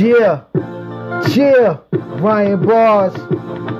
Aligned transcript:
Yeah, 0.00 0.44
yeah, 1.36 1.76
Ryan 1.92 2.66
Bars. 2.66 3.79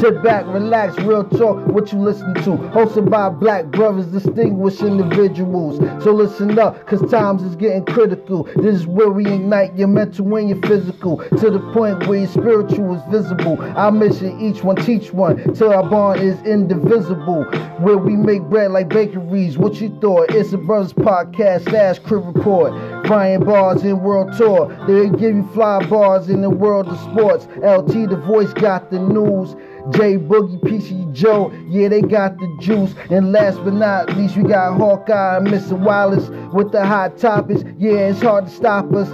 Sit 0.00 0.22
back, 0.22 0.46
relax, 0.46 0.96
real 1.02 1.24
talk, 1.24 1.66
what 1.66 1.92
you 1.92 1.98
listen 1.98 2.32
to. 2.36 2.56
Hosted 2.72 3.10
by 3.10 3.28
black 3.28 3.66
brothers, 3.66 4.06
distinguished 4.06 4.80
individuals. 4.80 5.76
So 6.02 6.12
listen 6.12 6.58
up, 6.58 6.86
cause 6.86 7.02
times 7.10 7.42
is 7.42 7.54
getting 7.54 7.84
critical. 7.84 8.44
This 8.56 8.76
is 8.76 8.86
where 8.86 9.10
we 9.10 9.26
ignite 9.26 9.76
your 9.76 9.88
mental 9.88 10.34
and 10.36 10.48
your 10.48 10.62
physical. 10.62 11.18
To 11.18 11.50
the 11.50 11.60
point 11.74 12.06
where 12.06 12.20
your 12.20 12.28
spiritual 12.28 12.94
is 12.94 13.02
visible. 13.10 13.60
Our 13.76 13.92
mission, 13.92 14.40
each 14.40 14.64
one 14.64 14.76
teach 14.76 15.12
one, 15.12 15.52
till 15.52 15.70
our 15.70 15.86
bond 15.86 16.22
is 16.22 16.40
indivisible. 16.46 17.44
Where 17.80 17.98
we 17.98 18.16
make 18.16 18.40
bread 18.44 18.70
like 18.70 18.88
bakeries. 18.88 19.58
What 19.58 19.82
you 19.82 19.90
thought? 20.00 20.30
It's 20.30 20.54
a 20.54 20.58
brothers 20.58 20.94
podcast 20.94 21.68
slash 21.68 21.98
crib 21.98 22.24
report. 22.34 22.72
Brian 23.04 23.44
Bars 23.44 23.82
in 23.82 24.00
World 24.00 24.32
Tour. 24.38 24.68
They 24.86 25.10
give 25.18 25.36
you 25.36 25.50
fly 25.52 25.84
bars 25.88 26.30
in 26.30 26.40
the 26.40 26.48
world 26.48 26.88
of 26.88 26.98
sports. 27.00 27.46
LT 27.56 28.08
the 28.08 28.22
voice 28.26 28.52
got 28.54 28.90
the 28.90 28.98
news. 28.98 29.56
J 29.90 30.18
Boogie, 30.18 30.60
PC 30.60 31.12
Joe, 31.12 31.50
yeah, 31.68 31.88
they 31.88 32.02
got 32.02 32.38
the 32.38 32.56
juice. 32.60 32.94
And 33.10 33.32
last 33.32 33.56
but 33.64 33.74
not 33.74 34.14
least, 34.16 34.36
we 34.36 34.44
got 34.44 34.76
Hawkeye 34.76 35.38
and 35.38 35.46
Mr. 35.46 35.78
Wallace 35.78 36.28
with 36.52 36.72
the 36.72 36.84
hot 36.84 37.18
topics. 37.18 37.62
Yeah, 37.78 38.10
it's 38.10 38.20
hard 38.20 38.46
to 38.46 38.50
stop 38.50 38.92
us. 38.92 39.08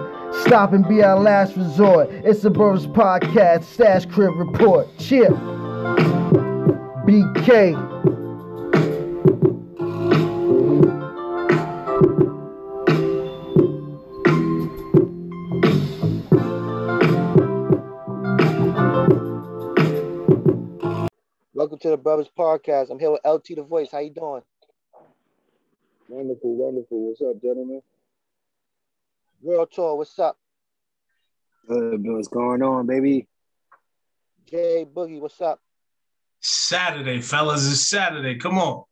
Stop 0.45 0.73
and 0.73 0.87
be 0.87 1.03
our 1.03 1.19
last 1.19 1.57
resort. 1.57 2.11
It's 2.11 2.43
the 2.43 2.51
Brothers 2.51 2.87
Podcast, 2.87 3.65
Stash 3.65 4.07
Crib 4.07 4.37
Report. 4.37 4.87
Chip. 4.99 5.31
BK. 7.07 8.16
Welcome 21.67 21.81
to 21.81 21.91
the 21.91 21.97
Brothers 21.97 22.29
Podcast. 22.39 22.91
I'm 22.91 22.99
here 23.01 23.11
with 23.11 23.23
LT 23.27 23.57
the 23.57 23.65
Voice. 23.65 23.89
How 23.91 23.99
you 23.99 24.11
doing? 24.11 24.43
Wonderful, 26.09 26.55
wonderful. 26.55 27.09
What's 27.09 27.21
up, 27.21 27.43
gentlemen? 27.43 27.83
World 29.43 29.73
Tour, 29.73 29.97
what's 29.97 30.17
up? 30.21 30.39
Uh, 31.69 31.99
what's 31.99 32.29
going 32.29 32.63
on, 32.63 32.87
baby? 32.87 33.27
Jay 34.49 34.87
Boogie, 34.89 35.19
what's 35.19 35.41
up? 35.41 35.59
Saturday, 36.39 37.21
fellas. 37.21 37.69
It's 37.69 37.81
Saturday. 37.81 38.37
Come 38.37 38.59
on. 38.59 38.85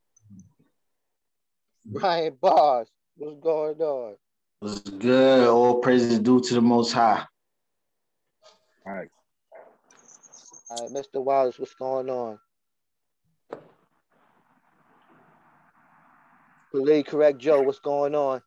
Ryan 1.93 2.37
Bars, 2.41 2.89
what's 3.17 3.41
going 3.41 3.81
on? 3.81 4.17
What's 4.59 4.81
good? 4.81 5.47
All 5.47 5.79
praises 5.79 6.19
due 6.19 6.41
to 6.41 6.55
the 6.55 6.61
Most 6.61 6.91
High. 6.91 7.25
All 8.85 8.93
right. 8.93 9.09
All 10.71 10.89
right, 10.89 10.91
Mr. 10.91 11.23
Wallace, 11.23 11.61
what's 11.61 11.75
going 11.75 12.11
on? 12.11 12.41
Politically 16.75 17.05
correct 17.05 17.39
Joe, 17.39 17.63
what's 17.63 17.79
going 17.79 18.17
on? 18.17 18.43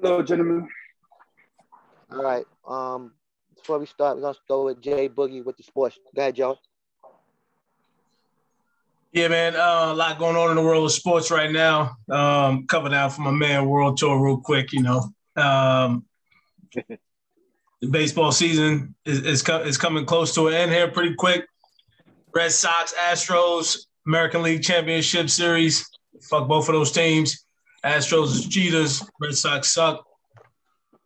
Hello, 0.00 0.22
gentlemen. 0.22 0.68
All 2.12 2.22
right. 2.22 2.44
Um, 2.64 3.10
before 3.56 3.80
we 3.80 3.86
start, 3.86 4.16
we're 4.16 4.22
gonna 4.22 4.34
start 4.44 4.64
with 4.66 4.80
Jay 4.80 5.08
Boogie 5.08 5.44
with 5.44 5.56
the 5.56 5.64
sports. 5.64 5.98
Go 6.14 6.22
ahead, 6.22 6.36
Joe. 6.36 6.58
Yeah, 9.10 9.26
man. 9.26 9.56
Uh, 9.56 9.88
a 9.90 9.94
lot 9.94 10.20
going 10.20 10.36
on 10.36 10.50
in 10.50 10.56
the 10.56 10.62
world 10.62 10.84
of 10.84 10.92
sports 10.92 11.32
right 11.32 11.50
now. 11.50 11.96
Um, 12.08 12.68
cover 12.68 12.88
down 12.88 13.10
for 13.10 13.22
my 13.22 13.32
man 13.32 13.66
World 13.66 13.96
Tour 13.96 14.24
real 14.24 14.36
quick. 14.36 14.72
You 14.72 14.82
know, 14.82 15.10
um, 15.34 16.04
the 16.72 17.88
baseball 17.90 18.30
season 18.30 18.94
is 19.04 19.22
is, 19.22 19.42
co- 19.42 19.62
is 19.62 19.76
coming 19.76 20.06
close 20.06 20.32
to 20.36 20.46
an 20.46 20.54
end 20.54 20.70
here 20.70 20.88
pretty 20.92 21.16
quick. 21.16 21.46
Red 22.32 22.52
Sox, 22.52 22.94
Astros, 22.94 23.86
American 24.06 24.42
League 24.42 24.62
Championship 24.62 25.28
Series. 25.28 25.90
Fuck 26.22 26.48
both 26.48 26.68
of 26.68 26.74
those 26.74 26.92
teams. 26.92 27.46
Astros 27.84 28.34
is 28.34 28.48
cheaters. 28.48 29.02
Red 29.20 29.34
Sox 29.34 29.72
suck. 29.72 30.04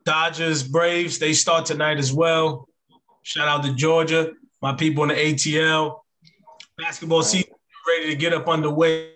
Dodgers, 0.05 0.63
Braves, 0.63 1.19
they 1.19 1.33
start 1.33 1.65
tonight 1.65 1.99
as 1.99 2.13
well. 2.13 2.69
Shout 3.23 3.49
out 3.49 3.65
to 3.65 3.73
Georgia, 3.73 4.33
my 4.61 4.75
people 4.75 5.03
in 5.05 5.09
the 5.09 5.15
ATL. 5.15 6.01
Basketball 6.77 7.23
season 7.23 7.53
ready 7.89 8.11
to 8.11 8.17
get 8.17 8.33
up 8.35 8.49
underway 8.49 9.15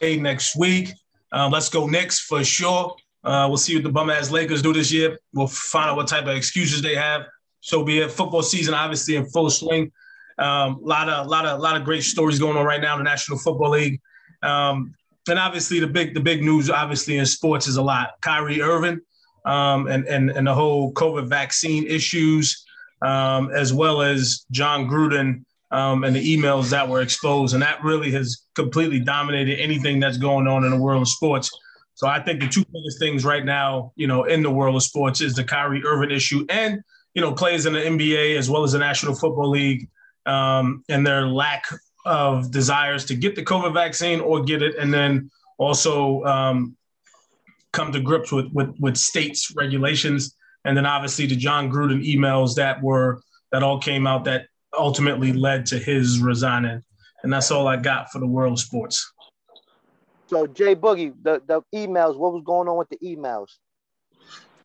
Hey, 0.00 0.16
next 0.16 0.54
week. 0.54 0.90
Um, 1.32 1.50
let's 1.50 1.70
go 1.70 1.86
Knicks 1.86 2.20
for 2.20 2.44
sure. 2.44 2.94
Uh, 3.22 3.46
we'll 3.48 3.56
see 3.56 3.74
what 3.74 3.84
the 3.84 3.90
bum 3.90 4.10
ass 4.10 4.30
Lakers 4.30 4.60
do 4.60 4.72
this 4.72 4.92
year. 4.92 5.18
We'll 5.32 5.46
find 5.46 5.88
out 5.88 5.96
what 5.96 6.08
type 6.08 6.24
of 6.24 6.36
excuses 6.36 6.82
they 6.82 6.94
have. 6.94 7.22
So 7.60 7.82
be 7.82 8.00
it. 8.00 8.10
Football 8.10 8.42
season 8.42 8.74
obviously 8.74 9.16
in 9.16 9.24
full 9.24 9.48
swing. 9.48 9.90
Um, 10.38 10.80
a 10.82 10.86
lot 10.86 11.08
of 11.08 11.26
lot 11.26 11.46
of 11.46 11.60
lot 11.60 11.76
of 11.76 11.84
great 11.84 12.02
stories 12.02 12.38
going 12.38 12.56
on 12.56 12.64
right 12.64 12.80
now 12.80 12.94
in 12.94 13.04
the 13.04 13.08
National 13.08 13.38
Football 13.38 13.70
League. 13.70 14.00
Um, 14.42 14.94
and 15.28 15.38
obviously 15.38 15.80
the 15.80 15.86
big 15.86 16.14
the 16.14 16.20
big 16.20 16.42
news 16.42 16.70
obviously 16.70 17.16
in 17.16 17.26
sports 17.26 17.66
is 17.66 17.76
a 17.76 17.82
lot. 17.82 18.14
Kyrie 18.20 18.60
Irving 18.60 19.00
um, 19.44 19.86
and 19.86 20.06
and 20.06 20.30
and 20.30 20.46
the 20.46 20.54
whole 20.54 20.92
COVID 20.92 21.28
vaccine 21.28 21.86
issues, 21.86 22.64
um, 23.02 23.50
as 23.54 23.72
well 23.72 24.02
as 24.02 24.44
Jon 24.50 24.88
Gruden 24.88 25.44
um, 25.70 26.04
and 26.04 26.16
the 26.16 26.36
emails 26.36 26.70
that 26.70 26.88
were 26.88 27.00
exposed, 27.00 27.54
and 27.54 27.62
that 27.62 27.82
really 27.82 28.10
has 28.12 28.42
completely 28.54 29.00
dominated 29.00 29.58
anything 29.60 30.00
that's 30.00 30.16
going 30.16 30.46
on 30.46 30.64
in 30.64 30.70
the 30.70 30.78
world 30.78 31.02
of 31.02 31.08
sports. 31.08 31.50
So 31.94 32.08
I 32.08 32.20
think 32.20 32.40
the 32.40 32.48
two 32.48 32.64
biggest 32.72 32.98
things 32.98 33.24
right 33.24 33.44
now, 33.44 33.92
you 33.94 34.06
know, 34.06 34.24
in 34.24 34.42
the 34.42 34.50
world 34.50 34.74
of 34.74 34.82
sports 34.82 35.20
is 35.20 35.34
the 35.34 35.44
Kyrie 35.44 35.84
Irving 35.84 36.10
issue 36.10 36.44
and 36.48 36.82
you 37.14 37.22
know 37.22 37.32
players 37.32 37.66
in 37.66 37.72
the 37.72 37.80
NBA 37.80 38.36
as 38.36 38.50
well 38.50 38.64
as 38.64 38.72
the 38.72 38.78
National 38.78 39.14
Football 39.14 39.50
League 39.50 39.88
um, 40.26 40.84
and 40.88 41.06
their 41.06 41.26
lack 41.26 41.64
of 42.06 42.50
desires 42.50 43.04
to 43.06 43.14
get 43.14 43.34
the 43.34 43.44
COVID 43.44 43.72
vaccine 43.72 44.20
or 44.20 44.42
get 44.42 44.62
it, 44.62 44.76
and 44.76 44.92
then 44.92 45.30
also 45.58 46.22
um, 46.24 46.76
come 47.72 47.92
to 47.92 48.00
grips 48.00 48.32
with, 48.32 48.52
with 48.52 48.74
with 48.78 48.96
states 48.96 49.52
regulations, 49.56 50.36
and 50.64 50.76
then 50.76 50.86
obviously 50.86 51.26
the 51.26 51.36
Jon 51.36 51.70
Gruden 51.70 52.04
emails 52.04 52.54
that 52.56 52.82
were 52.82 53.20
that 53.52 53.62
all 53.62 53.78
came 53.78 54.06
out 54.06 54.24
that 54.24 54.46
ultimately 54.78 55.32
led 55.32 55.66
to 55.66 55.78
his 55.78 56.20
resigning, 56.20 56.82
and 57.22 57.32
that's 57.32 57.50
all 57.50 57.68
I 57.68 57.76
got 57.76 58.10
for 58.10 58.18
the 58.18 58.26
world 58.26 58.54
of 58.54 58.60
sports. 58.60 59.12
So 60.26 60.46
Jay 60.46 60.74
Boogie, 60.74 61.14
the, 61.22 61.42
the 61.46 61.62
emails, 61.74 62.16
what 62.16 62.32
was 62.32 62.42
going 62.44 62.66
on 62.68 62.76
with 62.76 62.88
the 62.88 62.98
emails? 62.98 63.48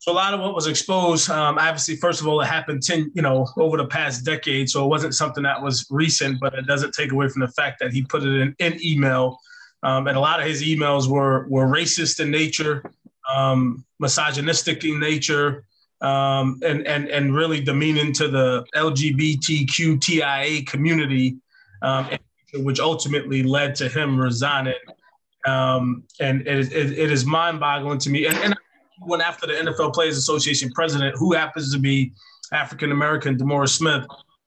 So 0.02 0.14
a 0.14 0.14
lot 0.14 0.34
of 0.34 0.40
what 0.40 0.56
was 0.56 0.68
exposed, 0.68 1.30
um, 1.30 1.58
obviously, 1.58 1.98
first 1.98 2.22
of 2.22 2.28
all, 2.28 2.40
it 2.40 2.46
happened 2.46 2.82
ten, 2.82 3.12
you 3.14 3.22
know, 3.22 3.46
over 3.58 3.76
the 3.76 3.86
past 3.86 4.24
decade. 4.24 4.70
So 4.70 4.86
it 4.86 4.88
wasn't 4.88 5.14
something 5.14 5.44
that 5.44 5.62
was 5.62 5.86
recent, 5.90 6.40
but 6.40 6.54
it 6.54 6.66
doesn't 6.66 6.94
take 6.94 7.12
away 7.12 7.28
from 7.28 7.42
the 7.42 7.50
fact 7.50 7.80
that 7.82 7.92
he 7.92 8.04
put 8.04 8.24
it 8.24 8.56
in, 8.60 8.80
email, 8.82 9.38
um, 9.84 10.08
and 10.08 10.16
a 10.16 10.20
lot 10.22 10.40
of 10.40 10.48
his 10.48 10.64
emails 10.64 11.10
were 11.10 11.48
were 11.50 11.68
racist 11.68 12.22
in 12.22 12.32
nature, 12.32 12.82
um, 13.30 13.84
misogynistic 14.00 14.86
in 14.86 15.02
nature, 15.02 15.66
um, 16.00 16.62
and 16.64 16.88
and 16.88 17.10
and 17.10 17.36
really 17.36 17.60
demeaning 17.60 18.14
to 18.14 18.30
the 18.30 18.66
LGBTQTIA 18.76 20.66
community, 20.66 21.36
um, 21.82 22.08
which 22.54 22.80
ultimately 22.80 23.44
led 23.44 23.76
to 23.76 23.90
him 23.90 24.18
resigning. 24.18 24.74
Um, 25.46 26.04
and 26.22 26.42
it, 26.48 26.72
it, 26.74 26.98
it 26.98 27.12
is 27.12 27.26
mind-boggling 27.26 28.00
to 28.00 28.10
me. 28.10 28.26
And, 28.28 28.38
and 28.38 28.56
went 29.02 29.24
after 29.24 29.48
the 29.48 29.54
NFL 29.54 29.94
Players 29.94 30.18
Association 30.18 30.72
president, 30.72 31.16
who 31.18 31.34
happens 31.34 31.74
to 31.74 31.80
be 31.80 32.14
African 32.52 32.92
American, 32.92 33.38
DeMaurice 33.38 33.78
Smith, 33.78 34.06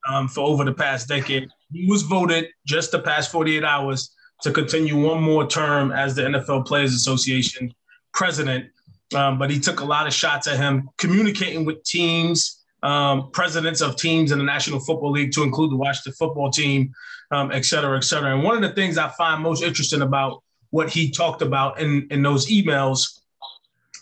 um, 0.09 0.29
for 0.29 0.41
over 0.41 0.65
the 0.65 0.73
past 0.73 1.09
decade. 1.09 1.49
He 1.73 1.87
was 1.91 2.03
voted 2.03 2.49
just 2.67 2.91
the 2.91 2.99
past 2.99 3.31
48 3.31 3.65
hours 3.65 4.15
to 4.43 4.51
continue 4.51 5.01
one 5.01 5.23
more 5.23 5.47
term 5.47 5.93
as 5.93 6.15
the 6.15 6.23
NFL 6.23 6.67
Players 6.67 6.95
Association 6.95 7.73
president. 8.13 8.67
Um, 9.15 9.39
but 9.39 9.51
he 9.51 9.61
took 9.61 9.81
a 9.81 9.85
lot 9.85 10.07
of 10.07 10.13
shots 10.13 10.47
at 10.49 10.57
him, 10.57 10.89
communicating 10.99 11.65
with 11.65 11.83
teams, 11.85 12.65
um, 12.83 13.31
presidents 13.31 13.81
of 13.81 13.97
teams 13.97 14.33
in 14.33 14.39
the 14.39 14.45
National 14.45 14.81
Football 14.81 15.13
League, 15.13 15.33
to 15.33 15.43
include 15.43 15.71
the 15.71 15.77
Washington 15.77 16.13
football 16.15 16.51
team, 16.51 16.93
um, 17.31 17.53
et 17.53 17.65
cetera, 17.65 17.97
et 17.97 18.05
cetera. 18.05 18.35
And 18.35 18.43
one 18.43 18.57
of 18.57 18.63
the 18.63 18.75
things 18.75 18.99
I 18.99 19.09
find 19.11 19.43
most 19.43 19.63
interesting 19.63 20.03
about 20.03 20.43
what 20.71 20.91
he 20.91 21.11
talked 21.11 21.43
about 21.43 21.81
in, 21.81 22.07
in 22.11 22.23
those 22.23 22.51
emails, 22.51 23.21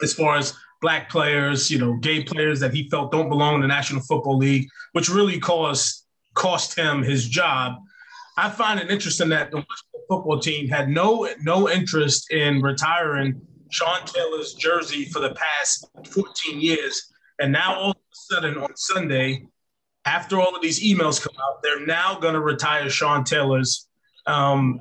as 0.02 0.12
far 0.12 0.36
as 0.36 0.54
black 0.80 1.10
players, 1.10 1.70
you 1.70 1.78
know, 1.78 1.94
gay 1.94 2.22
players 2.22 2.60
that 2.60 2.72
he 2.72 2.88
felt 2.88 3.12
don't 3.12 3.28
belong 3.28 3.56
in 3.56 3.60
the 3.60 3.66
National 3.66 4.00
Football 4.00 4.38
League, 4.38 4.68
which 4.92 5.08
really 5.08 5.38
caused 5.38 6.04
cost 6.34 6.78
him 6.78 7.02
his 7.02 7.28
job. 7.28 7.74
I 8.36 8.48
find 8.50 8.80
it 8.80 8.90
interesting 8.90 9.28
that 9.30 9.50
the 9.50 9.56
Washington 9.56 10.00
football 10.08 10.38
team 10.38 10.68
had 10.68 10.88
no 10.88 11.28
no 11.42 11.68
interest 11.68 12.30
in 12.32 12.62
retiring 12.62 13.40
Sean 13.70 14.04
Taylor's 14.04 14.54
jersey 14.54 15.04
for 15.04 15.20
the 15.20 15.34
past 15.34 15.86
14 16.10 16.60
years. 16.60 17.12
And 17.38 17.52
now 17.52 17.74
all 17.74 17.90
of 17.90 17.96
a 17.96 18.34
sudden 18.34 18.58
on 18.58 18.76
Sunday, 18.76 19.46
after 20.04 20.40
all 20.40 20.54
of 20.54 20.62
these 20.62 20.82
emails 20.82 21.22
come 21.22 21.34
out, 21.42 21.62
they're 21.62 21.86
now 21.86 22.18
going 22.18 22.34
to 22.34 22.40
retire 22.40 22.88
Sean 22.90 23.24
Taylor's 23.24 23.88
um, 24.26 24.80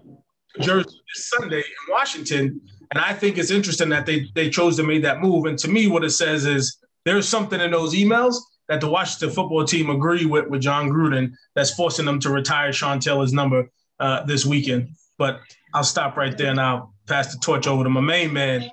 jersey 0.60 1.00
this 1.14 1.30
Sunday 1.30 1.60
in 1.60 1.92
Washington. 1.94 2.62
And 2.92 3.00
I 3.04 3.14
think 3.14 3.38
it's 3.38 3.52
interesting 3.52 3.90
that 3.90 4.06
they 4.06 4.30
they 4.34 4.50
chose 4.50 4.76
to 4.78 4.84
make 4.84 5.04
that 5.04 5.22
move. 5.22 5.46
And 5.46 5.58
to 5.60 5.68
me, 5.68 5.88
what 5.88 6.04
it 6.04 6.12
says 6.12 6.46
is 6.46 6.78
there's 7.06 7.28
something 7.28 7.62
in 7.62 7.72
those 7.72 7.94
emails 7.94 8.36
that 8.68 8.82
the 8.82 8.90
Washington 8.90 9.30
football 9.30 9.66
team 9.66 9.90
agree 9.90 10.26
with 10.26 10.48
with 10.48 10.62
Jon 10.62 10.90
Gruden 10.90 11.34
that's 11.56 11.74
forcing 11.74 12.06
them 12.06 12.20
to 12.22 12.30
retire 12.30 12.74
Sean 12.74 13.00
Taylor's 13.00 13.34
number 13.34 13.70
uh, 14.00 14.24
this 14.26 14.46
weekend. 14.46 14.90
But 15.18 15.40
I'll 15.74 15.84
stop 15.84 16.18
right 16.18 16.36
there 16.38 16.50
and 16.50 16.60
I'll 16.60 16.94
pass 17.08 17.34
the 17.34 17.40
torch 17.40 17.68
over 17.68 17.84
to 17.84 17.90
my 17.90 18.02
main 18.02 18.34
man. 18.34 18.70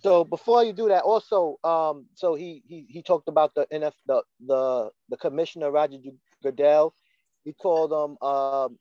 So 0.00 0.24
before 0.24 0.62
you 0.62 0.72
do 0.72 0.88
that, 0.88 1.02
also, 1.02 1.58
um, 1.64 2.06
so 2.14 2.34
he 2.34 2.62
he 2.66 2.86
he 2.88 3.02
talked 3.02 3.28
about 3.28 3.54
the 3.54 3.66
NF 3.72 3.94
the 4.06 4.22
the 4.46 4.90
the 5.08 5.16
commissioner 5.16 5.70
Roger 5.72 5.98
Goodell. 6.42 6.94
He 7.44 7.52
called 7.52 7.92
him 7.92 8.28
um, 8.28 8.78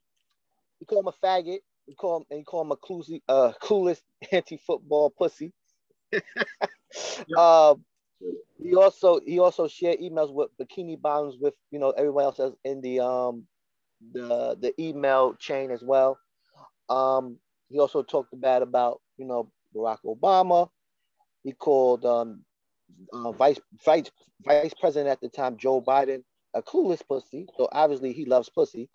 he 0.80 0.86
called 0.86 1.06
him 1.06 1.14
a 1.14 1.26
faggot. 1.26 1.60
He 1.88 1.96
called 1.96 2.24
him 2.24 2.28
and 2.30 2.40
you 2.40 2.46
call 2.46 2.62
him 2.62 2.72
a 2.72 2.78
clueless, 2.78 3.22
uh, 3.28 3.54
clueless 3.62 4.02
anti-football 4.32 5.10
pussy. 5.12 5.54
yep. 6.12 7.38
um, 7.38 7.84
he 8.62 8.76
also 8.76 9.20
he 9.26 9.40
also 9.40 9.68
shared 9.68 10.00
emails 10.00 10.34
with 10.34 10.50
bikini 10.60 11.00
bottoms 11.00 11.36
with 11.40 11.54
you 11.72 11.80
know 11.80 11.92
everyone 11.92 12.24
else 12.24 12.40
in 12.64 12.82
the 12.82 13.00
um 13.00 13.46
the 14.14 14.58
the 14.60 14.74
email 14.82 15.34
chain 15.36 15.72
as 15.72 15.84
well. 15.84 16.18
Um, 16.90 17.38
he 17.70 17.80
also 17.80 18.04
talked 18.04 18.40
bad 18.40 18.62
about 18.62 19.02
you 19.18 19.26
know 19.26 19.52
Barack 19.76 20.00
Obama. 20.06 20.70
He 21.44 21.54
called 21.54 22.06
um, 22.06 22.44
uh, 23.14 23.32
vice 23.32 23.60
vice 23.86 24.10
vice 24.46 24.74
president 24.80 25.10
at 25.10 25.22
the 25.22 25.30
time 25.30 25.58
Joe 25.58 25.82
Biden 25.82 26.24
a 26.54 26.62
clueless 26.62 27.02
pussy. 27.08 27.48
So 27.58 27.70
obviously 27.72 28.14
he 28.14 28.26
loves 28.26 28.50
pussy. 28.50 28.90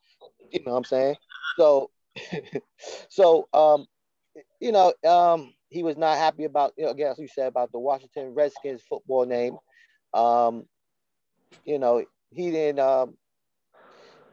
You 0.51 0.61
know 0.65 0.73
what 0.73 0.79
I'm 0.79 0.85
saying? 0.85 1.17
So 1.57 1.91
so 3.09 3.49
um 3.53 3.87
you 4.61 4.73
know 4.73 4.93
um 5.07 5.53
he 5.69 5.83
was 5.83 5.97
not 5.97 6.19
happy 6.19 6.45
about 6.45 6.73
you 6.77 6.85
know 6.85 6.91
again 6.91 7.11
as 7.13 7.19
you 7.19 7.29
said 7.29 7.47
about 7.47 7.73
the 7.73 7.79
Washington 7.79 8.35
Redskins 8.35 8.83
football 8.89 9.25
name. 9.25 9.57
Um 10.15 10.65
you 11.65 11.79
know 11.79 12.05
he 12.31 12.51
didn't 12.51 12.81
um 12.81 13.15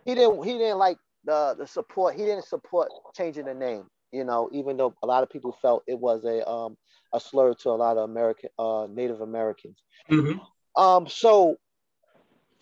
he 0.06 0.16
didn't 0.16 0.44
he 0.44 0.58
didn't 0.58 0.78
like 0.78 0.98
the 1.26 1.56
the 1.58 1.68
support 1.68 2.16
he 2.16 2.24
didn't 2.24 2.46
support 2.46 2.90
changing 3.14 3.46
the 3.46 3.54
name 3.54 3.86
you 4.12 4.24
know 4.24 4.50
even 4.52 4.78
though 4.78 4.94
a 5.04 5.08
lot 5.08 5.24
of 5.24 5.30
people 5.30 5.56
felt 5.62 5.84
it 5.88 6.00
was 6.00 6.24
a 6.24 6.48
um 6.50 6.78
a 7.14 7.20
slur 7.20 7.54
to 7.54 7.70
a 7.70 7.72
lot 7.72 7.98
of 7.98 8.10
American 8.10 8.50
uh 8.60 8.88
Native 8.90 9.22
Americans. 9.22 9.82
Mm-hmm. 10.10 10.40
Um 10.82 11.08
so 11.08 11.58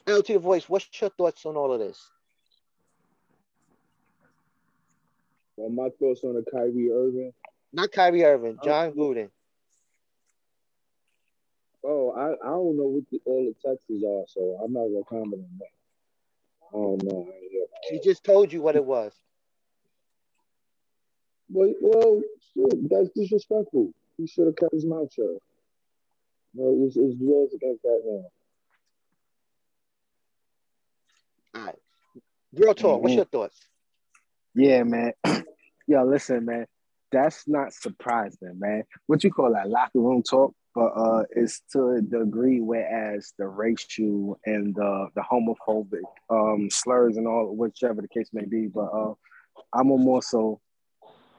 LT 0.08 0.42
voice 0.42 0.70
what's 0.70 0.88
your 1.00 1.10
thoughts 1.12 1.46
on 1.46 1.56
all 1.56 1.74
of 1.74 1.80
this? 1.80 2.00
Well, 5.58 5.70
my 5.70 5.90
thoughts 6.00 6.24
on 6.24 6.36
the 6.36 6.46
Kyrie 6.50 6.92
Irving. 6.92 7.34
Not 7.74 7.92
Kyrie 7.92 8.24
Irving, 8.24 8.58
Jon 8.64 8.94
Gruden. 8.94 9.30
Oh, 11.84 12.12
I, 12.12 12.32
I 12.46 12.52
don't 12.52 12.78
know 12.78 12.88
what 12.88 13.04
the, 13.12 13.20
all 13.26 13.46
the 13.46 13.54
texts 13.68 13.90
are, 13.90 14.24
so 14.28 14.62
I'm 14.64 14.72
not 14.74 14.88
gonna 14.88 15.04
comment 15.10 15.44
on 15.44 15.60
that. 15.60 15.68
Oh 16.74 16.98
no. 17.02 17.28
He 17.90 18.00
just 18.00 18.24
told 18.24 18.52
you 18.52 18.62
what 18.62 18.76
it 18.76 18.84
was. 18.84 19.14
Well, 21.50 21.74
well, 21.82 22.22
shit, 22.54 22.90
that's 22.90 23.10
disrespectful. 23.16 23.94
He 24.18 24.28
should 24.28 24.48
have 24.48 24.58
kept 24.58 24.74
his 24.74 24.86
mouth 24.86 25.14
shut. 25.14 25.26
No, 26.54 26.86
it's, 26.86 26.98
it's 26.98 27.16
laws 27.22 27.54
against 27.54 27.84
that 27.84 28.02
now. 28.06 28.26
All 31.60 31.66
right. 31.68 31.76
Real 32.54 32.74
talk, 32.74 32.96
mm-hmm. 32.96 33.04
what's 33.04 33.16
your 33.16 33.26
thoughts? 33.26 33.58
Yeah, 34.56 34.84
man. 34.84 35.14
Yo, 35.88 36.04
listen, 36.04 36.46
man. 36.46 36.66
That's 37.12 37.48
not 37.48 37.74
surprising, 37.74 38.60
man. 38.60 38.84
What 39.06 39.24
you 39.24 39.32
call 39.32 39.54
that 39.54 39.70
locker 39.70 40.00
room 40.00 40.24
talk? 40.24 40.54
but 40.78 40.94
uh, 40.96 41.24
it's 41.32 41.62
to 41.72 41.90
a 41.94 42.02
degree 42.02 42.62
whereas 42.62 43.34
the 43.40 43.48
racial 43.48 44.40
and 44.46 44.76
the 44.76 45.08
the 45.16 45.22
homophobic 45.22 46.04
um, 46.30 46.70
slurs 46.70 47.18
and 47.18 47.28
all, 47.28 47.56
whichever 47.56 48.00
the 48.00 48.08
case 48.08 48.30
may 48.32 48.46
be. 48.46 48.68
But 48.68 48.92
uh, 48.94 49.16
I'm 49.74 49.88
more 49.88 50.22
so 50.22 50.62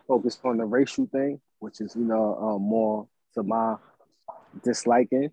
focused 0.08 0.40
on 0.42 0.56
the 0.56 0.64
racial 0.64 1.06
thing, 1.06 1.40
which 1.60 1.80
is 1.80 1.94
you 1.94 2.02
know 2.02 2.34
uh, 2.34 2.58
more 2.58 3.06
to 3.34 3.44
my 3.44 3.76
disliking. 4.64 5.30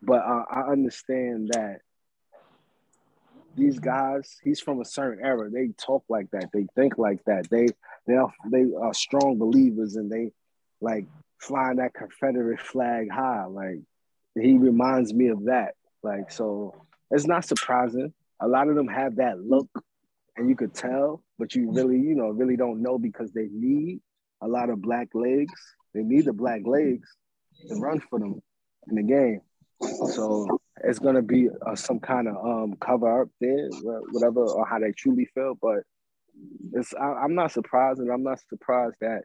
But 0.00 0.22
uh, 0.22 0.44
I 0.50 0.60
understand 0.72 1.50
that 1.52 1.80
these 3.54 3.78
guys, 3.78 4.38
he's 4.42 4.60
from 4.60 4.80
a 4.80 4.86
certain 4.86 5.22
era. 5.22 5.50
They 5.50 5.68
talk 5.76 6.04
like 6.08 6.30
that. 6.30 6.48
They 6.54 6.66
think 6.74 6.96
like 6.96 7.22
that. 7.26 7.50
They 7.50 7.66
they 8.06 8.14
are, 8.14 8.32
they 8.50 8.64
are 8.80 8.94
strong 8.94 9.38
believers, 9.38 9.96
and 9.96 10.10
they 10.10 10.30
like 10.80 11.06
flying 11.40 11.76
that 11.76 11.94
Confederate 11.94 12.60
flag 12.60 13.10
high. 13.10 13.44
Like 13.44 13.80
he 14.34 14.58
reminds 14.58 15.12
me 15.12 15.28
of 15.28 15.44
that. 15.44 15.74
Like 16.02 16.30
so, 16.30 16.74
it's 17.10 17.26
not 17.26 17.44
surprising. 17.44 18.12
A 18.40 18.48
lot 18.48 18.68
of 18.68 18.74
them 18.74 18.88
have 18.88 19.16
that 19.16 19.40
look, 19.40 19.68
and 20.36 20.48
you 20.48 20.56
could 20.56 20.74
tell, 20.74 21.22
but 21.38 21.54
you 21.54 21.70
really, 21.72 21.98
you 21.98 22.14
know, 22.14 22.28
really 22.28 22.56
don't 22.56 22.82
know 22.82 22.98
because 22.98 23.32
they 23.32 23.48
need 23.50 24.00
a 24.42 24.48
lot 24.48 24.70
of 24.70 24.82
black 24.82 25.08
legs. 25.14 25.52
They 25.94 26.02
need 26.02 26.24
the 26.26 26.32
black 26.32 26.62
legs 26.66 27.08
to 27.68 27.76
run 27.76 28.00
for 28.00 28.18
them 28.18 28.40
in 28.88 28.96
the 28.96 29.02
game. 29.02 29.40
So 30.12 30.60
it's 30.82 30.98
gonna 30.98 31.22
be 31.22 31.48
uh, 31.66 31.74
some 31.74 32.00
kind 32.00 32.28
of 32.28 32.36
um, 32.36 32.74
cover 32.80 33.22
up 33.22 33.28
there, 33.40 33.68
whatever, 34.12 34.44
or 34.44 34.66
how 34.66 34.78
they 34.78 34.92
truly 34.92 35.26
feel. 35.34 35.54
But 35.60 35.84
it's 36.72 36.94
I, 36.94 37.24
am 37.24 37.34
not 37.34 37.52
surprised, 37.52 38.00
and 38.00 38.10
I'm 38.10 38.22
not 38.22 38.40
surprised 38.48 38.96
that 39.00 39.22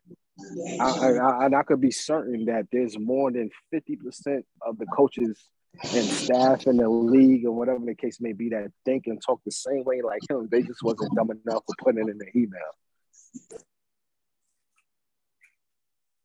I, 0.80 0.84
I, 0.84 1.46
and 1.46 1.56
I 1.56 1.64
could 1.64 1.82
be 1.82 1.92
certain 1.92 2.46
that 2.46 2.68
there's 2.72 2.98
more 2.98 3.32
than 3.32 3.50
50% 3.74 4.44
of 4.62 4.78
the 4.78 4.86
coaches 4.86 5.50
and 5.84 6.06
staff 6.06 6.68
in 6.68 6.78
the 6.78 6.90
league 6.90 7.46
or 7.46 7.52
whatever 7.52 7.80
the 7.86 7.96
case 7.96 8.20
may 8.20 8.34
be 8.34 8.50
that 8.50 8.72
think 8.86 9.08
and 9.08 9.22
talk 9.22 9.42
the 9.46 9.52
same 9.52 9.84
way 9.84 10.02
like 10.02 10.22
him. 10.30 10.48
They 10.52 10.62
just 10.62 10.84
wasn't 10.84 11.16
dumb 11.16 11.32
enough 11.32 11.64
for 11.66 11.76
putting 11.80 12.08
it 12.08 12.12
in 12.12 12.18
the 12.18 12.28
email. 12.36 12.60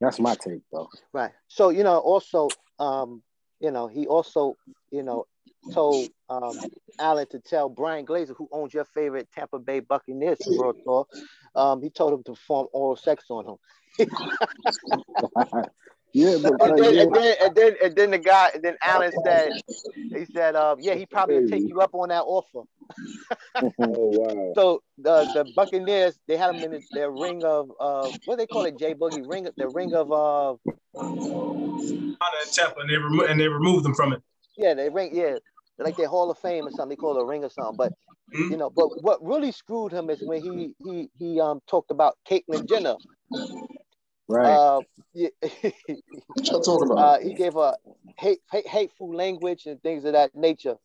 That's 0.00 0.18
my 0.18 0.34
take 0.34 0.62
though. 0.72 0.88
Right. 1.12 1.32
So, 1.48 1.70
you 1.70 1.84
know, 1.84 1.98
also, 1.98 2.48
um, 2.78 3.22
you 3.60 3.70
know, 3.70 3.86
he 3.86 4.06
also, 4.06 4.56
you 4.90 5.02
know, 5.02 5.26
told 5.72 6.08
um, 6.28 6.58
Allen 6.98 7.26
to 7.30 7.38
tell 7.38 7.68
Bryan 7.68 8.06
Glazer, 8.06 8.34
who 8.36 8.48
owns 8.52 8.74
your 8.74 8.84
favorite 8.84 9.28
Tampa 9.34 9.58
Bay 9.58 9.80
Buccaneers 9.80 10.38
World 10.46 10.76
Tour, 10.84 11.06
um, 11.54 11.82
he 11.82 11.90
told 11.90 12.12
him 12.12 12.22
to 12.24 12.32
perform 12.32 12.68
oral 12.72 12.96
sex 12.96 13.24
on 13.30 13.46
him. 13.46 13.56
yeah, 16.12 16.36
but, 16.42 16.60
and, 16.62 16.78
then, 16.78 16.94
yeah. 16.94 17.02
and, 17.02 17.14
then, 17.14 17.36
and 17.42 17.54
then 17.54 17.74
and 17.82 17.96
then 17.96 18.10
the 18.10 18.18
guy 18.18 18.50
and 18.52 18.62
then 18.62 18.76
Allen 18.82 19.12
said 19.24 19.52
he 19.94 20.24
said 20.32 20.56
um, 20.56 20.78
yeah 20.80 20.94
he 20.94 21.06
probably 21.06 21.36
would 21.36 21.48
take 21.48 21.62
you 21.62 21.80
up 21.80 21.94
on 21.94 22.08
that 22.08 22.22
offer. 22.22 22.62
oh 23.54 23.70
wow! 23.78 24.52
So 24.56 24.82
the 24.98 25.24
the 25.32 25.52
Buccaneers 25.54 26.18
they 26.26 26.36
had 26.36 26.56
him 26.56 26.72
in 26.72 26.82
their 26.90 27.12
ring 27.12 27.44
of 27.44 27.70
uh, 27.78 28.10
what 28.24 28.38
they 28.38 28.48
call 28.48 28.64
it 28.64 28.76
J 28.78 28.94
Boogie 28.94 29.22
ring 29.28 29.46
the 29.56 29.68
ring 29.68 29.94
of 29.94 30.10
uh, 30.10 30.54
Tampa 32.52 32.80
and 32.80 32.90
they 32.90 32.96
remo- 32.96 33.26
and 33.26 33.38
they 33.38 33.48
removed 33.48 33.84
them 33.84 33.94
from 33.94 34.12
it. 34.12 34.22
Yeah, 34.56 34.74
they 34.74 34.88
ring 34.88 35.10
yeah 35.12 35.36
like 35.78 35.96
their 35.96 36.08
Hall 36.08 36.30
of 36.30 36.38
Fame 36.38 36.66
or 36.66 36.70
something. 36.70 36.90
They 36.90 36.96
call 36.96 37.18
it 37.18 37.22
a 37.22 37.24
ring 37.24 37.44
or 37.44 37.50
something. 37.50 37.76
But 37.76 37.92
mm-hmm. 38.34 38.52
you 38.52 38.56
know, 38.56 38.70
but 38.70 39.02
what 39.02 39.24
really 39.24 39.52
screwed 39.52 39.92
him 39.92 40.10
is 40.10 40.22
when 40.22 40.42
he 40.42 40.74
he 40.84 41.10
he 41.18 41.40
um 41.40 41.60
talked 41.66 41.90
about 41.90 42.16
Caitlyn 42.28 42.68
Jenner. 42.68 42.96
Right. 44.26 44.54
Uh, 44.54 44.80
yeah, 45.12 45.28
what 45.40 46.46
y'all 46.46 46.62
talking 46.62 46.90
about? 46.90 46.98
Uh, 46.98 47.18
he 47.20 47.34
gave 47.34 47.56
a 47.56 47.76
hate, 48.18 48.38
hate, 48.50 48.66
hateful 48.66 49.14
language 49.14 49.66
and 49.66 49.82
things 49.82 50.04
of 50.04 50.14
that 50.14 50.34
nature. 50.34 50.76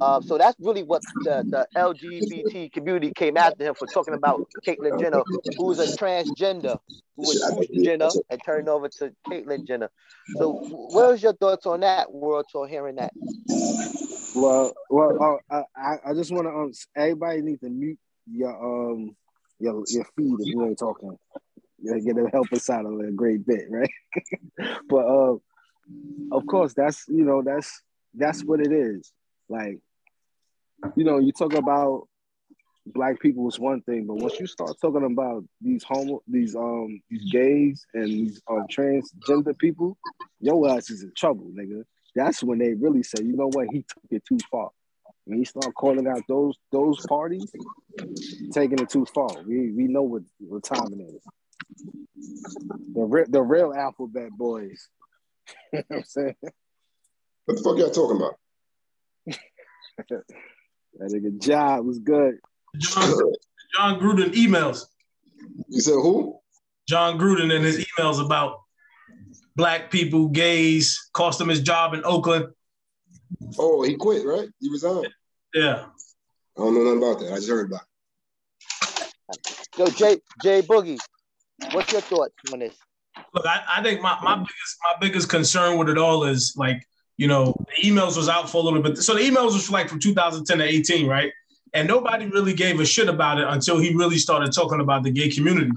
Uh, 0.00 0.20
so 0.20 0.38
that's 0.38 0.56
really 0.60 0.82
what 0.82 1.02
the, 1.24 1.44
the 1.50 1.66
LGBT 1.76 2.72
community 2.72 3.12
came 3.14 3.36
after 3.36 3.64
him 3.64 3.74
for 3.74 3.86
talking 3.86 4.14
about 4.14 4.48
Caitlyn 4.66 4.98
Jenner, 5.00 5.22
who's 5.58 5.78
a 5.78 5.96
transgender, 5.98 6.78
who 7.16 7.22
was 7.22 7.82
Jenner 7.84 8.10
and 8.30 8.40
turned 8.44 8.68
over 8.68 8.88
to 8.88 9.12
Caitlyn 9.28 9.66
Jenner. 9.66 9.90
So, 10.36 10.52
what 10.52 11.10
was 11.10 11.22
your 11.22 11.34
thoughts 11.34 11.66
on 11.66 11.80
that, 11.80 12.12
World 12.12 12.46
Tour, 12.50 12.66
hearing 12.66 12.96
that? 12.96 13.12
Well, 14.34 14.72
well, 14.88 15.40
uh, 15.50 15.62
I, 15.76 15.96
I 16.10 16.14
just 16.14 16.32
want 16.32 16.46
to 16.46 16.50
um, 16.50 16.72
everybody 16.96 17.42
needs 17.42 17.60
to 17.60 17.68
mute 17.68 17.98
your 18.30 18.92
um 18.92 19.16
your 19.58 19.84
your 19.88 20.04
feed 20.16 20.34
if 20.38 20.46
you 20.46 20.64
ain't 20.64 20.78
talking. 20.78 21.16
You 21.82 22.00
get 22.00 22.16
to 22.16 22.28
help 22.30 22.52
us 22.52 22.70
out 22.70 22.84
a 22.84 22.88
little 22.88 23.12
great 23.12 23.46
bit, 23.46 23.64
right? 23.70 23.90
but 24.88 25.06
uh, 25.06 25.36
of 26.32 26.46
course, 26.46 26.74
that's 26.74 27.04
you 27.08 27.24
know 27.24 27.42
that's 27.42 27.82
that's 28.14 28.44
what 28.44 28.60
it 28.60 28.72
is. 28.72 29.12
Like, 29.50 29.80
you 30.96 31.04
know, 31.04 31.18
you 31.18 31.32
talk 31.32 31.52
about 31.54 32.08
black 32.86 33.20
people 33.20 33.48
is 33.48 33.58
one 33.58 33.82
thing, 33.82 34.06
but 34.06 34.16
once 34.16 34.38
you 34.38 34.46
start 34.46 34.76
talking 34.80 35.04
about 35.04 35.44
these 35.60 35.84
homo, 35.84 36.22
these 36.26 36.54
um, 36.54 37.00
these 37.10 37.30
gays 37.30 37.86
and 37.92 38.06
these 38.06 38.40
um, 38.48 38.66
transgender 38.70 39.56
people, 39.58 39.98
your 40.40 40.70
ass 40.70 40.90
is 40.90 41.02
in 41.02 41.12
trouble, 41.16 41.50
nigga. 41.52 41.82
That's 42.14 42.42
when 42.42 42.58
they 42.58 42.74
really 42.74 43.02
say, 43.02 43.22
you 43.22 43.36
know 43.36 43.50
what, 43.52 43.68
he 43.68 43.82
took 43.82 44.04
it 44.10 44.24
too 44.24 44.38
far. 44.50 44.70
When 45.24 45.38
he 45.38 45.44
start 45.44 45.74
calling 45.74 46.06
out 46.06 46.22
those 46.28 46.56
those 46.72 47.04
parties, 47.06 47.52
taking 48.52 48.78
it 48.78 48.88
too 48.88 49.06
far. 49.14 49.30
We 49.46 49.72
we 49.72 49.88
know 49.88 50.02
what, 50.02 50.22
what 50.38 50.62
time 50.62 50.92
it 50.92 51.02
is. 51.02 51.22
The 52.94 53.02
re- 53.02 53.26
the 53.28 53.42
real 53.42 53.74
alphabet 53.74 54.30
boys. 54.30 54.88
you 55.72 55.78
know 55.78 55.84
what 55.88 55.96
I'm 55.98 56.04
saying? 56.04 56.34
What 57.46 57.56
the 57.56 57.62
fuck 57.62 57.78
y'all 57.78 57.90
talking 57.90 58.16
about? 58.16 58.36
That 59.26 60.24
nigga 61.00 61.40
job 61.40 61.86
was 61.86 61.98
good. 61.98 62.38
John, 62.78 63.32
Jon 63.76 64.00
Gruden 64.00 64.32
emails. 64.32 64.86
You 65.68 65.80
said 65.80 65.92
who? 65.92 66.38
Jon 66.88 67.18
Gruden 67.18 67.54
and 67.54 67.64
his 67.64 67.84
emails 67.84 68.24
about 68.24 68.60
black 69.56 69.90
people, 69.90 70.28
gays, 70.28 71.10
cost 71.12 71.40
him 71.40 71.48
his 71.48 71.60
job 71.60 71.94
in 71.94 72.04
Oakland. 72.04 72.46
Oh, 73.58 73.82
he 73.82 73.96
quit, 73.96 74.26
right? 74.26 74.48
He 74.60 74.70
resigned. 74.70 75.08
Yeah. 75.54 75.86
I 76.56 76.60
don't 76.60 76.74
know 76.74 76.82
nothing 76.82 76.98
about 76.98 77.20
that. 77.20 77.32
I 77.32 77.36
just 77.36 77.48
heard 77.48 77.66
about 77.70 77.82
it. 77.82 79.54
Yo, 79.78 79.86
Jay, 79.86 80.20
Jay 80.42 80.62
Boogie, 80.62 80.98
what's 81.72 81.92
your 81.92 82.00
thoughts 82.00 82.34
on 82.52 82.58
this? 82.58 82.76
Look, 83.32 83.46
I, 83.46 83.62
I 83.76 83.82
think 83.82 84.00
my, 84.02 84.18
my 84.22 84.36
biggest 84.36 84.78
my 84.82 84.94
biggest 85.00 85.28
concern 85.28 85.78
with 85.78 85.88
it 85.88 85.98
all 85.98 86.24
is 86.24 86.54
like, 86.56 86.84
you 87.20 87.26
know, 87.26 87.54
the 87.68 87.86
emails 87.86 88.16
was 88.16 88.30
out 88.30 88.48
for 88.48 88.62
a 88.62 88.64
little 88.64 88.80
bit. 88.80 88.96
So 88.96 89.14
the 89.14 89.20
emails 89.20 89.52
was 89.52 89.70
like 89.70 89.90
from 89.90 90.00
2010 90.00 90.56
to 90.56 90.64
18, 90.64 91.06
right? 91.06 91.30
And 91.74 91.86
nobody 91.86 92.24
really 92.24 92.54
gave 92.54 92.80
a 92.80 92.86
shit 92.86 93.10
about 93.10 93.36
it 93.36 93.46
until 93.46 93.78
he 93.78 93.94
really 93.94 94.16
started 94.16 94.52
talking 94.54 94.80
about 94.80 95.02
the 95.02 95.10
gay 95.10 95.28
community. 95.28 95.70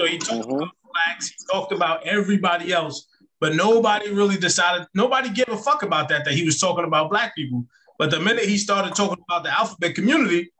So 0.00 0.06
he 0.06 0.16
talked 0.16 0.48
mm-hmm. 0.48 0.56
about 0.56 0.70
blacks, 0.94 1.28
he 1.28 1.34
talked 1.52 1.72
about 1.72 2.06
everybody 2.06 2.72
else, 2.72 3.08
but 3.40 3.54
nobody 3.54 4.08
really 4.08 4.38
decided, 4.38 4.86
nobody 4.94 5.28
gave 5.28 5.50
a 5.50 5.58
fuck 5.58 5.82
about 5.82 6.08
that, 6.08 6.24
that 6.24 6.32
he 6.32 6.46
was 6.46 6.58
talking 6.58 6.86
about 6.86 7.10
black 7.10 7.34
people. 7.34 7.66
But 7.98 8.10
the 8.10 8.18
minute 8.18 8.46
he 8.46 8.56
started 8.56 8.94
talking 8.94 9.22
about 9.28 9.44
the 9.44 9.50
alphabet 9.50 9.94
community, 9.94 10.50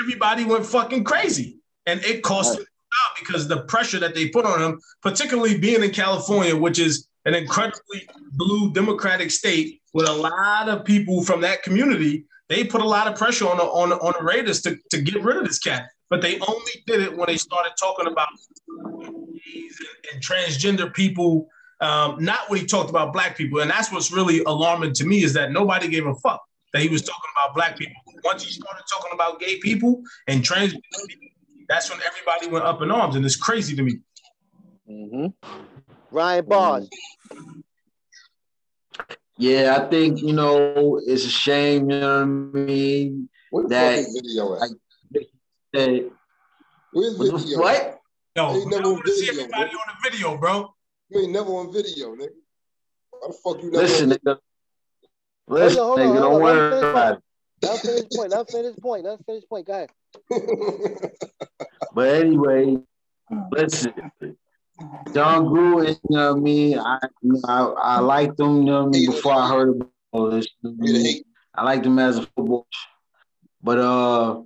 everybody 0.00 0.44
went 0.44 0.64
fucking 0.66 1.02
crazy. 1.02 1.58
And 1.86 2.00
it 2.04 2.22
cost 2.22 2.60
him 2.60 2.62
out 2.62 3.18
because 3.18 3.48
the 3.48 3.62
pressure 3.62 3.98
that 3.98 4.14
they 4.14 4.28
put 4.28 4.46
on 4.46 4.62
him, 4.62 4.80
particularly 5.02 5.58
being 5.58 5.82
in 5.82 5.90
California, 5.90 6.56
which 6.56 6.78
is 6.78 7.08
an 7.24 7.34
incredibly 7.34 8.06
blue 8.32 8.72
democratic 8.72 9.30
state 9.30 9.80
with 9.92 10.08
a 10.08 10.12
lot 10.12 10.68
of 10.68 10.84
people 10.84 11.22
from 11.22 11.40
that 11.40 11.62
community, 11.62 12.26
they 12.48 12.64
put 12.64 12.80
a 12.80 12.86
lot 12.86 13.06
of 13.06 13.16
pressure 13.16 13.48
on 13.48 13.56
the 13.56 13.62
on 13.64 13.90
the, 13.90 13.96
on 13.96 14.14
the 14.18 14.24
Raiders 14.24 14.60
to, 14.62 14.76
to 14.90 15.00
get 15.00 15.22
rid 15.22 15.36
of 15.36 15.44
this 15.44 15.58
cat 15.58 15.88
but 16.10 16.22
they 16.22 16.38
only 16.40 16.72
did 16.86 17.00
it 17.00 17.16
when 17.16 17.26
they 17.26 17.36
started 17.36 17.72
talking 17.76 18.06
about 18.06 18.28
gays 19.44 19.80
and, 20.12 20.22
transgender 20.22 20.92
people. 20.94 21.48
Um, 21.80 22.22
not 22.22 22.48
when 22.48 22.60
he 22.60 22.66
talked 22.66 22.88
about 22.88 23.12
black 23.12 23.36
people, 23.36 23.60
and 23.60 23.68
that's 23.68 23.90
what's 23.90 24.12
really 24.12 24.42
alarming 24.44 24.92
to 24.94 25.04
me 25.04 25.24
is 25.24 25.32
that 25.34 25.50
nobody 25.50 25.88
gave 25.88 26.06
a 26.06 26.14
fuck 26.16 26.40
that 26.72 26.82
he 26.82 26.88
was 26.88 27.02
talking 27.02 27.30
about 27.36 27.54
black 27.54 27.76
people. 27.76 27.96
Once 28.22 28.44
he 28.44 28.52
started 28.52 28.84
talking 28.92 29.10
about 29.12 29.40
gay 29.40 29.58
people 29.58 30.02
and 30.28 30.42
transgender 30.42 30.80
people, 31.08 31.28
that's 31.68 31.90
when 31.90 31.98
everybody 32.06 32.46
went 32.46 32.64
up 32.64 32.80
in 32.80 32.92
arms, 32.92 33.16
and 33.16 33.24
it's 33.24 33.36
crazy 33.36 33.74
to 33.74 33.82
me. 33.82 33.98
Mm-hmm. 34.88 35.26
Ryan 36.14 36.44
mm. 36.44 36.48
Bars. 36.48 36.88
Yeah, 39.36 39.76
I 39.78 39.90
think 39.90 40.22
you 40.22 40.32
know 40.32 41.00
it's 41.04 41.26
a 41.26 41.28
shame. 41.28 41.90
You 41.90 42.00
know 42.00 42.16
what 42.16 42.22
I 42.22 42.24
mean? 42.24 43.28
What 43.50 43.68
that 43.68 44.06
video 44.14 44.46
like, 44.46 44.70
Hey. 45.72 46.06
Where's 46.92 47.18
video? 47.18 47.58
What? 47.58 47.98
Yo, 48.36 48.54
you 48.54 48.70
never 48.70 48.84
on 48.84 48.96
video, 48.98 49.14
see 49.14 49.28
everybody 49.30 49.70
on 49.70 49.70
the 49.70 50.10
video, 50.10 50.38
bro. 50.38 50.72
You 51.10 51.20
ain't 51.20 51.32
never 51.32 51.50
on 51.50 51.72
video, 51.72 52.14
nigga. 52.14 52.28
Why 53.10 53.28
the 53.28 53.32
fuck 53.32 53.62
you 53.62 53.70
never 53.72 53.82
Listen, 53.82 54.10
nigga. 54.10 54.38
Listen, 55.48 55.82
hold 55.82 55.98
on, 56.00 56.06
hold 56.06 56.16
on, 56.16 56.16
nigga, 56.16 56.20
don't 56.20 56.42
worry 56.42 56.90
about 56.90 57.12
it. 57.14 57.22
Let 57.62 57.80
finish 57.80 58.04
point. 58.14 58.30
Let 58.30 58.50
finish 58.50 58.76
point. 58.76 59.04
Let 59.04 59.26
finish 59.26 59.44
point. 59.48 59.66
Go 59.66 59.72
ahead. 59.72 59.90
but 61.94 62.08
anyway, 62.08 62.78
listen. 63.50 63.92
Jon 65.12 65.46
Gruden, 65.46 65.88
you 65.88 66.16
know 66.16 66.32
what 66.32 66.38
I 66.38 66.40
mean? 66.40 66.78
I, 66.78 66.98
I 67.46 67.60
I 67.62 67.98
liked 68.00 68.38
him, 68.40 68.58
you 68.58 68.64
know 68.64 68.86
I 68.86 68.88
mean, 68.88 69.10
before 69.10 69.32
I 69.32 69.48
heard 69.48 69.68
about 69.70 70.30
this. 70.30 70.48
You 70.62 70.70
know 70.70 70.98
I, 70.98 71.02
mean? 71.02 71.22
I 71.54 71.64
liked 71.64 71.86
him 71.86 71.98
as 71.98 72.18
a 72.18 72.22
football. 72.22 72.66
But 73.62 73.78
uh 73.78 74.42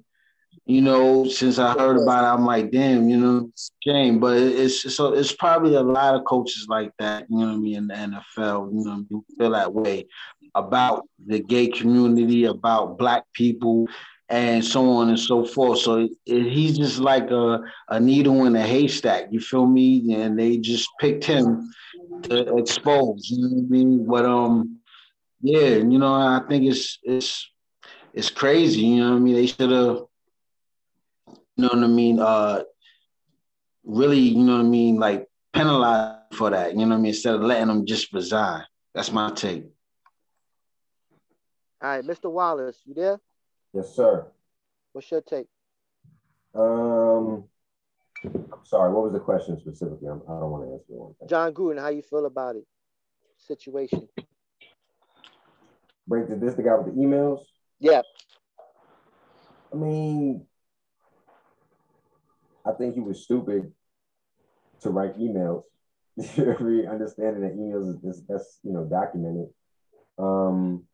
you 0.67 0.83
know, 0.83 1.27
since 1.27 1.59
I 1.59 1.73
heard 1.73 1.97
about 1.97 2.25
it, 2.25 2.39
I'm 2.39 2.45
like, 2.45 2.71
damn, 2.71 3.09
you 3.09 3.17
know, 3.17 3.49
it's 3.49 3.73
shame. 3.83 4.21
But 4.21 4.37
it's 4.37 4.95
so 4.95 5.15
it's 5.15 5.33
probably 5.33 5.75
a 5.77 5.83
lot 5.83 6.15
of 6.15 6.25
coaches 6.25 6.67
like 6.69 6.93
that, 6.99 7.25
you 7.31 7.39
know 7.39 7.47
what 7.47 7.55
I 7.55 7.57
mean, 7.57 7.77
in 7.77 7.87
the 7.89 7.95
NFL, 7.95 8.71
you 8.75 8.85
know, 8.85 9.05
you 9.09 9.25
feel 9.39 9.53
that 9.53 9.73
way 9.73 10.07
about 10.55 11.09
the 11.27 11.41
gay 11.41 11.69
community, 11.69 12.45
about 12.45 12.99
black 12.99 13.25
people, 13.33 13.89
and 14.29 14.65
so 14.65 14.91
on 14.91 15.09
and 15.09 15.19
so 15.19 15.45
forth. 15.45 15.81
So 15.81 16.01
it, 16.01 16.11
it, 16.27 16.53
he's 16.53 16.77
just 16.77 16.99
like 16.99 17.31
a, 17.31 17.61
a 17.89 17.99
needle 17.99 18.45
in 18.45 18.55
a 18.57 18.67
haystack, 18.67 19.29
you 19.31 19.41
feel 19.41 19.67
me? 19.67 20.15
And 20.15 20.39
they 20.39 20.59
just 20.59 20.89
picked 21.01 21.25
him 21.25 21.73
to 22.25 22.57
expose, 22.57 23.31
you 23.31 23.43
know 23.43 23.49
what 23.49 23.65
I 23.65 23.69
mean? 23.69 24.07
But 24.07 24.25
um, 24.27 24.79
yeah, 25.41 25.77
you 25.77 25.99
know, 25.99 26.13
I 26.13 26.43
think 26.49 26.65
it's 26.65 26.99
it's 27.03 27.51
it's 28.13 28.31
crazy, 28.31 28.81
you 28.81 29.01
know 29.03 29.11
what 29.11 29.17
I 29.17 29.21
mean? 29.21 29.35
They 29.35 29.47
should 29.47 29.71
have 29.71 30.03
you 31.59 31.65
know 31.65 31.69
what 31.69 31.85
I 31.85 31.89
mean, 31.89 32.21
uh, 32.21 32.63
really, 33.85 34.21
you 34.21 34.45
know 34.45 34.59
what 34.59 34.67
I 34.67 34.69
mean, 34.69 34.97
like 34.99 35.27
penalize 35.53 36.21
for 36.33 36.51
that, 36.51 36.73
you 36.73 36.79
know 36.79 36.89
what 36.89 36.95
I 36.95 36.99
mean, 36.99 37.07
instead 37.07 37.35
of 37.35 37.41
letting 37.43 37.67
them 37.67 37.85
just 37.85 38.13
resign. 38.13 38.65
That's 38.95 39.11
my 39.11 39.31
take. 39.33 39.65
All 41.83 41.91
right, 41.91 42.05
Mr. 42.05 42.31
Wallace, 42.31 42.81
you 42.85 42.95
there? 42.95 43.19
Yes, 43.73 43.95
sir. 43.95 44.27
What's 44.93 45.11
your 45.11 45.21
take? 45.21 45.47
Um, 46.55 47.45
I'm 48.25 48.65
sorry. 48.65 48.93
What 48.93 49.05
was 49.05 49.13
the 49.13 49.21
question 49.21 49.59
specifically? 49.61 50.09
I'm, 50.09 50.23
I 50.29 50.35
do 50.35 50.41
not 50.41 50.47
want 50.49 50.65
to 50.65 50.73
answer 50.73 50.85
one 50.89 51.15
thing. 51.15 51.29
Jon 51.29 51.53
Gruden, 51.53 51.81
how 51.81 51.89
you 51.89 52.03
feel 52.03 52.27
about 52.27 52.57
it? 52.57 52.67
Situation. 53.37 54.09
Break 56.07 56.29
this 56.41 56.55
the 56.55 56.63
guy 56.63 56.75
with 56.77 56.95
the 56.95 57.01
emails. 57.01 57.45
Yeah. 57.79 58.03
I 59.73 59.77
mean, 59.77 60.47
I 62.67 62.73
think 62.73 62.95
he 62.95 63.01
was 63.01 63.23
stupid 63.23 63.73
to 64.81 64.91
write 64.91 65.19
emails. 65.19 65.63
Every 66.39 66.87
understanding 66.87 67.43
that 67.43 67.57
emails 67.57 67.97
is, 67.97 68.17
is 68.17 68.23
that's 68.27 68.59
you 68.65 68.73
know 68.73 68.85
documented. 68.85 69.49
Um, 70.19 70.88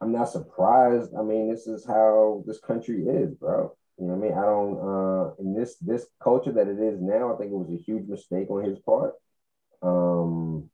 I'm 0.00 0.12
not 0.12 0.28
surprised. 0.28 1.12
I 1.18 1.22
mean, 1.22 1.50
this 1.50 1.66
is 1.66 1.86
how 1.86 2.44
this 2.46 2.58
country 2.60 3.04
is, 3.04 3.34
bro. 3.34 3.74
You 3.98 4.06
know 4.06 4.14
what 4.14 4.26
I 4.26 4.28
mean? 4.28 4.38
I 4.38 4.42
don't 4.42 4.78
uh 4.78 5.34
in 5.38 5.54
this 5.54 5.76
this 5.76 6.06
culture 6.22 6.52
that 6.52 6.68
it 6.68 6.78
is 6.78 7.00
now, 7.00 7.34
I 7.34 7.38
think 7.38 7.50
it 7.50 7.56
was 7.56 7.70
a 7.70 7.82
huge 7.82 8.06
mistake 8.08 8.50
on 8.50 8.64
his 8.64 8.78
part. 8.78 9.14
Um 9.82 10.70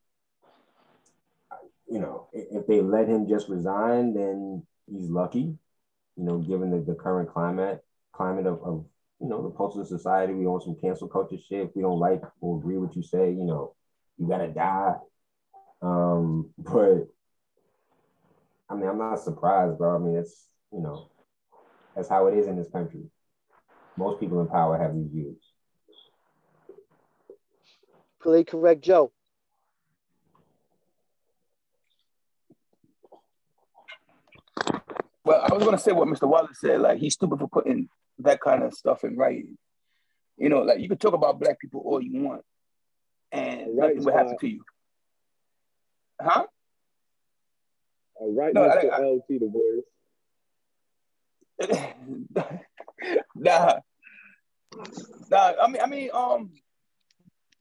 you 1.89 2.01
know, 2.01 2.29
if 2.33 2.67
they 2.67 2.81
let 2.81 3.07
him 3.07 3.29
just 3.29 3.49
resign, 3.49 4.15
then 4.15 4.67
he's 4.91 5.11
lucky, 5.11 5.57
you 6.17 6.25
know, 6.25 6.39
given 6.39 6.71
the, 6.71 6.81
the 6.81 6.95
current 6.95 7.31
climate 7.33 7.85
climate 8.13 8.47
of, 8.47 8.63
of 8.63 8.85
you 9.21 9.29
know, 9.29 9.43
the 9.43 9.51
pulse 9.51 9.77
of 9.77 9.87
society, 9.87 10.35
we 10.35 10.47
on 10.47 10.61
some 10.61 10.77
cancel 10.81 11.09
culture 11.09 11.37
shit. 11.37 11.69
If 11.69 11.77
we 11.77 11.83
don't 11.83 12.01
like 12.01 12.23
or 12.41 12.59
agree 12.59 12.77
what 12.77 12.97
you 12.97 13.03
say, 13.05 13.31
you 13.31 13.45
know, 13.45 13.75
you 14.19 14.27
gotta 14.29 14.49
die. 14.49 14.97
Um, 15.81 16.51
but 16.59 17.07
I 18.73 18.75
mean, 18.75 18.89
I'm 18.89 18.97
not 18.97 19.21
surprised, 19.21 19.77
bro. 19.77 19.95
I 19.95 19.99
mean, 19.99 20.17
it's 20.17 20.47
you 20.73 20.81
know, 20.81 21.11
that's 21.95 22.09
how 22.09 22.27
it 22.29 22.39
is 22.39 22.47
in 22.47 22.57
this 22.57 22.71
country. 22.71 23.03
Most 23.99 24.19
people 24.19 24.41
in 24.41 24.47
power 24.47 24.79
have 24.79 24.95
these 24.95 25.11
views. 25.11 25.37
Play 28.23 28.45
correct, 28.45 28.81
Joe. 28.81 29.13
Well, 35.25 35.43
I 35.43 35.53
was 35.53 35.65
gonna 35.65 35.79
say 35.79 35.93
what 35.93 36.09
Mr. 36.09 36.27
Wallace 36.27 36.59
said. 36.59 36.81
Like 36.81 36.99
he's 36.99 37.13
stupid 37.13 37.41
for 37.41 37.49
putting 37.49 37.89
that 38.21 38.41
kind 38.41 38.63
of 38.63 38.73
stuff 38.73 39.05
in 39.05 39.17
writing. 39.17 39.59
You 40.39 40.49
know, 40.49 40.63
like 40.63 40.81
you 40.81 40.89
can 40.89 40.97
talk 40.97 41.13
about 41.13 41.39
black 41.39 41.61
people 41.61 41.83
all 41.85 42.01
you 42.01 42.23
want, 42.23 42.43
and 43.31 43.77
right, 43.77 43.95
nothing 43.95 44.05
will 44.05 44.17
happen 44.17 44.39
to 44.39 44.49
you. 44.49 44.65
Huh? 46.19 46.47
All 48.23 48.33
right, 48.33 48.55
no, 48.55 48.61
Mr. 48.61 48.93
I, 48.93 48.97
I, 48.99 49.01
LT 49.01 49.27
the 49.29 49.51
voice. 51.59 52.47
nah, 53.35 53.81
nah. 55.29 55.53
I 55.61 55.67
mean, 55.67 55.83
I 55.83 55.87
mean, 55.87 56.11
um, 56.15 56.53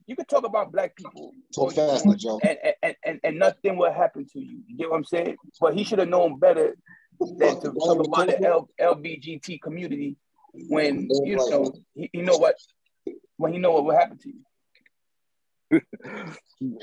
you 0.06 0.14
can 0.14 0.24
talk 0.26 0.46
about 0.46 0.70
black 0.70 0.94
people. 0.94 1.32
Talk 1.52 1.72
faster, 1.72 2.14
Joe. 2.14 2.38
And, 2.44 2.58
and, 2.80 2.94
and, 3.04 3.20
and 3.24 3.38
nothing 3.40 3.76
will 3.76 3.92
happen 3.92 4.24
to 4.34 4.38
you. 4.38 4.62
You 4.68 4.76
get 4.76 4.88
what 4.88 4.98
I'm 4.98 5.04
saying? 5.04 5.36
But 5.60 5.74
he 5.74 5.82
should 5.82 5.98
have 5.98 6.08
known 6.08 6.38
better 6.38 6.76
than 7.18 7.60
to 7.60 7.72
talk 7.72 8.06
about 8.06 8.28
the 8.28 8.44
L, 8.46 8.68
LBGT 8.80 9.60
community 9.60 10.16
when 10.68 11.08
you 11.24 11.34
know 11.34 11.72
he, 11.96 12.08
he 12.12 12.22
know 12.22 12.36
what 12.36 12.54
when 13.36 13.52
he 13.52 13.58
know 13.58 13.72
what 13.72 13.84
will 13.84 13.98
happen 13.98 14.18
to 14.18 14.28
you. 14.28 14.44
You 16.60 16.78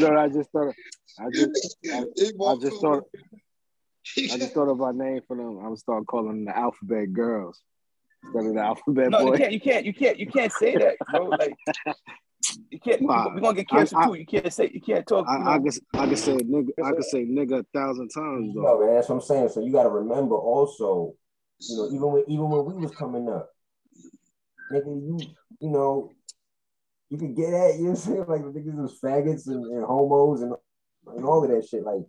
know, 0.00 0.16
I 0.16 0.28
just 0.28 0.50
thought, 0.50 0.74
I 1.18 1.30
just, 1.30 1.76
I, 1.92 1.98
I 1.98 2.54
just 2.56 2.80
thought, 2.80 3.04
I 4.18 4.36
just 4.38 4.52
thought 4.54 4.68
of 4.68 4.80
our 4.80 4.92
name 5.04 5.20
for 5.26 5.36
them. 5.36 5.64
I 5.64 5.68
would 5.68 5.78
start 5.78 6.06
calling 6.06 6.28
them 6.28 6.44
the 6.46 6.56
Alphabet 6.56 7.12
Girls 7.12 7.60
instead 8.24 8.46
of 8.46 8.54
the 8.54 8.60
Alphabet 8.60 9.10
no, 9.10 9.18
Boy. 9.24 9.32
You 9.32 9.38
can't, 9.38 9.52
you 9.52 9.60
can't, 9.60 9.86
you 9.86 9.94
can't, 9.94 10.18
you 10.18 10.26
can't 10.26 10.52
say 10.52 10.76
that, 10.76 10.96
bro. 11.10 11.30
Like, 11.38 11.54
You 12.70 12.80
can't. 12.80 13.02
Nah, 13.02 13.32
we're 13.32 13.40
gonna 13.40 13.54
get 13.54 13.66
I- 13.70 13.76
canceled 13.76 14.02
I- 14.02 14.06
too. 14.06 14.14
You 14.14 14.26
can't 14.26 14.52
say. 14.52 14.70
You 14.72 14.80
can't 14.80 15.06
talk. 15.06 15.26
You 15.28 15.34
I, 15.34 15.54
I 15.54 15.58
can 15.58 15.70
I 15.94 16.06
can 16.06 16.16
say 16.16 16.32
nigga 16.32 16.70
I 16.84 16.92
can 16.92 17.02
say 17.02 17.24
nigga 17.24 17.60
a 17.60 17.66
thousand 17.72 18.08
times 18.08 18.52
No, 18.54 18.80
man, 18.80 18.94
that's 18.94 19.08
what 19.08 19.16
I'm 19.16 19.20
saying. 19.20 19.48
So 19.50 19.60
you 19.60 19.70
got 19.72 19.84
to 19.84 19.90
remember 19.90 20.34
also, 20.34 21.14
you 21.60 21.76
know, 21.76 21.86
even 21.86 22.10
when 22.12 22.24
even 22.26 22.48
when 22.50 22.64
we 22.64 22.74
was 22.74 22.90
coming 22.96 23.28
up, 23.28 23.48
nigga, 24.72 24.86
you 24.86 25.18
you 25.60 25.70
know, 25.70 26.10
you 27.12 27.18
can 27.18 27.34
get 27.34 27.52
at 27.52 27.74
you 27.74 27.82
know 27.82 27.90
what 27.90 27.90
I'm 27.90 27.96
saying 27.96 28.24
like 28.26 28.42
the 28.42 28.58
niggas 28.58 28.74
was 28.74 28.98
faggots 28.98 29.46
and, 29.46 29.66
and 29.66 29.84
homos 29.84 30.40
and 30.40 30.54
and 31.14 31.26
all 31.26 31.44
of 31.44 31.50
that 31.50 31.68
shit. 31.68 31.84
Like 31.84 32.06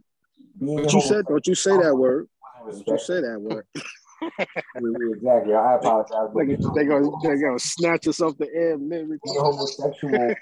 being 0.58 0.78
Don't 0.78 0.94
you 0.94 1.02
said 1.02 1.26
don't 1.26 1.46
you 1.46 1.56
say 1.56 1.72
that 1.72 1.94
word? 1.94 2.30
Don't 2.60 2.72
you 2.74 2.94
Respect. 2.94 3.02
say 3.02 3.20
that 3.20 3.42
word? 3.42 3.66
exactly. 5.18 5.54
I 5.56 5.76
apologize. 5.76 6.30
But 6.34 6.46
Nigga, 6.46 6.74
they 6.74 6.86
gonna 6.86 7.10
they 7.22 7.42
gonna 7.42 7.60
snatch 7.60 8.08
us 8.08 8.22
off 8.22 8.38
the 8.38 8.48
air 8.56 8.78
mid 8.78 9.10
homosexual, 9.26 10.36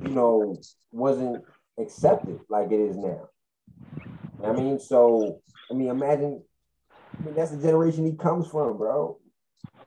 you 0.00 0.08
know, 0.10 0.56
wasn't 0.92 1.42
accepted 1.76 2.38
like 2.48 2.70
it 2.70 2.78
is 2.78 2.96
now. 2.96 3.02
You 3.02 4.46
know 4.46 4.48
what 4.52 4.58
I 4.58 4.62
mean, 4.62 4.78
so 4.78 5.40
I 5.68 5.74
mean, 5.74 5.88
imagine. 5.88 6.40
I 7.18 7.24
mean, 7.24 7.34
that's 7.34 7.50
the 7.50 7.60
generation 7.60 8.06
he 8.06 8.12
comes 8.12 8.46
from, 8.46 8.78
bro. 8.78 9.18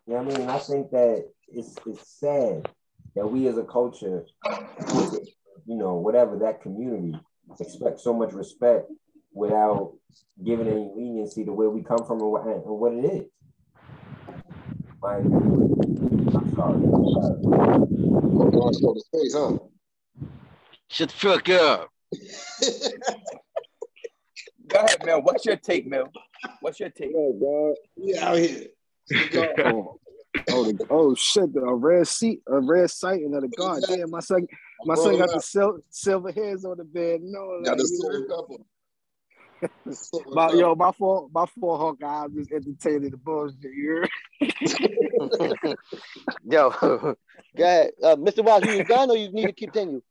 You 0.06 0.16
know 0.16 0.22
what 0.24 0.28
I 0.28 0.32
mean? 0.32 0.42
And 0.42 0.52
I 0.52 0.60
think 0.60 0.92
that 0.92 1.30
it's 1.48 1.78
it's 1.86 2.20
sad 2.20 2.68
that 3.16 3.28
we 3.28 3.48
as 3.48 3.58
a 3.58 3.64
culture, 3.64 4.26
you 5.66 5.78
know, 5.78 5.96
whatever 5.96 6.38
that 6.40 6.62
community, 6.62 7.16
expect 7.60 8.00
so 8.00 8.14
much 8.14 8.34
respect 8.34 8.90
without 9.34 9.94
giving 10.44 10.68
any 10.68 10.92
leniency 10.96 11.46
to 11.46 11.54
where 11.54 11.70
we 11.70 11.84
come 11.84 12.06
from 12.06 12.22
and 12.22 12.32
what, 12.32 12.46
and 12.46 12.64
what 12.66 12.94
it 12.94 13.06
is. 13.06 13.26
My, 15.02 15.16
I'm 15.16 16.54
sorry. 16.56 16.82
Oh, 18.36 18.50
God, 18.52 18.76
show 18.76 18.96
huh? 19.34 19.58
Shut 20.88 21.10
the 21.10 21.16
fuck 21.16 21.50
up. 21.50 21.90
Go 24.68 24.80
ahead, 24.80 25.06
Mel. 25.06 25.22
What's 25.22 25.46
your 25.46 25.58
take, 25.58 25.86
Mel? 25.88 26.12
What's 26.62 26.80
your 26.80 26.90
take? 26.90 27.12
Oh, 27.16 27.34
God. 27.34 27.76
We 27.96 28.18
out 28.18 28.38
here. 28.38 28.68
oh, 30.50 30.66
oh, 30.66 30.72
the, 30.72 30.88
oh 30.90 31.16
shit! 31.16 31.50
A 31.56 31.74
red 31.74 32.08
seat, 32.08 32.42
a 32.48 32.60
red 32.60 32.90
sighting 32.90 33.34
of 33.36 33.42
the 33.42 33.50
god. 33.50 33.82
Damn, 33.88 34.10
my 34.10 34.20
son, 34.20 34.48
my 34.86 34.96
son 34.96 35.18
got 35.18 35.32
the 35.32 35.40
sil- 35.42 35.84
silver 35.90 36.32
hairs 36.32 36.66
on 36.66 36.78
the 36.78 36.84
bed. 36.84 37.22
No, 37.24 37.62
Got 37.64 37.72
like, 37.72 37.78
the 37.78 37.88
silver 37.88 38.22
pepper. 38.28 38.64
Silver 39.92 40.30
my, 40.34 40.52
yo, 40.52 40.76
my 40.76 40.92
fault, 40.92 41.30
my 41.34 41.46
fault, 41.46 41.80
Hawkeye. 41.80 42.24
I'm 42.26 42.36
just 42.36 42.52
entertaining 42.52 43.12
the 43.12 43.18
bullshit. 43.18 43.58
You? 43.64 44.04
Yo, 46.50 46.70
go 46.82 47.16
ahead. 47.58 47.92
Uh, 48.02 48.16
Mr. 48.16 48.44
Watts, 48.44 48.66
you 48.68 48.84
done 48.84 49.10
or 49.10 49.18
you 49.18 49.32
need 49.32 49.46
to 49.48 49.54
continue? 49.54 50.02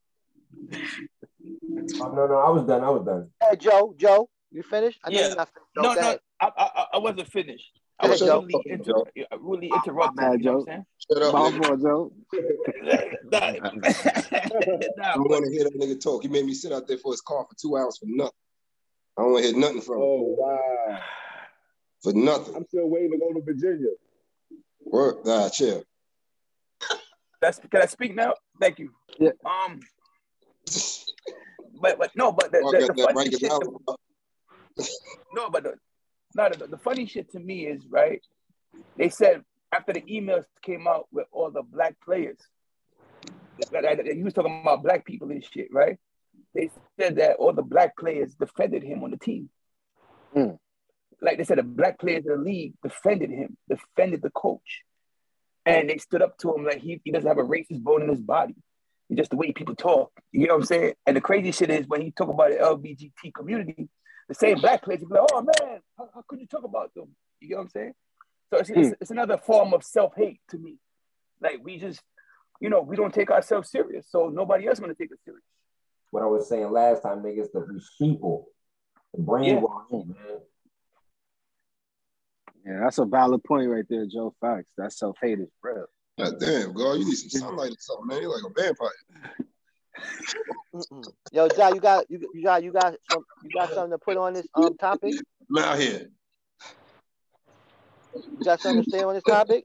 Oh, 0.74 2.12
no, 2.14 2.26
no, 2.26 2.36
I 2.38 2.50
was 2.50 2.64
done. 2.66 2.82
I 2.84 2.90
was 2.90 3.04
done. 3.04 3.30
Hey, 3.42 3.56
Joe, 3.56 3.94
Joe, 3.96 4.28
you 4.50 4.62
finished? 4.62 5.00
I 5.04 5.10
Yeah. 5.10 5.28
you're 5.28 5.36
not 5.36 5.48
finished. 5.48 5.66
Joe, 5.76 5.82
No, 5.82 5.94
no. 5.94 6.18
I, 6.40 6.50
I, 6.56 6.86
I 6.94 6.98
wasn't 6.98 7.28
finished. 7.28 7.78
I 8.00 8.06
Go 8.06 8.10
was 8.12 8.22
ahead, 8.22 8.32
Joe. 8.32 8.40
really, 8.40 8.62
inter- 8.66 9.38
really 9.40 9.68
interrupting. 9.68 10.16
bad, 10.16 10.40
you 10.40 10.46
know 10.46 10.56
what 10.58 10.66
Joe. 10.66 10.72
I'm 10.72 10.86
Shut 10.98 11.22
up, 11.22 11.32
My 11.34 11.40
nigga. 11.50 11.66
fault, 11.66 11.82
Joe. 11.82 12.12
Nah, 13.30 13.38
I 13.38 13.50
nah, 14.96 15.14
don't 15.14 15.30
want 15.30 15.44
to 15.44 15.50
hear 15.52 15.64
that 15.64 15.78
nigga 15.78 16.00
talk. 16.02 16.22
He 16.22 16.28
made 16.28 16.44
me 16.44 16.54
sit 16.54 16.72
out 16.72 16.88
there 16.88 16.98
for 16.98 17.12
his 17.12 17.20
car 17.20 17.46
for 17.48 17.54
two 17.60 17.76
hours 17.76 17.98
for 17.98 18.06
nothing. 18.08 18.32
I 19.16 19.22
don't 19.22 19.32
want 19.32 19.44
to 19.44 19.50
hear 19.50 19.58
nothing 19.60 19.80
from 19.82 19.96
him. 19.96 20.02
Oh 20.02 20.36
wow! 20.38 20.98
For 22.02 22.12
nothing. 22.12 22.56
I'm 22.56 22.66
still 22.66 22.88
waiting 22.88 23.12
to 23.12 23.18
go 23.18 23.32
to 23.32 23.40
Virginia. 23.44 23.90
Work. 24.84 25.24
Nah, 25.24 25.48
chill. 25.48 25.84
That's 27.40 27.58
can 27.70 27.82
I 27.82 27.86
speak 27.86 28.14
now? 28.14 28.34
Thank 28.60 28.78
you. 28.78 28.90
Yeah. 29.18 29.30
Um, 29.44 29.80
but 31.80 31.98
but 31.98 32.10
no, 32.16 32.32
but 32.32 32.52
the, 32.52 32.60
Mark 32.62 32.78
the, 32.78 32.92
the 32.94 33.10
funny 33.12 33.30
shit, 33.30 33.50
Island. 33.50 33.76
no, 35.34 35.50
but 35.50 35.64
the, 35.64 35.74
no, 36.34 36.48
the, 36.48 36.66
the 36.66 36.78
funny 36.78 37.06
shit 37.06 37.30
to 37.32 37.40
me 37.40 37.66
is 37.66 37.86
right. 37.88 38.22
They 38.96 39.08
said 39.08 39.42
after 39.72 39.92
the 39.92 40.02
emails 40.02 40.44
came 40.62 40.86
out 40.86 41.06
with 41.12 41.26
all 41.32 41.50
the 41.50 41.62
black 41.62 41.96
players, 42.04 42.38
that, 43.70 44.06
he 44.14 44.22
was 44.22 44.34
talking 44.34 44.60
about 44.62 44.82
black 44.82 45.04
people 45.04 45.30
and 45.30 45.44
shit, 45.44 45.68
right? 45.72 45.98
They 46.54 46.70
said 46.98 47.16
that 47.16 47.36
all 47.36 47.52
the 47.52 47.62
black 47.62 47.96
players 47.96 48.34
defended 48.34 48.82
him 48.82 49.02
on 49.02 49.10
the 49.10 49.16
team. 49.16 49.48
Hmm. 50.34 50.52
Like 51.20 51.38
they 51.38 51.44
said, 51.44 51.58
the 51.58 51.62
black 51.62 51.98
players 51.98 52.26
in 52.26 52.32
the 52.32 52.38
league 52.38 52.74
defended 52.82 53.30
him, 53.30 53.56
defended 53.68 54.22
the 54.22 54.30
coach, 54.30 54.82
and 55.64 55.88
they 55.88 55.98
stood 55.98 56.22
up 56.22 56.36
to 56.38 56.54
him 56.54 56.64
like 56.64 56.80
he, 56.80 57.00
he 57.04 57.12
doesn't 57.12 57.28
have 57.28 57.38
a 57.38 57.42
racist 57.42 57.80
bone 57.82 58.02
in 58.02 58.08
his 58.08 58.20
body. 58.20 58.56
It's 59.08 59.18
just 59.18 59.30
the 59.30 59.36
way 59.36 59.52
people 59.52 59.76
talk. 59.76 60.10
You 60.32 60.48
know 60.48 60.54
what 60.54 60.62
I'm 60.62 60.66
saying? 60.66 60.94
And 61.06 61.16
the 61.16 61.20
crazy 61.20 61.52
shit 61.52 61.70
is 61.70 61.86
when 61.86 62.02
he 62.02 62.10
talk 62.10 62.28
about 62.28 62.50
the 62.50 62.56
LBGT 62.56 63.32
community, 63.34 63.88
the 64.32 64.46
same 64.46 64.58
black 64.58 64.82
players 64.82 65.00
will 65.00 65.08
be 65.08 65.14
like, 65.14 65.28
"Oh 65.32 65.42
man, 65.42 65.80
how, 65.98 66.08
how 66.14 66.24
could 66.26 66.40
you 66.40 66.46
talk 66.46 66.64
about 66.64 66.94
them?" 66.94 67.08
You 67.40 67.48
get 67.48 67.56
what 67.56 67.62
I'm 67.64 67.68
saying? 67.68 67.92
So 68.50 68.58
it's, 68.58 68.70
it's, 68.70 68.88
hmm. 68.88 68.94
it's 69.00 69.10
another 69.10 69.36
form 69.36 69.74
of 69.74 69.84
self 69.84 70.14
hate 70.16 70.40
to 70.50 70.58
me. 70.58 70.76
Like 71.40 71.60
we 71.62 71.78
just, 71.78 72.00
you 72.60 72.70
know, 72.70 72.80
we 72.80 72.96
don't 72.96 73.12
take 73.12 73.30
ourselves 73.30 73.70
serious, 73.70 74.06
so 74.08 74.28
nobody 74.28 74.68
else 74.68 74.80
gonna 74.80 74.94
take 74.94 75.12
us 75.12 75.18
serious. 75.24 75.44
What 76.10 76.22
I 76.22 76.26
was 76.26 76.48
saying 76.48 76.70
last 76.70 77.02
time, 77.02 77.22
niggas, 77.22 77.52
that 77.52 77.66
we 77.68 77.80
sheeple, 78.00 78.44
the 79.14 79.22
brainwash, 79.22 80.06
man. 80.06 80.16
Yeah, 82.64 82.80
that's 82.82 82.98
a 82.98 83.04
valid 83.04 83.42
point 83.44 83.68
right 83.68 83.84
there, 83.88 84.06
Joe. 84.06 84.34
Fox. 84.40 84.64
That's 84.78 84.98
self 84.98 85.16
hate 85.20 85.40
is 85.40 85.48
real. 85.62 85.86
God 86.18 86.34
damn, 86.38 86.72
girl, 86.72 86.96
you 86.96 87.04
need 87.04 87.16
some 87.16 87.40
sunlight 87.40 87.72
or 87.72 87.76
something, 87.78 88.06
man. 88.06 88.22
You're 88.22 88.30
like 88.30 88.50
a 88.50 88.62
vampire. 88.62 88.90
Mm-mm. 90.74 91.12
Yo, 91.32 91.48
Ja, 91.56 91.68
you 91.68 91.80
got 91.80 92.10
you, 92.10 92.28
you 92.32 92.42
got 92.42 92.62
you 92.62 92.72
got 92.72 92.94
some 93.10 93.24
you 93.42 93.50
got 93.50 93.72
something 93.74 93.90
to 93.90 93.98
put 93.98 94.16
on 94.16 94.32
this 94.32 94.46
um 94.54 94.76
topic? 94.76 95.14
I'm 95.50 95.62
out 95.62 95.78
here. 95.78 96.08
You 98.14 98.44
got 98.44 98.60
something 98.60 98.84
to 98.84 98.90
say 98.90 99.02
on 99.02 99.14
this 99.14 99.24
topic? 99.24 99.64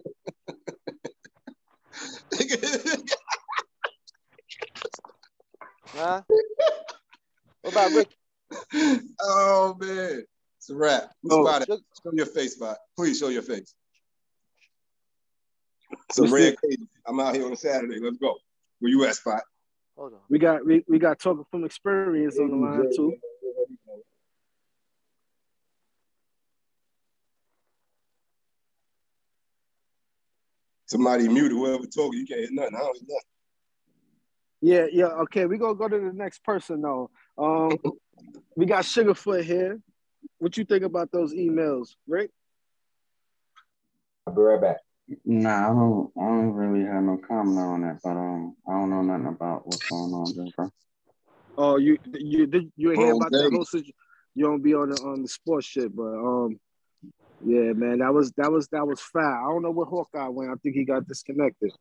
Huh? 5.93 6.21
What 7.61 7.71
about 7.71 7.93
Rick? 7.93 8.09
oh 9.21 9.75
man, 9.79 10.23
it's 10.57 10.69
a 10.69 10.75
wrap. 10.75 11.11
Oh. 11.29 11.43
Spot 11.43 11.61
it. 11.63 11.67
Show 11.67 12.11
your 12.13 12.25
face, 12.27 12.53
spot. 12.55 12.77
Please 12.95 13.17
show 13.17 13.29
your 13.29 13.41
face. 13.41 13.73
Some 16.11 16.31
red. 16.31 16.55
I'm 17.05 17.19
out 17.19 17.35
here 17.35 17.45
on 17.45 17.53
a 17.53 17.57
Saturday. 17.57 17.99
Let's 17.99 18.17
go. 18.17 18.35
Where 18.79 18.91
you 18.91 19.05
at, 19.05 19.15
spot? 19.15 19.41
Hold 19.97 20.13
on. 20.13 20.19
We 20.29 20.37
got 20.37 20.63
we, 20.63 20.83
we 20.87 20.99
got 20.99 21.19
talking 21.19 21.43
from 21.49 21.65
experience 21.65 22.37
on 22.37 22.51
the 22.51 22.55
line 22.55 22.91
too. 22.95 23.15
Somebody 30.85 31.27
muted 31.27 31.51
whoever 31.51 31.85
talking. 31.85 32.19
You 32.19 32.25
can't 32.27 32.41
hear 32.41 32.49
nothing. 32.51 32.75
I 32.75 32.79
don't 32.79 32.97
hear 32.97 33.07
nothing. 33.07 33.19
Yeah, 34.61 34.85
yeah. 34.91 35.21
Okay, 35.23 35.45
we 35.45 35.57
gonna 35.57 35.75
go 35.75 35.87
to 35.87 35.99
the 35.99 36.13
next 36.13 36.43
person 36.43 36.81
though. 36.81 37.09
Um, 37.37 37.77
we 38.55 38.67
got 38.67 38.83
Sugarfoot 38.83 39.43
here. 39.43 39.79
What 40.37 40.57
you 40.57 40.65
think 40.65 40.83
about 40.83 41.11
those 41.11 41.33
emails, 41.33 41.95
Rick? 42.07 42.29
I'll 44.27 44.35
be 44.35 44.41
right 44.41 44.61
back. 44.61 44.77
Nah, 45.23 45.69
I 45.69 45.73
don't. 45.73 46.11
I 46.17 46.25
don't 46.25 46.53
really 46.53 46.85
have 46.85 47.03
no 47.03 47.17
comment 47.17 47.57
on 47.59 47.81
that, 47.81 47.99
but 48.03 48.11
um, 48.11 48.55
I 48.67 48.71
don't 48.73 48.89
know 48.89 49.01
nothing 49.01 49.27
about 49.27 49.65
what's 49.65 49.83
going 49.83 50.13
on 50.13 50.33
there, 50.35 50.47
bro. 50.55 50.69
Oh, 51.57 51.77
you 51.77 51.97
you 52.13 52.45
did 52.45 52.71
you 52.75 52.91
ain't 52.91 53.01
hear 53.01 53.13
about 53.13 53.31
that 53.31 53.49
whole 53.51 53.63
situation? 53.63 53.93
You 54.35 54.45
don't 54.45 54.61
be 54.61 54.73
on 54.73 54.89
the 54.89 54.97
on 54.97 55.21
the 55.21 55.27
sports 55.29 55.65
shit, 55.65 55.95
but 55.95 56.03
um, 56.03 56.59
yeah, 57.39 57.71
man, 57.73 57.99
that 57.99 58.13
was 58.13 58.31
that 58.33 58.51
was 58.51 58.67
that 58.69 58.85
was 58.85 58.99
foul. 58.99 59.23
I 59.23 59.49
don't 59.51 59.63
know 59.63 59.71
where 59.71 59.85
Hawkeye 59.85 60.27
went. 60.27 60.51
I 60.51 60.55
think 60.55 60.75
he 60.75 60.83
got 60.83 61.07
disconnected. 61.07 61.71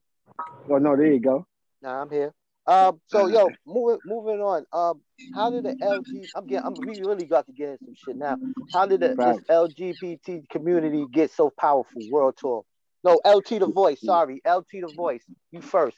Well, 0.67 0.81
no, 0.81 0.97
there 0.97 1.13
you 1.13 1.21
go. 1.21 1.47
Nah, 1.83 2.03
I'm 2.03 2.11
here. 2.11 2.33
Um, 2.67 3.01
so 3.09 3.27
yo, 3.27 3.51
moving 3.67 3.99
moving 4.07 4.41
on. 4.41 4.67
Um, 4.73 5.01
how 5.35 5.51
did 5.51 5.65
the 5.65 5.75
LG? 5.83 6.29
I'm 6.37 6.47
getting. 6.47 6.65
I'm 6.65 6.75
we 6.87 7.03
really 7.03 7.27
got 7.27 7.47
to 7.47 7.53
get 7.53 7.71
into 7.71 7.85
some 7.85 7.95
shit 7.97 8.17
now. 8.17 8.39
How 8.73 8.87
did 8.87 9.01
the, 9.01 9.17
this 9.17 9.41
LGBT 9.51 10.49
community 10.49 11.07
get 11.13 11.33
so 11.33 11.51
powerful? 11.51 12.03
World 12.09 12.37
tour. 12.39 12.65
No, 13.07 13.21
LT 13.25 13.61
the 13.61 13.69
voice. 13.69 14.01
Sorry, 14.01 14.43
LT 14.45 14.67
the 14.73 14.93
voice. 14.97 15.23
You 15.53 15.61
first. 15.61 15.97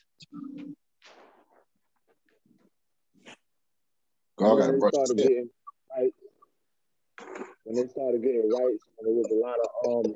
Girl, 4.36 4.52
I 4.52 4.56
when 4.56 4.58
gotta 4.58 4.72
they 4.74 4.78
brush 4.78 4.92
started 4.92 5.16
getting 5.16 5.50
right, 5.96 6.12
when 7.64 7.76
they 7.76 7.88
started 7.88 8.22
getting 8.22 8.50
rights, 8.50 8.84
there 9.00 9.14
was 9.14 9.30
a 9.32 9.34
lot 9.34 9.56
of 9.64 9.68
um, 9.88 10.14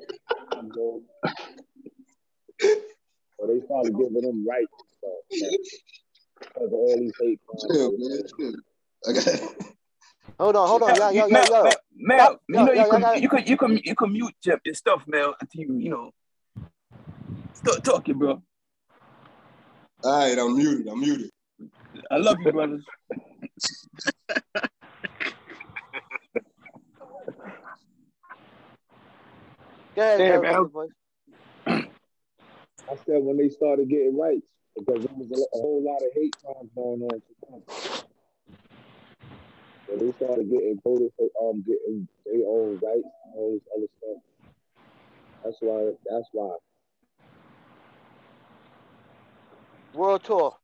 you 0.61 1.03
they 3.47 3.65
started 3.65 3.97
giving 3.97 4.21
them 4.21 4.47
rights 4.47 4.71
and 4.77 4.87
stuff. 4.99 5.59
Because 6.39 6.67
of 6.67 6.73
all 6.73 6.95
these 6.99 7.13
hate 7.19 7.39
crimes. 7.47 7.73
Chill, 7.73 7.91
man. 7.97 8.21
Chill. 8.39 8.53
I 9.09 9.13
got 9.13 9.25
Hold 10.39 10.55
on, 10.55 10.67
hold 10.67 10.83
on, 10.83 10.95
yo, 10.95 11.09
yo, 11.09 11.25
yo, 11.25 11.27
Mel, 11.27 11.45
yo. 11.49 11.63
Mel, 11.63 11.75
Mel, 11.95 12.19
Stop. 12.19 12.41
you 12.47 12.55
Yo, 12.55 12.65
know 12.65 12.71
yo, 12.71 12.83
you 12.83 12.85
yo, 12.85 12.89
can 12.91 13.01
yo. 13.01 13.13
you 13.15 13.29
can 13.29 13.47
you 13.47 13.57
can 13.57 13.79
you 13.83 13.95
can 13.95 14.13
mute 14.13 14.35
your, 14.43 14.61
your 14.63 14.75
stuff, 14.75 15.03
Mel, 15.07 15.35
until 15.41 15.61
you 15.61 15.77
you 15.79 15.89
know 15.89 16.11
start 17.53 17.83
talking, 17.83 18.17
bro. 18.17 18.41
All 20.03 20.19
right, 20.19 20.37
I'm 20.37 20.55
muted. 20.57 20.87
I'm 20.87 20.99
muted. 20.99 21.29
I 22.11 22.17
love 22.17 22.39
you, 22.41 22.51
brothers. 22.51 22.83
Go 29.95 30.17
Damn, 30.17 30.41
Elvis, 30.41 30.53
Al. 30.53 30.65
boy. 30.65 30.87
I 31.67 32.95
said 33.05 33.23
when 33.23 33.37
they 33.37 33.49
started 33.49 33.89
getting 33.89 34.17
rights 34.17 34.47
because 34.75 35.03
there 35.05 35.15
was 35.15 35.31
a, 35.31 35.57
a 35.57 35.61
whole 35.61 35.83
lot 35.83 35.97
of 35.97 36.11
hate 36.15 36.35
crimes 36.43 36.69
going 36.75 37.01
on. 37.03 37.21
When 39.87 39.99
they 39.99 40.11
started 40.17 40.49
getting 40.49 40.79
voted 40.83 41.11
for 41.17 41.29
um 41.41 41.63
getting 41.65 42.07
their 42.25 42.45
own 42.47 42.79
rights 42.83 43.07
and 43.25 43.35
all 43.35 43.53
this 43.53 43.67
other 43.77 43.87
stuff. 43.99 44.21
That's 45.43 45.57
why. 45.61 45.91
That's 46.09 46.29
why. 46.31 46.55
World 49.93 50.23
tour. 50.23 50.55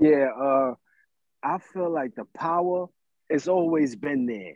Yeah, 0.00 0.28
uh, 0.40 0.74
I 1.42 1.58
feel 1.58 1.90
like 1.90 2.14
the 2.14 2.24
power 2.36 2.86
has 3.30 3.48
always 3.48 3.96
been 3.96 4.26
there, 4.26 4.54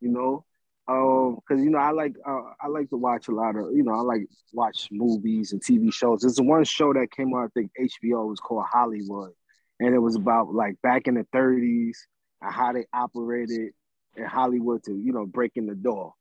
you 0.00 0.10
know. 0.10 0.44
Um, 0.86 1.36
because 1.36 1.64
you 1.64 1.70
know 1.70 1.78
I 1.78 1.92
like 1.92 2.14
uh, 2.26 2.42
I 2.60 2.68
like 2.68 2.90
to 2.90 2.96
watch 2.98 3.28
a 3.28 3.32
lot 3.32 3.56
of 3.56 3.74
you 3.74 3.82
know 3.82 3.94
I 3.94 4.02
like 4.02 4.26
watch 4.52 4.88
movies 4.92 5.52
and 5.52 5.62
TV 5.62 5.92
shows. 5.92 6.20
There's 6.20 6.40
one 6.40 6.64
show 6.64 6.92
that 6.92 7.10
came 7.10 7.34
out 7.34 7.44
I 7.44 7.48
think 7.54 7.70
HBO 7.80 8.28
was 8.28 8.38
called 8.38 8.66
Hollywood, 8.70 9.32
and 9.80 9.94
it 9.94 9.98
was 9.98 10.14
about 10.14 10.52
like 10.54 10.80
back 10.82 11.06
in 11.06 11.14
the 11.14 11.26
30s 11.34 11.96
and 12.42 12.52
how 12.52 12.72
they 12.74 12.84
operated 12.92 13.72
in 14.14 14.24
Hollywood 14.26 14.84
to 14.84 14.92
you 14.92 15.12
know 15.12 15.24
breaking 15.24 15.66
the 15.66 15.74
door. 15.74 16.12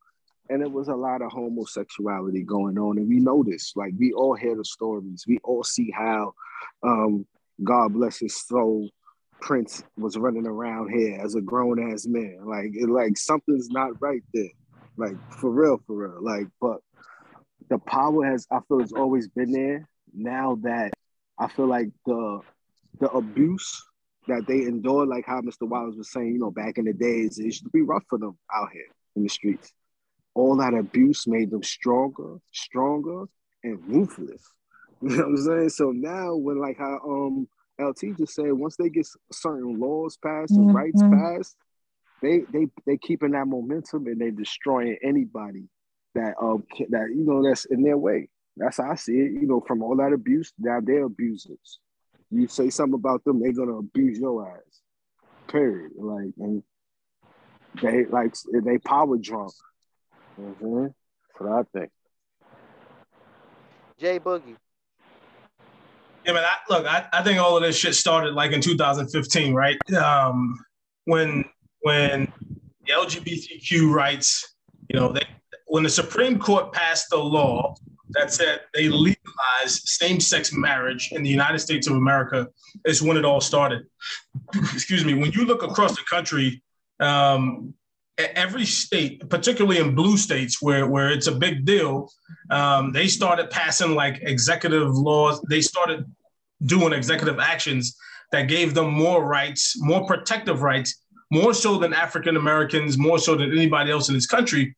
And 0.49 0.61
it 0.61 0.71
was 0.71 0.89
a 0.89 0.95
lot 0.95 1.21
of 1.21 1.31
homosexuality 1.31 2.43
going 2.43 2.77
on, 2.77 2.97
and 2.97 3.07
we 3.07 3.19
know 3.19 3.43
this. 3.43 3.73
Like 3.75 3.93
we 3.97 4.11
all 4.13 4.35
hear 4.35 4.55
the 4.55 4.65
stories. 4.65 5.25
We 5.27 5.39
all 5.43 5.63
see 5.63 5.89
how, 5.89 6.33
um, 6.83 7.25
God 7.63 7.93
bless 7.93 8.19
his 8.19 8.35
soul, 8.35 8.89
Prince 9.43 9.83
was 9.97 10.17
running 10.17 10.47
around 10.47 10.89
here 10.89 11.19
as 11.21 11.35
a 11.35 11.41
grown 11.41 11.91
ass 11.91 12.05
man. 12.07 12.39
Like 12.45 12.71
it, 12.73 12.89
like 12.89 13.17
something's 13.17 13.69
not 13.69 14.01
right 14.01 14.23
there. 14.33 14.51
Like 14.95 15.15
for 15.33 15.51
real, 15.51 15.81
for 15.85 15.95
real. 15.95 16.23
Like, 16.23 16.47
but 16.61 16.77
the 17.69 17.77
power 17.79 18.25
has 18.25 18.47
I 18.49 18.59
feel 18.67 18.79
it's 18.79 18.93
always 18.93 19.27
been 19.27 19.51
there. 19.51 19.87
Now 20.13 20.57
that 20.63 20.93
I 21.37 21.47
feel 21.47 21.67
like 21.67 21.89
the 22.05 22.39
the 22.99 23.09
abuse 23.09 23.83
that 24.29 24.45
they 24.47 24.61
endure, 24.61 25.05
like 25.05 25.25
how 25.25 25.41
Mr. 25.41 25.67
Wallace 25.67 25.97
was 25.97 26.11
saying, 26.11 26.33
you 26.33 26.39
know, 26.39 26.51
back 26.51 26.77
in 26.77 26.85
the 26.85 26.93
days, 26.93 27.37
it 27.37 27.43
used 27.43 27.63
to 27.63 27.69
be 27.69 27.81
rough 27.81 28.03
for 28.09 28.17
them 28.17 28.37
out 28.53 28.69
here 28.71 28.87
in 29.17 29.23
the 29.23 29.29
streets. 29.29 29.73
All 30.35 30.55
that 30.57 30.73
abuse 30.73 31.27
made 31.27 31.51
them 31.51 31.63
stronger, 31.63 32.37
stronger, 32.51 33.25
and 33.63 33.79
ruthless. 33.87 34.43
You 35.01 35.17
know 35.17 35.23
what 35.23 35.27
I'm 35.27 35.37
saying? 35.37 35.69
So 35.69 35.91
now 35.91 36.33
when 36.35 36.61
like 36.61 36.77
how 36.77 36.97
um 37.05 37.45
LT 37.77 38.17
just 38.17 38.35
said, 38.35 38.53
once 38.53 38.77
they 38.77 38.87
get 38.87 39.05
certain 39.33 39.77
laws 39.77 40.17
passed 40.23 40.53
and 40.53 40.73
rights 40.73 41.01
passed, 41.11 41.57
they 42.21 42.43
they 42.53 42.67
they 42.85 42.97
keeping 42.97 43.31
that 43.31 43.45
momentum 43.45 44.07
and 44.07 44.19
they 44.19 44.31
destroying 44.31 44.97
anybody 45.03 45.65
that 46.15 46.35
um 46.41 46.63
that 46.89 47.09
you 47.13 47.25
know 47.25 47.43
that's 47.43 47.65
in 47.65 47.83
their 47.83 47.97
way. 47.97 48.29
That's 48.55 48.77
how 48.77 48.91
I 48.91 48.95
see 48.95 49.13
it. 49.13 49.33
You 49.33 49.47
know, 49.47 49.61
from 49.67 49.83
all 49.83 49.97
that 49.97 50.13
abuse, 50.13 50.53
now 50.57 50.79
they're 50.81 51.05
abusers. 51.05 51.79
You 52.31 52.47
say 52.47 52.69
something 52.69 52.95
about 52.95 53.23
them, 53.23 53.41
they're 53.41 53.51
gonna 53.51 53.77
abuse 53.77 54.19
your 54.19 54.47
ass. 54.47 54.81
Period. 55.49 55.91
Like 55.97 56.31
and 56.37 56.63
they 57.81 58.05
like 58.05 58.35
they 58.51 58.77
power 58.77 59.17
drunk. 59.17 59.51
Mm-hmm. 60.39 60.83
That's 60.83 60.93
what 61.39 61.51
I 61.51 61.63
think. 61.77 61.91
Jay 63.99 64.19
Boogie. 64.19 64.55
Yeah, 66.25 66.33
man. 66.33 66.43
I, 66.43 66.73
look, 66.73 66.85
I, 66.85 67.05
I 67.11 67.23
think 67.23 67.39
all 67.39 67.57
of 67.57 67.63
this 67.63 67.75
shit 67.75 67.95
started 67.95 68.33
like 68.33 68.51
in 68.51 68.61
2015, 68.61 69.53
right? 69.53 69.77
Um, 69.93 70.57
when 71.05 71.45
when 71.81 72.31
the 72.85 72.93
LGBTQ 72.93 73.93
rights, 73.93 74.55
you 74.89 74.99
know, 74.99 75.11
they 75.11 75.25
when 75.67 75.83
the 75.83 75.89
Supreme 75.89 76.39
Court 76.39 76.71
passed 76.71 77.09
the 77.09 77.17
law 77.17 77.75
that 78.11 78.31
said 78.31 78.61
they 78.73 78.89
legalized 78.89 79.87
same-sex 79.87 80.53
marriage 80.53 81.09
in 81.11 81.23
the 81.23 81.29
United 81.29 81.59
States 81.59 81.87
of 81.87 81.95
America, 81.95 82.47
is 82.85 83.01
when 83.01 83.17
it 83.17 83.25
all 83.25 83.41
started. 83.41 83.83
Excuse 84.55 85.03
me. 85.03 85.13
When 85.13 85.31
you 85.31 85.45
look 85.45 85.63
across 85.63 85.95
the 85.95 86.03
country, 86.09 86.61
um, 86.99 87.73
every 88.17 88.65
state, 88.65 89.27
particularly 89.29 89.79
in 89.79 89.95
blue 89.95 90.17
states 90.17 90.61
where, 90.61 90.87
where 90.87 91.09
it's 91.09 91.27
a 91.27 91.31
big 91.31 91.65
deal, 91.65 92.11
um, 92.49 92.91
they 92.91 93.07
started 93.07 93.49
passing 93.49 93.95
like 93.95 94.19
executive 94.21 94.95
laws. 94.95 95.41
They 95.49 95.61
started 95.61 96.05
doing 96.65 96.93
executive 96.93 97.39
actions 97.39 97.97
that 98.31 98.47
gave 98.47 98.73
them 98.73 98.91
more 98.93 99.25
rights, 99.25 99.75
more 99.77 100.05
protective 100.05 100.61
rights, 100.61 101.01
more 101.31 101.53
so 101.53 101.77
than 101.77 101.93
African 101.93 102.37
Americans, 102.37 102.97
more 102.97 103.17
so 103.17 103.35
than 103.35 103.51
anybody 103.51 103.91
else 103.91 104.09
in 104.09 104.15
this 104.15 104.27
country. 104.27 104.75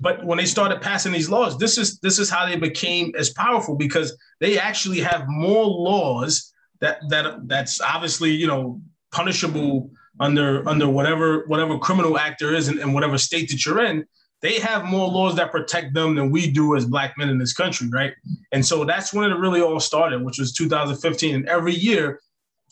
But 0.00 0.24
when 0.24 0.38
they 0.38 0.46
started 0.46 0.80
passing 0.80 1.12
these 1.12 1.28
laws, 1.28 1.58
this 1.58 1.76
is 1.76 1.98
this 1.98 2.18
is 2.18 2.30
how 2.30 2.46
they 2.46 2.56
became 2.56 3.12
as 3.18 3.30
powerful 3.30 3.76
because 3.76 4.16
they 4.38 4.58
actually 4.58 5.00
have 5.00 5.28
more 5.28 5.64
laws 5.64 6.52
that 6.80 7.00
that 7.10 7.46
that's 7.48 7.80
obviously 7.80 8.30
you 8.30 8.46
know 8.46 8.80
punishable 9.12 9.90
under 10.20 10.66
under 10.68 10.88
whatever 10.88 11.44
whatever 11.46 11.78
criminal 11.78 12.18
act 12.18 12.38
there 12.38 12.54
is 12.54 12.68
in, 12.68 12.78
in 12.78 12.92
whatever 12.92 13.18
state 13.18 13.50
that 13.50 13.64
you're 13.64 13.84
in 13.84 14.06
they 14.42 14.58
have 14.58 14.84
more 14.84 15.08
laws 15.08 15.34
that 15.36 15.50
protect 15.50 15.92
them 15.92 16.14
than 16.14 16.30
we 16.30 16.50
do 16.50 16.76
as 16.76 16.86
black 16.86 17.16
men 17.18 17.28
in 17.28 17.38
this 17.38 17.52
country 17.52 17.88
right? 17.88 18.12
And 18.52 18.64
so 18.64 18.84
that's 18.84 19.12
when 19.12 19.30
it 19.32 19.36
really 19.36 19.62
all 19.62 19.80
started 19.80 20.22
which 20.22 20.38
was 20.38 20.52
2015 20.52 21.34
and 21.34 21.48
every 21.48 21.74
year 21.74 22.20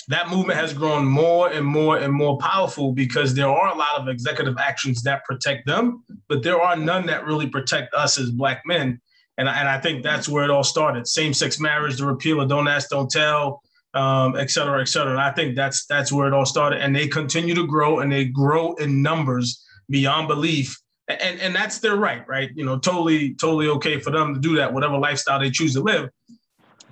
that 0.09 0.31
movement 0.31 0.59
has 0.59 0.73
grown 0.73 1.05
more 1.05 1.51
and 1.51 1.67
more 1.67 1.99
and 1.99 2.13
more 2.13 2.39
powerful 2.39 2.93
because 2.93 3.35
there 3.35 3.49
are 3.49 3.75
a 3.75 3.77
lot 3.77 4.01
of 4.01 4.09
executive 4.09 4.57
actions 4.59 5.03
that 5.03 5.25
protect 5.25 5.67
them 5.67 6.05
but 6.29 6.43
there 6.43 6.61
are 6.61 6.77
none 6.77 7.07
that 7.07 7.25
really 7.25 7.49
protect 7.49 7.93
us 7.95 8.19
as 8.19 8.31
black 8.31 8.63
men. 8.67 9.01
And, 9.39 9.49
and 9.49 9.69
i 9.69 9.81
think 9.81 10.03
that's 10.03 10.29
where 10.29 10.45
it 10.45 10.51
all 10.51 10.65
started. 10.65 11.07
Same-sex 11.07 11.59
marriage 11.59 11.97
the 11.97 12.05
repeal 12.05 12.43
of 12.43 12.49
don't 12.51 12.69
ask 12.69 12.91
don't 12.91 13.11
tell 13.11 13.63
um, 13.95 14.37
et 14.37 14.51
cetera, 14.51 14.81
et 14.81 14.89
cetera. 14.89 15.13
And 15.13 15.21
I 15.21 15.31
think 15.33 15.57
that's 15.57 15.87
that's 15.87 16.13
where 16.13 16.27
it 16.27 16.33
all 16.33 16.47
started. 16.47 16.81
And 16.81 16.95
they 16.95 17.09
continue 17.09 17.55
to 17.55 17.67
grow 17.67 18.01
and 18.01 18.13
they 18.13 18.27
grow 18.27 18.75
in 18.75 19.03
numbers 19.03 19.65
beyond 19.89 20.29
belief. 20.29 20.79
And 21.09 21.41
and 21.41 21.55
that's 21.55 21.79
their 21.79 21.97
right, 21.97 22.27
right? 22.29 22.51
You 22.55 22.65
know, 22.65 22.79
totally, 22.79 23.35
totally 23.35 23.69
okay 23.69 23.99
for 23.99 24.11
them 24.11 24.35
to 24.35 24.41
do 24.41 24.57
that, 24.57 24.73
whatever 24.73 24.99
lifestyle 24.99 25.39
they 25.41 25.51
choose 25.51 25.75
to 25.75 25.81
live. 25.81 26.11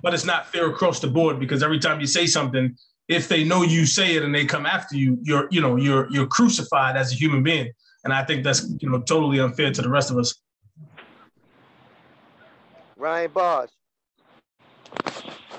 But 0.01 0.13
it's 0.13 0.25
not 0.25 0.47
fair 0.47 0.69
across 0.69 0.99
the 0.99 1.07
board 1.07 1.39
because 1.39 1.63
every 1.63 1.79
time 1.79 1.99
you 1.99 2.07
say 2.07 2.25
something, 2.27 2.75
if 3.07 3.27
they 3.27 3.43
know 3.43 3.63
you 3.63 3.85
say 3.85 4.15
it 4.15 4.23
and 4.23 4.33
they 4.33 4.45
come 4.45 4.65
after 4.65 4.95
you, 4.95 5.17
you're, 5.21 5.47
you 5.49 5.61
know, 5.61 5.75
you're 5.75 6.07
you're 6.11 6.27
crucified 6.27 6.97
as 6.97 7.11
a 7.11 7.15
human 7.15 7.43
being. 7.43 7.71
And 8.03 8.13
I 8.13 8.23
think 8.23 8.43
that's 8.43 8.67
you 8.79 8.89
know 8.89 9.01
totally 9.01 9.39
unfair 9.39 9.71
to 9.71 9.81
the 9.81 9.89
rest 9.89 10.11
of 10.11 10.17
us. 10.17 10.35
Ryan 12.95 13.31
Bars. 13.31 13.69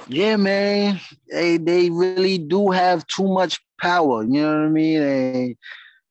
Yeah, 0.09 0.37
man. 0.37 1.01
They 1.31 1.59
they 1.59 1.91
really 1.91 2.39
do 2.39 2.71
have 2.71 3.07
too 3.07 3.27
much 3.29 3.61
power. 3.81 4.23
You 4.25 4.41
know 4.43 4.59
what 4.61 4.67
I 4.67 4.69
mean? 4.69 5.03
And 5.03 5.57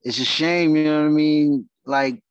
it's 0.04 0.20
a 0.20 0.26
shame. 0.26 0.76
You 0.76 0.86
know 0.86 1.02
what 1.02 1.08
I 1.08 1.10
mean? 1.10 1.70
Like 1.86 2.22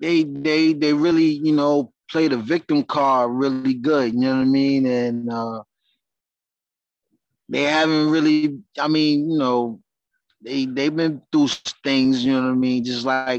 they 0.00 0.24
they 0.24 0.72
they 0.72 0.92
really 0.92 1.24
you 1.46 1.52
know 1.52 1.92
play 2.10 2.28
the 2.28 2.36
victim 2.38 2.84
card 2.84 3.30
really 3.32 3.74
good. 3.74 4.14
You 4.14 4.20
know 4.20 4.36
what 4.36 4.42
I 4.42 4.44
mean? 4.44 4.86
And 4.86 5.30
uh, 5.32 5.62
they 7.48 7.62
haven't 7.64 8.10
really. 8.10 8.58
I 8.78 8.88
mean, 8.88 9.30
you 9.30 9.38
know, 9.38 9.80
they 10.44 10.66
they've 10.66 10.94
been 10.94 11.22
through 11.32 11.48
things. 11.82 12.24
You 12.24 12.32
know 12.34 12.42
what 12.42 12.52
I 12.52 12.54
mean? 12.54 12.84
Just 12.84 13.04
like 13.04 13.38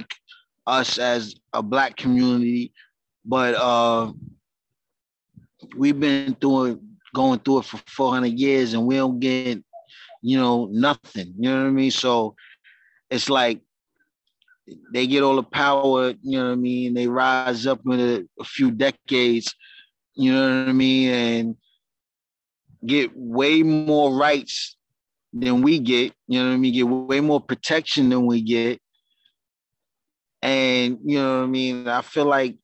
us 0.68 0.98
as 0.98 1.36
a 1.54 1.62
black 1.64 1.96
community, 1.98 2.72
but. 3.26 3.56
uh 3.56 4.12
we've 5.76 6.00
been 6.00 6.36
through 6.36 6.66
it, 6.66 6.80
going 7.14 7.40
through 7.40 7.60
it 7.60 7.66
for 7.66 7.78
400 7.88 8.28
years 8.28 8.74
and 8.74 8.86
we 8.86 8.96
don't 8.96 9.20
get, 9.20 9.64
you 10.22 10.40
know, 10.40 10.68
nothing. 10.72 11.34
You 11.38 11.50
know 11.50 11.64
what 11.64 11.68
I 11.68 11.72
mean? 11.72 11.92
So 11.92 12.36
it's 13.10 13.30
like 13.30 13.62
they 14.94 15.08
get 15.08 15.24
all 15.24 15.36
the 15.36 15.44
power, 15.44 16.14
you 16.22 16.38
know 16.38 16.46
what 16.48 16.54
I 16.54 16.56
mean? 16.56 16.94
They 16.94 17.08
rise 17.08 17.66
up 17.66 17.82
in 17.86 18.00
a, 18.00 18.42
a 18.42 18.44
few 18.44 18.72
decades, 18.72 19.54
you 20.16 20.34
know 20.34 20.62
what 20.62 20.70
I 20.70 20.74
mean? 20.74 21.10
And 21.10 21.56
get 22.86 23.12
way 23.16 23.64
more 23.64 24.16
rights 24.16 24.78
than 25.34 25.62
we 25.62 25.80
get, 25.80 26.14
you 26.28 26.40
know 26.40 26.50
what 26.50 26.56
I 26.56 26.58
mean? 26.58 26.74
Get 26.74 26.88
way 26.88 27.20
more 27.20 27.42
protection 27.42 28.10
than 28.10 28.26
we 28.26 28.42
get. 28.42 28.80
And, 30.42 31.00
you 31.04 31.20
know 31.20 31.40
what 31.40 31.44
I 31.44 31.48
mean? 31.48 31.88
I 31.88 32.02
feel 32.02 32.26
like 32.26 32.56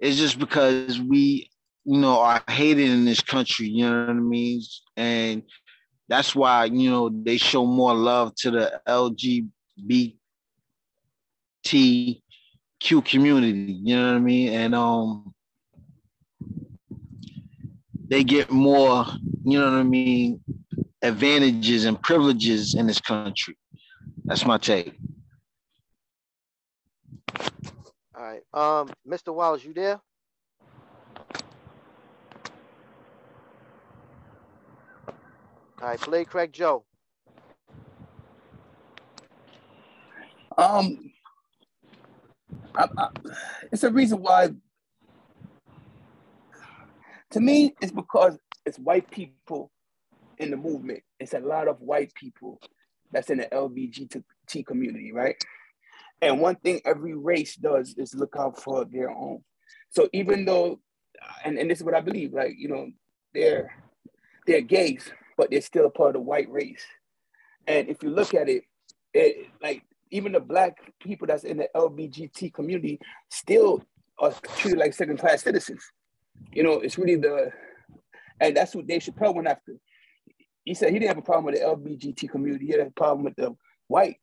it's 0.00 0.16
just 0.16 0.38
because 0.38 0.98
we, 0.98 1.50
you 1.84 1.98
know, 1.98 2.20
are 2.20 2.42
hated 2.48 2.88
in 2.88 3.04
this 3.04 3.20
country, 3.20 3.68
you 3.68 3.88
know 3.88 4.00
what 4.00 4.10
I 4.10 4.14
mean? 4.14 4.62
And 4.96 5.42
that's 6.08 6.34
why, 6.34 6.64
you 6.64 6.90
know, 6.90 7.10
they 7.10 7.36
show 7.36 7.66
more 7.66 7.94
love 7.94 8.34
to 8.36 8.50
the 8.50 8.80
LGBTQ 8.88 10.16
community, 13.04 13.78
you 13.84 13.96
know 13.96 14.06
what 14.06 14.16
I 14.16 14.20
mean? 14.20 14.52
And 14.54 14.74
um 14.74 15.34
they 18.08 18.24
get 18.24 18.50
more, 18.50 19.04
you 19.44 19.60
know 19.60 19.70
what 19.70 19.78
I 19.78 19.84
mean, 19.84 20.40
advantages 21.02 21.84
and 21.84 22.02
privileges 22.02 22.74
in 22.74 22.88
this 22.88 23.00
country. 23.00 23.56
That's 24.24 24.44
my 24.44 24.58
take. 24.58 24.99
All 28.20 28.26
right. 28.26 28.42
Um, 28.52 28.90
Mr. 29.08 29.34
Wallace, 29.34 29.64
you 29.64 29.72
there? 29.72 29.98
All 35.80 35.88
right, 35.88 35.98
play 35.98 36.26
Craig 36.26 36.52
Joe. 36.52 36.84
Um, 40.58 41.10
I, 42.74 42.88
I, 42.98 43.08
it's 43.72 43.84
a 43.84 43.90
reason 43.90 44.20
why. 44.20 44.50
To 47.30 47.40
me, 47.40 47.74
it's 47.80 47.92
because 47.92 48.36
it's 48.66 48.78
white 48.78 49.10
people 49.10 49.70
in 50.36 50.50
the 50.50 50.58
movement. 50.58 51.02
It's 51.18 51.32
a 51.32 51.40
lot 51.40 51.68
of 51.68 51.80
white 51.80 52.12
people 52.14 52.60
that's 53.12 53.30
in 53.30 53.38
the 53.38 53.46
LGBT 53.46 54.66
community, 54.66 55.10
right? 55.10 55.42
And 56.22 56.40
one 56.40 56.56
thing 56.56 56.80
every 56.84 57.14
race 57.14 57.56
does 57.56 57.94
is 57.96 58.14
look 58.14 58.34
out 58.38 58.62
for 58.62 58.84
their 58.84 59.10
own. 59.10 59.42
So 59.90 60.08
even 60.12 60.44
though, 60.44 60.80
and, 61.44 61.58
and 61.58 61.70
this 61.70 61.78
is 61.78 61.84
what 61.84 61.94
I 61.94 62.00
believe, 62.00 62.32
like, 62.32 62.54
you 62.56 62.68
know, 62.68 62.90
they're 63.32 63.74
they're 64.46 64.60
gays, 64.60 65.10
but 65.36 65.50
they're 65.50 65.60
still 65.60 65.86
a 65.86 65.90
part 65.90 66.10
of 66.10 66.14
the 66.14 66.20
white 66.20 66.50
race. 66.50 66.84
And 67.66 67.88
if 67.88 68.02
you 68.02 68.10
look 68.10 68.34
at 68.34 68.48
it, 68.48 68.64
it 69.14 69.46
like 69.62 69.82
even 70.10 70.32
the 70.32 70.40
black 70.40 70.92
people 71.00 71.26
that's 71.26 71.44
in 71.44 71.58
the 71.58 71.68
LGBT 71.74 72.52
community 72.52 72.98
still 73.30 73.82
are 74.18 74.32
treated 74.58 74.78
like 74.78 74.92
second 74.92 75.18
class 75.18 75.42
citizens. 75.42 75.82
You 76.52 76.62
know, 76.62 76.74
it's 76.74 76.98
really 76.98 77.16
the, 77.16 77.50
and 78.40 78.56
that's 78.56 78.74
what 78.74 78.86
Dave 78.86 79.02
Chappelle 79.02 79.34
went 79.34 79.48
after. 79.48 79.76
He 80.64 80.74
said 80.74 80.92
he 80.92 80.98
didn't 80.98 81.08
have 81.08 81.18
a 81.18 81.22
problem 81.22 81.46
with 81.46 81.54
the 81.54 81.60
LGBT 81.60 82.28
community. 82.30 82.66
He 82.66 82.72
had 82.72 82.80
a 82.80 82.90
problem 82.90 83.24
with 83.24 83.36
the 83.36 83.54
white 83.88 84.16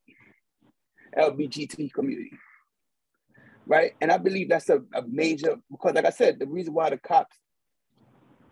LGBT 1.17 1.91
community. 1.93 2.31
Right. 3.65 3.93
And 3.99 4.11
I 4.11 4.17
believe 4.17 4.49
that's 4.49 4.69
a, 4.69 4.81
a 4.93 5.01
major, 5.07 5.57
because 5.69 5.93
like 5.95 6.05
I 6.05 6.09
said, 6.09 6.39
the 6.39 6.47
reason 6.47 6.73
why 6.73 6.89
the 6.89 6.97
cops, 6.97 7.35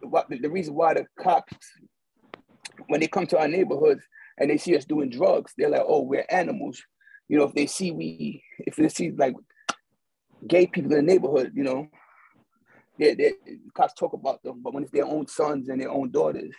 what 0.02 0.28
the 0.30 0.50
reason 0.50 0.74
why 0.74 0.94
the 0.94 1.06
cops, 1.18 1.54
when 2.88 3.00
they 3.00 3.08
come 3.08 3.26
to 3.28 3.40
our 3.40 3.48
neighborhoods 3.48 4.04
and 4.38 4.50
they 4.50 4.58
see 4.58 4.76
us 4.76 4.84
doing 4.84 5.10
drugs, 5.10 5.54
they're 5.58 5.70
like, 5.70 5.84
oh, 5.86 6.02
we're 6.02 6.26
animals 6.30 6.84
you 7.28 7.38
know, 7.38 7.46
if 7.46 7.54
they 7.54 7.66
see 7.66 7.92
we, 7.92 8.44
if 8.60 8.76
they 8.76 8.90
see 8.90 9.12
like 9.12 9.36
gay 10.48 10.68
people 10.68 10.92
in 10.92 11.06
the 11.06 11.14
neighborhood, 11.14 11.52
you 11.56 11.64
know, 11.64 11.88
they, 13.00 13.16
they 13.16 13.34
cops 13.74 13.94
talk 13.94 14.14
about 14.14 14.44
them, 14.44 14.62
but 14.62 14.74
when 14.74 14.84
it's 14.84 14.92
their 14.92 15.06
own 15.06 15.28
sons 15.28 15.70
and 15.70 15.82
their 15.82 15.90
own 15.90 16.12
daughters, 16.12 16.54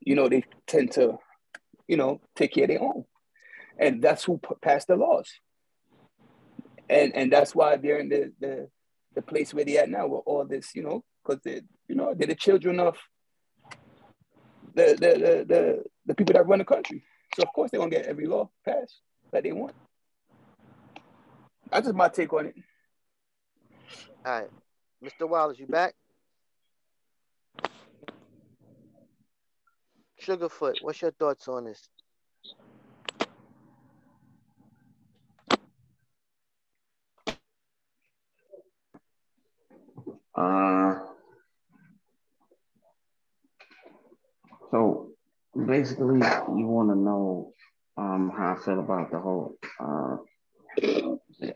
you 0.00 0.14
know, 0.14 0.28
they 0.28 0.44
tend 0.66 0.92
to, 0.92 1.18
you 1.88 1.96
know, 1.96 2.20
take 2.36 2.52
care 2.52 2.64
of 2.64 2.70
their 2.70 2.82
own, 2.82 3.04
and 3.78 4.02
that's 4.02 4.24
who 4.24 4.40
passed 4.60 4.88
the 4.88 4.96
laws, 4.96 5.28
and 6.88 7.14
and 7.14 7.32
that's 7.32 7.54
why 7.54 7.76
they're 7.76 7.98
in 7.98 8.08
the 8.08 8.32
the, 8.40 8.68
the 9.14 9.22
place 9.22 9.52
where 9.52 9.64
they 9.64 9.78
at 9.78 9.90
now 9.90 10.06
with 10.06 10.22
all 10.26 10.44
this, 10.44 10.74
you 10.74 10.82
know, 10.82 11.04
because 11.24 11.40
they, 11.42 11.62
you 11.88 11.94
know, 11.94 12.14
they're 12.14 12.28
the 12.28 12.34
children 12.34 12.80
of 12.80 12.96
the 14.74 14.96
the, 14.98 15.18
the 15.18 15.44
the 15.46 15.84
the 16.06 16.14
people 16.14 16.34
that 16.34 16.46
run 16.46 16.58
the 16.58 16.64
country, 16.64 17.02
so 17.36 17.42
of 17.42 17.52
course 17.54 17.70
they're 17.70 17.80
gonna 17.80 17.90
get 17.90 18.06
every 18.06 18.26
law 18.26 18.48
passed 18.64 19.00
that 19.32 19.42
they 19.42 19.52
want. 19.52 19.74
That's 21.70 21.86
just 21.86 21.96
my 21.96 22.08
take 22.08 22.32
on 22.32 22.46
it. 22.46 22.54
All 24.24 24.40
right. 24.40 24.50
Mr. 25.02 25.28
Wallace, 25.28 25.58
you 25.58 25.66
back? 25.66 25.94
Sugarfoot, 30.22 30.76
what's 30.82 31.02
your 31.02 31.10
thoughts 31.10 31.48
on 31.48 31.64
this? 31.64 31.88
Uh, 40.34 40.98
so 44.70 45.10
basically, 45.66 46.20
you 46.56 46.66
want 46.66 46.90
to 46.90 46.96
know 46.96 47.52
um, 47.96 48.32
how 48.36 48.56
I 48.58 48.64
feel 48.64 48.80
about 48.80 49.10
the 49.10 49.18
whole 49.18 49.56
uh, 49.80 50.16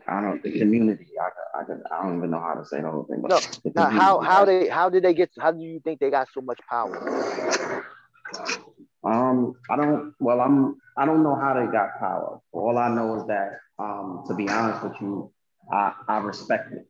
I 0.07 0.21
don't 0.21 0.43
the 0.43 0.59
community. 0.59 1.07
I, 1.19 1.59
I, 1.59 1.61
I 1.91 2.03
don't 2.03 2.17
even 2.17 2.31
know 2.31 2.39
how 2.39 2.53
to 2.53 2.65
say 2.65 2.81
the 2.81 2.89
whole 2.91 3.05
thing. 3.05 3.23
no, 3.27 3.39
now 3.73 3.89
how 3.89 4.19
how 4.19 4.45
they 4.45 4.67
how 4.67 4.89
did 4.89 5.03
they 5.03 5.13
get? 5.13 5.31
How 5.39 5.51
do 5.51 5.59
you 5.59 5.79
think 5.79 5.99
they 5.99 6.09
got 6.11 6.27
so 6.33 6.41
much 6.41 6.59
power? 6.69 7.83
Um, 9.03 9.55
I 9.69 9.75
don't. 9.75 10.13
Well, 10.19 10.41
I'm. 10.41 10.75
I 10.97 11.05
don't 11.05 11.23
know 11.23 11.35
how 11.35 11.53
they 11.53 11.71
got 11.71 11.99
power. 11.99 12.39
All 12.51 12.77
I 12.77 12.89
know 12.89 13.15
is 13.15 13.27
that, 13.27 13.59
um, 13.79 14.23
to 14.27 14.33
be 14.33 14.49
honest 14.49 14.83
with 14.83 14.99
you, 14.99 15.31
I, 15.71 15.93
I 16.07 16.17
respect 16.19 16.73
it. 16.73 16.87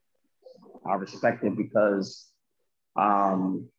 I 0.86 0.96
respect 0.96 1.44
it 1.44 1.56
because, 1.56 2.28
um, 2.96 3.70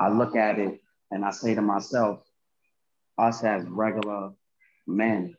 I 0.00 0.08
look 0.08 0.36
at 0.36 0.58
it 0.58 0.80
and 1.10 1.24
I 1.24 1.30
say 1.30 1.54
to 1.54 1.62
myself, 1.62 2.22
us 3.18 3.42
as 3.44 3.64
regular 3.66 4.32
men, 4.86 5.36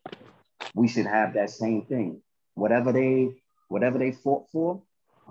we 0.73 0.87
should 0.87 1.05
have 1.05 1.33
that 1.33 1.49
same 1.49 1.85
thing. 1.85 2.21
Whatever 2.55 2.91
they 2.91 3.29
whatever 3.69 3.97
they 3.97 4.11
fought 4.11 4.49
for 4.51 4.81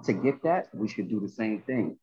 to 0.04 0.12
get 0.12 0.42
that, 0.44 0.68
we 0.74 0.88
should 0.88 1.08
do 1.08 1.20
the 1.20 1.28
same 1.28 1.62
thing. 1.62 1.98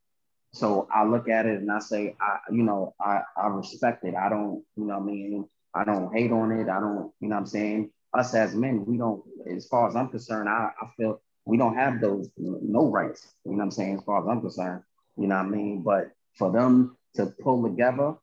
So 0.51 0.87
I 0.93 1.03
look 1.05 1.29
at 1.29 1.45
it 1.45 1.61
and 1.61 1.71
I 1.71 1.79
say, 1.79 2.15
I, 2.21 2.37
you 2.51 2.63
know, 2.63 2.93
I, 2.99 3.21
I 3.37 3.47
respect 3.47 4.03
it. 4.05 4.15
I 4.15 4.29
don't, 4.29 4.63
you 4.75 4.85
know 4.85 4.97
I 4.97 4.99
mean? 4.99 5.49
I 5.73 5.83
don't 5.83 6.13
hate 6.13 6.31
on 6.31 6.51
it. 6.51 6.69
I 6.69 6.79
don't, 6.79 7.11
you 7.19 7.29
know 7.29 7.37
I'm 7.37 7.45
saying? 7.47 7.91
Us 8.13 8.35
as 8.35 8.53
men, 8.53 8.85
we 8.85 8.97
don't, 8.97 9.23
as 9.51 9.67
far 9.67 9.87
as 9.87 9.95
I'm 9.95 10.09
concerned, 10.09 10.47
I, 10.47 10.69
I 10.79 10.87
feel 10.95 11.21
we 11.45 11.57
don't 11.57 11.75
have 11.75 11.99
those 11.99 12.29
no 12.37 12.89
rights, 12.89 13.33
you 13.45 13.51
know 13.51 13.57
what 13.57 13.63
I'm 13.65 13.71
saying, 13.71 13.97
as 13.97 14.03
far 14.03 14.21
as 14.21 14.27
I'm 14.29 14.41
concerned, 14.41 14.83
you 15.17 15.27
know 15.27 15.35
what 15.35 15.45
I 15.45 15.49
mean? 15.49 15.81
But 15.81 16.11
for 16.37 16.51
them 16.51 16.97
to 17.15 17.27
pull 17.41 17.63
together 17.63 18.15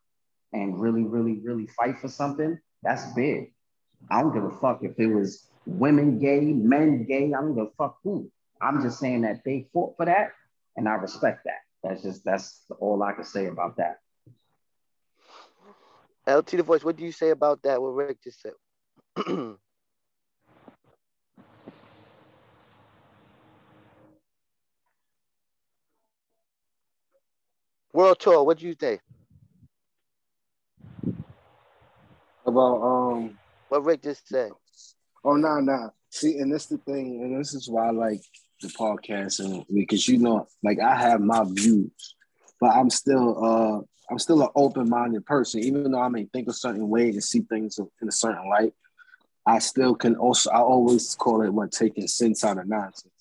and 0.53 0.81
really, 0.81 1.05
really, 1.05 1.39
really 1.39 1.67
fight 1.67 1.99
for 1.99 2.09
something, 2.09 2.59
that's 2.83 3.13
big. 3.13 3.53
I 4.11 4.23
don't 4.23 4.33
give 4.33 4.45
a 4.45 4.51
fuck 4.51 4.83
if 4.83 4.99
it 4.99 5.07
was 5.07 5.47
women 5.67 6.19
gay, 6.19 6.41
men 6.41 7.05
gay. 7.05 7.27
I 7.27 7.41
don't 7.41 7.55
give 7.55 7.67
a 7.67 7.71
fuck 7.77 7.99
who. 8.03 8.31
I'm 8.61 8.83
just 8.83 8.99
saying 8.99 9.23
that 9.23 9.43
they 9.45 9.67
fought 9.73 9.97
for 9.97 10.07
that, 10.07 10.33
and 10.77 10.89
I 10.89 10.95
respect 10.95 11.45
that. 11.45 11.61
That's 11.83 12.03
just 12.03 12.25
that's 12.25 12.65
all 12.79 13.03
I 13.03 13.13
can 13.13 13.25
say 13.25 13.47
about 13.47 13.77
that. 13.77 13.99
LT 16.27 16.47
the 16.49 16.63
voice, 16.63 16.85
what 16.85 16.97
do 16.97 17.05
you 17.05 17.13
say 17.13 17.31
about 17.31 17.63
that? 17.63 17.81
What 17.81 17.95
Rick 17.95 18.23
just 18.23 18.43
said. 18.43 18.53
World 28.01 28.19
tour, 28.19 28.43
what 28.45 28.57
do 28.57 28.67
you 28.67 28.75
think? 28.75 28.99
About 32.47 32.81
um 32.83 33.39
what 33.69 33.85
Rick 33.85 34.05
just 34.05 34.27
said. 34.27 34.53
Oh 35.23 35.35
no, 35.37 35.61
nah, 35.61 35.61
nah. 35.61 35.89
See, 36.09 36.39
and 36.39 36.51
this 36.51 36.65
the 36.65 36.79
thing, 36.79 37.21
and 37.23 37.39
this 37.39 37.53
is 37.53 37.69
why 37.69 37.89
I 37.89 37.91
like 37.91 38.23
the 38.63 38.69
podcast 38.69 39.45
and 39.45 39.67
because 39.71 40.09
you 40.09 40.17
know, 40.17 40.49
like 40.63 40.81
I 40.81 40.97
have 40.97 41.21
my 41.21 41.45
views, 41.47 42.15
but 42.59 42.71
I'm 42.71 42.89
still 42.89 43.45
uh 43.45 43.81
I'm 44.11 44.19
still 44.19 44.41
an 44.45 44.49
open-minded 44.57 45.27
person, 45.27 45.61
even 45.61 45.93
though 45.93 46.01
I 46.01 46.09
may 46.09 46.25
think 46.25 46.49
a 46.49 46.55
certain 46.55 46.89
way 46.89 47.11
and 47.11 47.23
see 47.23 47.41
things 47.41 47.79
in 47.79 48.09
a 48.09 48.13
certain 48.13 48.49
light. 48.49 48.73
I 49.45 49.59
still 49.59 49.95
can 49.95 50.17
also 50.17 50.51
I 50.53 50.61
always 50.61 51.15
call 51.17 51.43
it 51.43 51.53
what 51.53 51.71
taking 51.71 52.09
sense 52.09 52.45
out 52.45 52.57
of 52.57 52.67
nonsense. 52.67 53.13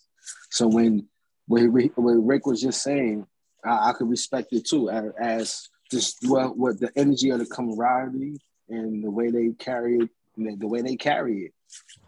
So 0.52 0.70
when 0.70 1.10
when, 1.48 1.70
when 1.74 2.26
Rick 2.26 2.46
was 2.46 2.62
just 2.62 2.82
saying, 2.82 3.28
I, 3.66 3.90
I 3.90 3.94
could 3.94 4.10
respect 4.10 4.54
it 4.54 4.66
too 4.66 4.90
as, 4.90 5.12
as 5.20 5.70
just 5.92 6.18
well 6.28 6.54
the 6.54 6.92
energy 6.96 7.30
of 7.32 7.40
the 7.40 7.46
camaraderie 7.46 8.38
and 8.70 9.04
the 9.04 9.10
way 9.10 9.32
they 9.32 9.50
carry 9.58 9.98
it 9.98 10.10
the 10.38 10.68
way 10.68 10.82
they 10.82 10.96
carry 10.96 11.46
it, 11.46 11.54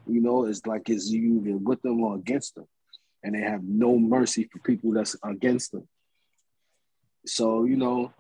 you 0.07 0.21
know, 0.21 0.45
it's 0.45 0.65
like 0.65 0.89
it's 0.89 1.09
you 1.09 1.41
either 1.45 1.57
with 1.57 1.81
them 1.81 2.01
or 2.01 2.15
against 2.15 2.55
them, 2.55 2.67
and 3.23 3.35
they 3.35 3.41
have 3.41 3.63
no 3.63 3.97
mercy 3.97 4.49
for 4.51 4.59
people 4.59 4.93
that's 4.93 5.15
against 5.23 5.71
them. 5.71 5.87
So 7.25 7.65
you 7.65 7.75
know, 7.75 8.13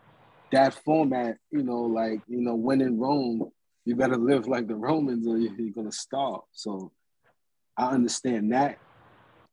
that 0.51 0.73
format, 0.73 1.37
you 1.49 1.63
know, 1.63 1.81
like 1.81 2.21
you 2.27 2.41
know, 2.41 2.55
when 2.55 2.81
in 2.81 2.99
Rome, 2.99 3.49
you 3.85 3.95
better 3.95 4.17
live 4.17 4.47
like 4.47 4.67
the 4.67 4.75
Romans 4.75 5.27
or 5.27 5.37
you're 5.37 5.73
gonna 5.73 5.91
starve. 5.91 6.41
So 6.51 6.91
I 7.77 7.87
understand 7.87 8.51
that, 8.53 8.77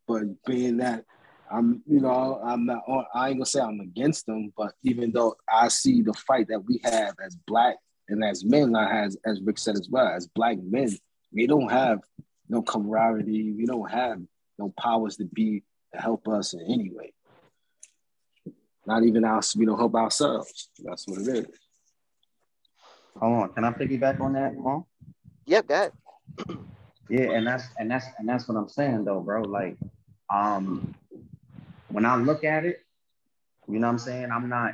but 0.07 0.23
being 0.45 0.79
that 0.79 1.05
I'm, 1.51 1.83
you 1.87 2.01
know, 2.01 2.41
I'm 2.45 2.67
not. 2.67 2.83
I 3.15 3.29
ain't 3.29 3.39
gonna 3.39 3.47
say 3.47 3.61
I'm 3.61 3.81
against 3.81 4.27
them, 4.27 4.53
but 4.57 4.73
even 4.83 5.13
though 5.13 5.35
I 5.53 5.69
see 5.69 6.03
the 6.03 6.13
fight 6.15 6.49
that 6.49 6.61
we 6.61 6.81
have 6.85 7.15
as 7.25 7.37
black 7.47 7.77
and 8.09 8.25
as 8.25 8.45
men, 8.45 8.75
as 8.77 9.17
as 9.25 9.41
Rick 9.43 9.59
said 9.59 9.77
as 9.77 9.89
well, 9.91 10.09
as 10.09 10.27
black 10.27 10.59
men, 10.59 10.91
we 11.33 11.47
don't 11.47 11.71
have 11.71 12.01
no 12.49 12.63
camaraderie. 12.63 13.53
We 13.57 13.67
don't 13.67 13.91
have 13.91 14.21
no 14.59 14.73
powers 14.79 15.17
to 15.19 15.25
be 15.25 15.63
to 15.95 16.01
help 16.01 16.29
us 16.29 16.55
in 16.55 16.61
any 16.61 16.91
way. 16.91 17.13
not 18.87 19.05
even 19.05 19.25
us, 19.25 19.57
we 19.57 19.67
don't 19.67 19.79
help 19.79 19.95
ourselves. 19.95 20.71
That's 20.83 21.07
what 21.07 21.21
it 21.21 21.29
is. 21.29 21.47
Hold 23.19 23.43
on, 23.43 23.53
can 23.53 23.65
I 23.65 23.73
piggyback 23.73 24.21
on 24.21 24.35
that, 24.35 24.57
Mom? 24.57 24.85
Yep, 25.47 25.69
that. 25.69 25.93
Yeah, 27.09 27.31
and 27.33 27.47
that's 27.47 27.65
and 27.79 27.91
that's 27.91 28.07
and 28.19 28.29
that's 28.29 28.47
what 28.49 28.57
I'm 28.57 28.69
saying 28.69 29.05
though, 29.05 29.21
bro. 29.21 29.43
Like, 29.43 29.77
um, 30.33 30.95
when 31.89 32.05
I 32.05 32.17
look 32.17 32.45
at 32.45 32.65
it, 32.65 32.79
you 33.69 33.79
know 33.79 33.87
what 33.87 33.93
I'm 33.93 33.99
saying? 33.99 34.31
I'm 34.33 34.49
not, 34.49 34.73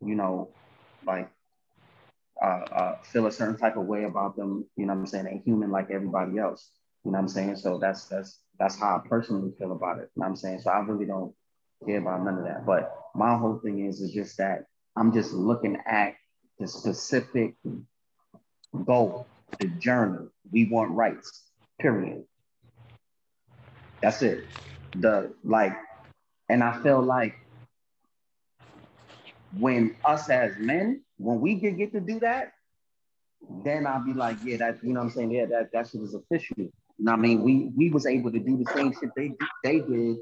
you 0.00 0.14
know, 0.14 0.50
like 1.04 1.30
uh, 2.42 2.46
uh 2.46 2.96
feel 3.02 3.26
a 3.26 3.32
certain 3.32 3.56
type 3.56 3.76
of 3.76 3.86
way 3.86 4.04
about 4.04 4.36
them, 4.36 4.66
you 4.76 4.86
know 4.86 4.94
what 4.94 5.00
I'm 5.00 5.06
saying? 5.06 5.24
They 5.24 5.42
human 5.44 5.70
like 5.70 5.90
everybody 5.90 6.38
else. 6.38 6.70
You 7.04 7.12
know 7.12 7.18
what 7.18 7.22
I'm 7.22 7.28
saying? 7.28 7.56
So 7.56 7.78
that's 7.78 8.06
that's 8.06 8.40
that's 8.58 8.78
how 8.78 8.96
I 8.96 9.08
personally 9.08 9.52
feel 9.58 9.72
about 9.72 9.98
it. 9.98 10.10
You 10.14 10.20
know 10.20 10.26
what 10.26 10.28
I'm 10.28 10.36
saying? 10.36 10.60
So 10.60 10.70
I 10.70 10.80
really 10.80 11.06
don't 11.06 11.34
care 11.86 11.98
about 11.98 12.24
none 12.24 12.38
of 12.38 12.44
that. 12.44 12.66
But 12.66 12.92
my 13.14 13.36
whole 13.36 13.60
thing 13.62 13.86
is 13.86 14.00
is 14.00 14.12
just 14.12 14.36
that 14.38 14.64
I'm 14.96 15.12
just 15.12 15.32
looking 15.32 15.78
at 15.86 16.14
the 16.58 16.66
specific 16.66 17.54
goal, 18.84 19.26
the 19.60 19.68
journey. 19.68 20.26
We 20.50 20.68
want 20.68 20.90
rights, 20.92 21.44
period. 21.80 22.24
That's 24.02 24.22
it. 24.22 24.44
The 24.94 25.34
like, 25.44 25.72
and 26.48 26.62
I 26.62 26.80
feel 26.82 27.02
like 27.02 27.34
when 29.58 29.96
us 30.04 30.28
as 30.28 30.56
men, 30.58 31.02
when 31.18 31.40
we 31.40 31.54
get, 31.54 31.76
get 31.76 31.92
to 31.92 32.00
do 32.00 32.20
that, 32.20 32.52
then 33.64 33.86
I'll 33.86 34.04
be 34.04 34.12
like, 34.12 34.36
yeah, 34.44 34.56
that 34.58 34.82
you 34.82 34.92
know 34.92 35.00
what 35.00 35.06
I'm 35.06 35.12
saying? 35.12 35.30
Yeah, 35.32 35.46
that 35.46 35.72
that 35.72 35.88
shit 35.88 36.02
is 36.02 36.14
official. 36.14 36.56
You 36.58 36.72
know 36.98 37.12
what 37.12 37.18
I 37.18 37.22
mean? 37.22 37.42
We 37.42 37.70
we 37.76 37.90
was 37.90 38.06
able 38.06 38.32
to 38.32 38.38
do 38.38 38.56
the 38.56 38.70
same 38.72 38.92
shit 38.92 39.10
they 39.16 39.32
they 39.62 39.80
did, 39.80 40.16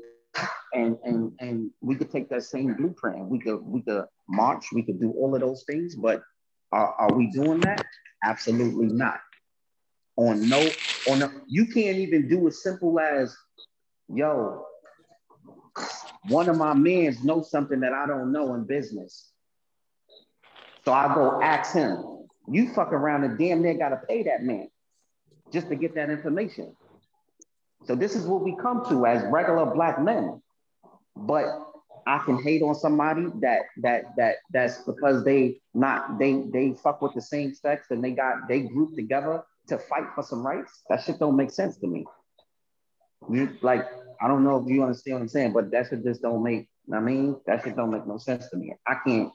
and 0.72 0.98
and 1.04 1.32
and 1.40 1.70
we 1.80 1.96
could 1.96 2.10
take 2.10 2.28
that 2.30 2.44
same 2.44 2.74
blueprint. 2.74 3.26
We 3.26 3.38
could 3.38 3.58
we 3.62 3.82
could 3.82 4.04
march. 4.28 4.66
We 4.72 4.82
could 4.82 5.00
do 5.00 5.12
all 5.12 5.34
of 5.34 5.40
those 5.40 5.64
things. 5.64 5.94
But 5.94 6.22
are, 6.72 6.94
are 6.94 7.12
we 7.14 7.30
doing 7.30 7.60
that? 7.60 7.87
Absolutely 8.22 8.88
not. 8.88 9.20
On 10.16 10.48
no 10.48 10.60
on 11.08 11.18
no, 11.20 11.30
you 11.46 11.66
can't 11.66 11.98
even 11.98 12.28
do 12.28 12.46
as 12.46 12.62
simple 12.62 12.98
as, 13.00 13.37
yo, 14.08 14.64
one 16.28 16.48
of 16.48 16.56
my 16.56 16.74
mans 16.74 17.22
knows 17.22 17.50
something 17.50 17.80
that 17.80 17.92
I 17.92 18.06
don't 18.06 18.32
know 18.32 18.54
in 18.54 18.64
business. 18.64 19.30
So 20.84 20.92
I 20.92 21.14
go 21.14 21.40
ask 21.42 21.74
him. 21.74 22.02
You 22.48 22.72
fuck 22.74 22.92
around 22.92 23.24
and 23.24 23.38
damn 23.38 23.62
near 23.62 23.74
gotta 23.74 24.00
pay 24.08 24.24
that 24.24 24.42
man 24.42 24.68
just 25.52 25.68
to 25.68 25.76
get 25.76 25.94
that 25.94 26.10
information. 26.10 26.76
So 27.87 27.94
this 27.94 28.14
is 28.14 28.26
what 28.26 28.42
we 28.42 28.56
come 28.56 28.84
to 28.88 29.06
as 29.06 29.22
regular 29.30 29.66
black 29.66 30.00
men. 30.00 30.42
But 31.16 31.46
I 32.06 32.18
can 32.18 32.42
hate 32.42 32.62
on 32.62 32.74
somebody 32.74 33.26
that 33.40 33.62
that 33.82 34.04
that 34.16 34.37
that's 34.52 34.78
because 34.82 35.24
they 35.24 35.60
not 35.72 36.18
they 36.18 36.44
they 36.52 36.74
fuck 36.82 37.00
with 37.00 37.14
the 37.14 37.22
same 37.22 37.54
sex 37.54 37.87
and 37.90 38.04
they 38.04 38.10
got 38.10 38.48
they 38.48 38.60
group 38.60 38.94
together 38.94 39.42
to 39.68 39.78
fight 39.78 40.04
for 40.14 40.22
some 40.22 40.46
rights. 40.46 40.82
That 40.90 41.02
shit 41.02 41.18
don't 41.18 41.37
make 41.37 41.50
sense 41.50 41.78
to 41.78 41.87
me. 41.87 42.04
Like 43.62 43.87
I 44.24 44.28
don't 44.28 44.42
know 44.42 44.56
if 44.56 44.66
you 44.66 44.82
understand 44.82 45.16
what 45.16 45.22
I'm 45.22 45.28
saying, 45.28 45.52
but 45.52 45.70
that 45.72 45.88
shit 45.90 46.02
just 46.02 46.22
don't 46.22 46.42
make. 46.42 46.66
I 46.90 46.98
mean, 46.98 47.37
that 47.46 47.62
shit 47.62 47.76
don't 47.76 47.90
make 47.90 48.06
no 48.06 48.16
sense 48.16 48.48
to 48.48 48.56
me. 48.56 48.74
I 48.87 48.94
can't. 49.06 49.30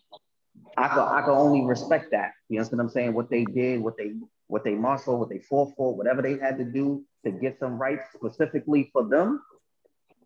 I 0.75 0.87
can 0.87 0.97
I 0.97 1.21
can 1.21 1.29
only 1.29 1.63
respect 1.63 2.09
that. 2.09 2.31
You 2.49 2.57
understand 2.57 2.79
what 2.79 2.83
I'm 2.85 2.89
saying? 2.89 3.13
What 3.13 3.29
they 3.29 3.45
did, 3.45 3.81
what 3.81 3.97
they 3.97 4.13
what 4.47 4.63
they 4.63 4.73
marshaled, 4.73 5.19
what 5.19 5.29
they 5.29 5.37
fought 5.37 5.73
for, 5.77 5.95
whatever 5.95 6.23
they 6.23 6.39
had 6.39 6.57
to 6.57 6.63
do 6.63 7.05
to 7.23 7.29
get 7.29 7.59
some 7.59 7.77
rights 7.77 8.03
specifically 8.15 8.89
for 8.91 9.07
them, 9.07 9.43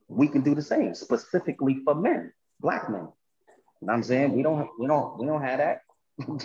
we 0.07 0.29
can 0.29 0.43
do 0.43 0.55
the 0.55 0.61
same 0.61 0.95
specifically 0.95 1.81
for 1.83 1.93
men, 1.93 2.31
black 2.61 2.89
men. 2.89 3.01
You 3.01 3.07
know 3.07 3.11
what 3.81 3.93
I'm 3.95 4.03
saying? 4.03 4.31
We 4.31 4.43
don't 4.43 4.69
we 4.79 4.87
don't 4.87 5.19
we 5.19 5.25
don't 5.25 5.41
have 5.41 5.57
that. 5.57 5.81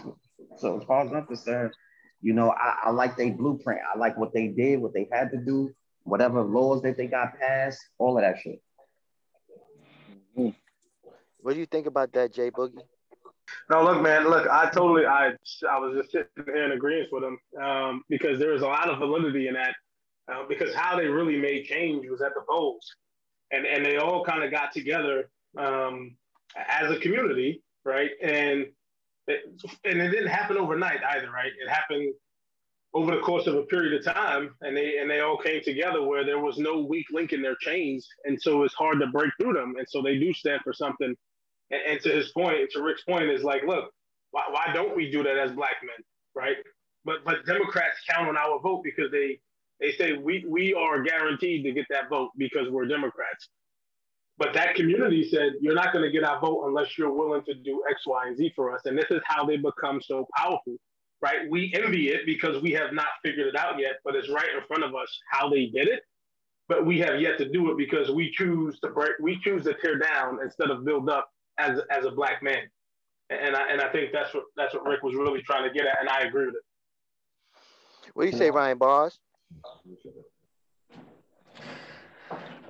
so 0.57 0.81
as 0.81 0.85
far 0.89 1.07
as 1.07 1.13
I'm 1.13 1.25
concerned, 1.25 1.73
you 2.21 2.33
know, 2.33 2.51
I, 2.51 2.79
I 2.87 2.91
like 2.91 3.17
their 3.17 3.31
blueprint. 3.31 3.81
I 3.95 3.97
like 3.97 4.19
what 4.19 4.35
they 4.35 4.49
did, 4.49 4.81
what 4.81 4.93
they 4.93 5.09
had 5.13 5.31
to 5.31 5.37
do, 5.37 5.73
whatever 6.09 6.43
laws 6.43 6.83
that 6.83 6.97
they 6.97 7.07
got 7.07 7.39
passed, 7.39 7.81
all 7.99 8.17
of 8.17 8.23
that 8.23 8.39
shit. 8.39 8.61
What 11.41 11.55
do 11.55 11.61
you 11.61 11.67
think 11.67 11.87
about 11.87 12.13
that, 12.13 12.33
J-Boogie? 12.33 12.83
No, 13.71 13.83
look, 13.83 14.03
man, 14.03 14.29
look, 14.29 14.47
I 14.49 14.69
totally, 14.71 15.07
I, 15.07 15.33
I 15.71 15.79
was 15.79 15.97
just 15.97 16.13
sitting 16.13 16.29
here 16.45 16.65
in 16.65 16.73
agreement 16.73 17.09
with 17.11 17.25
him 17.25 17.39
um, 17.63 18.03
because 18.09 18.39
there 18.39 18.51
was 18.53 18.63
a 18.63 18.67
lot 18.67 18.91
of 18.91 18.99
validity 18.99 19.49
in 19.49 19.55
that. 19.55 19.75
Uh, 20.31 20.45
because 20.47 20.75
how 20.75 20.95
they 20.95 21.07
really 21.07 21.39
made 21.39 21.65
change 21.65 22.07
was 22.07 22.21
at 22.21 22.35
the 22.35 22.43
polls, 22.47 22.95
and 23.51 23.65
and 23.65 23.83
they 23.83 23.97
all 23.97 24.23
kind 24.23 24.43
of 24.45 24.51
got 24.51 24.71
together 24.73 25.31
um, 25.57 26.15
as 26.55 26.91
a 26.91 27.01
community, 27.01 27.63
right? 27.87 28.11
And 28.23 28.67
it, 29.27 29.41
and 29.87 30.03
it 30.03 30.11
didn't 30.11 30.29
happen 30.29 30.59
overnight 30.59 31.01
either, 31.03 31.31
right? 31.31 31.51
It 31.59 31.71
happened 31.71 32.13
over 32.95 33.15
the 33.15 33.21
course 33.21 33.47
of 33.47 33.55
a 33.55 33.63
period 33.65 33.95
of 33.95 34.15
time, 34.15 34.55
and 34.63 34.77
they 34.77 34.99
and 34.99 35.11
they 35.11 35.21
all 35.21 35.39
came 35.39 35.63
together 35.63 36.03
where 36.03 36.25
there 36.25 36.39
was 36.39 36.59
no 36.59 36.81
weak 36.81 37.07
link 37.13 37.33
in 37.33 37.43
their 37.43 37.57
chains, 37.61 38.07
and 38.25 38.41
so 38.41 38.63
it's 38.65 38.75
hard 38.75 39.01
to 39.01 39.07
break 39.09 39.31
through 39.41 39.53
them, 39.53 39.75
and 39.79 39.87
so 39.89 40.03
they 40.03 40.19
do 40.19 40.33
stand 40.33 40.61
for 40.63 40.73
something 40.73 41.15
and, 41.71 41.81
and 41.87 42.01
to 42.03 42.11
his 42.11 42.31
point, 42.31 42.71
to 42.73 42.83
Rick's 42.83 43.03
point, 43.03 43.25
is 43.25 43.43
like, 43.43 43.63
look, 43.67 43.91
why, 44.31 44.43
why 44.51 44.73
don't 44.73 44.97
we 44.97 45.11
do 45.11 45.23
that 45.23 45.37
as 45.37 45.53
black 45.53 45.77
men, 45.83 46.05
right? 46.35 46.57
But 47.05 47.25
but 47.25 47.47
Democrats 47.47 47.99
count 48.09 48.29
on 48.29 48.37
our 48.37 48.61
vote 48.61 48.83
because 48.85 49.11
they 49.11 49.39
they 49.81 49.93
say 49.93 50.15
we 50.15 50.45
we 50.49 50.75
are 50.75 51.03
guaranteed 51.03 51.65
to 51.65 51.73
get 51.73 51.87
that 51.91 52.09
vote 52.09 52.31
because 52.37 52.69
we're 52.71 52.87
Democrats. 52.87 53.49
But 54.37 54.55
that 54.55 54.75
community 54.75 55.29
said 55.29 55.55
you're 55.61 55.75
not 55.75 55.93
going 55.93 56.05
to 56.05 56.11
get 56.11 56.25
our 56.25 56.41
vote 56.41 56.67
unless 56.67 56.97
you're 56.97 57.13
willing 57.13 57.43
to 57.45 57.55
do 57.55 57.83
X, 57.91 58.03
Y, 58.07 58.29
and 58.29 58.37
Z 58.37 58.53
for 58.55 58.75
us. 58.75 58.83
And 58.85 58.97
this 58.97 59.11
is 59.11 59.21
how 59.25 59.45
they 59.45 59.57
become 59.57 60.01
so 60.03 60.29
powerful, 60.37 60.77
right? 61.21 61.49
We 61.51 61.73
envy 61.75 62.09
it 62.09 62.27
because 62.27 62.63
we 62.63 62.73
have 62.73 62.93
not 62.93 63.07
figured 63.25 63.47
it 63.47 63.57
out 63.57 63.79
yet, 63.79 63.97
but 64.05 64.15
it's 64.15 64.29
right 64.29 64.49
in 64.55 64.63
front 64.67 64.85
of 64.85 64.95
us 64.95 65.09
how 65.31 65.49
they 65.49 65.67
did 65.67 65.89
it. 65.89 66.03
But 66.69 66.85
we 66.85 66.99
have 67.01 67.21
yet 67.21 67.39
to 67.39 67.49
do 67.49 67.71
it 67.71 67.79
because 67.79 68.11
we 68.11 68.31
choose 68.31 68.79
to 68.81 68.89
break, 68.89 69.13
we 69.21 69.41
choose 69.41 69.65
to 69.65 69.75
tear 69.75 69.99
down 69.99 70.39
instead 70.43 70.71
of 70.71 70.85
build 70.85 71.09
up 71.09 71.31
as 71.59 71.81
as 71.91 72.05
a 72.05 72.11
black 72.11 72.43
man. 72.43 72.69
And 73.31 73.57
I 73.57 73.71
and 73.71 73.81
I 73.81 73.91
think 73.91 74.13
that's 74.13 74.33
what 74.35 74.45
that's 74.57 74.75
what 74.75 74.85
Rick 74.87 75.03
was 75.03 75.15
really 75.15 75.43
trying 75.43 75.67
to 75.67 75.73
get 75.73 75.87
at, 75.87 76.01
and 76.01 76.09
I 76.09 76.21
agree 76.21 76.47
with 76.47 76.57
it. 76.57 76.63
What 78.15 78.25
do 78.25 78.31
you 78.31 78.37
say, 78.37 78.51
Ryan 78.51 78.79
Bars? 78.79 79.19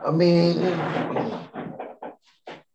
I 0.06 0.10
mean, 0.12 0.60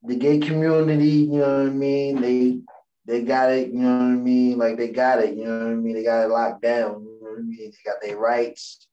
the 0.03 0.15
gay 0.17 0.39
community, 0.39 1.07
you 1.07 1.39
know 1.39 1.59
what 1.59 1.67
I 1.67 1.69
mean? 1.69 2.21
They 2.21 2.59
they 3.05 3.21
got 3.21 3.51
it, 3.51 3.69
you 3.69 3.79
know 3.79 3.97
what 3.97 4.05
I 4.05 4.15
mean? 4.15 4.57
Like 4.57 4.77
they 4.77 4.89
got 4.89 5.19
it, 5.19 5.35
you 5.35 5.45
know 5.45 5.59
what 5.59 5.71
I 5.71 5.75
mean? 5.75 5.93
They 5.95 6.03
got 6.03 6.25
it 6.25 6.29
locked 6.29 6.61
down, 6.61 7.03
you 7.03 7.19
know 7.21 7.29
what 7.31 7.39
I 7.39 7.41
mean? 7.41 7.71
They 7.71 7.91
got 7.91 8.01
their 8.01 8.17
rights. 8.17 8.87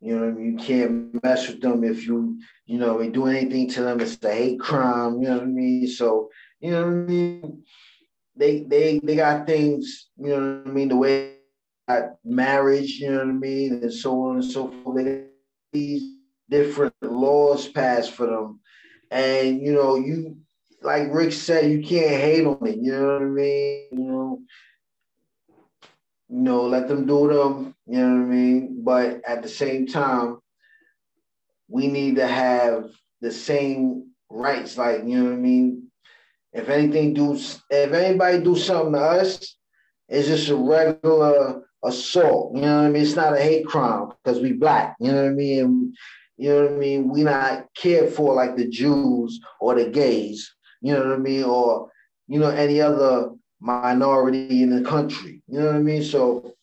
You 0.00 0.14
know 0.14 0.26
what 0.26 0.30
I 0.30 0.32
mean? 0.32 0.58
You 0.58 0.64
can't 0.64 1.22
mess 1.24 1.48
with 1.48 1.60
them 1.60 1.82
if 1.82 2.06
you, 2.06 2.38
you 2.66 2.78
know, 2.78 2.98
they 2.98 3.08
do 3.08 3.26
anything 3.26 3.68
to 3.70 3.82
them, 3.82 4.00
it's 4.00 4.22
a 4.22 4.32
hate 4.32 4.60
crime, 4.60 5.22
you 5.22 5.28
know 5.28 5.38
what 5.38 5.42
I 5.42 5.46
mean? 5.46 5.88
So 5.88 6.28
you 6.60 6.70
know 6.70 6.84
what 6.84 6.92
I 6.92 6.94
mean? 6.94 7.62
They 8.36 8.60
they 8.60 9.00
they 9.02 9.16
got 9.16 9.46
things, 9.46 10.08
you 10.18 10.28
know 10.28 10.58
what 10.58 10.70
I 10.70 10.70
mean, 10.70 10.88
the 10.88 10.96
way 10.96 11.32
marriage, 12.24 12.98
you 12.98 13.10
know 13.10 13.18
what 13.18 13.28
I 13.28 13.32
mean, 13.32 13.72
and 13.82 13.92
so 13.92 14.20
on 14.26 14.36
and 14.36 14.44
so 14.44 14.70
forth. 14.82 15.04
They 15.04 15.26
these 15.72 16.16
different 16.48 16.94
laws 17.02 17.68
passed 17.68 18.12
for 18.12 18.26
them. 18.26 18.60
And 19.10 19.62
you 19.62 19.72
know, 19.72 19.96
you 19.96 20.36
like 20.82 21.12
Rick 21.12 21.32
said, 21.32 21.70
you 21.70 21.82
can't 21.82 22.20
hate 22.20 22.46
on 22.46 22.66
it, 22.66 22.78
you 22.78 22.92
know 22.92 23.12
what 23.14 23.22
I 23.22 23.24
mean? 23.24 23.86
You 23.92 23.98
know, 23.98 24.40
you 26.28 26.40
know, 26.40 26.66
let 26.66 26.88
them 26.88 27.06
do 27.06 27.28
them, 27.28 27.74
you 27.86 27.98
know 27.98 28.14
what 28.16 28.22
I 28.22 28.28
mean? 28.28 28.84
But 28.84 29.22
at 29.26 29.42
the 29.42 29.48
same 29.48 29.86
time, 29.86 30.38
we 31.68 31.88
need 31.88 32.16
to 32.16 32.26
have 32.26 32.90
the 33.20 33.32
same 33.32 34.10
rights, 34.28 34.76
like 34.76 35.04
you 35.04 35.18
know 35.18 35.30
what 35.30 35.34
I 35.34 35.36
mean, 35.36 35.86
if 36.52 36.68
anything 36.68 37.14
do 37.14 37.34
if 37.34 37.92
anybody 37.92 38.42
do 38.42 38.56
something 38.56 38.94
to 38.94 39.00
us, 39.00 39.56
it's 40.08 40.28
just 40.28 40.48
a 40.48 40.56
regular 40.56 41.62
assault. 41.84 42.54
You 42.54 42.62
know 42.62 42.78
what 42.78 42.86
I 42.86 42.90
mean? 42.90 43.02
It's 43.02 43.16
not 43.16 43.34
a 43.34 43.40
hate 43.40 43.66
crime 43.66 44.08
because 44.24 44.40
we 44.40 44.52
black. 44.52 44.96
You 45.00 45.12
know 45.12 45.24
what 45.24 45.30
I 45.30 45.34
mean? 45.34 45.64
And, 45.64 45.96
you 46.38 46.48
know 46.50 46.62
what 46.64 46.72
I 46.72 46.76
mean? 46.76 47.08
We 47.08 47.24
not 47.24 47.66
cared 47.74 48.12
for 48.12 48.34
like 48.34 48.56
the 48.56 48.68
Jews 48.68 49.40
or 49.60 49.74
the 49.74 49.90
gays. 49.90 50.54
You 50.86 50.94
know 50.94 51.00
what 51.00 51.14
I 51.14 51.18
mean? 51.18 51.42
Or 51.42 51.90
you 52.28 52.38
know 52.38 52.48
any 52.48 52.80
other 52.80 53.32
minority 53.58 54.62
in 54.62 54.70
the 54.70 54.88
country. 54.88 55.42
You 55.48 55.58
know 55.58 55.66
what 55.66 55.74
I 55.74 55.80
mean? 55.80 56.04
So, 56.04 56.54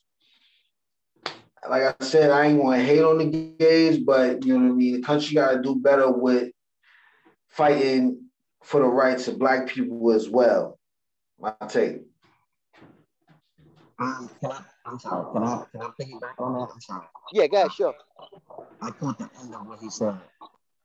like 1.70 1.84
I 1.84 2.06
said, 2.06 2.32
I 2.32 2.46
ain't 2.46 2.64
want 2.64 2.80
to 2.80 2.86
hate 2.86 3.04
on 3.04 3.18
the 3.18 3.26
gays, 3.60 3.98
but 3.98 4.46
you 4.46 4.58
know 4.58 4.68
what 4.68 4.72
I 4.72 4.76
mean. 4.76 4.94
The 4.94 5.02
country 5.02 5.36
got 5.36 5.52
to 5.52 5.62
do 5.62 5.76
better 5.76 6.10
with 6.10 6.52
fighting 7.50 8.30
for 8.64 8.80
the 8.80 8.88
rights 8.88 9.28
of 9.28 9.40
black 9.40 9.68
people 9.68 10.14
as 10.14 10.30
well. 10.30 10.80
My 11.38 11.54
take. 11.68 12.04
Um, 14.00 14.30
can 14.40 14.52
I, 14.52 14.62
I'm 14.86 15.00
sorry. 15.00 15.34
Can 15.34 15.44
I 15.44 15.66
can 15.70 15.82
I 15.82 15.90
piggyback 16.02 16.40
on 16.40 16.54
that? 16.54 16.70
I'm 16.74 16.80
sorry. 16.80 17.08
Yeah, 17.34 17.48
go 17.48 17.58
ahead, 17.58 17.74
sure. 17.74 17.94
I 18.82 18.90
caught 18.92 19.18
the 19.18 19.30
end 19.42 19.54
of 19.54 19.68
what 19.68 19.80
he 19.82 19.90
said. 19.90 20.18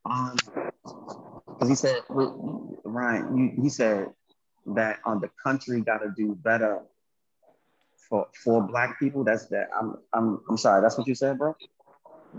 Um, 0.05 0.36
because 1.46 1.68
he 1.68 1.74
said, 1.74 2.03
Ryan, 2.09 3.36
you, 3.36 3.62
he 3.62 3.68
said, 3.68 4.09
that 4.74 4.99
um, 5.07 5.20
the 5.20 5.30
country 5.42 5.80
got 5.80 5.99
to 5.99 6.12
do 6.16 6.34
better 6.34 6.82
for 8.09 8.26
for 8.44 8.62
black 8.62 8.99
people. 8.99 9.24
That's 9.24 9.46
that. 9.46 9.68
I'm 9.78 9.96
I'm 10.12 10.40
I'm 10.49 10.57
sorry. 10.57 10.82
That's 10.82 10.99
what 10.99 11.07
you 11.07 11.14
said, 11.14 11.38
bro. 11.38 11.57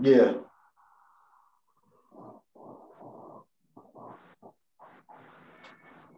Yeah. 0.00 0.34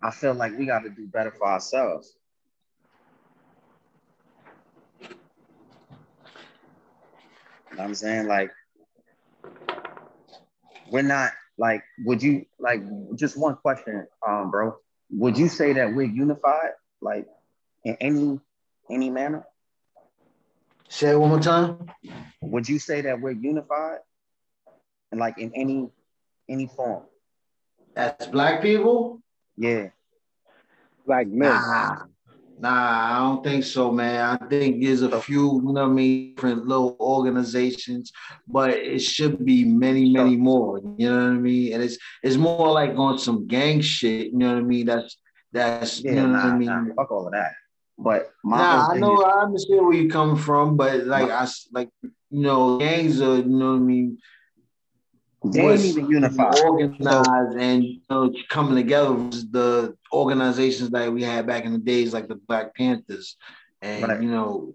I 0.03 0.11
feel 0.11 0.35
like 0.35 0.59
we 0.59 0.67
got 0.67 0.81
to 0.81 0.91
do 0.91 1.07
better 1.07 1.31
for 1.31 1.47
ourselves. 1.47 2.17
You 7.71 7.79
know 7.79 7.85
what 7.85 7.89
I'm 7.89 7.95
saying? 7.95 8.27
Like, 8.27 8.51
we're 10.93 11.03
not 11.03 11.33
like, 11.59 11.83
would 12.05 12.23
you 12.23 12.45
like 12.61 12.83
just 13.17 13.37
one 13.37 13.57
question, 13.57 14.07
um, 14.27 14.51
bro? 14.51 14.77
Would 15.11 15.39
you 15.39 15.49
say 15.49 15.73
that 15.73 15.95
we're 15.95 16.03
unified, 16.07 16.73
like 17.01 17.27
in 17.85 17.97
any 18.01 18.41
any 18.91 19.11
manner? 19.11 19.45
Say 20.89 21.11
it 21.11 21.17
one 21.17 21.31
more 21.31 21.41
time. 21.41 21.91
Would 22.43 22.69
you 22.69 22.79
say 22.79 23.01
that 23.01 23.21
we're 23.21 23.33
unified, 23.33 23.99
and 25.11 25.19
like 25.19 25.39
in 25.39 25.53
any 25.55 25.91
any 26.49 26.67
form? 26.67 27.05
As 27.97 28.27
black 28.27 28.63
people? 28.63 29.23
Yeah. 29.57 29.89
Black 31.07 31.27
men. 31.27 31.49
Nah, 31.49 32.05
nah, 32.59 33.17
I 33.17 33.19
don't 33.21 33.43
think 33.45 33.65
so, 33.65 33.91
man. 33.91 34.39
I 34.41 34.47
think 34.47 34.83
there's 34.83 35.03
a 35.03 35.21
few, 35.21 35.57
you 35.57 35.73
know 35.73 35.83
what 35.83 35.83
I 35.83 35.87
mean, 35.89 36.35
different 36.35 36.67
little 36.67 36.97
organizations, 37.01 38.13
but 38.47 38.71
it 38.71 39.01
should 39.01 39.45
be 39.45 39.65
many, 39.65 40.11
many 40.13 40.37
more. 40.37 40.81
You 40.99 41.11
know 41.11 41.17
what 41.17 41.33
I 41.33 41.39
mean? 41.41 41.73
And 41.75 41.83
it's 41.83 41.99
it's 42.23 42.37
more 42.37 42.71
like 42.73 42.97
on 42.97 43.19
some 43.19 43.47
gang 43.47 43.81
shit. 43.81 44.33
You 44.33 44.39
know 44.39 44.55
what 44.55 44.59
I 44.59 44.63
mean? 44.67 44.87
That's 44.87 45.17
that's 45.53 46.03
Yeah, 46.05 46.13
you 46.13 46.17
know 46.23 46.27
nah, 46.29 46.45
what 46.45 46.53
I 46.55 46.59
mean. 46.59 46.67
nah, 46.69 46.95
fuck 46.95 47.11
all 47.11 47.27
of 47.27 47.33
that. 47.33 47.53
But 47.99 48.31
my 48.43 48.59
Nah, 48.59 48.89
I 48.91 48.99
know 48.99 49.23
I 49.23 49.43
understand 49.43 49.85
where 49.85 49.95
you 49.95 50.09
come 50.09 50.37
from, 50.37 50.77
but 50.77 51.07
like 51.07 51.31
I 51.31 51.47
like 51.73 51.91
you 52.03 52.11
know, 52.31 52.79
gangs 52.79 53.21
are 53.21 53.37
you 53.37 53.45
know 53.45 53.73
what 53.73 53.77
I 53.77 53.79
mean. 53.79 54.19
They 55.45 55.61
ain't 55.61 55.85
even 55.85 56.09
unified. 56.09 56.55
organized 56.61 57.59
and 57.59 57.85
you 57.85 58.01
know 58.09 58.33
coming 58.49 58.77
together 58.77 59.13
was 59.13 59.51
the 59.51 59.97
organizations 60.13 60.91
that 60.91 61.13
we 61.13 61.23
had 61.23 61.47
back 61.47 61.65
in 61.65 61.73
the 61.73 61.79
days, 61.79 62.13
like 62.13 62.29
the 62.29 62.35
Black 62.37 62.75
Panthers, 62.75 63.37
and 63.81 64.03
Right. 64.07 64.23
you 64.23 64.31
know 64.31 64.75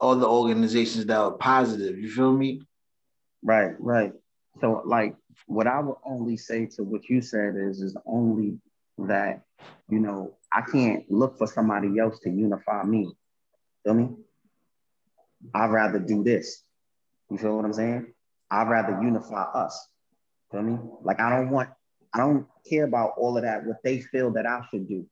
other 0.00 0.26
organizations 0.26 1.06
that 1.06 1.20
were 1.20 1.38
positive. 1.38 1.98
You 1.98 2.10
feel 2.10 2.32
me? 2.32 2.62
Right, 3.42 3.74
right. 3.78 4.12
So 4.60 4.82
like 4.84 5.16
what 5.46 5.66
I 5.66 5.80
would 5.80 5.96
only 6.04 6.36
say 6.36 6.66
to 6.76 6.84
what 6.84 7.08
you 7.08 7.20
said 7.20 7.56
is 7.56 7.80
is 7.80 7.96
only 8.06 8.58
that, 8.98 9.42
you 9.88 9.98
know, 10.00 10.36
I 10.52 10.60
can't 10.62 11.10
look 11.10 11.36
for 11.38 11.46
somebody 11.46 11.98
else 11.98 12.20
to 12.20 12.30
unify 12.30 12.84
me. 12.84 13.12
Feel 13.84 13.94
me? 13.94 14.08
I'd 15.54 15.70
rather 15.70 15.98
do 15.98 16.22
this. 16.22 16.62
You 17.30 17.38
feel 17.38 17.56
what 17.56 17.64
I'm 17.64 17.72
saying? 17.72 18.12
I'd 18.50 18.68
rather 18.68 19.00
unify 19.02 19.42
us. 19.42 19.88
Feel 20.52 20.62
me? 20.62 20.78
Like 21.02 21.20
I 21.20 21.30
don't 21.30 21.50
want, 21.50 21.70
I 22.14 22.18
don't 22.18 22.46
care 22.68 22.84
about 22.84 23.14
all 23.18 23.36
of 23.36 23.42
that, 23.42 23.66
what 23.66 23.82
they 23.82 24.00
feel 24.00 24.30
that 24.32 24.46
I 24.46 24.62
should 24.70 24.88
do. 24.88 25.04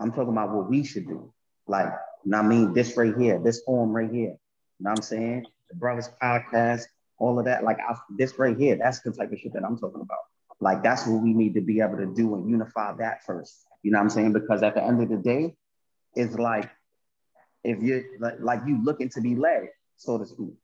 I'm 0.00 0.10
talking 0.10 0.32
about 0.32 0.50
what 0.50 0.68
we 0.68 0.84
should 0.84 1.06
do. 1.06 1.32
Like, 1.68 1.92
you 2.24 2.32
know 2.32 2.38
I 2.38 2.42
mean? 2.42 2.74
This 2.74 2.96
right 2.96 3.16
here, 3.16 3.38
this 3.38 3.62
form 3.62 3.92
right 3.92 4.10
here. 4.10 4.30
You 4.30 4.84
know 4.84 4.90
what 4.90 4.98
I'm 4.98 5.02
saying? 5.02 5.46
The 5.70 5.76
Brothers 5.76 6.10
Podcast, 6.20 6.82
all 7.18 7.38
of 7.38 7.44
that. 7.44 7.62
Like 7.62 7.78
I, 7.78 7.94
this 8.18 8.38
right 8.38 8.56
here, 8.56 8.76
that's 8.76 9.00
the 9.00 9.12
type 9.12 9.30
of 9.30 9.38
shit 9.38 9.52
that 9.52 9.64
I'm 9.64 9.78
talking 9.78 10.00
about. 10.00 10.18
Like 10.60 10.82
that's 10.82 11.06
what 11.06 11.22
we 11.22 11.32
need 11.32 11.54
to 11.54 11.60
be 11.60 11.80
able 11.80 11.98
to 11.98 12.06
do 12.06 12.34
and 12.34 12.50
unify 12.50 12.92
that 12.98 13.24
first. 13.24 13.64
You 13.82 13.92
know 13.92 13.98
what 13.98 14.04
I'm 14.04 14.10
saying? 14.10 14.32
Because 14.32 14.62
at 14.62 14.74
the 14.74 14.82
end 14.82 15.00
of 15.02 15.08
the 15.08 15.16
day, 15.16 15.54
it's 16.16 16.34
like 16.34 16.68
if 17.62 17.80
you're 17.80 18.02
like, 18.18 18.40
like 18.40 18.60
you 18.66 18.82
looking 18.84 19.08
to 19.10 19.20
be 19.20 19.36
led, 19.36 19.68
so 19.96 20.18
to 20.18 20.26
speak. 20.26 20.54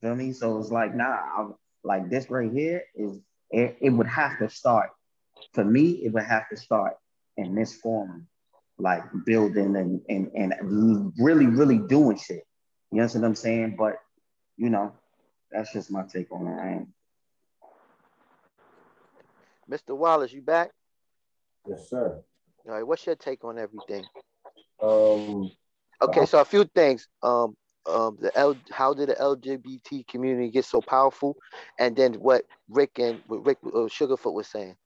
Feel 0.00 0.14
me? 0.14 0.32
So 0.32 0.58
it's 0.58 0.70
like, 0.70 0.94
nah, 0.94 1.18
I'm, 1.38 1.54
like 1.82 2.08
this 2.08 2.30
right 2.30 2.50
here 2.50 2.82
is 2.94 3.18
it, 3.50 3.76
it 3.80 3.90
would 3.90 4.06
have 4.06 4.38
to 4.38 4.48
start. 4.48 4.90
For 5.52 5.64
me, 5.64 6.02
it 6.04 6.12
would 6.12 6.24
have 6.24 6.48
to 6.50 6.56
start 6.56 6.94
in 7.36 7.54
this 7.54 7.74
form, 7.74 8.26
like 8.78 9.02
building 9.24 9.76
and 9.76 10.00
and 10.08 10.30
and 10.34 11.12
really, 11.18 11.46
really 11.46 11.78
doing 11.78 12.18
shit. 12.18 12.44
You 12.90 13.00
understand 13.00 13.22
what 13.22 13.28
I'm 13.28 13.34
saying? 13.34 13.76
But 13.78 13.96
you 14.56 14.70
know, 14.70 14.92
that's 15.50 15.72
just 15.72 15.90
my 15.90 16.02
take 16.02 16.32
on 16.32 16.46
it. 16.46 16.60
I 16.60 16.86
Mr. 19.70 19.96
Wallace, 19.96 20.32
you 20.32 20.42
back? 20.42 20.70
Yes, 21.66 21.88
sir. 21.88 22.22
All 22.66 22.72
right, 22.72 22.86
what's 22.86 23.06
your 23.06 23.16
take 23.16 23.44
on 23.44 23.58
everything? 23.58 24.04
Um, 24.82 25.50
Okay, 26.02 26.26
so 26.26 26.40
a 26.40 26.44
few 26.44 26.64
things. 26.64 27.08
Um, 27.22 27.56
um, 27.86 28.18
the 28.20 28.36
L, 28.36 28.56
how 28.70 28.94
did 28.94 29.08
the 29.08 29.14
LGBT 29.14 30.06
community 30.06 30.50
get 30.50 30.64
so 30.64 30.80
powerful, 30.80 31.36
and 31.78 31.94
then 31.96 32.14
what 32.14 32.44
Rick 32.68 32.98
and 32.98 33.20
what 33.26 33.44
Rick 33.44 33.58
uh, 33.66 33.88
Sugarfoot 33.88 34.32
was 34.34 34.46
saying. 34.48 34.76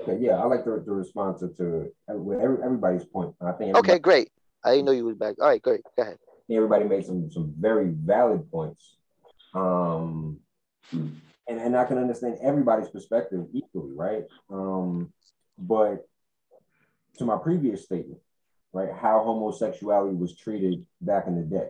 okay, 0.00 0.18
yeah, 0.20 0.36
I 0.36 0.44
like 0.44 0.64
the, 0.64 0.82
to 0.84 0.92
respond 0.92 1.38
to, 1.38 1.48
to 1.56 1.92
every- 2.08 2.62
everybody's 2.62 3.04
point. 3.04 3.34
I 3.40 3.52
think 3.52 3.76
Okay, 3.76 3.98
great. 3.98 4.30
I 4.64 4.72
didn't 4.72 4.86
know 4.86 4.92
you 4.92 5.04
was 5.04 5.16
back. 5.16 5.36
All 5.40 5.48
right, 5.48 5.62
great. 5.62 5.82
Go 5.96 6.02
ahead. 6.02 6.18
everybody 6.50 6.84
made 6.84 7.04
some 7.04 7.30
some 7.30 7.54
very 7.58 7.88
valid 7.88 8.50
points. 8.50 8.96
Um, 9.54 10.38
and, 10.92 11.20
and 11.60 11.76
I 11.76 11.84
can 11.84 11.98
understand 11.98 12.38
everybody's 12.42 12.88
perspective 12.88 13.46
equally, 13.52 13.92
right? 13.94 14.24
Um, 14.50 15.12
but 15.58 16.06
to 17.18 17.24
my 17.24 17.38
previous 17.38 17.84
statement, 17.84 18.20
right, 18.72 18.90
how 18.92 19.22
homosexuality 19.24 20.16
was 20.16 20.36
treated 20.36 20.84
back 21.00 21.26
in 21.26 21.36
the 21.36 21.42
day, 21.42 21.68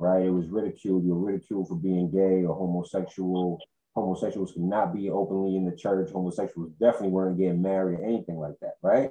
right? 0.00 0.24
It 0.24 0.30
was 0.30 0.48
ridiculed. 0.48 1.04
You're 1.04 1.14
ridiculed 1.14 1.68
for 1.68 1.76
being 1.76 2.10
gay 2.10 2.44
or 2.44 2.56
homosexual. 2.56 3.60
Homosexuals 3.94 4.52
could 4.52 4.62
not 4.62 4.94
be 4.94 5.10
openly 5.10 5.56
in 5.56 5.66
the 5.66 5.76
church. 5.76 6.10
Homosexuals 6.10 6.72
definitely 6.80 7.10
weren't 7.10 7.36
getting 7.36 7.60
married 7.60 8.00
or 8.00 8.04
anything 8.04 8.36
like 8.36 8.54
that, 8.62 8.74
right? 8.82 9.10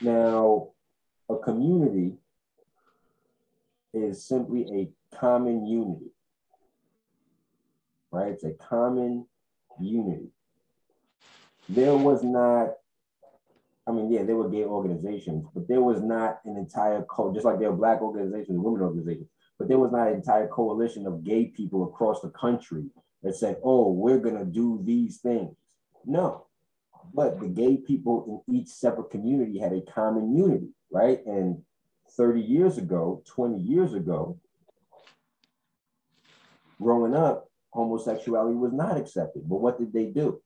Now, 0.00 0.68
a 1.28 1.36
community 1.36 2.14
is 3.92 4.24
simply 4.24 4.66
a 4.72 5.16
common 5.16 5.66
unity, 5.66 6.12
right? 8.12 8.32
It's 8.32 8.44
a 8.44 8.52
common 8.52 9.26
unity. 9.80 10.28
There 11.68 11.96
was 11.96 12.22
not, 12.22 12.74
I 13.88 13.92
mean, 13.92 14.12
yeah, 14.12 14.22
there 14.22 14.36
were 14.36 14.48
gay 14.48 14.64
organizations, 14.64 15.46
but 15.52 15.66
there 15.66 15.80
was 15.80 16.00
not 16.00 16.40
an 16.44 16.56
entire 16.56 17.02
co, 17.02 17.32
just 17.32 17.44
like 17.44 17.58
there 17.58 17.72
were 17.72 17.76
black 17.76 18.02
organizations, 18.02 18.58
women 18.60 18.82
organizations, 18.82 19.29
but 19.60 19.68
there 19.68 19.78
was 19.78 19.92
not 19.92 20.08
an 20.08 20.14
entire 20.14 20.48
coalition 20.48 21.06
of 21.06 21.22
gay 21.22 21.44
people 21.44 21.84
across 21.84 22.22
the 22.22 22.30
country 22.30 22.86
that 23.22 23.36
said, 23.36 23.58
oh, 23.62 23.92
we're 23.92 24.18
gonna 24.18 24.46
do 24.46 24.80
these 24.82 25.18
things. 25.18 25.54
No, 26.06 26.46
but 27.12 27.38
the 27.38 27.46
gay 27.46 27.76
people 27.76 28.42
in 28.48 28.56
each 28.56 28.68
separate 28.68 29.10
community 29.10 29.58
had 29.58 29.74
a 29.74 29.82
common 29.82 30.34
unity, 30.34 30.70
right? 30.90 31.20
And 31.26 31.60
30 32.16 32.40
years 32.40 32.78
ago, 32.78 33.22
20 33.26 33.60
years 33.60 33.92
ago, 33.92 34.40
growing 36.80 37.14
up, 37.14 37.50
homosexuality 37.68 38.56
was 38.56 38.72
not 38.72 38.96
accepted. 38.96 39.46
But 39.46 39.60
what 39.60 39.78
did 39.78 39.92
they 39.92 40.06
do? 40.06 40.40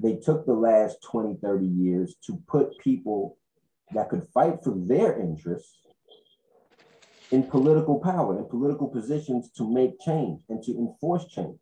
They 0.00 0.16
took 0.16 0.44
the 0.44 0.54
last 0.54 0.96
20, 1.04 1.36
30 1.40 1.66
years 1.66 2.16
to 2.26 2.42
put 2.48 2.76
people 2.78 3.36
that 3.92 4.08
could 4.08 4.26
fight 4.34 4.64
for 4.64 4.74
their 4.76 5.20
interests 5.20 5.76
in 7.30 7.44
political 7.44 8.00
power, 8.00 8.36
and 8.36 8.48
political 8.48 8.88
positions 8.88 9.50
to 9.52 9.68
make 9.68 10.00
change 10.00 10.42
and 10.48 10.62
to 10.64 10.72
enforce 10.72 11.26
change. 11.26 11.58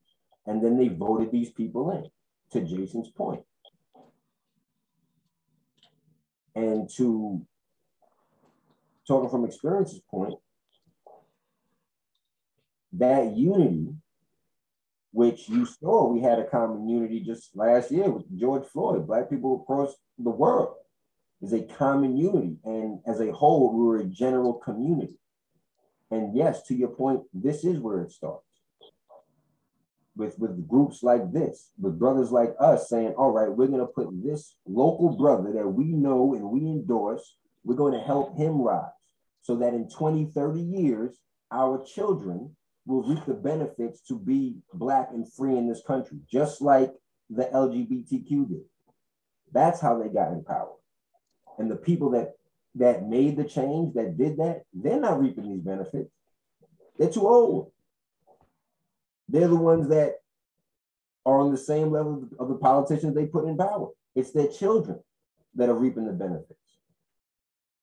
And 0.46 0.64
then 0.64 0.78
they 0.78 0.88
voted 0.88 1.30
these 1.30 1.50
people 1.50 1.90
in, 1.90 2.08
to 2.52 2.66
Jason's 2.66 3.10
point. 3.10 3.42
And 6.54 6.88
to 6.96 7.46
talking 9.06 9.30
from 9.30 9.44
experience's 9.44 10.00
point, 10.10 10.34
that 12.94 13.36
unity, 13.36 13.94
which 15.12 15.48
you 15.48 15.66
saw, 15.66 16.10
we 16.10 16.20
had 16.20 16.38
a 16.38 16.48
common 16.48 16.88
unity 16.88 17.20
just 17.20 17.54
last 17.54 17.90
year 17.90 18.10
with 18.10 18.24
George 18.38 18.66
Floyd, 18.72 19.06
Black 19.06 19.28
people 19.28 19.62
across 19.62 19.94
the 20.18 20.30
world 20.30 20.74
is 21.42 21.52
a 21.52 21.62
common 21.62 22.16
unity. 22.16 22.56
And 22.64 23.00
as 23.06 23.20
a 23.20 23.32
whole, 23.32 23.76
we 23.76 23.84
were 23.84 23.98
a 23.98 24.04
general 24.04 24.54
community. 24.54 25.14
And 26.10 26.36
yes, 26.36 26.62
to 26.64 26.74
your 26.74 26.88
point, 26.88 27.22
this 27.32 27.64
is 27.64 27.80
where 27.80 28.02
it 28.02 28.12
starts. 28.12 28.44
With, 30.16 30.38
with 30.38 30.66
groups 30.66 31.02
like 31.02 31.32
this, 31.32 31.70
with 31.78 31.98
brothers 31.98 32.32
like 32.32 32.54
us 32.58 32.88
saying, 32.88 33.14
all 33.16 33.30
right, 33.30 33.50
we're 33.50 33.68
going 33.68 33.80
to 33.80 33.86
put 33.86 34.08
this 34.22 34.56
local 34.66 35.16
brother 35.16 35.52
that 35.52 35.68
we 35.68 35.84
know 35.84 36.34
and 36.34 36.50
we 36.50 36.60
endorse, 36.60 37.36
we're 37.62 37.76
going 37.76 37.92
to 37.92 38.00
help 38.00 38.36
him 38.36 38.60
rise 38.60 38.90
so 39.42 39.56
that 39.56 39.74
in 39.74 39.88
20, 39.88 40.26
30 40.34 40.60
years, 40.60 41.18
our 41.52 41.84
children 41.84 42.54
will 42.86 43.02
reap 43.02 43.24
the 43.26 43.34
benefits 43.34 44.00
to 44.00 44.18
be 44.18 44.56
Black 44.74 45.10
and 45.12 45.30
free 45.32 45.56
in 45.56 45.68
this 45.68 45.82
country, 45.86 46.18
just 46.30 46.60
like 46.60 46.92
the 47.30 47.44
LGBTQ 47.44 48.48
did. 48.48 48.64
That's 49.52 49.80
how 49.80 50.02
they 50.02 50.08
got 50.08 50.32
in 50.32 50.42
power. 50.42 50.74
And 51.58 51.70
the 51.70 51.76
people 51.76 52.10
that 52.10 52.34
that 52.78 53.06
made 53.06 53.36
the 53.36 53.44
change, 53.44 53.94
that 53.94 54.16
did 54.16 54.38
that, 54.38 54.62
they're 54.72 55.00
not 55.00 55.20
reaping 55.20 55.48
these 55.48 55.62
benefits. 55.62 56.10
They're 56.98 57.10
too 57.10 57.28
old. 57.28 57.70
They're 59.28 59.48
the 59.48 59.56
ones 59.56 59.88
that 59.88 60.16
are 61.26 61.40
on 61.40 61.52
the 61.52 61.58
same 61.58 61.90
level 61.90 62.28
of 62.38 62.48
the 62.48 62.56
politicians 62.56 63.14
they 63.14 63.26
put 63.26 63.46
in 63.46 63.56
power. 63.56 63.88
It's 64.14 64.32
their 64.32 64.48
children 64.48 65.00
that 65.54 65.68
are 65.68 65.74
reaping 65.74 66.06
the 66.06 66.12
benefits. 66.12 66.54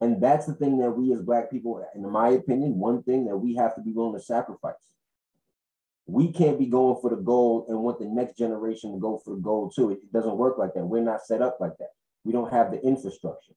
And 0.02 0.22
that's 0.22 0.46
the 0.46 0.54
thing 0.54 0.80
that 0.80 0.92
we 0.92 1.14
as 1.14 1.22
Black 1.22 1.50
people, 1.50 1.86
in 1.96 2.10
my 2.10 2.30
opinion, 2.30 2.78
one 2.78 3.04
thing 3.04 3.26
that 3.26 3.38
we 3.38 3.56
have 3.56 3.76
to 3.76 3.82
be 3.82 3.92
willing 3.92 4.18
to 4.18 4.24
sacrifice. 4.24 4.74
We 6.08 6.32
can't 6.32 6.60
be 6.60 6.68
going 6.68 7.00
for 7.02 7.10
the 7.10 7.16
gold 7.16 7.66
and 7.70 7.80
want 7.80 8.00
the 8.00 8.06
next 8.06 8.38
generation 8.38 8.92
to 8.92 9.00
go 9.00 9.20
for 9.24 9.36
the 9.36 9.42
gold 9.42 9.74
too. 9.76 9.92
It 9.92 10.12
doesn't 10.12 10.38
work 10.38 10.58
like 10.58 10.74
that. 10.74 10.86
We're 10.86 11.02
not 11.02 11.26
set 11.26 11.42
up 11.42 11.58
like 11.60 11.78
that. 11.80 11.90
We 12.24 12.34
don't 12.34 12.52
have 12.52 12.72
the 12.72 12.82
infrastructure. 12.82 13.54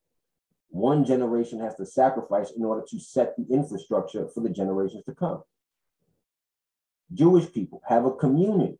One 0.71 1.05
generation 1.05 1.61
has 1.61 1.75
to 1.77 1.87
sacrifice 1.87 2.51
in 2.51 2.65
order 2.65 2.85
to 2.91 3.01
set 3.01 3.37
the 3.37 3.47
infrastructure 3.53 4.29
for 4.29 4.41
the 4.41 4.51
generations 4.51 5.05
to 5.05 5.15
come. 5.15 5.43
Jewish 7.13 7.51
people 7.53 7.83
have 7.87 8.05
a 8.05 8.13
community. 8.13 8.79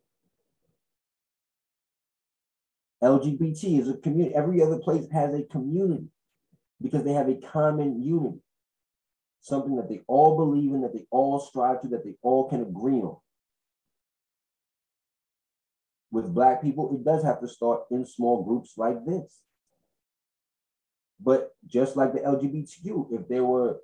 LGBT 3.03 3.79
is 3.79 3.89
a 3.89 3.97
community. 3.97 4.35
Every 4.35 4.61
other 4.61 4.77
place 4.77 5.07
has 5.11 5.33
a 5.33 5.43
community 5.43 6.09
because 6.81 7.03
they 7.03 7.13
have 7.13 7.29
a 7.29 7.35
common 7.35 8.03
unity, 8.03 8.39
something 9.41 9.75
that 9.77 9.89
they 9.89 10.01
all 10.07 10.37
believe 10.37 10.73
in, 10.73 10.81
that 10.81 10.93
they 10.93 11.05
all 11.09 11.39
strive 11.39 11.81
to, 11.81 11.87
that 11.89 12.03
they 12.03 12.15
all 12.21 12.49
can 12.49 12.61
agree 12.61 13.01
on. 13.01 13.17
With 16.11 16.33
Black 16.33 16.61
people, 16.61 16.93
it 16.93 17.03
does 17.03 17.23
have 17.23 17.39
to 17.41 17.47
start 17.47 17.83
in 17.91 18.05
small 18.05 18.43
groups 18.43 18.73
like 18.77 19.05
this. 19.05 19.41
But 21.21 21.51
just 21.67 21.95
like 21.95 22.13
the 22.13 22.19
LGBTQ, 22.19 23.13
if 23.13 23.27
there 23.27 23.43
were 23.43 23.77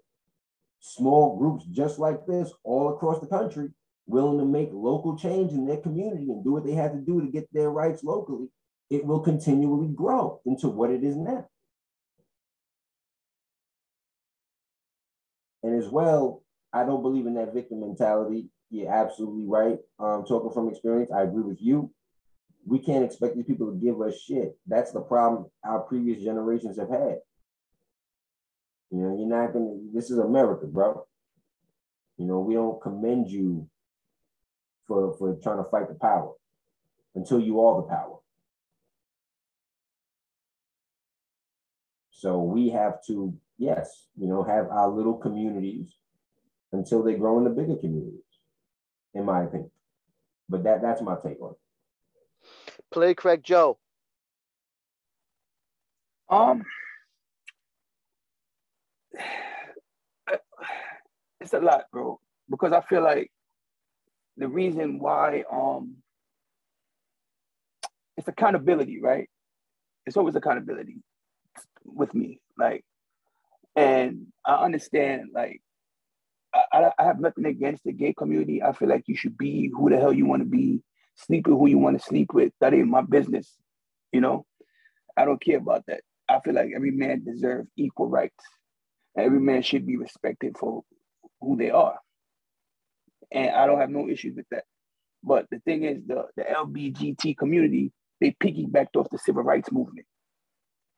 small 0.80 1.38
groups 1.38 1.66
just 1.66 2.00
like 2.00 2.26
this 2.26 2.52
all 2.64 2.94
across 2.94 3.20
the 3.20 3.28
country, 3.28 3.70
willing 4.08 4.38
to 4.38 4.46
make 4.46 4.70
local 4.72 5.18
change 5.18 5.52
in 5.52 5.66
their 5.66 5.78
community 5.78 6.30
and 6.30 6.44
do 6.44 6.52
what 6.52 6.66
they 6.66 6.74
have 6.74 6.94
to 6.94 7.00
do 7.00 7.22
to 7.22 7.28
get 7.28 7.52
their 7.52 7.72
rights 7.72 8.04
locally, 8.04 8.48
it 8.90 9.06
will 9.06 9.20
continually 9.20 9.88
grow 9.88 10.40
into 10.46 10.68
what 10.68 10.92
it 10.92 11.04
is 11.04 11.16
now. 11.16 11.48
And 15.64 15.82
as 15.82 15.90
well, 15.90 16.44
I 16.72 16.86
don't 16.86 17.02
believe 17.02 17.26
in 17.26 17.34
that 17.36 17.54
victim 17.54 17.80
mentality. 17.80 18.50
You're 18.70 18.94
absolutely 18.94 19.46
right. 19.48 19.80
Um, 20.00 20.24
talking 20.26 20.52
from 20.52 20.70
experience, 20.70 21.10
I 21.12 21.24
agree 21.24 21.42
with 21.44 21.58
you. 21.60 21.92
We 22.66 22.80
can't 22.80 23.06
expect 23.06 23.36
these 23.36 23.46
people 23.46 23.72
to 23.72 23.78
give 23.78 24.02
us 24.02 24.20
shit. 24.20 24.58
That's 24.66 24.92
the 24.92 25.02
problem 25.02 25.46
our 25.64 25.82
previous 25.82 26.24
generations 26.24 26.80
have 26.80 26.90
had. 26.90 27.20
You 28.92 29.00
know, 29.02 29.16
you're 29.18 29.28
not 29.28 29.54
gonna. 29.54 29.76
This 29.94 30.10
is 30.10 30.18
America, 30.18 30.66
bro. 30.66 31.06
You 32.18 32.26
know, 32.26 32.40
we 32.40 32.56
don't 32.56 32.82
commend 32.82 33.30
you 33.30 33.68
for 34.88 35.16
for 35.18 35.36
trying 35.44 35.64
to 35.64 35.70
fight 35.70 35.90
the 35.90 35.96
power 35.96 36.34
until 37.14 37.40
you 37.40 37.62
are 37.62 37.82
the 37.82 37.88
power. 37.88 38.18
So 42.12 42.42
we 42.42 42.70
have 42.70 43.04
to, 43.08 43.34
yes, 43.58 44.08
you 44.18 44.28
know, 44.28 44.44
have 44.44 44.70
our 44.70 44.90
little 44.90 45.16
communities 45.16 45.94
until 46.72 47.04
they 47.04 47.16
grow 47.16 47.38
into 47.38 47.52
bigger 47.52 47.76
communities, 47.76 48.22
in 49.14 49.26
my 49.26 49.44
opinion. 49.44 49.72
But 50.50 50.64
that 50.64 50.82
that's 50.82 51.02
my 51.02 51.16
take 51.16 51.42
on 51.42 51.52
it. 51.52 51.65
Play 52.92 53.14
Craig 53.14 53.44
Joe. 53.44 53.78
Um, 56.30 56.64
it's 61.40 61.54
a 61.54 61.60
lot, 61.60 61.86
bro, 61.92 62.20
because 62.50 62.74
I 62.74 62.82
feel 62.82 63.04
like 63.04 63.32
the 64.38 64.48
reason 64.48 65.00
why 65.00 65.44
um 65.52 65.98
it's 68.18 68.28
accountability, 68.28 69.00
right? 69.02 69.30
It's 70.06 70.18
always 70.18 70.36
accountability 70.36 70.98
with 71.84 72.14
me, 72.14 72.40
like, 72.58 72.84
and 73.76 74.28
I 74.46 74.56
understand, 74.64 75.30
like, 75.34 75.62
I, 76.54 76.92
I 76.98 77.04
have 77.04 77.20
nothing 77.20 77.46
against 77.46 77.84
the 77.84 77.92
gay 77.92 78.14
community. 78.14 78.64
I 78.64 78.72
feel 78.72 78.88
like 78.88 79.04
you 79.08 79.16
should 79.16 79.38
be 79.38 79.70
who 79.76 79.90
the 79.90 79.98
hell 79.98 80.14
you 80.14 80.26
want 80.26 80.42
to 80.42 80.48
be, 80.48 80.82
sleep 81.16 81.48
with 81.48 81.58
who 81.58 81.68
you 81.68 81.78
want 81.78 82.00
to 82.00 82.06
sleep 82.06 82.34
with. 82.34 82.54
That 82.62 82.74
ain't 82.74 82.88
my 82.88 83.02
business, 83.02 83.54
you 84.12 84.22
know. 84.22 84.46
I 85.18 85.26
don't 85.26 85.42
care 85.42 85.58
about 85.58 85.84
that. 85.88 86.02
I 86.28 86.40
feel 86.40 86.54
like 86.54 86.72
every 86.76 86.92
man 86.92 87.24
deserves 87.24 87.70
equal 87.78 88.08
rights. 88.10 88.44
Every 89.18 89.40
man 89.40 89.62
should 89.62 89.86
be 89.86 89.98
respected 89.98 90.58
for 90.58 90.84
who 91.40 91.56
they 91.56 91.70
are. 91.70 91.98
And 93.32 93.56
I 93.56 93.66
don't 93.66 93.80
have 93.80 93.90
no 93.90 94.10
issues 94.10 94.36
with 94.36 94.46
that. 94.52 94.64
But 95.24 95.48
the 95.50 95.60
thing 95.60 95.84
is, 95.84 96.02
the, 96.06 96.26
the 96.36 96.44
LBGT 96.44 97.38
community, 97.38 97.92
they 98.22 98.36
piggybacked 98.42 98.96
off 98.96 99.08
the 99.12 99.18
civil 99.18 99.44
rights 99.44 99.72
movement. 99.72 100.06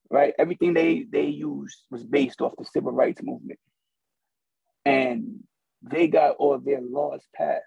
Right? 0.10 0.34
Everything 0.40 0.74
they 0.74 1.06
they 1.10 1.26
used 1.26 1.78
was 1.92 2.04
based 2.04 2.42
off 2.42 2.54
the 2.58 2.66
civil 2.66 2.92
rights 2.92 3.22
movement. 3.22 3.60
And 4.86 5.44
they 5.82 6.08
got 6.08 6.38
all 6.38 6.58
their 6.60 6.82
laws 6.82 7.22
passed, 7.36 7.64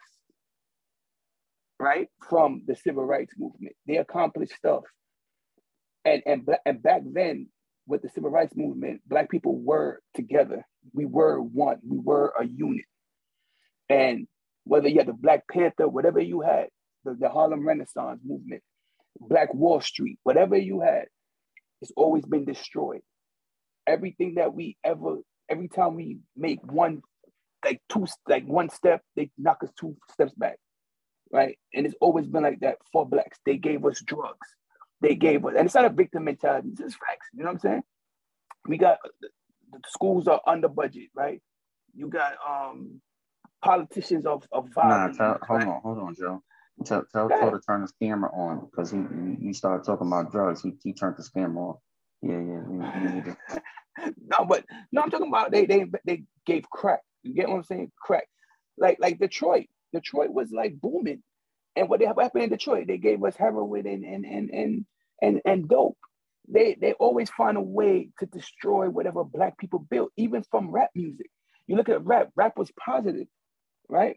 right? 1.80 2.08
From 2.28 2.62
the 2.66 2.76
civil 2.76 3.04
rights 3.04 3.32
movement. 3.38 3.74
They 3.86 3.96
accomplished 3.96 4.54
stuff. 4.54 4.84
And 6.04 6.22
and, 6.26 6.48
and 6.64 6.82
back 6.82 7.02
then, 7.04 7.48
with 7.86 8.02
the 8.02 8.10
civil 8.10 8.30
rights 8.30 8.54
movement, 8.54 9.00
Black 9.06 9.30
people 9.30 9.58
were 9.58 10.00
together. 10.14 10.64
We 10.92 11.06
were 11.06 11.40
one. 11.40 11.78
We 11.82 11.98
were 11.98 12.32
a 12.38 12.46
unit. 12.46 12.84
And 13.88 14.28
whether 14.64 14.88
you 14.88 14.98
had 14.98 15.08
the 15.08 15.14
Black 15.14 15.42
Panther, 15.50 15.88
whatever 15.88 16.20
you 16.20 16.42
had, 16.42 16.68
the, 17.04 17.16
the 17.18 17.28
Harlem 17.28 17.66
Renaissance 17.66 18.20
movement, 18.24 18.62
Black 19.18 19.52
Wall 19.52 19.80
Street, 19.80 20.18
whatever 20.22 20.56
you 20.56 20.80
had, 20.80 21.06
it's 21.82 21.92
always 21.96 22.24
been 22.24 22.44
destroyed. 22.44 23.00
Everything 23.86 24.34
that 24.34 24.54
we 24.54 24.76
ever, 24.84 25.16
every 25.48 25.68
time 25.68 25.96
we 25.96 26.18
make 26.36 26.60
one, 26.62 27.00
like 27.64 27.80
two, 27.88 28.06
like 28.28 28.44
one 28.46 28.68
step, 28.68 29.00
they 29.16 29.30
knock 29.36 29.58
us 29.64 29.70
two 29.78 29.96
steps 30.12 30.32
back, 30.34 30.58
right? 31.32 31.58
And 31.74 31.86
it's 31.86 31.94
always 32.00 32.26
been 32.26 32.42
like 32.42 32.60
that 32.60 32.78
for 32.92 33.06
blacks. 33.06 33.38
They 33.44 33.56
gave 33.56 33.84
us 33.84 34.00
drugs. 34.00 34.48
They 35.00 35.14
gave 35.14 35.44
us, 35.46 35.54
and 35.56 35.66
it's 35.66 35.74
not 35.74 35.86
a 35.86 35.90
victim 35.90 36.24
mentality. 36.24 36.68
It's 36.70 36.80
just 36.80 36.98
facts. 36.98 37.28
You 37.32 37.40
know 37.44 37.46
what 37.50 37.54
I'm 37.54 37.60
saying? 37.60 37.82
We 38.66 38.76
got 38.76 38.98
the 39.72 39.80
schools 39.88 40.28
are 40.28 40.42
under 40.46 40.68
budget, 40.68 41.08
right? 41.14 41.40
You 41.94 42.08
got 42.08 42.34
um 42.46 43.00
politicians 43.62 44.26
of, 44.26 44.46
of 44.52 44.68
violence. 44.74 45.18
Nah, 45.18 45.34
tell, 45.34 45.46
hold 45.46 45.62
on, 45.62 45.80
hold 45.82 45.98
on, 45.98 46.14
Joe. 46.14 46.42
Tell 46.84 47.04
tell 47.12 47.28
Joe 47.28 47.50
to 47.50 47.60
turn 47.60 47.82
his 47.82 47.92
camera 48.00 48.30
on 48.32 48.66
because 48.66 48.90
he 48.90 48.98
you 48.98 49.36
he 49.40 49.52
started 49.52 49.84
talking 49.84 50.06
about 50.06 50.32
drugs. 50.32 50.62
He 50.62 50.74
he 50.82 50.92
turned 50.92 51.16
his 51.16 51.28
camera 51.28 51.62
on. 51.62 51.74
Yeah, 52.22 52.32
yeah. 52.32 52.38
You, 52.38 52.92
you 53.02 53.14
need 53.14 53.24
to, 53.24 53.36
no, 54.28 54.44
but 54.44 54.64
no, 54.92 55.02
I'm 55.02 55.10
talking 55.10 55.28
about 55.28 55.50
they 55.50 55.66
they 55.66 55.86
they 56.04 56.24
gave 56.46 56.68
crack. 56.70 57.00
You 57.22 57.34
get 57.34 57.48
what 57.48 57.56
I'm 57.56 57.64
saying? 57.64 57.92
Crack. 57.98 58.28
Like 58.78 58.98
like 59.00 59.18
Detroit. 59.18 59.66
Detroit 59.92 60.30
was 60.30 60.52
like 60.52 60.80
booming. 60.80 61.22
And 61.76 61.88
what 61.88 62.02
happened 62.02 62.44
in 62.44 62.50
Detroit, 62.50 62.86
they 62.88 62.98
gave 62.98 63.22
us 63.24 63.36
heroin 63.36 63.86
and 63.86 64.04
and 64.04 64.24
and 64.26 64.50
and 64.50 64.86
and, 65.22 65.42
and 65.44 65.68
dope. 65.68 65.98
They 66.48 66.76
they 66.80 66.94
always 66.94 67.30
find 67.30 67.56
a 67.56 67.62
way 67.62 68.10
to 68.20 68.26
destroy 68.26 68.90
whatever 68.90 69.24
black 69.24 69.58
people 69.58 69.80
built, 69.80 70.10
even 70.16 70.44
from 70.50 70.70
rap 70.70 70.90
music. 70.94 71.30
You 71.66 71.76
look 71.76 71.88
at 71.88 72.04
rap, 72.04 72.30
rap 72.36 72.58
was 72.58 72.72
positive, 72.84 73.28
right? 73.88 74.16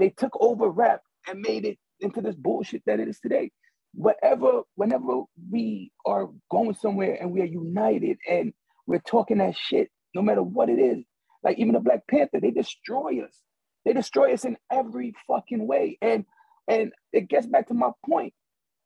They 0.00 0.10
took 0.10 0.32
over 0.40 0.68
rap 0.70 1.02
and 1.28 1.40
made 1.42 1.66
it 1.66 1.78
into 2.00 2.22
this 2.22 2.36
bullshit 2.36 2.84
that 2.86 3.00
it 3.00 3.08
is 3.08 3.20
today. 3.20 3.52
Whatever, 3.94 4.62
whenever 4.76 5.22
we 5.50 5.92
are 6.06 6.28
going 6.52 6.74
somewhere 6.76 7.18
and 7.20 7.32
we 7.32 7.42
are 7.42 7.46
united 7.46 8.18
and 8.30 8.54
we're 8.86 9.00
talking 9.00 9.38
that 9.38 9.56
shit, 9.56 9.90
no 10.14 10.22
matter 10.22 10.44
what 10.44 10.70
it 10.70 10.80
is, 10.80 11.04
like 11.44 11.58
even 11.58 11.74
the 11.74 11.80
Black 11.80 12.06
Panther, 12.08 12.40
they 12.40 12.52
destroy 12.52 13.24
us. 13.24 13.38
They 13.84 13.92
destroy 13.92 14.32
us 14.32 14.44
in 14.44 14.56
every 14.70 15.14
fucking 15.26 15.66
way. 15.66 15.98
And 16.00 16.24
and 16.68 16.92
it 17.12 17.28
gets 17.28 17.46
back 17.46 17.68
to 17.68 17.74
my 17.74 17.90
point. 18.06 18.32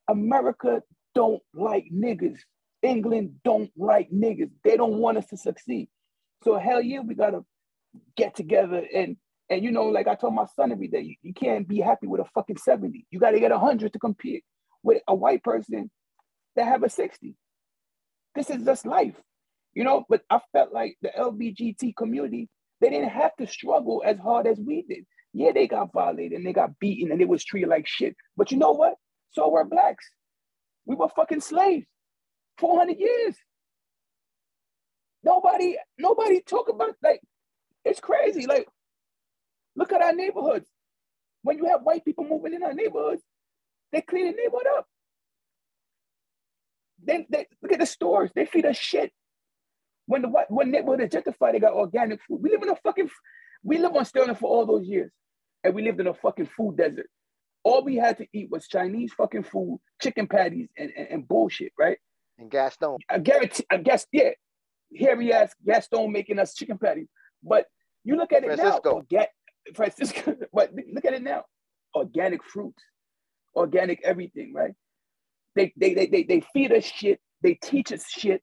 America 0.09 0.83
don't 1.15 1.43
like 1.55 1.87
niggas. 1.93 2.39
England 2.83 3.37
don't 3.45 3.71
like 3.77 4.11
niggas. 4.11 4.51
They 4.65 4.77
don't 4.77 4.99
want 4.99 5.19
us 5.19 5.27
to 5.27 5.37
succeed. 5.37 5.89
So 6.45 6.59
hell 6.59 6.81
yeah, 6.81 7.01
we 7.01 7.15
gotta 7.15 7.45
get 8.17 8.35
together 8.35 8.85
and 8.95 9.17
and 9.49 9.63
you 9.63 9.71
know, 9.71 9.85
like 9.85 10.09
I 10.09 10.15
told 10.15 10.35
my 10.35 10.47
son 10.57 10.73
every 10.73 10.89
day, 10.89 11.03
you, 11.03 11.15
you 11.23 11.33
can't 11.33 11.69
be 11.69 11.81
happy 11.81 12.07
with 12.07 12.21
a 12.21 12.25
fucking 12.35 12.57
70. 12.57 13.07
You 13.11 13.21
gotta 13.21 13.41
get 13.41 13.53
a 13.53 13.59
hundred 13.59 13.93
to 13.93 13.99
compete 13.99 14.45
with 14.83 15.03
a 15.07 15.15
white 15.15 15.43
person 15.43 15.91
that 16.57 16.67
have 16.67 16.83
a 16.83 16.89
60. 16.89 17.35
This 18.35 18.51
is 18.51 18.65
just 18.65 18.87
life. 18.87 19.15
You 19.75 19.85
know, 19.85 20.05
but 20.09 20.23
I 20.31 20.41
felt 20.53 20.73
like 20.73 20.97
the 21.03 21.11
LBGT 21.17 21.95
community, 21.97 22.49
they 22.81 22.91
didn't 22.91 23.11
have 23.11 23.35
to 23.37 23.47
struggle 23.47 24.03
as 24.05 24.19
hard 24.19 24.47
as 24.47 24.59
we 24.59 24.83
did. 24.89 25.07
Yeah, 25.33 25.53
they 25.53 25.67
got 25.67 25.93
violated 25.93 26.39
and 26.39 26.47
they 26.47 26.53
got 26.53 26.79
beaten 26.79 27.11
and 27.11 27.21
they 27.21 27.25
was 27.25 27.45
treated 27.45 27.69
like 27.69 27.87
shit. 27.87 28.17
But 28.37 28.51
you 28.51 28.59
know 28.59 28.73
what? 28.73 28.95
So 29.33 29.49
were 29.49 29.65
blacks. 29.65 30.09
We 30.85 30.95
were 30.95 31.09
fucking 31.09 31.41
slaves. 31.41 31.87
400 32.59 32.99
years. 32.99 33.37
Nobody, 35.23 35.77
nobody 35.99 36.41
talk 36.41 36.69
about 36.69 36.95
like 37.03 37.21
it's 37.87 38.01
crazy. 38.01 38.47
Like, 38.47 38.69
look 39.77 39.93
at 39.93 40.03
our 40.03 40.13
neighborhoods. 40.13 40.69
When 41.43 41.57
you 41.57 41.67
have 41.67 41.83
white 41.83 42.05
people 42.05 42.25
moving 42.25 42.53
in 42.53 42.65
our 42.65 42.75
neighborhoods, 42.75 43.23
they 43.93 44.01
clean 44.01 44.27
the 44.27 44.33
neighborhood 44.33 44.67
up. 44.77 44.87
They, 47.05 47.27
they 47.31 47.47
look 47.63 47.73
at 47.73 47.79
the 47.79 47.87
stores. 47.87 48.33
They 48.35 48.45
feed 48.45 48.67
us 48.67 48.77
shit. 48.77 49.13
When 50.07 50.23
the 50.23 50.29
what 50.29 50.51
when 50.51 50.71
neighborhood 50.71 51.01
is 51.01 51.11
gentrified, 51.11 51.53
they 51.53 51.61
got 51.61 51.73
organic 51.73 52.21
food. 52.23 52.41
We 52.43 52.51
live 52.51 52.63
in 52.63 52.71
a 52.71 52.77
fucking 52.77 53.11
we 53.63 53.79
live 53.79 53.95
on 53.97 54.05
Sterling 54.05 54.37
for 54.37 54.49
all 54.49 54.65
those 54.67 54.87
years, 54.87 55.11
and 55.65 55.75
we 55.75 55.83
lived 55.83 56.01
in 56.01 56.07
a 56.07 56.15
fucking 56.15 56.49
food 56.57 56.77
desert. 56.77 57.09
All 57.65 57.83
we 57.85 57.97
had 57.97 58.19
to 58.19 58.27
eat 58.33 58.49
was 58.51 58.69
Chinese 58.69 59.13
fucking 59.13 59.43
food, 59.43 59.81
chicken 60.01 60.29
patties, 60.29 60.69
and, 60.79 60.93
and, 60.97 61.09
and 61.11 61.29
bullshit, 61.29 61.73
right? 61.77 61.99
And 62.39 62.49
Gaston. 62.49 62.99
I 63.11 63.19
guarantee, 63.19 63.65
I 63.71 63.79
guess, 63.79 64.07
yeah. 64.13 64.31
He 64.91 65.29
has 65.29 65.51
Gaston 65.67 66.13
making 66.13 66.39
us 66.39 66.55
chicken 66.55 66.79
patties. 66.79 67.09
But 67.43 67.67
you 68.05 68.17
look 68.17 68.33
at 68.33 68.45
it 68.45 68.57
Francisco. 68.57 69.05
now, 69.11 69.19
orga- 69.19 69.75
Francisco, 69.75 70.37
but 70.53 70.71
look 70.93 71.05
at 71.05 71.15
it 71.15 71.23
now. 71.23 71.45
Organic 71.95 72.45
fruits, 72.45 72.83
organic 73.57 74.01
everything, 74.05 74.53
right? 74.55 74.73
They, 75.57 75.73
they, 75.77 75.95
they, 75.95 76.07
they, 76.07 76.23
they 76.23 76.41
feed 76.53 76.73
us 76.73 76.85
shit. 76.85 77.19
They 77.43 77.55
teach 77.55 77.93
us 77.93 78.09
shit, 78.09 78.43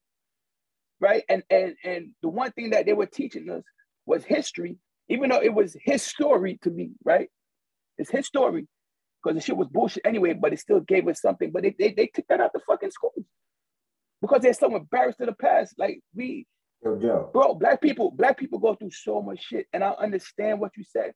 right? 1.03 1.23
And, 1.27 1.43
and, 1.49 1.75
and 1.83 2.11
the 2.21 2.29
one 2.29 2.51
thing 2.53 2.69
that 2.69 2.85
they 2.85 2.93
were 2.93 3.05
teaching 3.05 3.49
us 3.49 3.63
was 4.05 4.23
history, 4.23 4.77
even 5.09 5.29
though 5.29 5.41
it 5.41 5.53
was 5.53 5.75
his 5.83 6.01
story 6.01 6.57
to 6.63 6.69
me, 6.69 6.91
right? 7.03 7.27
It's 7.97 8.09
his 8.09 8.25
story 8.25 8.67
because 9.21 9.35
the 9.35 9.41
shit 9.41 9.57
was 9.57 9.67
bullshit 9.67 10.05
anyway, 10.05 10.33
but 10.33 10.53
it 10.53 10.59
still 10.59 10.79
gave 10.79 11.07
us 11.09 11.19
something. 11.19 11.51
But 11.51 11.63
they, 11.63 11.75
they, 11.77 11.93
they 11.93 12.07
took 12.07 12.25
that 12.29 12.39
out 12.39 12.53
the 12.53 12.61
fucking 12.65 12.91
schools 12.91 13.25
because 14.21 14.41
they're 14.41 14.53
so 14.53 14.73
embarrassed 14.73 15.17
to 15.19 15.25
the 15.25 15.33
past. 15.33 15.73
Like 15.77 15.99
we, 16.15 16.47
Yo, 16.83 16.95
bro, 17.33 17.53
black 17.55 17.81
people, 17.81 18.11
black 18.11 18.37
people 18.37 18.59
go 18.59 18.73
through 18.75 18.91
so 18.91 19.21
much 19.21 19.41
shit, 19.41 19.67
and 19.73 19.83
I 19.83 19.91
understand 19.91 20.59
what 20.61 20.71
you 20.77 20.85
said, 20.85 21.11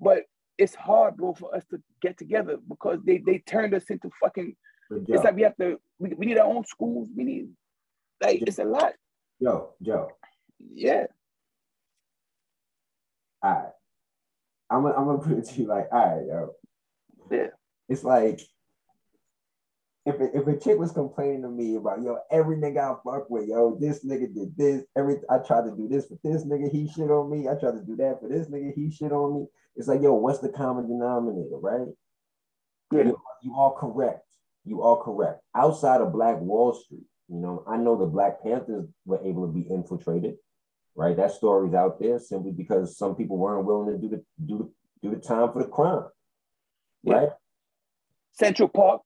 but 0.00 0.24
it's 0.58 0.74
hard, 0.74 1.16
bro, 1.16 1.34
for 1.34 1.54
us 1.54 1.64
to 1.70 1.78
get 2.02 2.18
together 2.18 2.58
because 2.68 2.98
they 3.04 3.18
they 3.24 3.38
turned 3.38 3.74
us 3.74 3.84
into 3.88 4.10
fucking. 4.20 4.54
It's 5.14 5.24
like 5.24 5.36
we 5.36 5.42
have 5.42 5.56
to. 5.58 5.78
We, 5.98 6.10
we 6.16 6.26
need 6.26 6.38
our 6.38 6.46
own 6.46 6.64
schools. 6.64 7.08
We 7.16 7.24
need, 7.24 7.48
like, 8.22 8.42
it's 8.46 8.58
a 8.58 8.64
lot. 8.64 8.92
Joe, 9.42 9.74
Joe. 9.82 10.10
Yeah. 10.74 11.06
All 13.42 13.52
right. 13.52 13.72
I'm 14.70 14.82
gonna, 14.82 14.94
I'm 14.94 15.04
gonna 15.06 15.18
put 15.18 15.38
it 15.38 15.48
to 15.48 15.62
you 15.62 15.66
like, 15.66 15.88
all 15.92 16.16
right, 16.16 16.26
yo. 16.26 16.50
Yeah. 17.30 17.46
It's 17.88 18.04
like 18.04 18.40
if 20.04 20.20
a, 20.20 20.36
if 20.36 20.46
a 20.46 20.58
chick 20.58 20.78
was 20.78 20.92
complaining 20.92 21.42
to 21.42 21.48
me 21.48 21.76
about 21.76 22.02
yo, 22.02 22.18
every 22.30 22.56
nigga 22.56 22.78
I 22.78 22.96
fuck 23.04 23.28
with, 23.30 23.46
yo, 23.46 23.76
this 23.78 24.04
nigga 24.04 24.32
did 24.34 24.56
this. 24.56 24.84
Every 24.96 25.16
I 25.30 25.38
tried 25.38 25.64
to 25.64 25.76
do 25.76 25.88
this 25.88 26.06
for 26.06 26.18
this 26.24 26.44
nigga, 26.44 26.70
he 26.70 26.88
shit 26.88 27.10
on 27.10 27.30
me. 27.30 27.48
I 27.48 27.54
tried 27.54 27.72
to 27.72 27.84
do 27.84 27.96
that 27.96 28.20
for 28.20 28.28
this 28.28 28.48
nigga, 28.48 28.72
he 28.74 28.90
shit 28.90 29.12
on 29.12 29.34
me. 29.40 29.46
It's 29.76 29.88
like, 29.88 30.02
yo, 30.02 30.14
what's 30.14 30.40
the 30.40 30.48
common 30.48 30.88
denominator, 30.88 31.58
right? 31.58 31.88
Yeah. 32.90 33.04
You, 33.04 33.20
you 33.42 33.54
are 33.54 33.72
correct. 33.74 34.24
You 34.64 34.82
are 34.82 34.96
correct. 35.02 35.40
Outside 35.54 36.00
of 36.00 36.12
Black 36.12 36.40
Wall 36.40 36.72
Street, 36.72 37.04
you 37.28 37.36
know, 37.38 37.62
I 37.66 37.76
know 37.76 37.96
the 37.96 38.06
Black 38.06 38.42
Panthers 38.42 38.86
were 39.04 39.20
able 39.24 39.46
to 39.46 39.52
be 39.52 39.62
infiltrated, 39.62 40.36
right? 40.94 41.16
That 41.16 41.30
story's 41.32 41.74
out 41.74 42.00
there 42.00 42.18
simply 42.18 42.52
because 42.52 42.96
some 42.96 43.14
people 43.14 43.36
weren't 43.36 43.66
willing 43.66 43.92
to 43.92 43.98
do 43.98 44.08
the 44.08 44.24
do 44.44 44.58
the, 45.02 45.08
do 45.08 45.14
the 45.14 45.20
time 45.20 45.52
for 45.52 45.62
the 45.62 45.68
crime, 45.68 46.04
Yeah. 47.02 47.14
right? 47.14 47.28
Central 48.32 48.68
Park, 48.68 49.02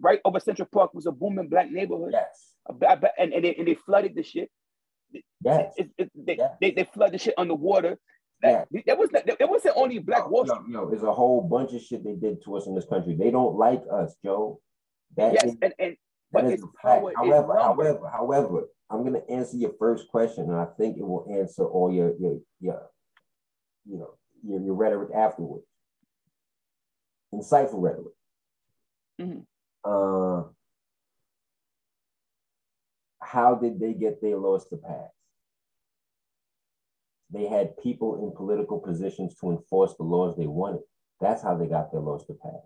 right 0.00 0.20
over 0.24 0.40
Central 0.40 0.68
Park 0.70 0.94
was 0.94 1.06
a 1.06 1.12
booming 1.12 1.48
black 1.48 1.70
neighborhood. 1.70 2.10
Yes. 2.12 2.52
And, 2.68 3.32
and, 3.32 3.44
they, 3.44 3.54
and 3.54 3.68
they 3.68 3.74
flooded 3.74 4.14
the 4.14 4.22
shit. 4.22 4.50
Yes. 5.44 5.74
It, 5.76 5.90
it, 5.96 6.10
they, 6.14 6.38
they, 6.60 6.70
they 6.72 6.84
flooded 6.84 7.14
the 7.14 7.18
shit 7.18 7.34
underwater. 7.38 7.98
That, 8.42 8.68
that 8.86 8.98
was 8.98 9.10
not, 9.12 9.26
that 9.26 9.48
wasn't 9.48 9.76
only 9.76 10.00
Black 10.00 10.24
oh, 10.26 10.28
Wall 10.28 10.46
Street. 10.46 10.60
Yo, 10.68 10.82
yo, 10.82 10.90
there's 10.90 11.02
a 11.02 11.12
whole 11.12 11.40
bunch 11.40 11.72
of 11.72 11.80
shit 11.80 12.04
they 12.04 12.14
did 12.14 12.42
to 12.44 12.56
us 12.56 12.66
in 12.66 12.74
this 12.74 12.84
country. 12.84 13.14
They 13.14 13.30
don't 13.30 13.54
like 13.56 13.82
us, 13.90 14.16
Joe. 14.24 14.60
That 15.16 15.34
Yes, 15.34 15.44
is- 15.44 15.56
and, 15.62 15.72
and 15.78 15.96
but 16.34 16.44
its 16.46 16.62
a 16.62 16.66
fact. 16.66 16.82
power 16.82 17.12
However, 17.16 17.54
however, 17.54 18.10
however, 18.12 18.64
I'm 18.90 19.04
gonna 19.04 19.22
answer 19.28 19.56
your 19.56 19.72
first 19.78 20.08
question, 20.08 20.44
and 20.44 20.56
I 20.56 20.66
think 20.78 20.96
it 20.98 21.06
will 21.06 21.26
answer 21.30 21.64
all 21.64 21.92
your 21.92 22.14
your 22.18 22.38
your 22.60 22.90
you 23.86 23.98
know 23.98 24.14
your, 24.42 24.60
your 24.60 24.74
rhetoric 24.74 25.10
afterwards. 25.14 25.64
Insightful 27.34 27.82
rhetoric. 27.82 28.14
Mhm. 29.20 29.46
Uh, 29.84 30.48
how 33.20 33.54
did 33.54 33.80
they 33.80 33.94
get 33.94 34.20
their 34.20 34.36
laws 34.36 34.68
to 34.68 34.76
pass? 34.76 35.10
They 37.30 37.46
had 37.46 37.76
people 37.78 38.22
in 38.22 38.30
political 38.32 38.78
positions 38.78 39.34
to 39.36 39.50
enforce 39.50 39.94
the 39.96 40.04
laws 40.04 40.36
they 40.36 40.46
wanted. 40.46 40.82
That's 41.20 41.42
how 41.42 41.56
they 41.56 41.66
got 41.66 41.90
their 41.90 42.00
laws 42.00 42.24
to 42.26 42.34
pass. 42.34 42.62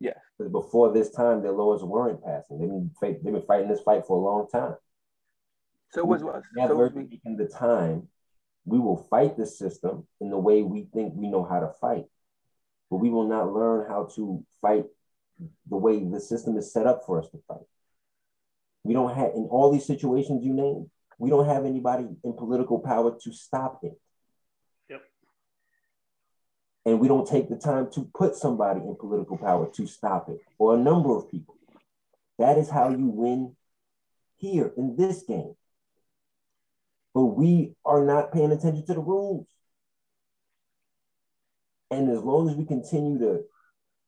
Yeah. 0.00 0.14
Because 0.36 0.50
before 0.50 0.92
this 0.92 1.10
time, 1.10 1.42
their 1.42 1.52
laws 1.52 1.84
weren't 1.84 2.24
passing. 2.24 2.58
They've 2.58 2.68
been, 2.68 2.90
they've 3.22 3.32
been 3.32 3.42
fighting 3.46 3.68
this 3.68 3.82
fight 3.82 4.06
for 4.06 4.16
a 4.16 4.20
long 4.20 4.48
time. 4.48 4.76
So 5.92 6.04
was 6.04 6.22
us. 6.22 6.42
So 6.56 6.74
was 6.74 6.94
me. 6.94 7.06
taken 7.06 7.36
the 7.36 7.46
time. 7.46 8.08
We 8.64 8.78
will 8.78 9.06
fight 9.10 9.36
the 9.36 9.46
system 9.46 10.06
in 10.20 10.30
the 10.30 10.38
way 10.38 10.62
we 10.62 10.88
think 10.92 11.14
we 11.14 11.28
know 11.28 11.44
how 11.44 11.60
to 11.60 11.72
fight, 11.80 12.04
but 12.90 12.96
we 12.96 13.10
will 13.10 13.26
not 13.26 13.52
learn 13.52 13.86
how 13.88 14.08
to 14.16 14.44
fight 14.60 14.84
the 15.68 15.76
way 15.76 16.04
the 16.04 16.20
system 16.20 16.56
is 16.56 16.72
set 16.72 16.86
up 16.86 17.02
for 17.06 17.18
us 17.18 17.28
to 17.30 17.38
fight. 17.48 17.66
We 18.84 18.94
don't 18.94 19.14
have 19.14 19.32
in 19.34 19.44
all 19.50 19.70
these 19.70 19.86
situations 19.86 20.44
you 20.44 20.52
name. 20.52 20.90
We 21.18 21.30
don't 21.30 21.46
have 21.46 21.64
anybody 21.64 22.06
in 22.24 22.32
political 22.34 22.78
power 22.78 23.18
to 23.22 23.32
stop 23.32 23.80
it. 23.82 23.98
And 26.86 26.98
we 26.98 27.08
don't 27.08 27.28
take 27.28 27.48
the 27.48 27.56
time 27.56 27.90
to 27.92 28.10
put 28.14 28.36
somebody 28.36 28.80
in 28.80 28.96
political 28.96 29.36
power 29.36 29.70
to 29.74 29.86
stop 29.86 30.28
it, 30.30 30.40
or 30.58 30.74
a 30.74 30.78
number 30.78 31.14
of 31.14 31.30
people. 31.30 31.56
That 32.38 32.56
is 32.56 32.70
how 32.70 32.88
you 32.88 33.06
win 33.06 33.54
here 34.36 34.72
in 34.76 34.96
this 34.96 35.22
game. 35.22 35.54
But 37.12 37.24
we 37.24 37.74
are 37.84 38.04
not 38.04 38.32
paying 38.32 38.52
attention 38.52 38.86
to 38.86 38.94
the 38.94 39.00
rules. 39.00 39.46
And 41.90 42.08
as 42.10 42.22
long 42.22 42.48
as 42.48 42.56
we 42.56 42.64
continue 42.64 43.18
to, 43.18 43.40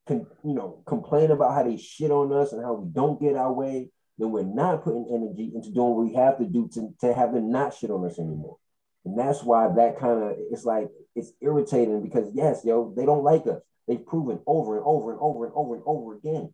con, 0.07 0.25
you 0.43 0.53
know, 0.53 0.81
complain 0.85 1.31
about 1.31 1.53
how 1.53 1.63
they 1.63 1.77
shit 1.77 2.11
on 2.11 2.31
us 2.33 2.53
and 2.53 2.63
how 2.63 2.73
we 2.73 2.89
don't 2.91 3.21
get 3.21 3.35
our 3.35 3.51
way, 3.51 3.89
then 4.17 4.31
we're 4.31 4.43
not 4.43 4.83
putting 4.83 5.07
energy 5.13 5.51
into 5.53 5.69
doing 5.71 5.93
what 5.93 6.05
we 6.05 6.13
have 6.13 6.37
to 6.37 6.45
do 6.45 6.69
to, 6.73 6.93
to 7.01 7.13
have 7.13 7.33
them 7.33 7.51
not 7.51 7.75
shit 7.75 7.91
on 7.91 8.05
us 8.05 8.19
anymore. 8.19 8.57
And 9.05 9.19
that's 9.19 9.43
why 9.43 9.67
that 9.75 9.99
kind 9.99 10.23
of 10.23 10.35
it's 10.51 10.63
like 10.63 10.89
it's 11.15 11.31
irritating 11.41 12.01
because 12.01 12.29
yes, 12.33 12.61
yo, 12.63 12.93
they 12.95 13.05
don't 13.05 13.23
like 13.23 13.45
us. 13.47 13.61
They've 13.87 14.05
proven 14.05 14.39
over 14.47 14.77
and 14.77 14.85
over 14.85 15.11
and 15.11 15.19
over 15.21 15.45
and 15.45 15.53
over 15.55 15.75
and 15.75 15.83
over 15.85 16.15
again. 16.15 16.53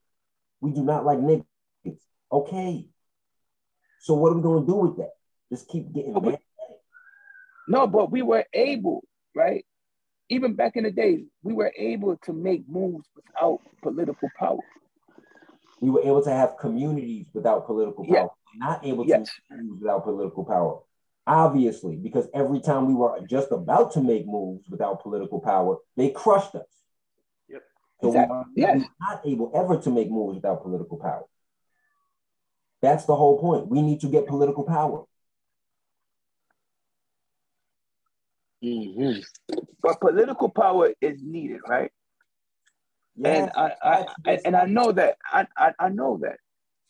We 0.61 0.71
do 0.71 0.83
not 0.83 1.05
like 1.05 1.19
niggas. 1.19 1.45
Okay. 2.31 2.87
So 4.01 4.13
what 4.13 4.31
are 4.31 4.35
we 4.35 4.41
gonna 4.41 4.65
do 4.65 4.75
with 4.75 4.97
that? 4.97 5.11
Just 5.51 5.67
keep 5.67 5.91
getting 5.93 6.13
But 6.13 6.23
we-. 6.23 6.37
No, 7.67 7.87
but 7.87 8.11
we 8.11 8.21
were 8.21 8.45
able, 8.53 9.03
right? 9.35 9.65
Even 10.29 10.55
back 10.55 10.75
in 10.75 10.83
the 10.83 10.91
days, 10.91 11.25
we 11.43 11.53
were 11.53 11.73
able 11.77 12.17
to 12.23 12.33
make 12.33 12.67
moves 12.67 13.07
without 13.15 13.59
political 13.81 14.29
power. 14.37 14.59
We 15.81 15.89
were 15.89 16.01
able 16.01 16.23
to 16.23 16.31
have 16.31 16.57
communities 16.57 17.27
without 17.33 17.65
political 17.65 18.05
power. 18.05 18.13
Yeah. 18.13 18.27
Not 18.55 18.85
able 18.85 19.05
to 19.05 19.09
Yes. 19.09 19.29
without 19.79 20.03
political 20.03 20.43
power. 20.43 20.81
Obviously, 21.29 21.95
because 21.95 22.27
every 22.33 22.59
time 22.59 22.87
we 22.87 22.95
were 22.95 23.21
just 23.27 23.51
about 23.51 23.91
to 23.91 24.01
make 24.01 24.25
moves 24.25 24.67
without 24.67 24.99
political 25.03 25.39
power, 25.39 25.77
they 25.95 26.09
crushed 26.09 26.55
us. 26.55 26.65
Yep. 27.47 27.61
So 28.01 28.07
Exactly. 28.07 28.35
we 28.55 28.63
are 28.63 28.75
Yes. 28.77 28.87
not 28.99 29.21
able 29.23 29.51
ever 29.53 29.77
to 29.79 29.91
make 29.91 30.09
moves 30.09 30.33
without 30.33 30.63
political 30.63 30.97
power. 30.97 31.25
That's 32.81 33.05
the 33.05 33.15
whole 33.15 33.39
point. 33.39 33.67
We 33.67 33.83
need 33.83 34.01
to 34.01 34.07
get 34.07 34.25
political 34.25 34.63
power. 34.63 35.05
Mhm. 38.63 39.23
But 39.83 39.99
political 40.01 40.49
power 40.49 40.93
is 40.99 41.21
needed, 41.21 41.61
right? 41.67 41.91
Yes, 43.15 43.37
and 43.37 43.51
I, 43.55 43.75
I, 43.83 44.05
I 44.25 44.39
and 44.45 44.55
I 44.55 44.65
know 44.65 44.91
that. 44.93 45.17
I, 45.25 45.45
I, 45.55 45.73
I 45.77 45.89
know 45.89 46.17
that. 46.23 46.39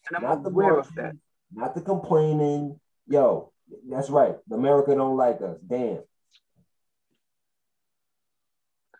And 0.07 0.15
I'm 0.15 0.23
not 0.23 0.43
the 0.43 0.49
aware 0.49 0.77
of 0.79 0.95
that. 0.95 1.13
not 1.51 1.75
the 1.75 1.81
complaining. 1.81 2.79
Yo, 3.05 3.51
that's 3.89 4.09
right. 4.09 4.35
America 4.51 4.95
don't 4.95 5.17
like 5.17 5.41
us. 5.41 5.57
Damn. 5.67 5.99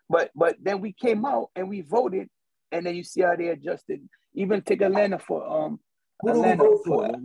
But 0.08 0.30
but 0.34 0.56
then 0.60 0.80
we 0.80 0.92
came 0.92 1.24
out 1.24 1.50
and 1.54 1.68
we 1.68 1.82
voted, 1.82 2.28
and 2.72 2.84
then 2.84 2.96
you 2.96 3.04
see 3.04 3.22
how 3.22 3.36
they 3.36 3.48
adjusted. 3.48 4.00
Even 4.34 4.62
take 4.62 4.82
Atlanta 4.82 5.18
for 5.18 5.46
um 5.48 5.80
Who 6.22 6.32
do 6.32 6.40
we 6.42 6.54
vote 6.54 6.82
for? 6.84 7.06
for? 7.06 7.20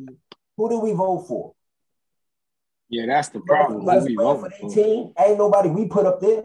Who 0.58 0.70
do 0.70 0.80
we 0.80 0.94
vote 0.94 1.28
for? 1.28 1.54
Yeah, 2.90 3.08
that's 3.08 3.30
the 3.30 3.40
problem. 3.40 3.82
Who 3.82 4.04
we 4.06 4.16
play 4.16 4.24
for 4.26 4.36
voting 4.36 4.42
their 4.42 4.60
for? 4.60 4.70
team. 4.70 5.14
Ain't 5.20 5.38
nobody 5.38 5.70
we 5.70 5.88
put 5.88 6.06
up 6.06 6.22
there. 6.22 6.44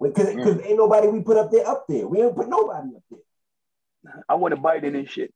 Because 0.00 0.28
Mm. 0.28 0.64
ain't 0.64 0.76
nobody 0.78 1.08
we 1.08 1.20
put 1.20 1.36
up 1.36 1.50
there 1.50 1.66
up 1.66 1.86
there. 1.88 2.06
We 2.06 2.22
ain't 2.22 2.34
put 2.34 2.48
nobody 2.48 2.88
up 2.96 3.02
there. 3.10 4.14
I 4.28 4.34
want 4.34 4.54
to 4.54 4.60
Biden 4.60 4.96
and 4.98 5.08
shit. 5.08 5.32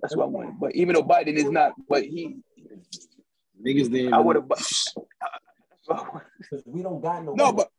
That's 0.00 0.14
what 0.14 0.24
I 0.24 0.26
wanted. 0.26 0.60
But 0.60 0.74
even 0.74 0.94
though 0.94 1.02
Biden 1.02 1.34
is 1.34 1.50
not, 1.50 1.72
but 1.88 2.04
he 2.04 2.36
niggas 3.64 3.90
didn't. 3.90 4.14
I 4.14 4.18
would 4.20 4.36
have. 4.36 4.48
Because 4.48 4.94
we 6.66 6.82
don't 6.82 7.00
got 7.00 7.24
no. 7.24 7.34
No, 7.34 7.52
but 7.52 7.70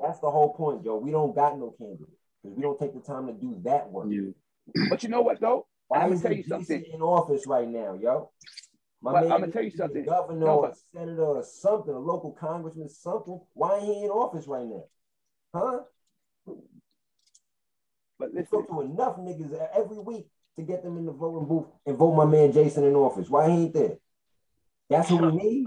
that's 0.00 0.20
the 0.20 0.30
whole 0.30 0.54
point, 0.54 0.84
yo. 0.84 0.96
We 0.96 1.10
don't 1.10 1.34
got 1.34 1.58
no 1.58 1.74
candidate 1.78 2.06
because 2.42 2.56
we 2.56 2.62
don't 2.62 2.78
take 2.78 2.94
the 2.94 3.00
time 3.00 3.26
to 3.26 3.32
do 3.32 3.60
that 3.64 3.90
work. 3.90 4.08
But 4.88 5.02
you 5.02 5.08
know 5.08 5.22
what 5.22 5.40
though? 5.40 5.66
Why 5.88 6.00
I'm 6.00 6.10
gonna 6.10 6.20
tell 6.20 6.32
you 6.32 6.42
DC 6.44 6.48
something. 6.48 6.84
in 6.92 7.00
office 7.02 7.46
right 7.46 7.68
now, 7.68 7.94
yo? 8.00 8.30
My 9.02 9.12
But 9.12 9.22
man 9.24 9.32
I'ma 9.32 9.46
tell 9.46 9.62
you 9.62 9.70
something. 9.70 10.04
Governor, 10.04 10.46
No, 10.46 10.56
or 10.58 10.68
but- 10.68 10.78
senator, 10.92 11.24
or 11.24 11.42
something, 11.44 11.94
a 11.94 11.98
local 11.98 12.32
congressman, 12.32 12.88
something. 12.88 13.40
Why 13.52 13.76
ain't 13.76 13.84
he 13.84 14.04
in 14.04 14.10
office 14.10 14.46
right 14.48 14.66
now? 14.66 14.84
Huh? 15.54 15.80
But 18.18 18.30
let's 18.34 18.48
go 18.50 18.62
to 18.62 18.80
enough 18.80 19.16
niggas 19.18 19.52
every 19.76 19.98
week 19.98 20.26
to 20.56 20.62
get 20.62 20.82
them 20.82 20.96
in 20.96 21.04
the 21.04 21.12
voting 21.12 21.46
booth 21.46 21.66
and 21.84 21.96
vote 21.98 22.14
my 22.14 22.24
man 22.24 22.50
Jason 22.52 22.84
in 22.84 22.94
office. 22.94 23.28
Why 23.28 23.48
he 23.50 23.56
ain't 23.64 23.74
there? 23.74 23.96
That's 24.88 25.10
what 25.10 25.32
we 25.32 25.38
need. 25.38 25.66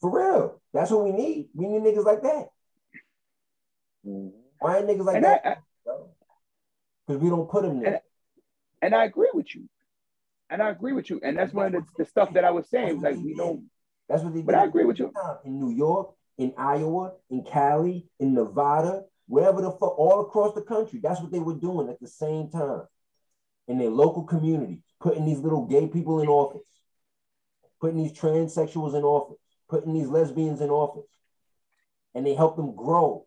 For 0.00 0.10
real. 0.18 0.60
That's 0.72 0.90
what 0.90 1.04
we 1.04 1.12
need. 1.12 1.48
We 1.54 1.66
need 1.66 1.82
niggas 1.82 2.04
like 2.04 2.22
that. 2.22 2.48
Mm-hmm. 4.06 4.28
Why 4.58 4.78
ain't 4.78 4.88
niggas 4.88 5.04
like 5.04 5.16
And 5.16 5.24
that? 5.24 5.58
Because 7.06 7.22
we 7.22 7.28
don't 7.28 7.48
put 7.48 7.62
them 7.62 7.80
there. 7.80 8.02
And 8.82 8.94
I 8.94 9.04
agree 9.04 9.30
with 9.32 9.54
you. 9.54 9.68
And 10.50 10.62
I 10.62 10.70
agree 10.70 10.92
with 10.92 11.08
you. 11.10 11.20
And 11.22 11.38
that's 11.38 11.52
one 11.52 11.66
of 11.66 11.72
the, 11.72 11.84
the 11.98 12.04
stuff 12.04 12.34
that 12.34 12.44
I 12.44 12.50
was 12.50 12.68
saying. 12.68 13.00
Like 13.00 13.16
we 13.16 13.34
don't. 13.34 13.64
That's 14.08 14.22
what 14.22 14.34
they 14.34 14.42
But 14.42 14.54
I 14.54 14.64
agree 14.64 14.84
with 14.84 14.98
you. 14.98 15.12
in 15.44 15.58
New 15.58 15.70
York, 15.70 16.14
in 16.36 16.52
Iowa, 16.58 17.12
in 17.30 17.42
Cali, 17.44 18.06
in 18.20 18.34
Nevada, 18.34 19.04
wherever 19.26 19.62
the 19.62 19.70
fuck, 19.70 19.98
all 19.98 20.20
across 20.20 20.54
the 20.54 20.62
country. 20.62 21.00
That's 21.02 21.20
what 21.20 21.32
they 21.32 21.38
were 21.38 21.54
doing 21.54 21.88
at 21.88 22.00
the 22.00 22.08
same 22.08 22.50
time 22.50 22.82
in 23.68 23.78
their 23.78 23.90
local 23.90 24.24
community, 24.24 24.82
putting 25.00 25.24
these 25.24 25.38
little 25.38 25.64
gay 25.64 25.86
people 25.86 26.20
in 26.20 26.28
office, 26.28 26.66
putting 27.84 28.02
these 28.02 28.18
transsexuals 28.18 28.96
in 28.96 29.04
office, 29.04 29.36
putting 29.68 29.92
these 29.92 30.08
lesbians 30.08 30.62
in 30.62 30.70
office, 30.70 31.04
and 32.14 32.26
they 32.26 32.32
help 32.32 32.56
them 32.56 32.74
grow. 32.74 33.26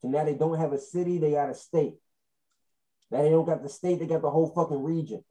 So 0.00 0.06
now 0.06 0.24
they 0.24 0.34
don't 0.34 0.60
have 0.60 0.72
a 0.72 0.78
city, 0.78 1.18
they 1.18 1.32
got 1.32 1.50
a 1.50 1.54
state. 1.56 1.94
Now 3.10 3.22
they 3.22 3.30
don't 3.30 3.44
got 3.44 3.64
the 3.64 3.68
state, 3.68 3.98
they 3.98 4.06
got 4.06 4.22
the 4.22 4.30
whole 4.30 4.46
fucking 4.54 4.84
region. 4.84 5.24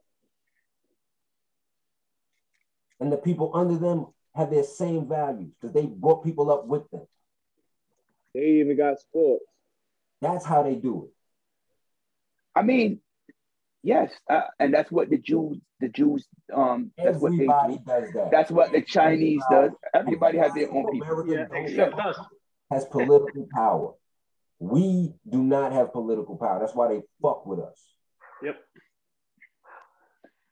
And 2.99 3.09
the 3.09 3.15
people 3.15 3.51
under 3.53 3.77
them 3.77 4.07
have 4.35 4.49
their 4.49 4.65
same 4.65 5.07
values 5.07 5.53
because 5.61 5.73
they 5.73 5.85
brought 5.85 6.25
people 6.25 6.51
up 6.51 6.67
with 6.67 6.91
them. 6.91 7.07
They 8.35 8.59
even 8.59 8.75
got 8.75 8.99
sports. 8.99 9.45
That's 10.19 10.45
how 10.45 10.63
they 10.63 10.75
do 10.75 11.05
it. 11.05 11.11
I 12.53 12.63
mean, 12.63 12.99
yes, 13.83 14.11
uh, 14.29 14.41
and 14.59 14.73
that's 14.73 14.91
what 14.91 15.09
the 15.09 15.17
Jews, 15.17 15.59
the 15.79 15.89
Jews, 15.89 16.25
um, 16.53 16.91
that's 16.97 17.19
what 17.19 17.31
they 17.31 17.45
do. 17.45 17.79
does 17.85 18.11
that. 18.13 18.29
That's 18.31 18.49
what 18.49 18.71
the 18.71 18.81
Chinese 18.81 19.43
does. 19.51 19.71
Everybody 19.93 20.37
has 20.39 20.53
their 20.53 20.71
own 20.73 20.91
people. 20.91 21.21
America 21.21 22.15
has 22.71 22.85
political 22.85 23.47
power. 23.53 23.93
We 24.59 25.13
do 25.29 25.43
not 25.43 25.73
have 25.73 25.91
political 25.91 26.37
power. 26.37 26.59
That's 26.59 26.73
why 26.73 26.87
they 26.87 27.01
fuck 27.21 27.45
with 27.45 27.59
us. 27.59 27.83
Yep. 28.41 28.55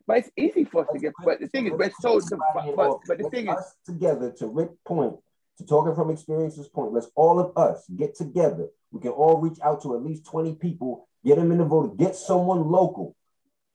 But 0.06 0.18
it's 0.18 0.30
easy 0.36 0.66
for 0.66 0.82
us 0.82 0.88
to 0.94 1.00
get. 1.00 1.14
But 1.24 1.40
the 1.40 1.48
thing 1.48 1.68
is, 1.68 1.74
we're 1.74 1.92
so. 2.00 2.20
But, 2.54 2.76
but, 2.76 3.00
but 3.08 3.18
the 3.18 3.24
Let's 3.24 3.36
thing 3.36 3.48
is, 3.48 3.76
together 3.86 4.34
to 4.40 4.48
Rick 4.48 4.72
point, 4.86 5.16
to 5.58 5.66
talking 5.66 5.96
from 5.96 6.10
experience's 6.10 6.68
point, 6.68 6.94
let's 6.94 7.10
all 7.16 7.40
of 7.40 7.56
us 7.58 7.86
get 7.96 8.16
together. 8.16 8.68
We 8.92 9.00
can 9.00 9.12
all 9.12 9.38
reach 9.38 9.60
out 9.64 9.82
to 9.84 9.96
at 9.96 10.04
least 10.04 10.26
20 10.26 10.56
people, 10.56 11.08
get 11.24 11.38
them 11.38 11.52
in 11.52 11.60
the 11.60 11.66
vote, 11.66 11.98
get 11.98 12.16
someone 12.16 12.70
local, 12.70 13.16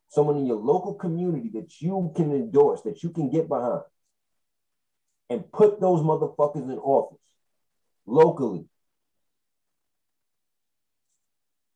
someone 0.08 0.36
in 0.36 0.46
your 0.46 0.56
local 0.56 0.94
community 0.94 1.50
that 1.54 1.80
you 1.80 2.12
can 2.14 2.32
endorse, 2.32 2.82
that 2.82 3.02
you 3.02 3.10
can 3.10 3.30
get 3.30 3.48
behind, 3.48 3.82
and 5.28 5.50
put 5.52 5.80
those 5.80 6.00
motherfuckers 6.00 6.70
in 6.70 6.78
office 6.78 7.18
locally. 8.06 8.66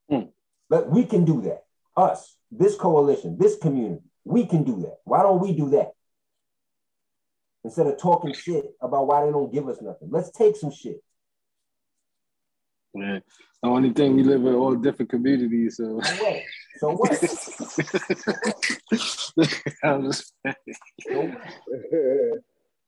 Hmm. 0.09 0.27
But 0.69 0.91
we 0.91 1.05
can 1.05 1.25
do 1.25 1.43
that. 1.43 1.65
Us, 1.97 2.37
this 2.51 2.77
coalition, 2.77 3.37
this 3.39 3.57
community, 3.57 4.03
we 4.25 4.47
can 4.47 4.65
do 4.65 4.81
that. 4.83 4.99
Why 5.05 5.23
don't 5.23 5.41
we 5.41 5.53
do 5.53 5.71
that? 5.71 5.91
Instead 7.65 7.89
of 7.89 7.99
talking 7.99 8.33
shit 8.33 8.65
about 8.81 9.07
why 9.07 9.25
they 9.25 9.33
don't 9.33 9.53
give 9.53 9.69
us 9.69 9.83
nothing. 9.83 10.09
Let's 10.11 10.31
take 10.31 10.57
some 10.57 10.73
shit. 10.73 11.03
Yeah. 12.95 13.19
The 13.63 13.69
only 13.69 13.91
thing 13.93 14.17
we 14.17 14.23
live 14.23 14.41
in 14.47 14.55
all 14.55 14.75
different 14.75 15.11
communities, 15.11 15.77
so. 15.77 16.01
So 16.79 16.93
what? 16.97 17.11
I'm 19.85 20.05
just- 20.07 20.33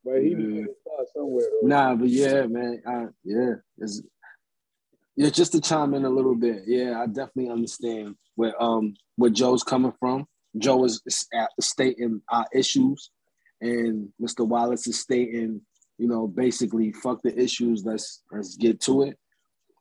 but 0.04 0.20
he 0.20 0.34
needs 0.34 0.66
to 0.66 0.74
start 0.80 1.06
somewhere. 1.14 1.46
though. 1.62 1.68
Nah, 1.68 1.94
but 1.94 2.08
yeah, 2.08 2.46
man. 2.46 2.82
I, 2.86 3.06
yeah, 3.24 3.54
it's 3.78 4.02
yeah. 5.16 5.30
Just 5.30 5.52
to 5.52 5.60
chime 5.60 5.94
in 5.94 6.04
a 6.04 6.10
little 6.10 6.34
bit, 6.34 6.62
yeah, 6.66 7.00
I 7.00 7.06
definitely 7.06 7.50
understand 7.50 8.16
where 8.34 8.60
um 8.60 8.94
where 9.16 9.30
Joe's 9.30 9.62
coming 9.62 9.92
from. 10.00 10.26
Joe 10.58 10.84
is 10.84 11.02
is 11.06 11.26
at- 11.32 11.50
stating 11.60 12.20
our 12.30 12.46
issues, 12.52 13.10
and 13.60 14.08
Mr. 14.20 14.46
Wallace 14.46 14.86
is 14.88 14.98
stating, 15.00 15.60
you 15.98 16.08
know, 16.08 16.26
basically 16.26 16.92
fuck 16.92 17.22
the 17.22 17.38
issues. 17.38 17.84
Let's 17.84 18.22
let's 18.32 18.56
get 18.56 18.80
to 18.82 19.02
it. 19.02 19.18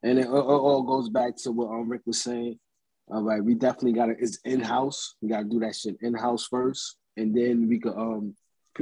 And 0.04 0.18
it, 0.18 0.26
it 0.26 0.30
all 0.30 0.84
goes 0.84 1.10
back 1.10 1.36
to 1.38 1.52
what 1.52 1.70
um, 1.70 1.90
Rick 1.90 2.02
was 2.06 2.22
saying. 2.22 2.60
All 3.08 3.24
right, 3.24 3.44
we 3.44 3.56
definitely 3.56 3.94
got 3.94 4.08
to. 4.08 4.16
It's 4.18 4.40
in 4.46 4.62
house. 4.62 5.16
We 5.22 5.30
got 5.30 5.40
to 5.40 5.44
do 5.46 5.60
that 5.60 5.76
shit 5.76 5.98
in 6.02 6.14
house 6.14 6.48
first, 6.48 6.98
and 7.18 7.36
then 7.36 7.68
we 7.68 7.80
could 7.80 7.94
um 7.94 8.36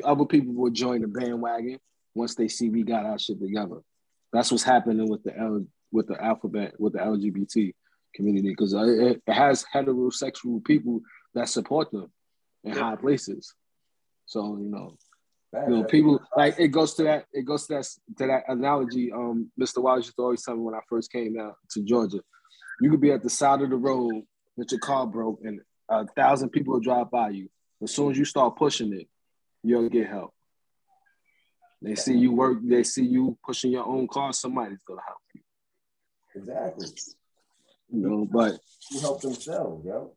other 0.03 0.25
people 0.25 0.53
will 0.53 0.69
join 0.69 1.01
the 1.01 1.07
bandwagon 1.07 1.79
once 2.13 2.35
they 2.35 2.47
see 2.47 2.69
we 2.69 2.83
got 2.83 3.05
our 3.05 3.17
shit 3.17 3.39
together. 3.39 3.77
That's 4.31 4.51
what's 4.51 4.63
happening 4.63 5.09
with 5.09 5.23
the 5.23 5.37
L, 5.37 5.65
with 5.91 6.07
the 6.07 6.23
alphabet 6.23 6.79
with 6.79 6.93
the 6.93 6.99
LGBT 6.99 7.73
community 8.13 8.49
because 8.49 8.73
it, 8.73 9.21
it 9.25 9.33
has 9.33 9.65
heterosexual 9.73 10.63
people 10.63 11.01
that 11.33 11.49
support 11.49 11.91
them 11.91 12.11
in 12.63 12.73
high 12.73 12.95
places. 12.95 13.53
So 14.25 14.57
you 14.57 14.69
know, 14.69 14.95
you 15.53 15.69
know, 15.69 15.83
people 15.83 16.21
like 16.35 16.55
it 16.59 16.67
goes 16.67 16.93
to 16.95 17.03
that. 17.03 17.25
It 17.33 17.43
goes 17.43 17.65
to 17.67 17.75
that 17.75 17.87
to 18.17 18.27
that 18.27 18.43
analogy. 18.47 19.11
Um, 19.11 19.51
Mr. 19.59 19.81
Wallace 19.81 20.05
used 20.05 20.17
to 20.17 20.23
always 20.23 20.43
tell 20.43 20.55
me 20.55 20.61
when 20.61 20.75
I 20.75 20.81
first 20.87 21.11
came 21.11 21.39
out 21.39 21.55
to 21.71 21.81
Georgia, 21.81 22.19
you 22.81 22.91
could 22.91 23.01
be 23.01 23.11
at 23.11 23.23
the 23.23 23.29
side 23.29 23.61
of 23.61 23.69
the 23.69 23.75
road 23.75 24.23
with 24.55 24.71
your 24.71 24.79
car 24.79 25.07
broke, 25.07 25.39
and 25.43 25.61
a 25.89 26.05
thousand 26.05 26.49
people 26.49 26.73
will 26.73 26.79
drive 26.79 27.09
by 27.09 27.29
you. 27.29 27.49
As 27.81 27.93
soon 27.93 28.11
as 28.11 28.17
you 28.17 28.25
start 28.25 28.57
pushing 28.57 28.93
it, 28.93 29.07
you'll 29.63 29.89
get 29.89 30.07
help. 30.07 30.33
They 31.81 31.95
see 31.95 32.15
you 32.15 32.33
work. 32.33 32.59
They 32.63 32.83
see 32.83 33.05
you 33.05 33.37
pushing 33.43 33.71
your 33.71 33.85
own 33.85 34.07
car. 34.07 34.33
Somebody's 34.33 34.83
gonna 34.87 35.01
help 35.05 35.19
you. 35.33 35.41
Exactly. 36.35 36.87
You 37.91 38.07
know, 38.07 38.27
but 38.31 38.59
you 38.91 38.99
help 38.99 39.21
themselves, 39.21 39.83
yo. 39.83 40.13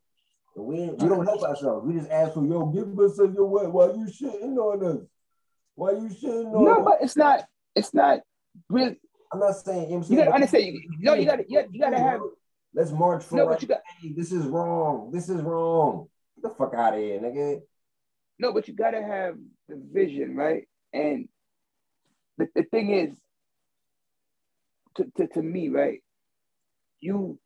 We 0.54 0.90
we 0.90 1.08
don't 1.08 1.24
help 1.24 1.42
ourselves. 1.42 1.86
We 1.86 1.94
just 1.94 2.10
ask 2.10 2.34
for 2.34 2.44
yo, 2.44 2.66
give 2.66 2.98
us 2.98 3.16
your 3.16 3.46
way. 3.46 3.66
Why 3.66 3.86
you 3.86 4.06
shitting 4.06 4.56
on 4.56 4.84
us? 4.84 5.06
Why 5.74 5.92
you 5.92 6.08
shitting 6.08 6.54
on 6.54 6.64
no, 6.64 6.82
but 6.82 6.98
it's 7.00 7.16
not. 7.16 7.44
It's 7.74 7.94
not 7.94 8.20
really. 8.68 8.96
I'm 9.32 9.40
not 9.40 9.56
saying. 9.56 9.90
You, 9.90 9.98
know 9.98 10.06
You 10.08 10.16
gotta 10.16 10.32
understand. 10.32 10.66
You, 10.66 10.82
no, 10.98 11.14
you 11.14 11.24
gotta. 11.24 11.44
You 11.48 11.60
gotta, 11.60 11.72
you 11.72 11.80
gotta 11.80 11.98
have. 11.98 12.20
Let's 12.74 12.90
march 12.90 13.24
for 13.24 13.36
No, 13.36 13.46
but 13.46 13.62
you 13.62 13.68
got. 13.68 13.80
Hey, 14.00 14.12
this 14.12 14.32
is 14.32 14.44
wrong. 14.46 15.10
This 15.12 15.28
is 15.28 15.40
wrong. 15.42 16.08
Get 16.36 16.50
the 16.50 16.54
fuck 16.56 16.74
out 16.74 16.94
of 16.94 17.00
here, 17.00 17.20
nigga. 17.20 17.60
No, 18.38 18.52
but 18.52 18.68
you 18.68 18.74
gotta 18.74 19.02
have 19.02 19.36
the 19.68 19.80
vision, 19.92 20.34
right? 20.36 20.68
And 20.92 21.28
the, 22.38 22.48
the 22.54 22.64
thing 22.64 22.90
is, 22.90 23.16
to, 24.96 25.06
to, 25.16 25.26
to 25.28 25.42
me, 25.42 25.68
right? 25.68 26.02
You, 27.00 27.38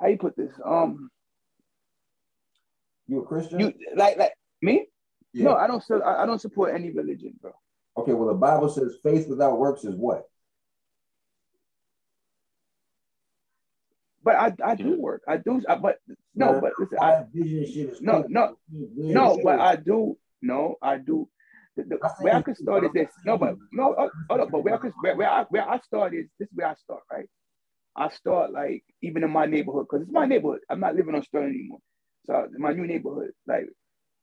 how 0.00 0.08
you 0.08 0.18
put 0.18 0.36
this? 0.36 0.52
Um, 0.64 1.10
You 3.08 3.22
a 3.22 3.26
Christian? 3.26 3.60
you 3.60 3.72
like 3.96 4.16
like 4.16 4.32
me? 4.60 4.86
Yeah. 5.32 5.44
No, 5.44 5.54
I 5.54 5.66
don't. 5.66 5.82
su- 5.82 6.02
I 6.02 6.22
I 6.22 6.26
don't 6.26 6.40
support 6.40 6.74
any 6.74 6.90
religion, 6.90 7.34
bro. 7.40 7.52
Okay, 7.96 8.12
well, 8.12 8.28
the 8.28 8.34
Bible 8.34 8.68
says 8.68 8.96
faith 9.02 9.28
without 9.28 9.58
works 9.58 9.84
is 9.84 9.94
what? 9.96 10.28
But 14.24 14.36
I, 14.36 14.54
I 14.64 14.74
do 14.76 14.98
work. 15.00 15.22
I 15.26 15.36
do. 15.36 15.62
I, 15.68 15.74
but 15.76 15.98
no, 16.34 16.52
Nah, 16.52 16.60
but 16.60 16.72
listen, 16.78 16.98
I, 17.00 17.10
that 17.10 17.28
vision 17.32 17.64
shit 17.66 17.88
is 17.90 18.00
no, 18.00 18.24
no, 18.28 18.56
Weird 18.70 19.14
no. 19.14 19.34
shit. 19.34 19.44
But 19.44 19.58
I 19.60 19.76
do. 19.76 20.16
No, 20.40 20.76
I 20.80 20.98
do. 20.98 21.28
The, 21.76 21.84
the, 21.84 22.10
where 22.20 22.34
I 22.36 22.42
could 22.42 22.56
start 22.56 22.84
is 22.84 22.90
this. 22.92 23.08
No, 23.24 23.36
but 23.36 23.56
no. 23.72 23.94
uh, 23.94 24.08
Hold 24.28 24.40
up. 24.42 24.50
But 24.50 24.64
where 24.64 24.74
I 24.74 24.78
could, 24.78 24.92
where, 25.00 25.16
where 25.16 25.28
I 25.30 25.44
where 25.48 25.68
I 25.68 25.78
start 25.80 26.14
is 26.14 26.26
this. 26.38 26.48
is 26.48 26.54
Where 26.54 26.68
I 26.68 26.74
start, 26.74 27.02
right? 27.10 27.26
I 27.96 28.10
start 28.10 28.52
like 28.52 28.84
even 29.02 29.24
in 29.24 29.30
my 29.30 29.46
neighborhood 29.46 29.86
because 29.90 30.02
it's 30.02 30.12
my 30.12 30.24
neighborhood. 30.26 30.60
I'm 30.70 30.80
not 30.80 30.94
living 30.94 31.14
on 31.14 31.22
Sterling 31.24 31.50
anymore. 31.50 31.80
So 32.26 32.46
my 32.58 32.72
new 32.72 32.86
neighborhood, 32.86 33.32
like, 33.48 33.66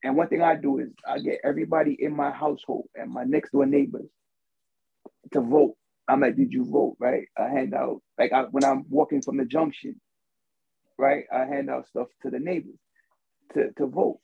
and 0.03 0.15
one 0.17 0.27
thing 0.29 0.41
I 0.41 0.55
do 0.55 0.79
is 0.79 0.89
I 1.07 1.19
get 1.19 1.41
everybody 1.43 1.97
in 1.99 2.15
my 2.15 2.31
household 2.31 2.89
and 2.95 3.11
my 3.11 3.23
next 3.25 3.51
door 3.51 3.65
neighbors 3.65 4.09
to 5.33 5.41
vote. 5.41 5.75
I'm 6.07 6.21
like, 6.21 6.35
did 6.37 6.53
you 6.53 6.65
vote? 6.65 6.97
Right? 6.99 7.27
I 7.37 7.49
hand 7.49 7.73
out 7.73 8.01
like 8.19 8.33
I, 8.33 8.43
when 8.43 8.65
I'm 8.65 8.85
walking 8.89 9.21
from 9.21 9.37
the 9.37 9.45
junction, 9.45 9.99
right? 10.97 11.25
I 11.33 11.45
hand 11.45 11.69
out 11.69 11.87
stuff 11.87 12.07
to 12.23 12.31
the 12.31 12.39
neighbors 12.39 12.79
to, 13.53 13.71
to 13.77 13.87
vote 13.87 14.19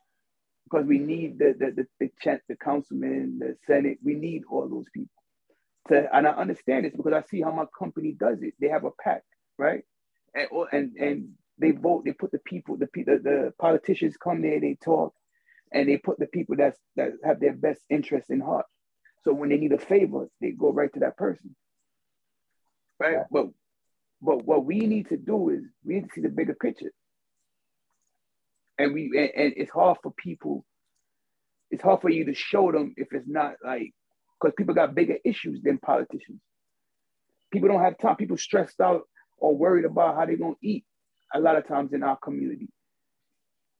because 0.65 0.85
we 0.87 0.99
need 0.99 1.39
the 1.39 1.55
the 1.59 1.71
the, 1.99 2.09
the, 2.25 2.39
the 2.49 2.57
councilman, 2.57 3.39
the 3.39 3.57
senate. 3.67 3.99
We 4.03 4.15
need 4.15 4.43
all 4.49 4.67
those 4.69 4.87
people. 4.93 5.11
To, 5.89 6.07
and 6.15 6.27
I 6.27 6.31
understand 6.31 6.85
this 6.85 6.93
because 6.95 7.13
I 7.13 7.23
see 7.29 7.41
how 7.41 7.51
my 7.51 7.65
company 7.77 8.13
does 8.13 8.41
it. 8.41 8.53
They 8.59 8.69
have 8.69 8.85
a 8.85 8.91
pack, 9.03 9.23
right? 9.57 9.83
And 10.35 10.47
and 10.71 10.97
and 10.97 11.29
they 11.59 11.71
vote. 11.71 12.05
They 12.05 12.13
put 12.13 12.31
the 12.31 12.39
people, 12.39 12.77
the 12.77 12.89
the, 12.95 13.19
the 13.23 13.53
politicians 13.59 14.17
come 14.17 14.41
there, 14.41 14.59
they 14.59 14.77
talk, 14.83 15.13
and 15.75 15.87
they 15.87 15.97
put 15.97 16.17
the 16.17 16.25
people 16.27 16.55
that's, 16.57 16.79
that 16.95 17.11
have 17.23 17.39
their 17.39 17.53
best 17.53 17.81
interest 17.89 18.29
in 18.29 18.39
heart. 18.39 18.65
So 19.23 19.33
when 19.33 19.49
they 19.49 19.57
need 19.57 19.73
a 19.73 19.77
favor, 19.77 20.27
they 20.41 20.51
go 20.51 20.71
right 20.71 20.91
to 20.93 21.01
that 21.01 21.17
person, 21.17 21.55
right? 22.99 23.13
Yeah. 23.13 23.23
But 23.31 23.47
but 24.21 24.45
what 24.45 24.65
we 24.65 24.79
need 24.79 25.09
to 25.09 25.17
do 25.17 25.49
is 25.49 25.63
we 25.83 25.95
need 25.95 26.05
to 26.05 26.09
see 26.15 26.21
the 26.21 26.29
bigger 26.29 26.55
picture 26.55 26.91
and 28.77 28.93
we 28.93 29.11
and, 29.17 29.31
and 29.35 29.53
it's 29.57 29.71
hard 29.71 29.97
for 30.01 30.11
people 30.11 30.65
it's 31.71 31.83
hard 31.83 32.01
for 32.01 32.09
you 32.09 32.25
to 32.25 32.33
show 32.33 32.71
them 32.71 32.93
if 32.97 33.07
it's 33.11 33.27
not 33.27 33.55
like 33.63 33.93
because 34.39 34.53
people 34.57 34.73
got 34.73 34.95
bigger 34.95 35.17
issues 35.23 35.61
than 35.63 35.77
politicians 35.77 36.41
people 37.51 37.69
don't 37.69 37.83
have 37.83 37.97
time 37.97 38.15
people 38.15 38.37
stressed 38.37 38.79
out 38.79 39.03
or 39.37 39.55
worried 39.55 39.85
about 39.85 40.15
how 40.15 40.25
they're 40.25 40.37
going 40.37 40.55
to 40.55 40.67
eat 40.67 40.85
a 41.33 41.39
lot 41.39 41.57
of 41.57 41.67
times 41.67 41.93
in 41.93 42.03
our 42.03 42.17
community 42.17 42.69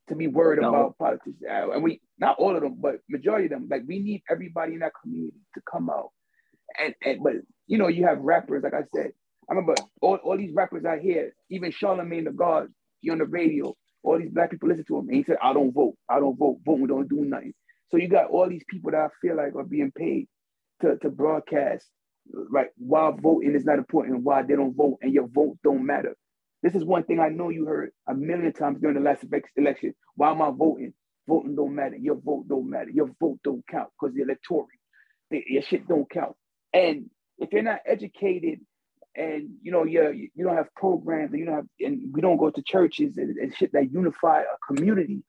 to 0.08 0.16
be 0.16 0.28
worried 0.28 0.62
no. 0.62 0.70
about 0.70 0.97
politicians 0.97 1.41
uh, 1.49 1.72
and 1.72 1.84
we 1.84 2.01
not 2.20 2.38
all 2.38 2.56
of 2.56 2.62
them 2.62 2.76
but 2.80 2.95
majority 3.10 3.45
of 3.45 3.51
them 3.51 3.68
like 3.70 3.84
we 3.88 3.99
need 3.99 4.22
everybody 4.30 4.74
in 4.74 4.80
that 4.80 4.91
community 5.01 5.38
to 5.53 5.62
come 5.72 5.89
out 5.89 6.10
and, 6.80 6.93
and 7.03 7.24
but 7.24 7.34
you 7.68 7.78
know 7.78 7.88
you 7.88 8.06
have 8.06 8.20
rappers 8.20 8.64
like 8.64 8.74
i 8.74 8.84
said 8.95 9.12
i 9.49 9.53
remember 9.53 9.76
all, 10.01 10.16
all 10.18 10.38
these 10.38 10.53
rappers 10.53 10.86
out 10.86 10.99
here 10.99 11.34
even 11.49 11.72
Charlamagne 11.72 12.26
the 12.26 12.32
god 12.32 12.68
he 13.01 13.10
on 13.10 13.18
the 13.18 13.26
radio 13.26 13.76
all 14.06 14.20
these 14.20 14.30
black 14.30 14.51
people 14.51 14.70
listen 14.70 14.86
to 14.88 14.97
him. 14.99 15.08
And 15.08 15.18
he 15.18 15.24
said, 15.24 15.38
I 15.41 15.53
don't 15.53 15.74
vote. 15.74 15.95
I 16.10 16.20
don't 16.20 16.38
vote. 16.38 16.60
Voting 16.66 16.88
don't 16.88 17.10
do 17.10 17.26
nothing. 17.26 17.53
So 17.89 17.97
you 17.97 18.08
got 18.08 18.30
all 18.30 18.47
these 18.47 18.64
people 18.70 18.91
that 18.91 18.99
I 18.99 19.08
feel 19.22 19.36
like 19.36 19.56
are 19.56 19.64
being 19.64 19.91
paid 19.91 20.28
to, 20.82 20.97
to 20.97 21.10
broadcast, 21.10 21.88
right? 22.32 22.68
Why 22.78 23.12
voting 23.20 23.56
is 23.56 23.66
not 23.66 23.78
important, 23.78 24.24
why 24.24 24.43
they 24.43 24.56
don't 24.56 24.76
vote, 24.76 24.99
and 25.01 25.14
your 25.14 25.28
vote 25.28 25.58
don't 25.64 25.86
matter. 25.86 26.16
This 26.66 26.76
is 26.76 26.84
one 26.84 27.03
thing 27.03 27.20
I 27.20 27.30
know 27.30 27.49
you 27.49 27.68
heard 27.68 27.91
a 28.09 28.16
million 28.16 28.51
times 28.51 28.82
during 28.82 28.95
the 28.95 29.01
last 29.03 29.24
election. 29.55 29.93
Why 30.16 30.32
am 30.32 30.41
I 30.41 30.49
voting? 30.49 30.93
Voting 31.28 31.55
don't 31.55 31.76
matter. 31.76 31.95
Your 31.95 32.16
vote 32.16 32.47
don't 32.49 32.72
matter. 32.72 32.89
Your 32.89 33.11
vote 33.22 33.39
don't 33.43 33.63
count 33.68 33.89
because 34.01 34.16
the 34.16 34.24
electoral, 34.24 34.68
your 35.30 35.61
shit 35.61 35.88
don't 35.88 36.09
count. 36.09 36.36
And 36.74 37.11
if 37.38 37.53
you're 37.53 37.61
not 37.61 37.82
educated 37.86 38.61
and 39.16 39.51
you 39.61 39.72
know 39.72 39.86
you 39.86 40.30
you 40.36 40.43
don't 40.43 40.57
have 40.57 40.74
programs 40.76 41.32
and 41.32 41.39
you 41.39 41.45
don't 41.45 41.55
have 41.55 41.68
and 41.80 42.13
we 42.13 42.22
don't 42.22 42.38
go 42.38 42.49
to 42.49 42.63
churches 42.63 43.18
and, 43.18 43.38
and 43.38 43.55
shit 43.55 43.72
that 43.74 43.91
unify 43.91 44.41
a 44.41 44.74
community 44.76 45.24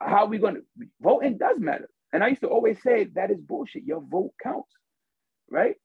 how 0.00 0.24
are 0.24 0.26
we 0.26 0.38
to 0.38 0.62
voting 1.00 1.38
does 1.38 1.58
matter 1.58 1.88
and 2.12 2.24
i 2.24 2.28
used 2.28 2.40
to 2.40 2.48
always 2.48 2.82
say 2.82 3.04
that 3.14 3.30
is 3.30 3.40
bullshit 3.40 3.84
your 3.84 4.00
vote 4.00 4.32
counts 4.42 4.72
right 5.50 5.76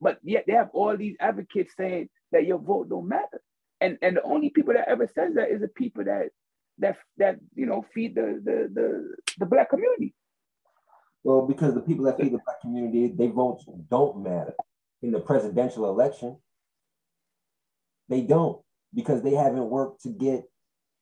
but 0.00 0.18
yet 0.22 0.44
they 0.46 0.54
have 0.54 0.70
all 0.72 0.96
these 0.96 1.16
advocates 1.20 1.74
saying 1.76 2.08
that 2.32 2.46
your 2.46 2.58
vote 2.58 2.88
don't 2.88 3.08
matter 3.08 3.42
and 3.80 3.98
and 4.02 4.16
the 4.16 4.22
only 4.22 4.50
people 4.50 4.74
that 4.74 4.88
ever 4.88 5.06
says 5.14 5.34
that 5.34 5.50
is 5.50 5.60
the 5.60 5.68
people 5.68 6.04
that 6.04 6.30
that 6.78 6.96
that 7.18 7.36
you 7.54 7.66
know 7.66 7.84
feed 7.94 8.14
the 8.14 8.40
the 8.44 8.70
the, 8.72 9.14
the 9.38 9.46
black 9.46 9.70
community 9.70 10.14
well 11.24 11.46
because 11.46 11.74
the 11.74 11.80
people 11.80 12.04
that 12.04 12.16
feed 12.16 12.32
the 12.32 12.40
black 12.44 12.60
community 12.60 13.08
they 13.08 13.28
votes 13.28 13.64
don't 13.88 14.22
matter 14.22 14.54
in 15.02 15.12
the 15.12 15.20
presidential 15.20 15.88
election. 15.88 16.36
They 18.08 18.22
don't 18.22 18.60
because 18.94 19.22
they 19.22 19.34
haven't 19.34 19.68
worked 19.68 20.02
to 20.02 20.10
get 20.10 20.44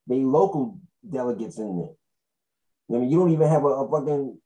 the 0.07 0.17
local 0.17 0.79
delegates 1.09 1.59
in 1.59 1.79
there. 1.79 2.97
I 2.97 3.01
mean, 3.01 3.11
you 3.11 3.19
don't 3.19 3.31
even 3.31 3.49
have 3.49 3.65
a, 3.65 3.69
a 3.69 3.91
fucking, 3.91 4.39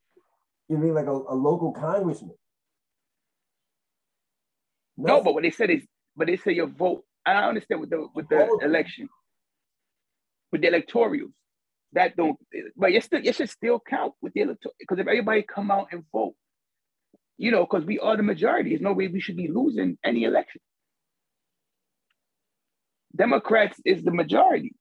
you 0.68 0.78
mean 0.78 0.94
like 0.94 1.06
a, 1.06 1.10
a 1.10 1.34
local 1.34 1.72
congressman. 1.72 2.34
Nothing. 4.96 5.16
No, 5.16 5.22
but 5.22 5.34
what 5.34 5.42
they 5.42 5.50
said 5.50 5.70
is, 5.70 5.84
but 6.16 6.26
they 6.26 6.36
say 6.36 6.52
your 6.52 6.66
vote. 6.66 7.04
I 7.28 7.40
don't 7.40 7.50
understand 7.50 7.80
with 7.80 7.90
the 7.90 8.06
with 8.14 8.28
the 8.28 8.48
oh. 8.50 8.58
election, 8.62 9.08
with 10.52 10.62
the 10.62 10.68
electorals. 10.68 11.32
That 11.92 12.16
don't, 12.16 12.36
but 12.76 12.92
you 12.92 13.00
still 13.00 13.20
you 13.20 13.32
should 13.32 13.48
still 13.48 13.80
count 13.80 14.12
with 14.20 14.34
the 14.34 14.42
electoral 14.42 14.74
because 14.78 14.98
if 14.98 15.06
everybody 15.06 15.42
come 15.42 15.70
out 15.70 15.88
and 15.90 16.04
vote, 16.12 16.34
you 17.38 17.50
know, 17.50 17.64
because 17.64 17.84
we 17.84 17.98
are 17.98 18.16
the 18.16 18.22
majority. 18.22 18.70
There's 18.70 18.82
no 18.82 18.92
way 18.92 19.08
we 19.08 19.20
should 19.20 19.36
be 19.36 19.48
losing 19.48 19.96
any 20.04 20.24
election. 20.24 20.60
Democrats 23.16 23.80
is 23.84 24.04
the 24.04 24.10
majority. 24.10 24.74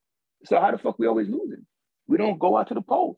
So 0.45 0.59
how 0.59 0.71
the 0.71 0.77
fuck 0.77 0.99
we 0.99 1.07
always 1.07 1.29
losing? 1.29 1.65
We 2.07 2.17
don't 2.17 2.39
go 2.39 2.57
out 2.57 2.67
to 2.67 2.73
the 2.73 2.81
polls. 2.81 3.17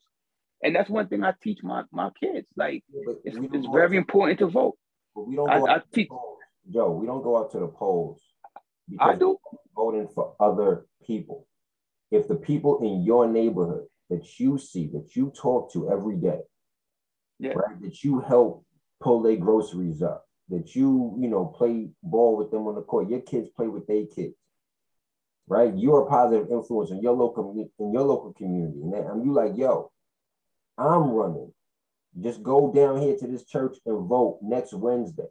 And 0.62 0.76
that's 0.76 0.90
one 0.90 1.08
thing 1.08 1.24
I 1.24 1.34
teach 1.42 1.60
my, 1.64 1.84
my 1.92 2.10
kids. 2.22 2.48
Like 2.56 2.84
it's, 3.24 3.38
it's 3.54 3.68
very 3.68 3.98
important 3.98 4.40
to 4.40 4.48
vote. 4.48 4.78
But 5.16 5.28
we 5.28 5.36
don't 5.36 5.48
go 5.48 5.68
I, 5.68 5.78
I 5.78 5.82
teach 5.94 6.10
Joe, 6.72 6.92
we 6.92 7.08
don't 7.08 7.24
go 7.24 7.38
out 7.38 7.52
to 7.52 7.60
the 7.60 7.68
polls. 7.68 8.22
I 9.00 9.16
do 9.16 9.38
voting 9.76 10.08
for 10.14 10.36
other 10.40 10.86
people. 11.06 11.48
If 12.12 12.28
the 12.28 12.36
people 12.36 12.80
in 12.84 13.04
your 13.04 13.28
neighborhood 13.28 13.86
that 14.10 14.40
you 14.40 14.58
see, 14.58 14.88
that 14.94 15.16
you 15.16 15.32
talk 15.36 15.72
to 15.74 15.92
every 15.92 16.16
day, 16.16 16.40
yeah. 17.40 17.52
right, 17.52 17.80
that 17.82 18.04
you 18.04 18.20
help 18.20 18.66
pull 19.00 19.22
their 19.22 19.36
groceries 19.36 20.02
up, 20.02 20.26
that 20.50 20.76
you, 20.76 21.16
you 21.20 21.28
know, 21.30 21.46
play 21.46 21.90
ball 22.02 22.36
with 22.36 22.52
them 22.52 22.68
on 22.68 22.76
the 22.76 22.82
court. 22.82 23.10
Your 23.10 23.22
kids 23.22 23.50
play 23.56 23.68
with 23.68 23.86
their 23.88 24.06
kids, 24.08 24.36
right? 25.48 25.74
You're 25.76 26.04
a 26.04 26.10
positive 26.10 26.48
influence 26.50 26.92
in 26.92 27.02
your 27.02 27.14
local 27.14 27.70
in 27.80 27.94
your 27.94 28.04
local 28.04 28.34
community. 28.34 28.82
And 28.82 28.96
I'm 28.96 29.24
you 29.24 29.34
like, 29.34 29.56
yo, 29.56 29.92
I'm 30.78 31.12
running. 31.12 31.54
Just 32.20 32.42
go 32.42 32.74
down 32.74 33.02
here 33.02 33.16
to 33.18 33.28
this 33.28 33.46
church 33.46 33.78
and 33.86 34.08
vote 34.08 34.40
next 34.42 34.74
Wednesday. 34.74 35.28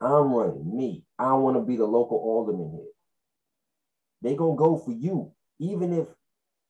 I'm 0.00 0.32
running 0.32 0.76
me. 0.76 1.04
I 1.18 1.32
want 1.34 1.56
to 1.56 1.62
be 1.62 1.76
the 1.76 1.86
local 1.86 2.18
alderman 2.18 2.70
here. 2.72 2.90
They 4.22 4.36
gonna 4.36 4.56
go 4.56 4.78
for 4.78 4.92
you, 4.92 5.32
even 5.58 5.92
if 5.92 6.08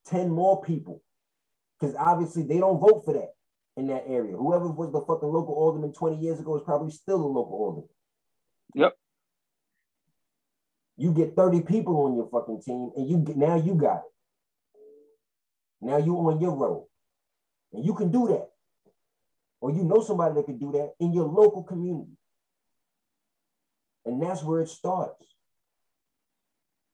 10 0.06 0.30
more 0.30 0.62
people, 0.62 1.02
because 1.78 1.94
obviously 1.98 2.42
they 2.42 2.58
don't 2.58 2.80
vote 2.80 3.04
for 3.04 3.14
that 3.14 3.34
in 3.76 3.86
that 3.88 4.04
area. 4.06 4.36
Whoever 4.36 4.68
was 4.68 4.92
the 4.92 5.00
fucking 5.00 5.28
local 5.28 5.54
alderman 5.54 5.92
20 5.92 6.16
years 6.16 6.40
ago 6.40 6.56
is 6.56 6.62
probably 6.64 6.90
still 6.90 7.22
a 7.22 7.26
local 7.26 7.56
alderman. 7.56 7.88
Yep. 8.74 8.96
You 10.96 11.12
get 11.12 11.34
30 11.34 11.62
people 11.62 11.96
on 12.04 12.16
your 12.16 12.28
fucking 12.30 12.62
team 12.62 12.90
and 12.96 13.08
you 13.08 13.18
get 13.18 13.36
now 13.36 13.56
you 13.56 13.74
got 13.74 13.98
it. 13.98 14.12
Now 15.80 15.98
you 15.98 16.16
on 16.16 16.40
your 16.40 16.56
road. 16.56 16.86
And 17.72 17.84
you 17.84 17.94
can 17.94 18.10
do 18.10 18.28
that. 18.28 18.48
Or 19.60 19.70
you 19.70 19.82
know 19.82 20.02
somebody 20.02 20.34
that 20.34 20.46
can 20.46 20.58
do 20.58 20.72
that 20.72 20.92
in 21.00 21.12
your 21.12 21.26
local 21.26 21.62
community. 21.64 22.12
And 24.06 24.22
that's 24.22 24.42
where 24.42 24.60
it 24.60 24.68
starts. 24.68 25.26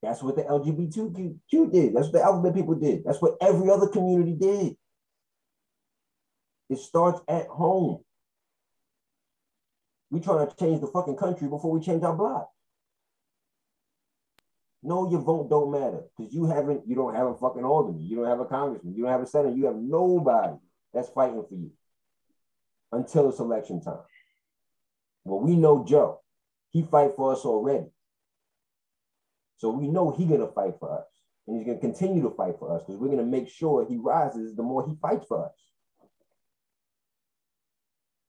That's 0.03 0.23
what 0.23 0.37
the 0.37 0.43
LGBTQ 0.43 1.73
did. 1.73 1.95
That's 1.95 2.07
what 2.07 2.13
the 2.13 2.23
alphabet 2.23 2.55
people 2.55 2.75
did. 2.75 3.05
That's 3.05 3.21
what 3.21 3.37
every 3.41 3.71
other 3.71 3.89
community 3.89 4.35
did. 4.35 4.77
It 6.71 6.79
starts 6.79 7.21
at 7.29 7.49
home. 7.49 8.03
We 10.11 10.21
trying 10.21 10.49
to 10.49 10.57
change 10.57 10.81
the 10.81 10.87
fucking 10.87 11.17
country 11.17 11.49
before 11.49 11.73
we 11.73 11.85
change 11.85 12.03
our 12.03 12.17
block. 12.17 12.49
No, 14.83 15.11
your 15.11 15.21
vote 15.21 15.51
don't 15.51 15.71
matter 15.71 16.05
because 16.17 16.33
you 16.33 16.47
haven't, 16.47 16.89
you 16.89 16.95
don't 16.95 17.15
have 17.15 17.27
a 17.27 17.35
fucking 17.35 17.65
alderman, 17.65 18.07
you 18.07 18.17
don't 18.17 18.27
have 18.27 18.41
a 18.41 18.47
congressman, 18.47 18.95
you 18.95 19.03
don't 19.03 19.13
have 19.13 19.21
a 19.21 19.27
senator, 19.27 19.55
you 19.55 19.67
have 19.67 19.77
nobody 19.77 20.55
that's 20.95 21.11
fighting 21.11 21.45
for 21.47 21.55
you 21.55 21.71
until 22.91 23.29
it's 23.29 23.41
election 23.41 23.83
time. 23.83 23.99
Well, 25.25 25.41
we 25.41 25.55
know 25.55 25.85
Joe, 25.87 26.23
he 26.71 26.83
fight 26.83 27.13
for 27.17 27.33
us 27.33 27.45
already. 27.45 27.87
So 29.59 29.71
we 29.71 29.89
know 29.89 30.11
he 30.11 30.25
gonna 30.25 30.49
fight 30.49 30.75
for 30.81 30.99
us, 30.99 31.07
and 31.47 31.57
he's 31.57 31.67
gonna 31.67 31.79
continue 31.79 32.23
to 32.23 32.31
fight 32.31 32.59
for 32.59 32.75
us 32.75 32.83
because 32.83 32.99
we're 32.99 33.11
gonna 33.11 33.25
make 33.25 33.49
sure 33.49 33.87
he 33.87 33.97
rises 33.97 34.57
the 34.57 34.63
more 34.63 34.87
he 34.89 34.95
fights 35.03 35.27
for 35.27 35.47
us. 35.47 35.53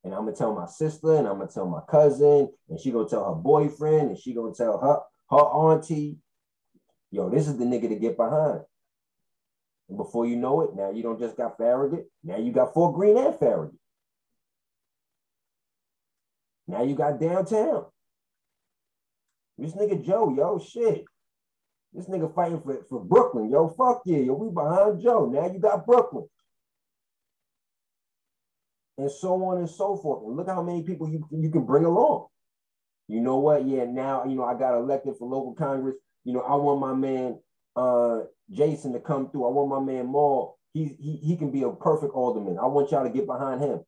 And 0.04 0.14
I'm 0.14 0.26
gonna 0.26 0.36
tell 0.36 0.54
my 0.54 0.66
sister, 0.66 1.16
and 1.16 1.28
I'm 1.28 1.38
gonna 1.38 1.52
tell 1.52 1.68
my 1.68 1.82
cousin, 1.88 2.52
and 2.70 2.80
she 2.80 2.92
gonna 2.92 3.08
tell 3.08 3.34
her 3.34 3.39
boyfriend, 3.39 4.10
and 4.10 4.18
she 4.18 4.34
gonna 4.34 4.54
tell 4.54 4.80
her 4.80 5.00
her 5.30 5.46
auntie, 5.46 6.18
yo, 7.12 7.30
this 7.30 7.48
is 7.48 7.58
the 7.58 7.66
nigga 7.66 7.88
to 7.88 7.96
get 7.96 8.18
behind. 8.18 8.62
And 9.88 9.98
before 9.98 10.26
you 10.26 10.36
know 10.36 10.62
it, 10.62 10.76
now 10.76 10.92
you 10.92 11.04
don't 11.04 11.20
just 11.20 11.38
got 11.38 11.58
Farragut, 11.58 12.10
now 12.24 12.38
you 12.38 12.52
got 12.52 12.74
Fort 12.74 12.96
Greene 12.96 13.18
and 13.18 13.36
Farragut. 13.36 13.80
Now 16.68 16.84
you 16.84 16.96
got 16.96 17.20
downtown. 17.20 17.86
This 19.62 19.74
nigga 19.74 20.03
Joe, 20.03 20.34
yo, 20.36 20.59
shit. 20.59 21.05
This 21.93 22.07
nigga 22.07 22.34
fighting 22.34 22.62
for, 22.62 22.84
for 22.89 23.03
Brooklyn, 23.03 23.51
yo, 23.51 23.70
fuck 23.78 24.01
yeah, 24.05 24.18
yo, 24.18 24.34
we 24.34 24.49
behind 24.49 25.01
Joe. 25.01 25.30
Now 25.32 25.51
you 25.51 25.59
got 25.59 25.86
Brooklyn 25.86 26.26
and 28.97 29.12
so 29.12 29.43
on 29.45 29.59
and 29.59 29.70
so 29.70 29.97
forth. 29.97 30.24
And 30.26 30.36
look 30.36 30.47
how 30.47 30.64
many 30.64 30.84
people 30.84 31.09
you, 31.09 31.28
you 31.32 31.51
can 31.51 31.66
bring 31.66 31.86
along. 31.86 32.28
You 33.07 33.20
know 33.20 33.38
what? 33.38 33.68
Yeah, 33.68 33.86
now, 33.86 34.26
you 34.26 34.36
know, 34.36 34.45
I 34.45 34.57
got 34.57 34.78
elected 34.78 35.16
for 35.20 35.28
local 35.28 35.53
Congress. 35.53 35.95
You 36.24 36.34
know, 36.34 36.41
I 36.41 36.55
want 36.55 36.80
my 36.80 36.93
man 36.93 37.39
uh 37.76 38.22
Jason 38.49 38.93
to 38.93 38.99
come 38.99 39.30
through. 39.30 39.45
I 39.45 39.51
want 39.51 39.70
my 39.70 39.93
man 39.93 40.07
Maul. 40.07 40.57
He, 40.74 40.95
he 40.99 41.18
he 41.18 41.38
can 41.38 41.51
be 41.51 41.64
a 41.64 41.72
perfect 41.72 42.14
alderman. 42.14 42.57
I 42.57 42.66
want 42.66 42.91
y'all 42.91 43.03
to 43.03 43.09
get 43.09 43.28
behind 43.28 43.62
him. 43.62 43.82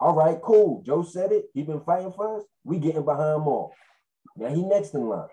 All 0.00 0.14
right, 0.14 0.40
cool. 0.42 0.82
Joe 0.84 1.02
said 1.02 1.30
it. 1.32 1.46
He 1.52 1.62
been 1.62 1.82
fighting 1.82 2.12
for 2.12 2.38
us. 2.38 2.44
We 2.64 2.78
getting 2.78 3.04
behind 3.04 3.42
Maul. 3.42 3.74
Now 4.36 4.48
he 4.48 4.62
next 4.62 4.94
in 4.94 5.02
line. 5.02 5.28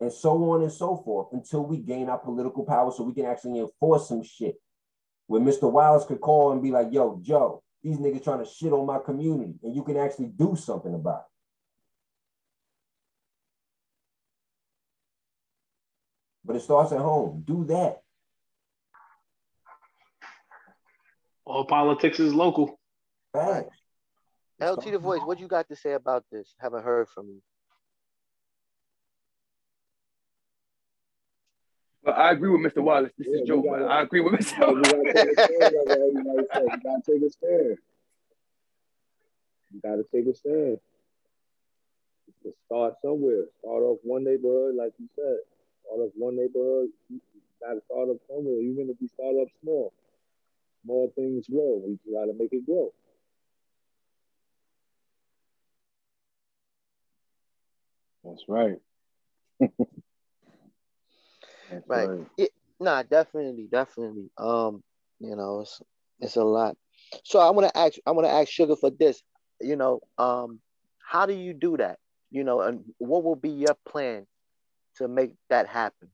And 0.00 0.12
so 0.12 0.50
on 0.50 0.62
and 0.62 0.72
so 0.72 0.96
forth 0.96 1.28
until 1.32 1.64
we 1.64 1.76
gain 1.76 2.08
our 2.08 2.18
political 2.18 2.64
power 2.64 2.90
so 2.90 3.04
we 3.04 3.14
can 3.14 3.24
actually 3.24 3.60
enforce 3.60 4.08
some 4.08 4.22
shit. 4.22 4.56
Where 5.28 5.40
Mr. 5.40 5.70
Wiles 5.70 6.04
could 6.04 6.20
call 6.20 6.52
and 6.52 6.60
be 6.62 6.72
like, 6.72 6.88
yo, 6.90 7.20
Joe, 7.22 7.62
these 7.82 7.98
niggas 7.98 8.24
trying 8.24 8.44
to 8.44 8.50
shit 8.50 8.72
on 8.72 8.86
my 8.86 8.98
community, 8.98 9.54
and 9.62 9.74
you 9.74 9.82
can 9.82 9.96
actually 9.96 10.26
do 10.26 10.56
something 10.56 10.94
about 10.94 11.20
it. 11.20 11.26
But 16.44 16.56
it 16.56 16.62
starts 16.62 16.92
at 16.92 16.98
home. 16.98 17.44
Do 17.46 17.64
that. 17.66 18.02
All 21.44 21.64
politics 21.64 22.18
is 22.18 22.34
local. 22.34 22.78
Right. 23.34 23.66
LT 24.62 24.92
the 24.92 24.98
voice, 24.98 25.20
what 25.24 25.40
you 25.40 25.48
got 25.48 25.68
to 25.68 25.76
say 25.76 25.92
about 25.92 26.24
this? 26.30 26.54
Haven't 26.60 26.84
heard 26.84 27.08
from 27.08 27.28
you. 27.28 27.42
But 32.04 32.18
I 32.18 32.32
agree 32.32 32.50
with 32.50 32.72
Mr. 32.72 32.82
Wallace. 32.82 33.12
This 33.16 33.28
is 33.28 33.42
Joe. 33.46 33.62
but 33.62 33.82
I 33.82 34.02
agree 34.02 34.20
with 34.20 34.34
Mr. 34.34 34.58
You 34.58 34.82
gotta 34.82 35.12
take 35.14 35.28
a 35.28 35.34
stand. 35.34 35.74
like 35.86 35.98
everybody 35.98 36.46
said. 36.52 36.62
You 36.62 36.80
gotta 36.82 37.02
take 37.06 37.22
a 37.22 37.30
stand. 37.30 37.78
You 39.72 39.80
gotta 39.82 40.04
take 40.12 40.26
a 40.26 40.34
stand. 40.34 40.78
Just 42.42 42.56
start 42.66 42.94
somewhere. 43.02 43.44
Start 43.60 43.82
off 43.82 43.98
one 44.02 44.24
neighborhood, 44.24 44.74
like 44.74 44.92
you 44.98 45.08
said. 45.14 45.38
Start 45.86 46.00
off 46.00 46.10
one 46.16 46.36
neighborhood. 46.36 46.88
You 47.08 47.20
gotta 47.60 47.80
start 47.86 48.08
off 48.08 48.18
somewhere, 48.28 48.60
even 48.60 48.90
if 48.90 48.96
you 49.00 49.06
start 49.08 49.34
off 49.36 49.48
small. 49.62 49.92
Small 50.84 51.12
things 51.14 51.46
grow. 51.48 51.82
We 51.86 51.98
gotta 52.12 52.32
make 52.36 52.52
it 52.52 52.66
grow. 52.66 52.92
That's 58.24 58.44
right. 58.48 58.78
That's 61.70 61.88
right. 61.88 62.26
It, 62.36 62.50
nah, 62.80 63.02
definitely, 63.02 63.68
definitely. 63.70 64.30
Um, 64.38 64.82
you 65.20 65.36
know, 65.36 65.60
it's 65.60 65.80
it's 66.20 66.36
a 66.36 66.44
lot. 66.44 66.76
So 67.24 67.38
I 67.40 67.50
want 67.50 67.68
to 67.68 67.76
ask, 67.78 67.98
I 68.06 68.12
want 68.12 68.26
to 68.26 68.32
ask 68.32 68.48
Sugar 68.48 68.76
for 68.76 68.90
this. 68.90 69.22
You 69.60 69.76
know, 69.76 70.00
um, 70.18 70.60
how 70.98 71.26
do 71.26 71.34
you 71.34 71.52
do 71.54 71.76
that? 71.76 71.98
You 72.30 72.44
know, 72.44 72.60
and 72.60 72.84
what 72.98 73.24
will 73.24 73.36
be 73.36 73.50
your 73.50 73.76
plan 73.86 74.26
to 74.96 75.08
make 75.08 75.34
that 75.50 75.66
happen? 75.66 76.08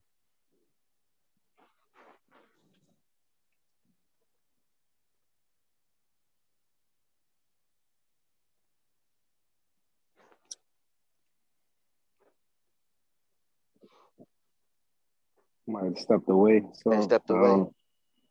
Might 15.69 15.85
have 15.85 15.99
stepped 15.99 16.29
away. 16.31 16.63
So 16.83 16.93
and 16.93 17.05
stepped 17.05 17.29
away. 17.31 17.51
um, 17.51 17.71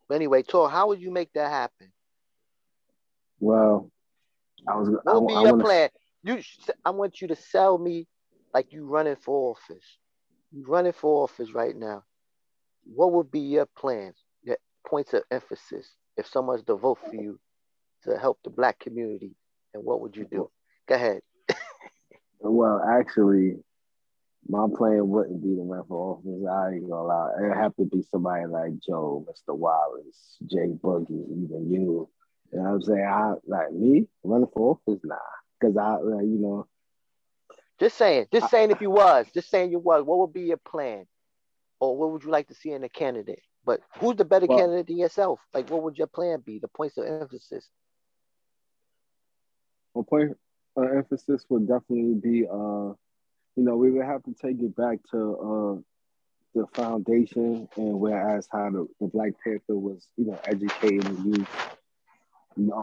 But 0.10 0.16
anyway, 0.16 0.42
Tor, 0.44 0.70
how 0.70 0.88
would 0.88 1.00
you 1.00 1.12
make 1.12 1.32
that 1.34 1.50
happen? 1.50 1.92
well, 3.40 3.92
I 4.68 4.76
was. 4.76 4.90
What 5.04 5.22
would 5.22 5.28
be 5.28 5.34
I 5.36 5.42
your 5.44 5.52
wanna- 5.52 5.64
plan? 5.64 5.90
You, 6.24 6.42
I 6.84 6.90
want 6.90 7.22
you 7.22 7.28
to 7.30 7.36
sell 7.36 7.78
me 7.78 8.08
like 8.54 8.74
you 8.74 8.86
running 8.86 9.16
for 9.18 9.52
office. 9.52 9.86
You 10.52 10.66
running 10.68 10.94
for 10.94 11.24
office 11.24 11.52
right 11.54 11.76
now. 11.76 12.04
What 12.84 13.12
would 13.14 13.30
be 13.32 13.40
your 13.42 13.68
plans? 13.78 14.18
Your 14.44 14.58
points 14.86 15.14
of 15.14 15.24
emphasis 15.30 15.94
if 16.18 16.26
someone's 16.28 16.64
to 16.64 16.76
vote 16.76 16.98
for 17.08 17.16
you 17.16 17.40
to 18.04 18.18
help 18.18 18.40
the 18.44 18.50
black 18.50 18.80
community, 18.80 19.36
and 19.74 19.84
what 19.84 20.02
would 20.02 20.16
you 20.18 20.26
do? 20.26 20.50
Go 20.88 20.96
ahead. 20.96 21.22
Well, 22.40 22.82
actually, 22.88 23.58
my 24.50 24.68
plan 24.76 25.08
wouldn't 25.08 25.42
be 25.42 25.56
to 25.56 25.62
run 25.62 25.84
for 25.88 26.18
office. 26.18 26.48
I 26.50 26.76
ain't 26.76 26.90
gonna 26.90 27.04
lie. 27.04 27.32
It'd 27.40 27.58
have 27.58 27.76
to 27.78 27.86
be 27.86 28.02
somebody 28.04 28.46
like 28.46 28.80
Joe, 28.86 29.26
Mr. 29.30 29.56
Wallace, 29.56 30.38
J-Boogie, 30.46 31.10
even 31.10 31.70
you. 31.72 32.10
You 32.52 32.60
know 32.60 32.64
what 32.64 32.70
I'm 32.70 32.82
saying? 32.82 33.06
I 33.06 33.34
like 33.46 33.74
me 33.74 34.08
running 34.24 34.48
for 34.54 34.80
office, 34.88 35.02
nah. 35.04 35.16
Cause 35.62 35.76
I, 35.76 35.96
like, 35.98 36.24
you 36.24 36.38
know, 36.40 36.68
Just 37.80 37.98
saying, 37.98 38.28
just 38.32 38.50
saying 38.50 38.72
if 38.72 38.80
you 38.80 38.90
was, 38.92 39.26
just 39.34 39.50
saying 39.50 39.72
you 39.72 39.80
was, 39.80 40.04
what 40.04 40.20
would 40.20 40.34
be 40.34 40.44
your 40.44 40.58
plan? 40.58 41.08
Or 41.80 41.98
what 41.98 42.12
would 42.12 42.24
you 42.24 42.32
like 42.32 42.48
to 42.48 42.56
see 42.56 42.72
in 42.72 42.84
a 42.84 42.90
candidate? 42.90 43.42
But 43.66 43.82
who's 44.00 44.16
the 44.16 44.26
better 44.26 44.46
Well- 44.46 44.60
candidate 44.60 44.88
than 44.88 44.98
yourself? 44.98 45.40
Like 45.54 45.70
what 45.70 45.84
would 45.84 45.98
your 45.98 46.08
plan 46.08 46.40
be? 46.40 46.60
The 46.60 46.70
points 46.70 46.98
of 46.98 47.06
emphasis. 47.06 47.68
my 49.96 50.04
point 50.08 50.38
of 50.76 50.84
emphasis 50.96 51.44
would 51.50 51.68
definitely 51.68 52.14
be, 52.14 52.48
uh, 52.48 52.94
you 53.58 53.64
know, 53.64 53.76
we 53.76 53.92
would 53.92 54.06
have 54.06 54.24
to 54.24 54.34
take 54.40 54.62
it 54.62 54.76
back 54.76 55.00
to 55.12 55.18
uh, 55.36 55.82
the 56.54 56.68
foundation, 56.76 57.68
and 57.76 58.00
whereas 58.00 58.48
how 58.52 58.70
the, 58.70 58.88
the 59.02 59.08
Black 59.08 59.34
Panther 59.44 59.76
was, 59.76 60.08
you 60.16 60.26
know, 60.28 60.40
educating 60.46 61.00
the 61.00 61.38
youth, 61.40 61.78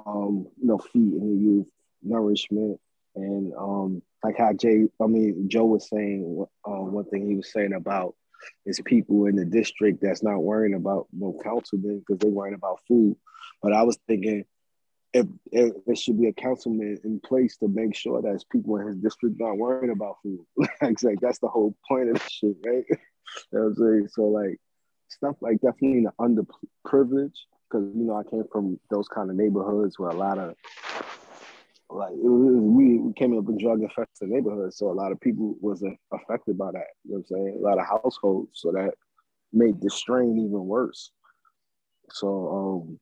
um, 0.07 0.49
you 0.61 0.67
know, 0.67 0.79
feeding 0.79 1.21
the 1.21 1.41
youth, 1.41 1.69
nourishment, 2.03 2.81
and 3.15 3.55
um, 3.57 4.03
like 4.25 4.37
how 4.37 4.53
Jay, 4.53 4.89
I 5.01 5.07
mean, 5.07 5.49
Joe 5.49 5.65
was 5.65 5.89
saying, 5.89 6.45
uh, 6.65 6.71
one 6.71 7.05
thing 7.05 7.29
he 7.29 7.37
was 7.37 7.53
saying 7.53 7.73
about 7.73 8.17
is 8.67 8.81
people 8.85 9.27
in 9.27 9.37
the 9.37 9.45
district 9.45 10.01
that's 10.03 10.25
not 10.25 10.43
worrying 10.43 10.75
about 10.75 11.07
no 11.13 11.39
councilman 11.43 12.01
because 12.01 12.19
they're 12.19 12.31
worrying 12.31 12.57
about 12.57 12.81
food. 12.89 13.17
But 13.63 13.73
I 13.73 13.83
was 13.85 13.97
thinking 14.09 14.45
if, 15.15 15.27
if 15.53 15.73
there 15.87 15.95
should 15.95 16.21
be 16.21 16.27
a 16.27 16.33
councilman 16.33 16.99
in 17.05 17.21
place 17.21 17.57
to 17.59 17.69
make 17.69 17.95
sure 17.95 18.21
that 18.21 18.45
people 18.51 18.77
in 18.77 18.89
his 18.89 18.97
district 18.97 19.37
not 19.39 19.57
worrying 19.57 19.93
about 19.93 20.17
food. 20.23 20.45
like, 20.83 21.03
like 21.03 21.21
that's 21.21 21.39
the 21.39 21.49
whole 21.49 21.75
point 21.89 22.11
of 22.11 22.15
the 22.15 22.29
shit, 22.29 22.57
right? 22.67 22.85
you 22.91 22.97
know 23.53 23.67
I'm 23.67 23.75
saying? 23.75 24.09
So 24.13 24.23
like 24.25 24.61
stuff 25.09 25.37
like 25.41 25.61
definitely 25.61 25.99
in 25.99 26.05
the 26.05 26.13
underprivileged, 26.21 27.39
because 27.71 27.95
you 27.95 28.05
know 28.05 28.17
I 28.17 28.29
came 28.29 28.45
from 28.51 28.79
those 28.91 29.07
kind 29.07 29.31
of 29.31 29.37
neighborhoods 29.37 29.99
where 29.99 30.11
a 30.11 30.17
lot 30.17 30.39
of 30.39 30.57
like 31.91 32.11
was, 32.15 32.57
we, 32.57 32.99
we 32.99 33.13
came 33.13 33.39
up 33.39 33.49
in 33.49 33.57
drug 33.57 33.83
infested 33.83 34.29
neighborhoods, 34.29 34.79
so 34.79 34.91
a 34.91 34.93
lot 34.93 35.13
of 35.13 35.21
people 35.21 35.55
was 35.61 35.85
affected 36.13 36.59
by 36.59 36.73
that. 36.73 36.89
You 37.05 37.13
know 37.13 37.25
what 37.29 37.39
I'm 37.39 37.47
saying? 37.47 37.59
A 37.61 37.63
lot 37.63 37.79
of 37.79 37.87
households, 37.87 38.51
so 38.55 38.73
that 38.73 38.95
made 39.53 39.81
the 39.81 39.91
strain 39.91 40.39
even 40.39 40.67
worse. 40.67 41.13
So 42.11 42.83
um, 42.89 42.99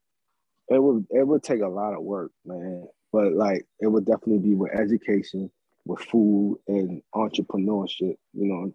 it 0.75 0.83
would 0.83 1.07
it 1.11 1.27
would 1.27 1.43
take 1.43 1.62
a 1.62 1.68
lot 1.68 1.95
of 1.95 2.03
work, 2.03 2.33
man. 2.45 2.87
But 3.12 3.33
like 3.35 3.66
it 3.81 3.89
would 3.89 4.07
definitely 4.07 4.39
be 4.39 4.55
with 4.55 4.73
education, 4.73 5.51
with 5.85 6.01
food 6.01 6.59
and 6.68 7.03
entrepreneurship. 7.14 8.16
You 8.33 8.47
know, 8.47 8.75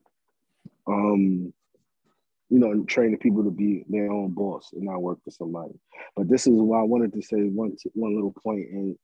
um, 0.87 1.53
you 2.49 2.59
know, 2.59 2.71
and 2.71 2.87
training 2.87 3.17
people 3.17 3.43
to 3.43 3.51
be 3.51 3.83
their 3.89 4.11
own 4.11 4.31
boss 4.31 4.69
and 4.73 4.83
not 4.83 5.01
work 5.01 5.19
for 5.23 5.31
somebody. 5.31 5.73
But 6.15 6.29
this 6.29 6.47
is 6.47 6.53
why 6.53 6.79
I 6.79 6.83
wanted 6.83 7.13
to 7.13 7.21
say 7.21 7.37
one 7.37 7.75
one 7.93 8.15
little 8.15 8.33
point, 8.43 8.67
and 8.71 8.97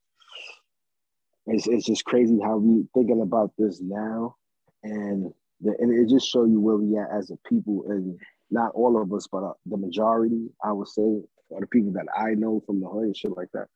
it's 1.47 1.67
it's 1.67 1.85
just 1.85 2.05
crazy 2.05 2.39
how 2.41 2.57
we 2.57 2.85
thinking 2.93 3.21
about 3.21 3.51
this 3.57 3.81
now, 3.81 4.35
and 4.83 5.33
the, 5.61 5.75
and 5.79 5.91
it 5.91 6.09
just 6.09 6.29
show 6.29 6.45
you 6.45 6.59
where 6.59 6.77
we 6.77 6.97
at 6.97 7.09
as 7.15 7.31
a 7.31 7.37
people, 7.49 7.85
and 7.89 8.19
not 8.51 8.71
all 8.75 9.01
of 9.01 9.11
us, 9.13 9.27
but 9.31 9.43
uh, 9.43 9.53
the 9.65 9.77
majority, 9.77 10.49
I 10.63 10.71
would 10.71 10.87
say, 10.87 11.21
or 11.53 11.61
the 11.61 11.67
people 11.67 11.93
that 11.93 12.07
I 12.17 12.31
know 12.31 12.61
from 12.65 12.81
the 12.81 12.87
hood 12.87 13.05
and 13.05 13.17
shit 13.17 13.35
like 13.35 13.49
that. 13.53 13.67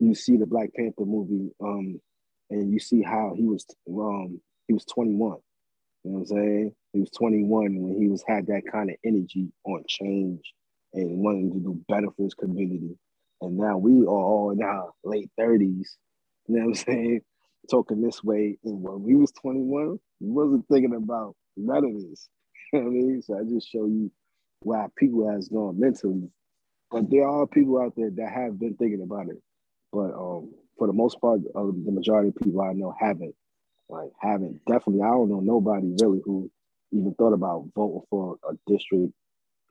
You 0.00 0.14
see 0.14 0.36
the 0.36 0.46
Black 0.46 0.70
Panther 0.74 1.04
movie, 1.04 1.50
um, 1.62 2.00
and 2.50 2.72
you 2.72 2.78
see 2.78 3.02
how 3.02 3.34
he 3.36 3.44
was 3.44 3.66
um 3.88 4.40
he 4.66 4.74
was 4.74 4.84
21. 4.86 5.38
You 6.04 6.10
know 6.10 6.18
what 6.18 6.20
I'm 6.20 6.26
saying? 6.26 6.72
He 6.92 7.00
was 7.00 7.10
21 7.10 7.80
when 7.80 8.00
he 8.00 8.08
was 8.08 8.22
had 8.26 8.46
that 8.48 8.62
kind 8.70 8.90
of 8.90 8.96
energy 9.04 9.48
on 9.64 9.82
change 9.88 10.52
and 10.92 11.18
wanting 11.18 11.52
to 11.52 11.58
do 11.60 11.80
better 11.88 12.08
for 12.16 12.24
his 12.24 12.34
community. 12.34 12.96
And 13.40 13.56
now 13.56 13.78
we 13.78 14.02
are 14.04 14.08
all 14.08 14.50
in 14.50 14.62
our 14.62 14.90
late 15.02 15.30
30s. 15.38 15.60
You 15.60 15.84
know 16.48 16.66
what 16.66 16.68
I'm 16.68 16.74
saying? 16.74 17.20
Talking 17.70 18.02
this 18.02 18.22
way. 18.22 18.58
And 18.64 18.82
when 18.82 19.02
we 19.02 19.16
was 19.16 19.32
21, 19.32 19.98
we 20.20 20.30
wasn't 20.30 20.68
thinking 20.68 20.94
about 20.94 21.34
none 21.56 21.84
of 21.84 21.94
this. 21.94 22.28
You 22.72 22.80
know 22.80 22.86
what 22.86 22.90
I 22.90 22.94
mean? 22.94 23.22
So 23.22 23.38
I 23.38 23.42
just 23.44 23.70
show 23.70 23.86
you 23.86 24.10
why 24.60 24.86
people 24.96 25.30
has 25.30 25.48
gone 25.48 25.78
mentally. 25.78 26.28
But 26.90 27.10
there 27.10 27.28
are 27.28 27.46
people 27.46 27.80
out 27.80 27.94
there 27.96 28.10
that 28.10 28.32
have 28.32 28.58
been 28.58 28.76
thinking 28.76 29.02
about 29.02 29.28
it. 29.28 29.42
But 29.92 30.12
um, 30.14 30.52
for 30.78 30.86
the 30.86 30.92
most 30.92 31.20
part, 31.20 31.40
uh, 31.54 31.64
the 31.64 31.92
majority 31.92 32.28
of 32.28 32.36
people 32.36 32.62
I 32.62 32.72
know 32.72 32.94
haven't. 32.98 33.34
Like 33.88 34.10
haven't 34.20 34.64
definitely. 34.66 35.02
I 35.02 35.08
don't 35.08 35.28
know 35.28 35.40
nobody 35.40 35.94
really 36.00 36.20
who 36.24 36.50
even 36.90 37.14
thought 37.14 37.34
about 37.34 37.66
voting 37.74 38.02
for 38.08 38.36
a 38.48 38.54
district 38.66 39.12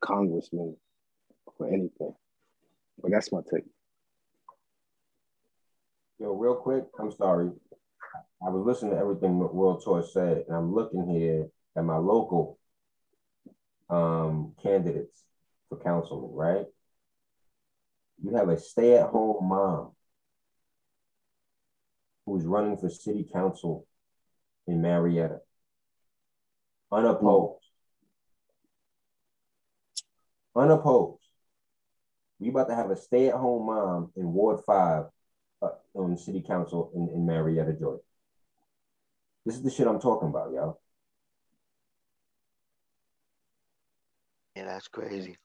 congressman 0.01 0.75
for 1.57 1.67
anything. 1.67 2.13
But 3.01 3.11
that's 3.11 3.31
my 3.31 3.39
take. 3.51 3.65
Yo, 6.19 6.33
real 6.33 6.55
quick, 6.55 6.85
I'm 6.99 7.11
sorry. 7.11 7.49
I 8.45 8.49
was 8.49 8.65
listening 8.65 8.91
to 8.91 8.99
everything 8.99 9.39
that 9.39 9.53
World 9.53 9.81
Tour 9.83 10.03
said, 10.03 10.43
and 10.47 10.55
I'm 10.55 10.75
looking 10.75 11.07
here, 11.07 11.47
at 11.75 11.83
my 11.83 11.97
local 11.97 12.59
um, 13.89 14.53
candidates 14.61 15.23
for 15.69 15.77
councilman, 15.79 16.31
right? 16.33 16.65
You 18.23 18.35
have 18.37 18.47
a 18.47 18.57
stay-at-home 18.57 19.49
mom 19.49 19.91
who's 22.25 22.45
running 22.45 22.77
for 22.77 22.89
city 22.89 23.27
council 23.31 23.85
in 24.65 24.81
Marietta, 24.81 25.39
unopposed. 26.89 27.65
Unopposed. 30.55 31.19
We 32.39 32.49
about 32.49 32.69
to 32.69 32.75
have 32.75 32.91
a 32.91 32.95
stay-at-home 32.95 33.65
mom 33.65 34.11
in 34.15 34.31
Ward 34.31 34.61
Five 34.65 35.05
uh, 35.61 35.69
on 35.93 36.17
city 36.17 36.41
council 36.41 36.91
in, 36.95 37.09
in 37.09 37.25
Marietta, 37.25 37.73
Georgia. 37.73 38.03
This 39.45 39.55
is 39.55 39.63
the 39.63 39.69
shit 39.69 39.87
I'm 39.87 39.99
talking 39.99 40.29
about, 40.29 40.53
y'all. 40.53 40.79
Yeah, 44.55 44.65
that's 44.65 44.87
crazy. 44.87 45.37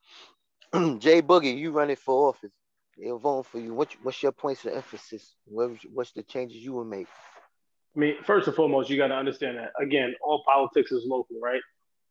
J-Boogie, 0.75 1.59
you 1.59 1.73
running 1.73 1.97
for 1.97 2.29
office. 2.29 2.53
They're 2.99 3.17
voting 3.17 3.45
for 3.45 3.59
you. 3.59 3.75
What, 3.75 3.95
what's 4.03 4.23
your 4.23 4.33
points 4.33 4.65
of 4.65 4.73
emphasis? 4.73 5.35
What, 5.45 5.71
what's 5.93 6.13
the 6.13 6.23
changes 6.23 6.59
you 6.59 6.75
would 6.75 6.89
make? 6.89 7.07
I 7.97 7.99
mean, 7.99 8.15
first 8.25 8.47
and 8.47 8.57
foremost, 8.57 8.91
you 8.91 8.97
got 8.97 9.09
to 9.09 9.15
understand 9.15 9.59
that 9.59 9.71
again, 9.81 10.15
all 10.23 10.43
politics 10.45 10.93
is 10.93 11.05
local, 11.07 11.37
right? 11.43 11.63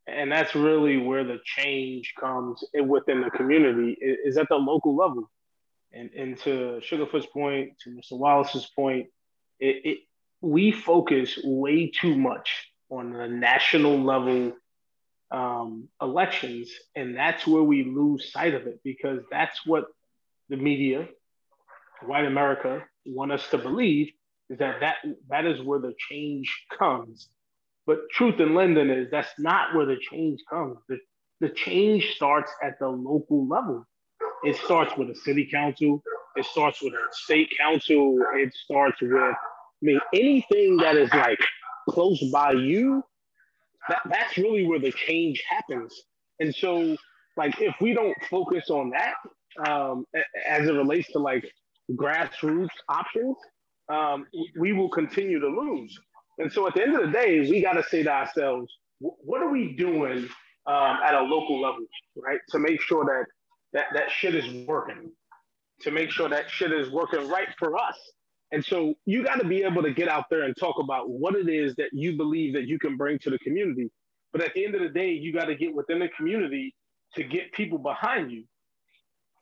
And 0.07 0.31
that's 0.31 0.55
really 0.55 0.97
where 0.97 1.25
the 1.25 1.39
change 1.43 2.13
comes 2.19 2.63
within 2.73 3.21
the 3.21 3.29
community 3.29 3.97
is 4.01 4.37
at 4.37 4.47
the 4.49 4.55
local 4.55 4.95
level. 4.95 5.29
And, 5.91 6.09
and 6.11 6.37
to 6.39 6.79
Sugarfoot's 6.81 7.25
point, 7.25 7.71
to 7.83 7.89
Mr. 7.89 8.17
Wallace's 8.17 8.69
point, 8.75 9.07
it, 9.59 9.81
it 9.83 9.97
we 10.41 10.71
focus 10.71 11.39
way 11.43 11.89
too 11.89 12.15
much 12.15 12.71
on 12.89 13.11
the 13.11 13.27
national 13.27 14.01
level 14.01 14.53
um, 15.31 15.89
elections, 16.01 16.71
and 16.95 17.15
that's 17.15 17.45
where 17.45 17.63
we 17.63 17.83
lose 17.83 18.31
sight 18.31 18.53
of 18.53 18.67
it 18.67 18.79
because 18.83 19.19
that's 19.29 19.65
what 19.65 19.85
the 20.49 20.57
media, 20.57 21.07
white 22.05 22.25
America, 22.25 22.83
want 23.05 23.31
us 23.31 23.47
to 23.49 23.57
believe 23.57 24.11
is 24.49 24.59
that 24.59 24.79
that, 24.79 24.95
that 25.29 25.45
is 25.45 25.61
where 25.61 25.79
the 25.79 25.93
change 26.09 26.65
comes. 26.77 27.29
But 27.85 28.09
truth 28.11 28.39
in 28.39 28.55
Linden 28.55 28.89
is 28.89 29.09
that's 29.11 29.31
not 29.39 29.75
where 29.75 29.85
the 29.85 29.97
change 30.11 30.41
comes. 30.49 30.77
The, 30.89 30.97
the 31.39 31.49
change 31.49 32.15
starts 32.15 32.51
at 32.63 32.79
the 32.79 32.87
local 32.87 33.47
level. 33.47 33.85
It 34.43 34.55
starts 34.57 34.95
with 34.97 35.09
a 35.09 35.15
city 35.15 35.49
council. 35.49 36.01
It 36.35 36.45
starts 36.45 36.81
with 36.81 36.93
a 36.93 37.07
state 37.11 37.51
council. 37.57 38.19
It 38.35 38.53
starts 38.53 39.01
with, 39.01 39.13
I 39.13 39.33
mean, 39.81 39.99
anything 40.13 40.77
that 40.77 40.95
is 40.95 41.11
like 41.13 41.39
close 41.89 42.21
by 42.31 42.51
you, 42.51 43.03
that, 43.89 44.01
that's 44.09 44.37
really 44.37 44.67
where 44.67 44.79
the 44.79 44.91
change 44.91 45.43
happens. 45.49 45.93
And 46.39 46.53
so, 46.53 46.95
like, 47.37 47.59
if 47.61 47.75
we 47.79 47.93
don't 47.93 48.17
focus 48.29 48.69
on 48.69 48.91
that, 48.91 49.15
um, 49.65 50.05
as 50.47 50.67
it 50.67 50.73
relates 50.73 51.11
to 51.11 51.19
like 51.19 51.49
grassroots 51.93 52.69
options, 52.89 53.35
um, 53.89 54.25
we 54.59 54.73
will 54.73 54.89
continue 54.89 55.39
to 55.39 55.47
lose. 55.47 55.97
And 56.39 56.51
so 56.51 56.67
at 56.67 56.75
the 56.75 56.83
end 56.83 56.95
of 56.95 57.01
the 57.01 57.11
day, 57.11 57.39
we 57.49 57.61
got 57.61 57.73
to 57.73 57.83
say 57.83 58.03
to 58.03 58.11
ourselves, 58.11 58.71
what 58.99 59.41
are 59.41 59.49
we 59.49 59.73
doing 59.75 60.29
um, 60.65 60.97
at 61.03 61.15
a 61.15 61.21
local 61.21 61.61
level, 61.61 61.85
right? 62.15 62.39
To 62.49 62.59
make 62.59 62.81
sure 62.81 63.05
that, 63.05 63.25
that 63.73 63.85
that 63.93 64.11
shit 64.11 64.35
is 64.35 64.67
working, 64.67 65.11
to 65.81 65.91
make 65.91 66.11
sure 66.11 66.29
that 66.29 66.49
shit 66.49 66.71
is 66.71 66.91
working 66.91 67.27
right 67.29 67.47
for 67.57 67.77
us. 67.77 67.97
And 68.51 68.63
so 68.63 68.93
you 69.05 69.23
got 69.23 69.39
to 69.39 69.47
be 69.47 69.63
able 69.63 69.83
to 69.83 69.91
get 69.91 70.07
out 70.07 70.25
there 70.29 70.43
and 70.43 70.55
talk 70.57 70.79
about 70.79 71.09
what 71.09 71.35
it 71.35 71.49
is 71.49 71.75
that 71.75 71.89
you 71.91 72.15
believe 72.15 72.53
that 72.53 72.65
you 72.65 72.79
can 72.79 72.97
bring 72.97 73.19
to 73.19 73.29
the 73.29 73.39
community. 73.39 73.89
But 74.31 74.41
at 74.41 74.53
the 74.53 74.65
end 74.65 74.75
of 74.75 74.81
the 74.81 74.89
day, 74.89 75.11
you 75.11 75.33
got 75.33 75.45
to 75.45 75.55
get 75.55 75.73
within 75.73 75.99
the 75.99 76.09
community 76.09 76.73
to 77.15 77.23
get 77.23 77.51
people 77.53 77.77
behind 77.77 78.31
you. 78.31 78.43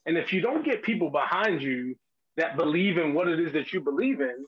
And 0.06 0.18
if 0.18 0.32
you 0.34 0.42
don't 0.42 0.64
get 0.64 0.84
people 0.84 1.10
behind 1.10 1.62
you 1.62 1.96
that 2.38 2.58
believe 2.58 2.98
in 2.98 3.14
what 3.14 3.28
it 3.28 3.40
is 3.40 3.54
that 3.54 3.74
you 3.74 3.82
believe 3.82 4.20
in, 4.22 4.46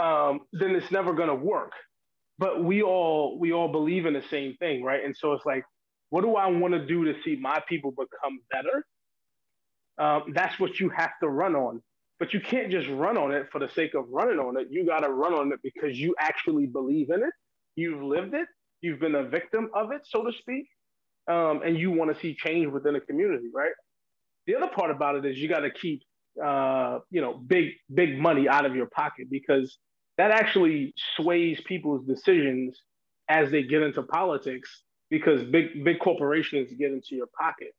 um, 0.00 0.40
then 0.52 0.74
it's 0.74 0.90
never 0.90 1.14
going 1.14 1.28
to 1.28 1.34
work. 1.34 1.72
But 2.38 2.64
we 2.64 2.82
all 2.82 3.38
we 3.38 3.52
all 3.52 3.68
believe 3.68 4.06
in 4.06 4.14
the 4.14 4.24
same 4.30 4.56
thing, 4.56 4.82
right? 4.82 5.04
And 5.04 5.14
so 5.16 5.32
it's 5.34 5.44
like, 5.44 5.64
what 6.10 6.22
do 6.22 6.36
I 6.36 6.46
want 6.46 6.74
to 6.74 6.84
do 6.86 7.04
to 7.04 7.14
see 7.22 7.36
my 7.36 7.62
people 7.68 7.90
become 7.90 8.40
better? 8.50 8.84
Um, 9.98 10.32
that's 10.34 10.58
what 10.58 10.80
you 10.80 10.88
have 10.90 11.10
to 11.22 11.28
run 11.28 11.54
on. 11.54 11.82
But 12.18 12.34
you 12.34 12.40
can't 12.40 12.70
just 12.70 12.88
run 12.88 13.16
on 13.16 13.32
it 13.32 13.48
for 13.50 13.58
the 13.58 13.68
sake 13.70 13.94
of 13.94 14.04
running 14.10 14.38
on 14.38 14.58
it. 14.58 14.68
You 14.70 14.86
got 14.86 15.00
to 15.00 15.10
run 15.10 15.34
on 15.34 15.52
it 15.52 15.60
because 15.62 15.98
you 15.98 16.14
actually 16.18 16.66
believe 16.66 17.10
in 17.10 17.22
it. 17.22 17.32
You've 17.76 18.02
lived 18.02 18.34
it. 18.34 18.46
You've 18.82 19.00
been 19.00 19.14
a 19.14 19.24
victim 19.24 19.70
of 19.74 19.92
it, 19.92 20.02
so 20.04 20.24
to 20.24 20.32
speak. 20.32 20.66
Um, 21.28 21.62
and 21.64 21.78
you 21.78 21.90
want 21.90 22.14
to 22.14 22.20
see 22.20 22.34
change 22.34 22.72
within 22.72 22.94
the 22.94 23.00
community, 23.00 23.48
right? 23.54 23.72
The 24.50 24.56
other 24.56 24.72
part 24.74 24.90
about 24.90 25.14
it 25.14 25.24
is 25.24 25.38
you 25.38 25.48
got 25.48 25.60
to 25.60 25.70
keep, 25.70 26.02
uh, 26.44 26.98
you 27.08 27.20
know, 27.20 27.34
big 27.34 27.68
big 27.94 28.18
money 28.18 28.48
out 28.48 28.66
of 28.66 28.74
your 28.74 28.86
pocket 28.86 29.28
because 29.30 29.78
that 30.18 30.32
actually 30.32 30.92
sways 31.14 31.60
people's 31.60 32.04
decisions 32.04 32.76
as 33.28 33.52
they 33.52 33.62
get 33.62 33.82
into 33.82 34.02
politics 34.02 34.82
because 35.08 35.44
big 35.44 35.84
big 35.84 36.00
corporations 36.00 36.68
get 36.76 36.90
into 36.90 37.14
your 37.14 37.28
pocket, 37.38 37.72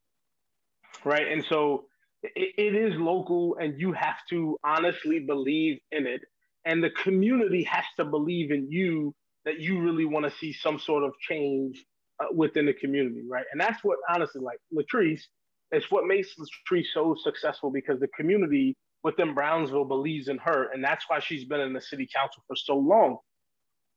right? 1.04 1.28
And 1.30 1.44
so 1.44 1.88
it, 2.24 2.54
it 2.58 2.74
is 2.74 2.98
local, 2.98 3.58
and 3.60 3.78
you 3.78 3.92
have 3.92 4.20
to 4.30 4.58
honestly 4.64 5.20
believe 5.20 5.80
in 5.92 6.08
it, 6.08 6.22
and 6.64 6.82
the 6.82 6.92
community 6.92 7.64
has 7.64 7.84
to 7.98 8.06
believe 8.06 8.50
in 8.50 8.72
you 8.72 9.14
that 9.44 9.60
you 9.60 9.82
really 9.82 10.06
want 10.06 10.24
to 10.24 10.32
see 10.38 10.54
some 10.54 10.80
sort 10.80 11.04
of 11.04 11.12
change 11.20 11.84
uh, 12.22 12.28
within 12.34 12.66
the 12.66 12.74
community, 12.74 13.24
right? 13.30 13.46
And 13.52 13.60
that's 13.60 13.84
what 13.84 13.98
honestly, 14.10 14.40
like 14.40 14.60
Latrice 14.74 15.24
it's 15.72 15.90
what 15.90 16.06
makes 16.06 16.36
the 16.36 16.48
tree 16.66 16.86
so 16.94 17.16
successful 17.24 17.72
because 17.72 18.00
the 18.00 18.08
community 18.10 18.76
within 19.04 19.34
Brownsville 19.34 19.86
believes 19.86 20.28
in 20.28 20.38
her, 20.40 20.70
and 20.72 20.84
that's 20.84 21.06
why 21.08 21.20
she's 21.20 21.46
been 21.46 21.62
in 21.62 21.74
the 21.74 21.82
city 21.82 22.08
council 22.14 22.44
for 22.48 22.56
so 22.56 22.78
long. 22.78 23.18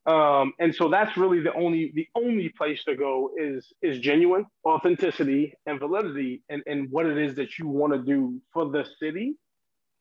Um, 0.07 0.53
and 0.59 0.75
so 0.75 0.89
that's 0.89 1.17
really 1.17 1.41
the 1.41 1.53
only 1.55 1.91
the 1.95 2.07
only 2.15 2.51
place 2.51 2.85
to 2.85 2.95
go 2.95 3.31
is 3.39 3.73
is 3.81 3.99
genuine 4.01 4.45
authenticity 4.67 5.55
and 5.65 5.81
validity 5.81 6.43
and, 6.51 6.63
and 6.67 6.91
what 6.91 7.07
it 7.07 7.17
is 7.17 7.37
that 7.37 7.59
you 7.59 7.69
want 7.69 7.95
to 7.95 7.99
do 8.01 8.39
for 8.53 8.71
the 8.71 8.85
city, 9.01 9.35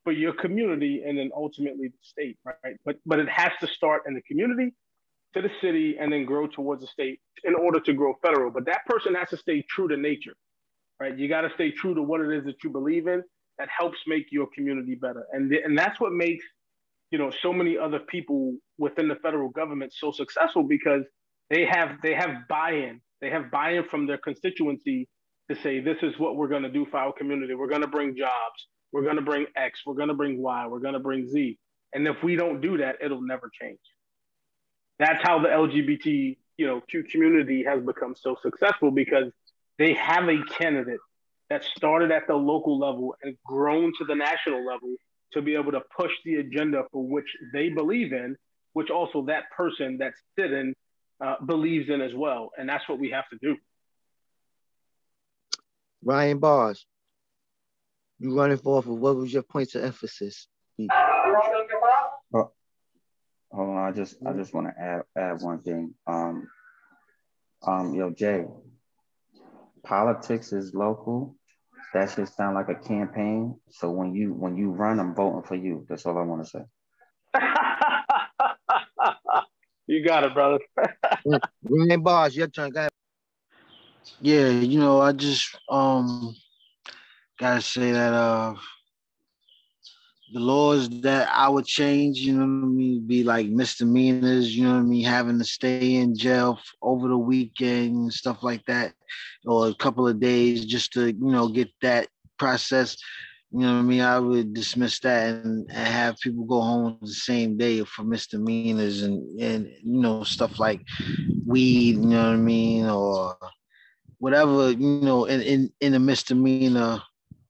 for 0.04 0.12
your 0.12 0.34
community, 0.34 1.02
and 1.06 1.16
then 1.16 1.30
ultimately 1.34 1.88
the 1.88 1.98
state, 2.02 2.36
right? 2.44 2.76
But 2.84 2.96
but 3.06 3.18
it 3.18 3.30
has 3.30 3.52
to 3.60 3.66
start 3.66 4.02
in 4.06 4.12
the 4.12 4.20
community, 4.22 4.74
to 5.32 5.40
the 5.40 5.50
city, 5.62 5.96
and 5.98 6.12
then 6.12 6.26
grow 6.26 6.48
towards 6.48 6.82
the 6.82 6.88
state 6.88 7.20
in 7.42 7.54
order 7.54 7.80
to 7.80 7.94
grow 7.94 8.14
federal. 8.20 8.50
But 8.50 8.66
that 8.66 8.84
person 8.86 9.14
has 9.14 9.30
to 9.30 9.38
stay 9.38 9.64
true 9.70 9.88
to 9.88 9.96
nature 9.96 10.34
right? 11.00 11.16
You 11.16 11.28
got 11.28 11.42
to 11.42 11.50
stay 11.54 11.70
true 11.70 11.94
to 11.94 12.02
what 12.02 12.20
it 12.20 12.30
is 12.36 12.44
that 12.44 12.62
you 12.62 12.70
believe 12.70 13.06
in. 13.06 13.22
That 13.58 13.68
helps 13.76 13.98
make 14.06 14.26
your 14.32 14.48
community 14.52 14.96
better, 14.96 15.26
and 15.32 15.48
th- 15.48 15.62
and 15.64 15.78
that's 15.78 16.00
what 16.00 16.12
makes 16.12 16.44
you 17.12 17.18
know 17.18 17.30
so 17.30 17.52
many 17.52 17.78
other 17.78 18.00
people 18.00 18.56
within 18.78 19.06
the 19.06 19.14
federal 19.16 19.48
government 19.48 19.92
so 19.94 20.10
successful 20.10 20.64
because 20.64 21.04
they 21.50 21.64
have 21.64 21.98
they 22.02 22.14
have 22.14 22.48
buy-in. 22.48 23.00
They 23.20 23.30
have 23.30 23.52
buy-in 23.52 23.84
from 23.84 24.06
their 24.06 24.18
constituency 24.18 25.08
to 25.50 25.56
say 25.62 25.78
this 25.78 25.98
is 26.02 26.18
what 26.18 26.36
we're 26.36 26.48
going 26.48 26.64
to 26.64 26.70
do 26.70 26.84
for 26.90 26.98
our 26.98 27.12
community. 27.12 27.54
We're 27.54 27.68
going 27.68 27.82
to 27.82 27.86
bring 27.86 28.16
jobs. 28.16 28.66
We're 28.92 29.02
going 29.02 29.16
to 29.16 29.22
bring 29.22 29.46
X. 29.56 29.82
We're 29.86 29.94
going 29.94 30.08
to 30.08 30.14
bring 30.14 30.42
Y. 30.42 30.66
We're 30.66 30.80
going 30.80 30.94
to 30.94 31.00
bring 31.00 31.28
Z. 31.28 31.58
And 31.92 32.08
if 32.08 32.16
we 32.22 32.34
don't 32.36 32.60
do 32.60 32.78
that, 32.78 32.96
it'll 33.00 33.22
never 33.22 33.50
change. 33.60 33.78
That's 34.98 35.22
how 35.22 35.40
the 35.40 35.48
LGBT 35.48 36.36
you 36.56 36.66
know 36.66 36.80
Q 36.88 37.04
community 37.04 37.64
has 37.64 37.82
become 37.84 38.14
so 38.16 38.36
successful 38.42 38.90
because 38.90 39.32
they 39.78 39.94
have 39.94 40.28
a 40.28 40.42
candidate 40.58 41.00
that 41.50 41.64
started 41.76 42.10
at 42.10 42.26
the 42.26 42.34
local 42.34 42.78
level 42.78 43.14
and 43.22 43.36
grown 43.44 43.92
to 43.98 44.04
the 44.04 44.14
national 44.14 44.64
level 44.64 44.94
to 45.32 45.42
be 45.42 45.54
able 45.54 45.72
to 45.72 45.82
push 45.96 46.12
the 46.24 46.36
agenda 46.36 46.84
for 46.92 47.06
which 47.06 47.26
they 47.52 47.68
believe 47.68 48.12
in, 48.12 48.36
which 48.72 48.90
also 48.90 49.24
that 49.26 49.44
person 49.56 49.98
that's 49.98 50.18
sitting 50.38 50.74
uh, 51.24 51.36
believes 51.44 51.88
in 51.90 52.00
as 52.00 52.14
well. 52.14 52.50
And 52.56 52.68
that's 52.68 52.88
what 52.88 52.98
we 52.98 53.10
have 53.10 53.24
to 53.30 53.38
do. 53.42 53.56
Ryan 56.04 56.38
Bars, 56.38 56.86
you 58.18 58.36
running 58.36 58.58
for 58.58 58.78
office. 58.78 58.90
What 58.90 59.16
was 59.16 59.32
your 59.32 59.42
points 59.42 59.74
of 59.74 59.84
emphasis? 59.84 60.46
Oh, 62.34 62.50
hold 63.50 63.70
on, 63.70 63.76
I 63.78 63.92
just 63.92 64.16
I 64.26 64.32
just 64.32 64.52
want 64.52 64.66
to 64.66 64.82
add 64.82 65.02
add 65.16 65.40
one 65.40 65.60
thing. 65.62 65.94
Um, 66.06 66.46
um, 67.66 67.94
yo, 67.94 68.10
Jay, 68.10 68.44
politics 69.84 70.52
is 70.52 70.74
local. 70.74 71.36
That 71.94 72.10
should 72.10 72.28
sound 72.28 72.56
like 72.56 72.68
a 72.68 72.74
campaign. 72.74 73.58
So 73.70 73.90
when 73.90 74.14
you 74.14 74.34
when 74.34 74.56
you 74.56 74.70
run, 74.70 75.00
I'm 75.00 75.14
voting 75.14 75.42
for 75.42 75.54
you. 75.54 75.86
That's 75.88 76.04
all 76.06 76.18
I 76.18 76.22
want 76.22 76.44
to 76.44 76.50
say. 76.50 76.64
you 79.86 80.04
got 80.04 80.24
it, 80.24 80.34
brother. 80.34 80.58
Ryan 81.62 82.02
Bars, 82.02 82.36
your 82.36 82.48
turn. 82.48 82.70
Go 82.70 82.88
Yeah, 84.20 84.48
you 84.50 84.78
know, 84.78 85.00
I 85.00 85.12
just 85.12 85.56
um 85.68 86.34
gotta 87.38 87.62
say 87.62 87.92
that 87.92 88.12
uh 88.12 88.54
the 90.34 90.40
laws 90.40 90.90
that 91.02 91.28
I 91.32 91.48
would 91.48 91.64
change, 91.64 92.18
you 92.18 92.32
know 92.32 92.40
what 92.40 92.66
I 92.66 92.68
mean, 92.68 93.06
be 93.06 93.22
like 93.22 93.46
misdemeanors, 93.46 94.54
you 94.54 94.64
know 94.64 94.72
what 94.72 94.80
I 94.80 94.82
mean, 94.82 95.04
having 95.04 95.38
to 95.38 95.44
stay 95.44 95.94
in 95.94 96.16
jail 96.16 96.58
over 96.82 97.06
the 97.06 97.16
weekend 97.16 98.12
stuff 98.12 98.42
like 98.42 98.64
that, 98.66 98.94
or 99.46 99.68
a 99.68 99.74
couple 99.74 100.08
of 100.08 100.18
days 100.18 100.64
just 100.64 100.92
to, 100.94 101.06
you 101.06 101.30
know, 101.30 101.46
get 101.46 101.70
that 101.82 102.08
process. 102.36 102.96
You 103.52 103.60
know 103.60 103.74
what 103.74 103.78
I 103.78 103.82
mean? 103.82 104.00
I 104.00 104.18
would 104.18 104.52
dismiss 104.52 104.98
that 105.00 105.44
and, 105.44 105.70
and 105.70 105.88
have 105.88 106.18
people 106.18 106.44
go 106.44 106.60
home 106.60 106.98
the 107.00 107.06
same 107.06 107.56
day 107.56 107.84
for 107.84 108.02
misdemeanors 108.02 109.02
and, 109.02 109.40
and 109.40 109.68
you 109.84 110.00
know, 110.00 110.24
stuff 110.24 110.58
like 110.58 110.80
weed, 111.46 111.94
you 111.94 112.06
know 112.06 112.30
what 112.30 112.34
I 112.34 112.36
mean, 112.36 112.86
or 112.86 113.36
whatever, 114.18 114.72
you 114.72 115.00
know, 115.00 115.26
in, 115.26 115.40
in, 115.42 115.72
in 115.80 115.94
a 115.94 116.00
misdemeanor 116.00 117.00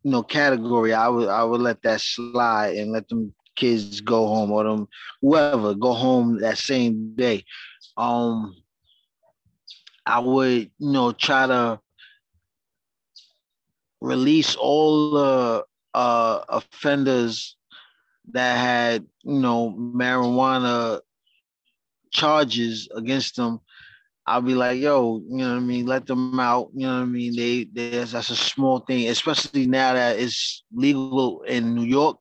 you 0.04 0.10
know 0.10 0.22
category, 0.22 0.92
I 0.92 1.08
would 1.08 1.28
I 1.28 1.42
would 1.44 1.60
let 1.60 1.82
that 1.82 2.00
slide 2.00 2.76
and 2.76 2.92
let 2.92 3.08
them 3.08 3.34
kids 3.56 4.00
go 4.00 4.26
home 4.26 4.52
or 4.52 4.64
them 4.64 4.88
whoever 5.22 5.74
go 5.74 5.92
home 5.92 6.40
that 6.40 6.58
same 6.58 7.14
day. 7.16 7.44
Um, 7.96 8.54
I 10.06 10.18
would 10.18 10.70
you 10.78 10.92
know 10.92 11.12
try 11.12 11.46
to 11.46 11.80
release 14.00 14.54
all 14.56 15.12
the 15.12 15.64
uh, 15.94 16.44
offenders 16.48 17.56
that 18.32 18.58
had 18.58 19.06
you 19.22 19.40
know 19.40 19.74
marijuana 19.78 21.00
charges 22.12 22.88
against 22.94 23.36
them 23.36 23.60
I'll 24.26 24.40
be 24.40 24.54
like, 24.54 24.80
yo, 24.80 25.20
you 25.28 25.36
know 25.36 25.50
what 25.50 25.56
I 25.56 25.60
mean? 25.60 25.86
Let 25.86 26.06
them 26.06 26.40
out. 26.40 26.70
You 26.74 26.86
know 26.86 26.96
what 26.96 27.02
I 27.02 27.04
mean? 27.04 27.36
They 27.36 27.64
there's 27.72 28.12
that's 28.12 28.30
a 28.30 28.36
small 28.36 28.78
thing, 28.78 29.08
especially 29.08 29.66
now 29.66 29.92
that 29.92 30.18
it's 30.18 30.64
legal 30.72 31.42
in 31.42 31.74
New 31.74 31.84
York. 31.84 32.16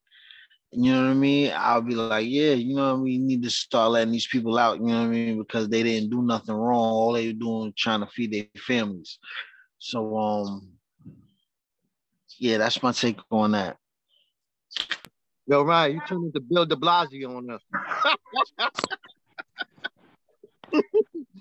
You 0.72 0.92
know 0.92 1.04
what 1.04 1.12
I 1.12 1.14
mean? 1.14 1.54
I'll 1.56 1.82
be 1.82 1.96
like, 1.96 2.26
yeah, 2.28 2.54
you 2.54 2.76
know 2.76 2.94
what 2.94 3.00
I 3.00 3.04
mean? 3.04 3.22
You 3.22 3.28
need 3.28 3.44
to 3.44 3.50
start 3.50 3.92
letting 3.92 4.12
these 4.12 4.28
people 4.28 4.58
out, 4.58 4.80
you 4.80 4.88
know 4.88 5.02
what 5.02 5.06
I 5.06 5.10
mean? 5.10 5.38
Because 5.38 5.70
they 5.70 5.84
didn't 5.84 6.10
do 6.10 6.22
nothing 6.24 6.56
wrong. 6.56 6.92
All 6.92 7.14
they 7.14 7.28
were 7.28 7.34
doing 7.34 7.66
was 7.66 7.74
trying 7.78 8.02
to 8.02 8.08
feed 8.08 8.34
their 8.34 8.62
families. 8.62 9.20
So 9.78 10.18
um 10.18 10.74
yeah, 12.40 12.58
that's 12.58 12.82
my 12.84 12.92
take 12.92 13.20
on 13.32 13.52
that. 13.52 13.78
Yo, 15.46 15.64
Ryan, 15.64 15.96
you 15.96 16.02
turned 16.08 16.26
into 16.26 16.40
Bill 16.42 16.66
de 16.66 16.76
Blasio 16.76 17.38
on 17.38 17.50
us. 17.52 17.62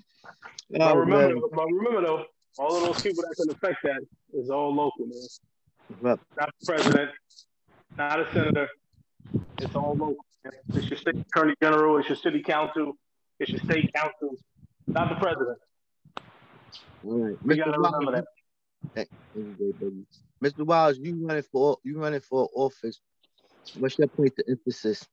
But 0.73 0.81
Oh, 0.81 0.95
remember, 0.95 1.35
man. 1.35 1.41
but 1.53 1.65
remember 1.67 2.01
though, 2.05 2.25
all 2.57 2.75
of 2.75 2.83
those 2.83 3.01
people 3.01 3.23
that 3.23 3.35
can 3.37 3.49
affect 3.55 3.83
that 3.83 4.01
is 4.33 4.49
all 4.49 4.73
local, 4.73 5.05
man. 5.05 5.19
Right. 6.01 6.19
Not 6.39 6.49
the 6.59 6.65
president, 6.65 7.11
not 7.97 8.19
a 8.19 8.31
senator. 8.33 8.67
It's 9.59 9.75
all 9.75 9.91
local. 9.95 10.25
man. 10.43 10.53
It's 10.73 10.89
your 10.89 10.97
state 10.97 11.15
attorney 11.35 11.53
general, 11.61 11.97
it's 11.99 12.09
your 12.09 12.15
city 12.17 12.41
council, 12.41 12.93
it's 13.39 13.51
your 13.51 13.59
state 13.61 13.91
council, 13.93 14.35
not 14.87 15.09
the 15.09 15.15
president. 15.15 15.57
All 17.03 17.19
right. 17.19 17.37
We 17.43 17.55
Mr. 17.55 17.65
gotta 17.65 17.79
Wiles, 17.81 17.93
remember 17.99 18.17
that. 18.17 18.25
Hey, 18.95 19.05
this 19.35 19.45
is 19.45 19.55
great, 19.57 19.79
baby. 19.79 20.05
Mr. 20.43 20.65
Wiles, 20.65 20.97
you 20.97 21.25
running 21.25 21.43
for 21.43 21.77
you 21.83 21.99
running 21.99 22.19
for 22.19 22.49
office. 22.55 22.99
What's 23.75 23.97
your 23.99 24.07
point 24.07 24.33
of 24.39 24.45
emphasis? 24.49 25.07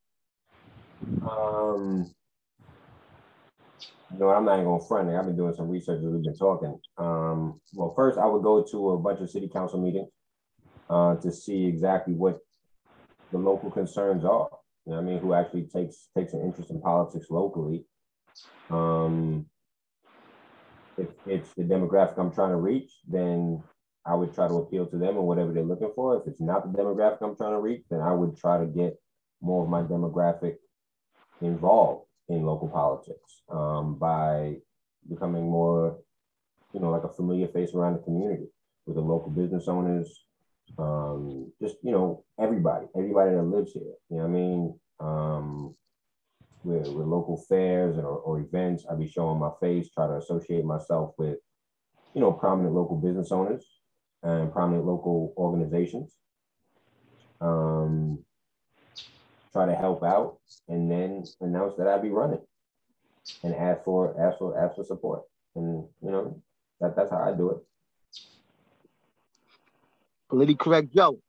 Um, 1.22 2.12
no, 4.18 4.30
I'm 4.30 4.44
not 4.44 4.54
even 4.54 4.64
gonna 4.64 4.84
front 4.84 5.08
it. 5.08 5.16
I've 5.16 5.26
been 5.26 5.36
doing 5.36 5.54
some 5.54 5.68
research 5.68 5.98
as 5.98 6.04
we've 6.04 6.22
been 6.22 6.36
talking. 6.36 6.78
Um, 6.98 7.60
well, 7.74 7.92
first 7.94 8.18
I 8.18 8.26
would 8.26 8.42
go 8.42 8.62
to 8.62 8.90
a 8.90 8.98
bunch 8.98 9.20
of 9.20 9.30
city 9.30 9.48
council 9.48 9.80
meetings 9.80 10.08
uh, 10.88 11.16
to 11.16 11.30
see 11.30 11.66
exactly 11.66 12.14
what 12.14 12.38
the 13.30 13.38
local 13.38 13.70
concerns 13.70 14.24
are. 14.24 14.48
You 14.86 14.92
know 14.92 14.98
I 14.98 15.02
mean? 15.02 15.18
Who 15.18 15.34
actually 15.34 15.64
takes 15.66 16.08
takes 16.16 16.32
an 16.32 16.42
interest 16.42 16.70
in 16.70 16.80
politics 16.80 17.26
locally. 17.30 17.84
Um, 18.68 19.46
if 20.96 21.08
it's 21.26 21.54
the 21.54 21.62
demographic 21.62 22.18
I'm 22.18 22.32
trying 22.32 22.50
to 22.50 22.56
reach, 22.56 22.90
then 23.08 23.62
I 24.04 24.14
would 24.14 24.34
try 24.34 24.48
to 24.48 24.54
appeal 24.54 24.86
to 24.86 24.96
them 24.96 25.16
or 25.16 25.26
whatever 25.26 25.52
they're 25.52 25.62
looking 25.62 25.92
for. 25.94 26.16
If 26.16 26.26
it's 26.26 26.40
not 26.40 26.70
the 26.70 26.76
demographic 26.76 27.18
I'm 27.22 27.36
trying 27.36 27.52
to 27.52 27.60
reach, 27.60 27.84
then 27.90 28.00
I 28.00 28.12
would 28.12 28.36
try 28.36 28.58
to 28.58 28.66
get 28.66 28.94
more 29.40 29.62
of 29.62 29.70
my 29.70 29.82
demographic 29.82 30.56
involved 31.40 32.09
in 32.31 32.44
local 32.44 32.69
politics 32.69 33.43
um, 33.51 33.97
by 33.97 34.57
becoming 35.09 35.44
more, 35.51 35.98
you 36.73 36.81
know, 36.81 36.90
like 36.90 37.05
a 37.05 37.12
familiar 37.12 37.48
face 37.48 37.74
around 37.74 37.94
the 37.94 38.02
community 38.02 38.47
with 38.86 38.97
the 38.97 39.02
local 39.02 39.31
business 39.31 39.69
owners, 39.69 40.24
um, 40.78 41.52
just 41.61 41.77
you 41.82 41.93
know, 41.93 42.24
everybody, 42.39 42.86
everybody 42.97 43.35
that 43.35 43.43
lives 43.43 43.73
here. 43.73 43.94
You 44.09 44.19
know 44.19 44.24
I 44.24 44.28
mean? 44.28 44.81
Um, 45.01 45.74
with, 46.62 46.89
with 46.89 47.07
local 47.07 47.43
fairs 47.48 47.97
or, 47.97 48.07
or 48.07 48.40
events, 48.40 48.85
I'd 48.90 48.98
be 48.98 49.09
showing 49.09 49.39
my 49.39 49.51
face, 49.61 49.89
try 49.90 50.07
to 50.07 50.16
associate 50.16 50.65
myself 50.65 51.15
with, 51.19 51.39
you 52.15 52.20
know, 52.20 52.32
prominent 52.32 52.74
local 52.74 52.97
business 52.97 53.32
owners 53.32 53.66
and 54.23 54.52
prominent 54.52 54.86
local 54.86 55.32
organizations. 55.36 56.12
Um, 57.40 58.24
try 59.52 59.66
to 59.66 59.74
help 59.74 60.02
out, 60.02 60.39
and 60.68 60.90
then 60.90 61.24
announce 61.40 61.74
that 61.77 61.89
I'd 61.89 62.02
be 62.02 62.10
running, 62.10 62.40
and 63.43 63.55
ask 63.55 63.85
for 63.85 64.14
ask 64.20 64.39
for 64.39 64.59
ask 64.59 64.77
for 64.77 64.85
support, 64.85 65.22
and 65.55 65.85
you 66.02 66.10
know 66.10 66.43
that 66.81 66.97
that's 66.97 67.10
how 67.10 67.18
I 67.18 67.32
do 67.32 67.51
it. 67.51 67.59
Politically 70.28 70.56
correct 70.56 70.94
Joe. 70.94 71.20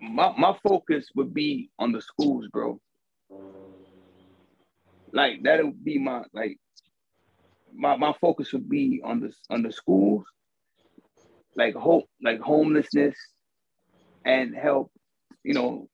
my 0.00 0.32
my 0.36 0.56
focus 0.62 1.08
would 1.14 1.34
be 1.34 1.70
on 1.78 1.92
the 1.92 2.00
schools, 2.00 2.46
bro. 2.52 2.80
Like 5.12 5.42
that 5.42 5.64
would 5.64 5.84
be 5.84 5.98
my 5.98 6.24
like 6.32 6.58
my 7.74 7.96
my 7.96 8.14
focus 8.20 8.52
would 8.52 8.68
be 8.68 9.00
on 9.04 9.20
the 9.20 9.32
on 9.50 9.62
the 9.62 9.72
schools, 9.72 10.24
like 11.56 11.74
hope 11.74 12.08
like 12.22 12.40
homelessness, 12.40 13.16
and 14.28 14.54
help. 14.54 14.92
You 15.42 15.54
know, 15.54 15.88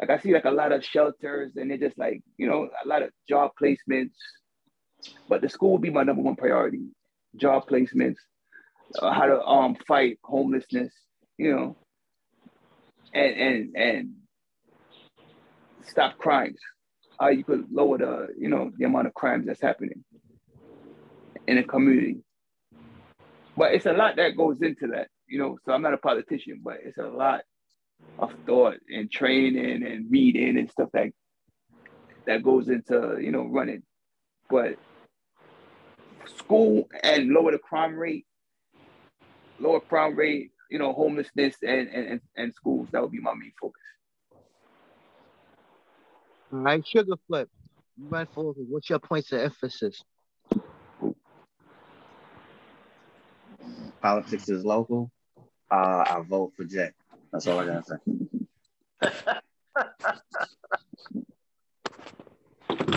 like 0.00 0.10
I 0.10 0.18
see 0.18 0.32
like 0.32 0.44
a 0.44 0.50
lot 0.50 0.72
of 0.72 0.84
shelters, 0.84 1.52
and 1.56 1.70
they're 1.70 1.76
just 1.76 1.98
like 1.98 2.22
you 2.38 2.46
know 2.46 2.70
a 2.82 2.88
lot 2.88 3.02
of 3.02 3.10
job 3.28 3.50
placements. 3.60 4.14
But 5.28 5.42
the 5.42 5.48
school 5.48 5.72
would 5.72 5.82
be 5.82 5.90
my 5.90 6.04
number 6.04 6.22
one 6.22 6.36
priority: 6.36 6.84
job 7.36 7.68
placements, 7.68 8.16
uh, 9.02 9.12
how 9.12 9.26
to 9.26 9.42
um 9.42 9.76
fight 9.86 10.18
homelessness. 10.24 10.94
You 11.36 11.54
know, 11.54 11.76
and 13.12 13.34
and 13.34 13.76
and 13.76 14.12
stop 15.86 16.16
crimes. 16.18 16.58
How 17.18 17.28
you 17.28 17.44
could 17.44 17.66
lower 17.70 17.98
the 17.98 18.28
you 18.38 18.48
know 18.48 18.70
the 18.78 18.84
amount 18.84 19.08
of 19.08 19.14
crimes 19.14 19.46
that's 19.46 19.60
happening 19.60 20.04
in 21.46 21.58
a 21.58 21.64
community. 21.64 22.22
But 23.56 23.74
it's 23.74 23.86
a 23.86 23.92
lot 23.92 24.16
that 24.16 24.36
goes 24.36 24.62
into 24.62 24.86
that, 24.88 25.08
you 25.30 25.38
know. 25.38 25.58
So 25.64 25.72
I'm 25.72 25.82
not 25.82 25.94
a 25.94 25.98
politician, 25.98 26.60
but 26.62 26.78
it's 26.84 26.98
a 26.98 27.04
lot 27.04 27.42
of 28.18 28.32
thought 28.46 28.76
and 28.88 29.10
training 29.10 29.82
and 29.86 30.10
reading 30.10 30.58
and 30.58 30.70
stuff 30.70 30.90
that 30.92 31.10
that 32.26 32.42
goes 32.42 32.68
into 32.68 33.18
you 33.20 33.32
know 33.32 33.46
running. 33.46 33.82
But 34.50 34.76
school 36.36 36.88
and 37.02 37.30
lower 37.30 37.52
the 37.52 37.58
crime 37.58 37.96
rate, 37.96 38.26
lower 39.58 39.80
crime 39.80 40.16
rate, 40.16 40.50
you 40.70 40.78
know, 40.78 40.92
homelessness 40.92 41.56
and 41.62 41.88
and, 41.88 42.20
and 42.36 42.54
schools. 42.54 42.88
That 42.92 43.02
would 43.02 43.12
be 43.12 43.20
my 43.20 43.34
main 43.34 43.52
focus. 43.60 43.80
All 46.52 46.60
right, 46.60 46.86
sugar 46.86 47.14
flip. 47.28 47.48
You 47.96 48.08
run 48.08 48.26
for 48.34 48.50
office. 48.50 48.64
What's 48.68 48.90
your 48.90 48.98
points 48.98 49.30
of 49.32 49.40
emphasis? 49.40 50.02
Politics 54.02 54.48
is 54.48 54.64
local. 54.64 55.10
Uh, 55.70 56.04
I 56.08 56.22
vote 56.28 56.52
for 56.56 56.64
Jay. 56.64 56.90
That's 57.32 57.46
all 57.46 57.58
I 57.58 57.64
gotta 57.64 57.84
say. 57.84 57.96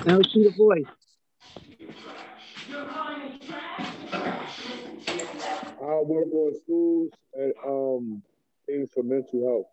Now 0.06 0.20
see 0.22 0.44
the 0.44 0.54
voice. 0.58 0.84
I 5.82 6.02
work 6.02 6.32
on 6.34 6.54
schools 6.64 7.12
and 7.36 7.54
um 7.66 8.24
things 8.66 8.90
for 8.94 9.04
mental 9.04 9.46
health. 9.48 9.68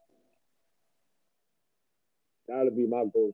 That'll 2.48 2.70
be 2.74 2.86
my 2.86 3.04
go-to. 3.14 3.32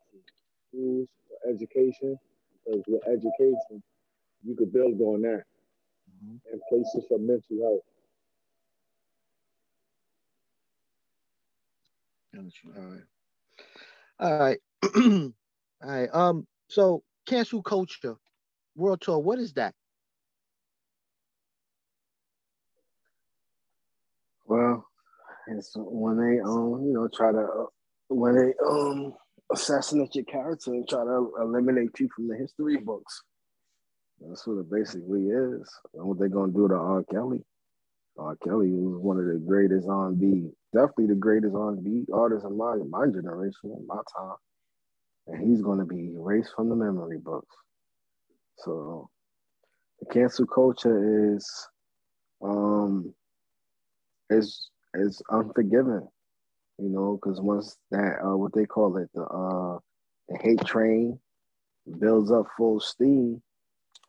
Schools, 0.68 1.08
for 1.28 1.50
education, 1.50 2.18
because 2.64 2.82
with 2.86 3.02
education, 3.08 3.82
you 4.44 4.54
could 4.56 4.72
build 4.72 5.00
on 5.00 5.22
that. 5.22 5.44
And 6.52 6.60
places 6.68 7.04
for 7.08 7.18
mental 7.18 7.56
health. 7.62 7.95
All 12.36 12.82
right. 12.82 13.00
All 14.18 14.38
right. 14.38 14.58
All 15.82 15.90
right. 15.90 16.08
Um, 16.12 16.46
so 16.68 17.02
cancel 17.26 17.62
culture, 17.62 18.16
world 18.74 19.00
tour, 19.00 19.18
what 19.18 19.38
is 19.38 19.52
that? 19.54 19.74
Well, 24.46 24.86
It's 25.48 25.72
when 25.76 26.16
they 26.18 26.40
um 26.40 26.82
you 26.86 26.92
know 26.94 27.08
try 27.14 27.32
to 27.32 27.38
uh, 27.38 27.66
when 28.08 28.36
they 28.36 28.54
um 28.66 29.14
assassinate 29.52 30.14
your 30.14 30.24
character 30.24 30.72
and 30.72 30.88
try 30.88 31.04
to 31.04 31.32
eliminate 31.40 31.98
you 31.98 32.08
from 32.14 32.28
the 32.28 32.36
history 32.36 32.76
books. 32.78 33.22
That's 34.20 34.46
what 34.46 34.58
it 34.58 34.70
basically 34.70 35.26
is. 35.28 35.70
And 35.94 36.04
what 36.06 36.18
they're 36.18 36.28
gonna 36.28 36.52
do 36.52 36.68
to 36.68 36.74
R. 36.74 37.04
Kelly. 37.10 37.44
R. 38.18 38.36
Kelly 38.36 38.70
was 38.72 39.00
one 39.02 39.18
of 39.18 39.26
the 39.26 39.38
greatest 39.46 39.88
R&B, 39.88 40.50
definitely 40.76 41.14
the 41.14 41.20
greatest 41.20 41.56
R&B 41.56 42.06
artist 42.12 42.46
in 42.46 42.58
my 42.58 42.76
my 42.88 43.06
generation, 43.06 43.76
in 43.78 43.86
my 43.86 44.02
time. 44.16 44.36
And 45.28 45.48
he's 45.50 45.62
gonna 45.62 45.86
be 45.86 46.14
erased 46.14 46.52
from 46.56 46.68
the 46.70 46.76
memory 46.76 47.18
books. 47.18 47.56
So 48.58 49.10
the 50.00 50.06
cancel 50.06 50.46
culture 50.46 51.34
is 51.34 51.68
um 52.42 53.14
is 54.30 54.70
is 54.94 55.22
unforgiving, 55.30 56.08
you 56.78 56.88
know, 56.90 57.18
because 57.20 57.40
once 57.40 57.78
that 57.90 58.18
uh 58.24 58.36
what 58.36 58.52
they 58.54 58.66
call 58.66 58.96
it, 58.98 59.10
the 59.14 59.22
uh 59.22 59.78
the 60.28 60.38
hate 60.42 60.64
train 60.66 61.18
builds 62.00 62.32
up 62.32 62.46
full 62.56 62.80
steam, 62.80 63.42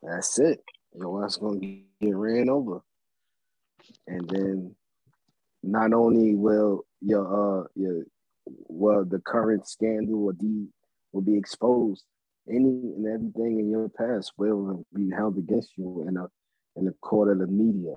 that's 0.03 0.39
it. 0.39 0.61
Your 0.95 1.25
ass 1.25 1.37
gonna 1.37 1.59
get 1.59 1.81
ran 1.81 2.49
over. 2.49 2.81
And 4.07 4.29
then 4.29 4.76
not 5.67 5.93
only 5.93 6.35
will 6.35 6.85
your 7.01 7.61
uh 7.61 7.67
your 7.75 8.03
well 8.45 9.03
the 9.05 9.19
current 9.19 9.67
scandal 9.67 10.25
or 10.25 10.33
deed 10.33 10.67
will 11.11 11.21
be 11.21 11.37
exposed, 11.37 12.03
any 12.49 12.93
and 12.95 13.05
everything 13.05 13.59
in 13.59 13.69
your 13.69 13.89
past 13.89 14.31
will 14.37 14.85
be 14.93 15.09
held 15.09 15.37
against 15.37 15.77
you 15.77 16.05
in 16.07 16.17
a 16.17 16.27
in 16.77 16.85
the 16.85 16.93
court 17.01 17.29
of 17.29 17.39
the 17.39 17.47
media, 17.47 17.95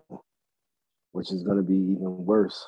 which 1.13 1.31
is 1.31 1.43
gonna 1.43 1.63
be 1.63 1.77
even 1.77 2.25
worse 2.25 2.67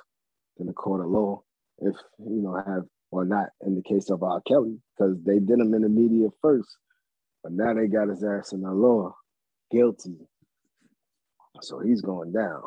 than 0.57 0.67
the 0.67 0.73
court 0.73 1.01
of 1.01 1.11
law 1.11 1.43
if 1.79 1.97
you 2.19 2.43
know 2.43 2.55
have 2.67 2.85
or 3.11 3.25
not 3.25 3.49
in 3.67 3.75
the 3.75 3.83
case 3.83 4.09
of 4.09 4.23
R. 4.23 4.41
Kelly, 4.47 4.79
because 4.97 5.17
they 5.25 5.39
did 5.39 5.59
him 5.59 5.75
in 5.75 5.83
the 5.83 5.89
media 5.89 6.29
first, 6.41 6.77
but 7.43 7.53
now 7.53 7.75
they 7.75 7.87
got 7.87 8.09
his 8.09 8.25
ass 8.25 8.53
in 8.53 8.63
the 8.63 8.71
law 8.71 9.15
guilty. 9.71 10.17
So 11.61 11.81
he's 11.81 12.01
going 12.01 12.33
down. 12.33 12.63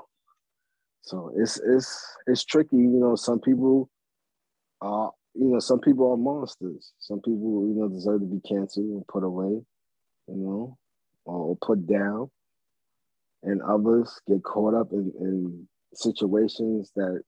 So 1.06 1.32
it's 1.38 1.60
it's 1.60 2.04
it's 2.26 2.44
tricky, 2.44 2.78
you 2.78 3.00
know. 3.00 3.16
Some 3.16 3.40
people 3.40 3.90
are, 4.82 5.12
you 5.36 5.50
know, 5.50 5.60
some 5.60 5.80
people 5.80 6.12
are 6.12 6.18
monsters. 6.18 6.94
Some 6.98 7.20
people, 7.20 7.68
you 7.68 7.76
know, 7.76 7.88
deserve 7.88 8.22
to 8.22 8.26
be 8.26 8.42
canceled 8.48 8.88
and 8.88 9.08
put 9.08 9.24
away, 9.24 9.62
you 10.28 10.36
know, 10.36 10.78
or 11.26 11.56
put 11.58 11.86
down. 11.86 12.32
And 13.44 13.62
others 13.62 14.20
get 14.28 14.44
caught 14.44 14.74
up 14.74 14.92
in, 14.92 15.12
in 15.20 15.68
situations 15.94 16.92
that 16.96 17.22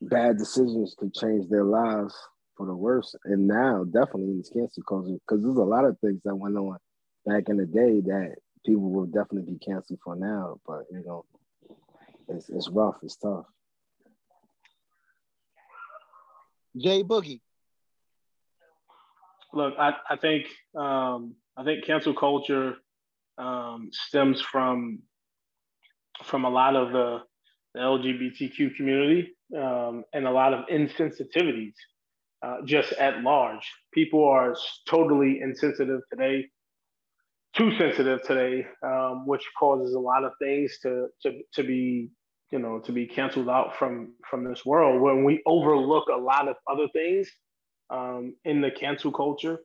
bad 0.00 0.36
decisions 0.36 0.96
could 0.98 1.14
change 1.14 1.48
their 1.48 1.62
lives 1.62 2.14
for 2.56 2.66
the 2.66 2.74
worse. 2.74 3.14
And 3.24 3.46
now, 3.46 3.84
definitely 3.84 4.32
in 4.32 4.38
this 4.38 4.50
cancel 4.50 4.82
culture, 4.82 5.14
because 5.28 5.44
there's 5.44 5.56
a 5.56 5.62
lot 5.62 5.84
of 5.84 5.96
things 6.00 6.20
that 6.24 6.34
went 6.34 6.56
on 6.56 6.78
back 7.24 7.44
in 7.46 7.56
the 7.56 7.66
day 7.66 8.00
that 8.00 8.34
people 8.66 8.90
will 8.90 9.06
definitely 9.06 9.52
be 9.52 9.58
canceled 9.64 10.00
for 10.02 10.16
now. 10.16 10.58
But 10.66 10.86
you 10.90 11.04
know, 11.06 11.24
it's 12.28 12.48
it's 12.48 12.68
rough. 12.68 12.96
It's 13.02 13.16
tough. 13.16 13.46
J-Boogie. 16.76 17.40
Look, 19.52 19.74
I, 19.78 19.92
I 20.08 20.16
think 20.16 20.46
um, 20.74 21.34
I 21.56 21.64
think 21.64 21.84
cancel 21.84 22.14
culture 22.14 22.76
um, 23.38 23.90
stems 23.92 24.40
from 24.40 25.00
from 26.24 26.44
a 26.44 26.50
lot 26.50 26.76
of 26.76 26.92
the, 26.92 27.18
the 27.74 27.80
LGBTQ 27.80 28.76
community 28.76 29.34
um, 29.56 30.04
and 30.12 30.26
a 30.26 30.30
lot 30.30 30.54
of 30.54 30.66
insensitivities 30.66 31.74
uh, 32.42 32.58
just 32.64 32.92
at 32.92 33.22
large. 33.22 33.70
People 33.92 34.24
are 34.24 34.54
totally 34.88 35.40
insensitive 35.40 36.00
today 36.10 36.48
too 37.56 37.76
sensitive 37.78 38.22
today, 38.22 38.66
um, 38.82 39.26
which 39.26 39.44
causes 39.58 39.94
a 39.94 39.98
lot 40.00 40.24
of 40.24 40.32
things 40.40 40.78
to 40.82 41.08
to 41.22 41.40
to 41.54 41.62
be 41.62 42.10
you 42.50 42.58
know 42.58 42.80
to 42.80 42.92
be 42.92 43.06
canceled 43.06 43.48
out 43.48 43.76
from 43.78 44.14
from 44.28 44.44
this 44.44 44.64
world. 44.64 45.00
When 45.00 45.24
we 45.24 45.42
overlook 45.46 46.08
a 46.08 46.16
lot 46.18 46.48
of 46.48 46.56
other 46.70 46.88
things 46.92 47.28
um, 47.90 48.34
in 48.44 48.60
the 48.60 48.70
cancel 48.70 49.12
culture, 49.12 49.58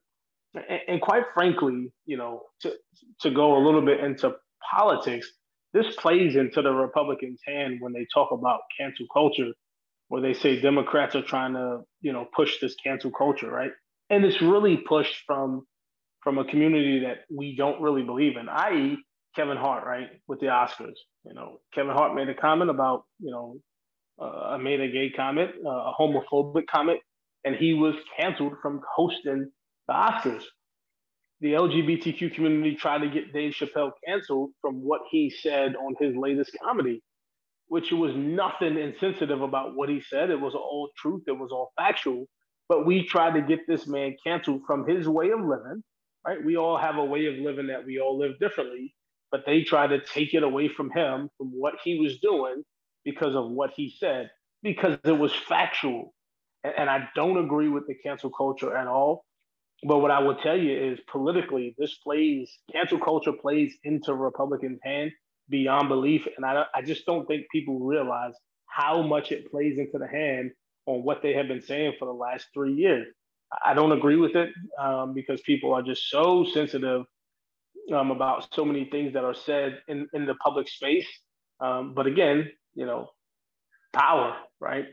and, 0.54 0.80
and 0.88 1.02
quite 1.02 1.24
frankly, 1.34 1.92
you 2.06 2.18
know, 2.18 2.44
to 2.62 2.74
to 3.22 3.32
go 3.32 3.58
a 3.58 3.64
little 3.64 3.86
bit 3.86 4.02
into 4.02 4.36
politics, 4.72 5.32
this 5.74 5.96
plays 5.96 6.36
into 6.36 6.62
the 6.62 6.72
Republicans' 6.72 7.42
hand 7.46 7.78
when 7.80 7.94
they 7.94 8.06
talk 8.14 8.32
about 8.32 8.62
cancel 8.78 9.06
culture, 9.14 9.52
where 10.10 10.22
they 10.22 10.34
say 10.34 10.60
Democrats 10.60 11.16
are 11.16 11.24
trying 11.24 11.54
to 11.54 11.82
you 12.02 12.12
know 12.12 12.28
push 12.36 12.60
this 12.60 12.76
cancel 12.84 13.12
culture, 13.12 13.50
right? 13.50 13.72
And 14.10 14.26
it's 14.26 14.42
really 14.42 14.78
pushed 14.78 15.24
from 15.26 15.66
from 16.22 16.38
a 16.38 16.46
community 16.46 17.02
that 17.02 17.20
we 17.36 17.56
don't 17.56 17.82
really 17.82 18.04
believe 18.04 18.38
in, 18.38 18.50
i.e., 18.50 18.98
Kevin 19.36 19.58
Hart, 19.58 19.86
right, 19.86 20.08
with 20.28 20.40
the 20.40 20.48
Oscars. 20.48 20.96
You 21.24 21.34
know, 21.36 21.60
Kevin 21.74 21.94
Hart 21.94 22.16
made 22.16 22.28
a 22.30 22.34
comment 22.34 22.72
about, 22.72 23.04
you 23.20 23.32
know, 23.32 23.58
uh, 24.20 24.58
made 24.58 24.82
a 24.82 24.88
gay 24.88 25.12
comment, 25.16 25.52
uh, 25.64 25.70
a 25.70 25.94
homophobic 26.00 26.66
comment, 26.68 27.00
and 27.46 27.56
he 27.56 27.74
was 27.74 27.96
canceled 28.20 28.54
from 28.62 28.82
hosting 28.96 29.52
the 29.88 29.94
Oscars. 29.94 30.44
The 31.40 31.54
LGBTQ 31.54 32.34
community 32.34 32.76
tried 32.76 33.00
to 33.00 33.10
get 33.10 33.32
Dave 33.32 33.54
Chappelle 33.54 33.92
canceled 34.08 34.52
from 34.60 34.78
what 34.78 35.02
he 35.12 35.30
said 35.30 35.76
on 35.76 35.94
his 36.00 36.16
latest 36.16 36.52
comedy, 36.64 37.04
which 37.68 37.92
was 37.92 38.14
nothing 38.16 38.80
insensitive 38.80 39.42
about 39.42 39.76
what 39.76 39.88
he 39.88 40.02
said. 40.02 40.32
It 40.32 40.40
was 40.42 40.56
all 40.56 40.90
truth, 40.98 41.24
it 41.28 41.38
was 41.38 41.52
all 41.52 41.72
factual. 41.78 42.26
But 42.68 42.88
we 42.88 43.06
tried 43.06 43.36
to 43.36 43.42
get 43.42 43.68
this 43.68 43.86
man 43.86 44.16
canceled 44.26 44.62
from 44.66 44.88
his 44.88 45.08
way 45.08 45.30
of 45.30 45.42
living 45.42 45.84
right? 46.28 46.44
We 46.44 46.58
all 46.58 46.78
have 46.78 46.98
a 46.98 47.06
way 47.06 47.28
of 47.28 47.36
living 47.36 47.68
that 47.68 47.86
we 47.86 48.00
all 48.00 48.20
live 48.20 48.40
differently, 48.40 48.94
but 49.32 49.44
they 49.46 49.64
try 49.64 49.88
to 49.88 50.00
take 50.04 50.34
it 50.34 50.44
away 50.44 50.68
from 50.68 50.92
him, 50.92 51.30
from 51.38 51.48
what 51.50 51.76
he 51.84 52.00
was 52.00 52.20
doing 52.20 52.64
because 53.06 53.36
of 53.36 53.50
what 53.50 53.72
he 53.76 53.96
said, 53.98 54.30
because 54.64 54.98
it 55.06 55.18
was 55.18 55.34
factual. 55.34 56.14
And, 56.64 56.74
and 56.80 56.90
I 56.90 57.10
don't 57.16 57.38
agree 57.44 57.70
with 57.70 57.88
the 57.88 57.96
cancel 57.96 58.30
culture 58.30 58.76
at 58.76 58.88
all. 58.88 59.26
But 59.84 60.00
what 60.00 60.12
I 60.12 60.20
will 60.22 60.36
tell 60.36 60.58
you 60.58 60.92
is 60.92 61.00
politically, 61.12 61.76
this 61.78 61.96
plays, 62.00 62.52
cancel 62.72 63.00
culture 63.00 63.34
plays 63.34 63.76
into 63.84 64.14
Republicans' 64.14 64.80
hand 64.84 65.12
beyond 65.50 65.88
belief. 65.88 66.28
And 66.36 66.46
I, 66.46 66.66
I 66.74 66.82
just 66.82 67.06
don't 67.06 67.28
think 67.28 67.46
people 67.52 67.80
realize 67.80 68.34
how 68.66 69.02
much 69.04 69.32
it 69.32 69.50
plays 69.52 69.78
into 69.78 70.00
the 70.00 70.08
hand 70.08 70.52
on 70.88 71.04
what 71.04 71.22
they 71.22 71.34
have 71.34 71.48
been 71.48 71.62
saying 71.62 71.94
for 72.00 72.06
the 72.06 72.14
last 72.14 72.48
three 72.54 72.74
years. 72.74 73.08
I 73.66 73.74
don't 73.74 73.92
agree 73.92 74.18
with 74.18 74.36
it 74.36 74.50
um, 74.80 75.14
because 75.14 75.42
people 75.42 75.74
are 75.74 75.82
just 75.82 76.10
so 76.10 76.46
sensitive 76.54 77.04
um, 77.94 78.12
about 78.12 78.48
so 78.54 78.66
many 78.66 78.86
things 78.86 79.14
that 79.14 79.24
are 79.24 79.36
said 79.36 79.80
in, 79.88 80.08
in 80.14 80.26
the 80.26 80.36
public 80.36 80.68
space. 80.68 81.08
Um, 81.60 81.94
but 81.96 82.08
again, 82.08 82.52
you 82.76 82.86
know, 82.86 83.10
power, 83.94 84.38
right? 84.60 84.86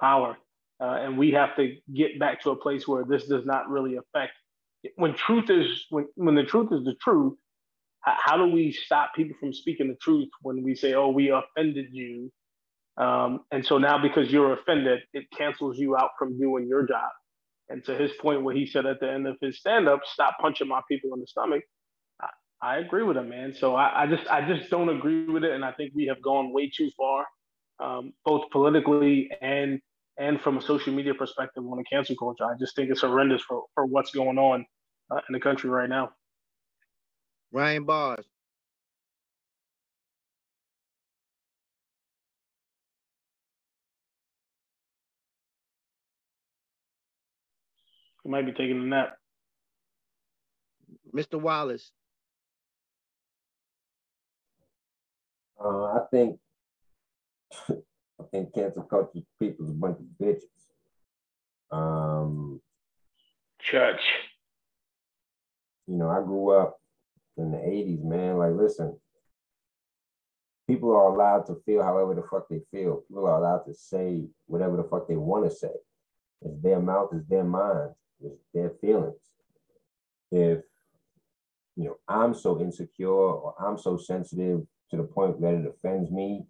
Power. 0.00 0.36
Uh, 0.80 0.98
and 1.00 1.18
we 1.18 1.32
have 1.32 1.56
to 1.56 1.76
get 1.94 2.18
back 2.20 2.42
to 2.42 2.50
a 2.50 2.56
place 2.56 2.86
where 2.86 3.04
this 3.04 3.26
does 3.26 3.44
not 3.46 3.68
really 3.68 3.96
affect. 3.96 4.32
When 4.96 5.14
truth 5.14 5.50
is, 5.50 5.86
when, 5.90 6.06
when 6.14 6.34
the 6.34 6.44
truth 6.44 6.72
is 6.72 6.84
the 6.84 6.94
truth, 7.02 7.34
how, 8.00 8.16
how 8.18 8.36
do 8.36 8.46
we 8.52 8.72
stop 8.72 9.14
people 9.14 9.36
from 9.40 9.52
speaking 9.52 9.88
the 9.88 9.96
truth 9.96 10.28
when 10.42 10.62
we 10.62 10.76
say, 10.76 10.94
oh, 10.94 11.08
we 11.08 11.30
offended 11.30 11.86
you? 11.92 12.30
Um, 12.96 13.40
and 13.52 13.64
so 13.64 13.78
now 13.78 14.00
because 14.00 14.30
you're 14.30 14.52
offended, 14.52 15.00
it 15.14 15.26
cancels 15.36 15.78
you 15.78 15.96
out 15.96 16.10
from 16.18 16.38
doing 16.38 16.68
your 16.68 16.86
job. 16.86 17.10
And 17.70 17.84
to 17.84 17.94
his 17.94 18.12
point, 18.20 18.42
where 18.42 18.54
he 18.54 18.66
said 18.66 18.86
at 18.86 19.00
the 19.00 19.10
end 19.10 19.26
of 19.26 19.36
his 19.40 19.58
stand 19.58 19.88
up, 19.88 20.00
stop 20.04 20.36
punching 20.40 20.68
my 20.68 20.80
people 20.90 21.12
in 21.14 21.20
the 21.20 21.26
stomach. 21.26 21.62
I, 22.20 22.28
I 22.62 22.78
agree 22.78 23.02
with 23.02 23.16
him, 23.16 23.28
man. 23.28 23.54
So 23.54 23.74
I, 23.74 24.04
I, 24.04 24.06
just 24.06 24.26
I 24.28 24.46
just 24.46 24.70
don't 24.70 24.88
agree 24.88 25.26
with 25.26 25.44
it. 25.44 25.52
And 25.52 25.64
I 25.64 25.72
think 25.72 25.92
we 25.94 26.06
have 26.06 26.22
gone 26.22 26.52
way 26.52 26.70
too 26.74 26.90
far, 26.96 27.26
um, 27.78 28.12
both 28.24 28.50
politically 28.50 29.30
and 29.40 29.80
and 30.18 30.40
from 30.40 30.58
a 30.58 30.62
social 30.62 30.92
media 30.92 31.14
perspective 31.14 31.64
on 31.64 31.78
the 31.78 31.84
cancel 31.84 32.16
culture. 32.16 32.44
I 32.44 32.54
just 32.58 32.74
think 32.74 32.90
it's 32.90 33.02
horrendous 33.02 33.42
for, 33.42 33.64
for 33.74 33.86
what's 33.86 34.10
going 34.10 34.36
on 34.36 34.66
uh, 35.10 35.20
in 35.28 35.32
the 35.32 35.40
country 35.40 35.70
right 35.70 35.88
now. 35.88 36.10
Ryan 37.52 37.84
Bars. 37.84 38.26
Might 48.28 48.46
be 48.46 48.52
taking 48.52 48.80
a 48.80 48.84
nap. 48.84 49.16
Mr. 51.14 51.40
Wallace. 51.40 51.90
Uh, 55.62 55.84
I 55.84 56.00
think 56.10 56.38
I 57.70 58.24
think 58.30 58.54
cancel 58.54 58.82
culture 58.82 59.20
people's 59.40 59.70
a 59.70 59.74
bunch 59.74 59.98
of 59.98 60.06
bitches. 60.20 60.42
Um, 61.70 62.60
Church. 63.60 64.00
You 65.86 65.96
know, 65.96 66.08
I 66.08 66.20
grew 66.20 66.50
up 66.50 66.78
in 67.36 67.50
the 67.50 67.58
'80s, 67.58 68.04
man. 68.04 68.38
Like, 68.38 68.52
listen, 68.52 68.98
people 70.68 70.94
are 70.94 71.12
allowed 71.12 71.46
to 71.46 71.56
feel 71.64 71.82
however 71.82 72.14
the 72.14 72.22
fuck 72.22 72.48
they 72.48 72.60
feel. 72.70 73.02
People 73.08 73.26
are 73.26 73.38
allowed 73.38 73.64
to 73.64 73.74
say 73.74 74.26
whatever 74.46 74.76
the 74.76 74.84
fuck 74.84 75.08
they 75.08 75.16
want 75.16 75.50
to 75.50 75.56
say. 75.56 75.70
It's 76.42 76.62
their 76.62 76.80
mouth, 76.80 77.08
it's 77.12 77.26
their 77.28 77.44
mind, 77.44 77.90
it's 77.90 77.98
their 78.54 78.70
feelings. 78.80 79.20
If 80.30 80.60
you 81.76 81.84
know 81.84 81.98
I'm 82.08 82.34
so 82.34 82.60
insecure 82.60 83.08
or 83.08 83.54
I'm 83.60 83.78
so 83.78 83.96
sensitive 83.96 84.62
to 84.90 84.96
the 84.96 85.04
point 85.04 85.40
that 85.40 85.54
it 85.54 85.66
offends 85.66 86.10
me 86.10 86.46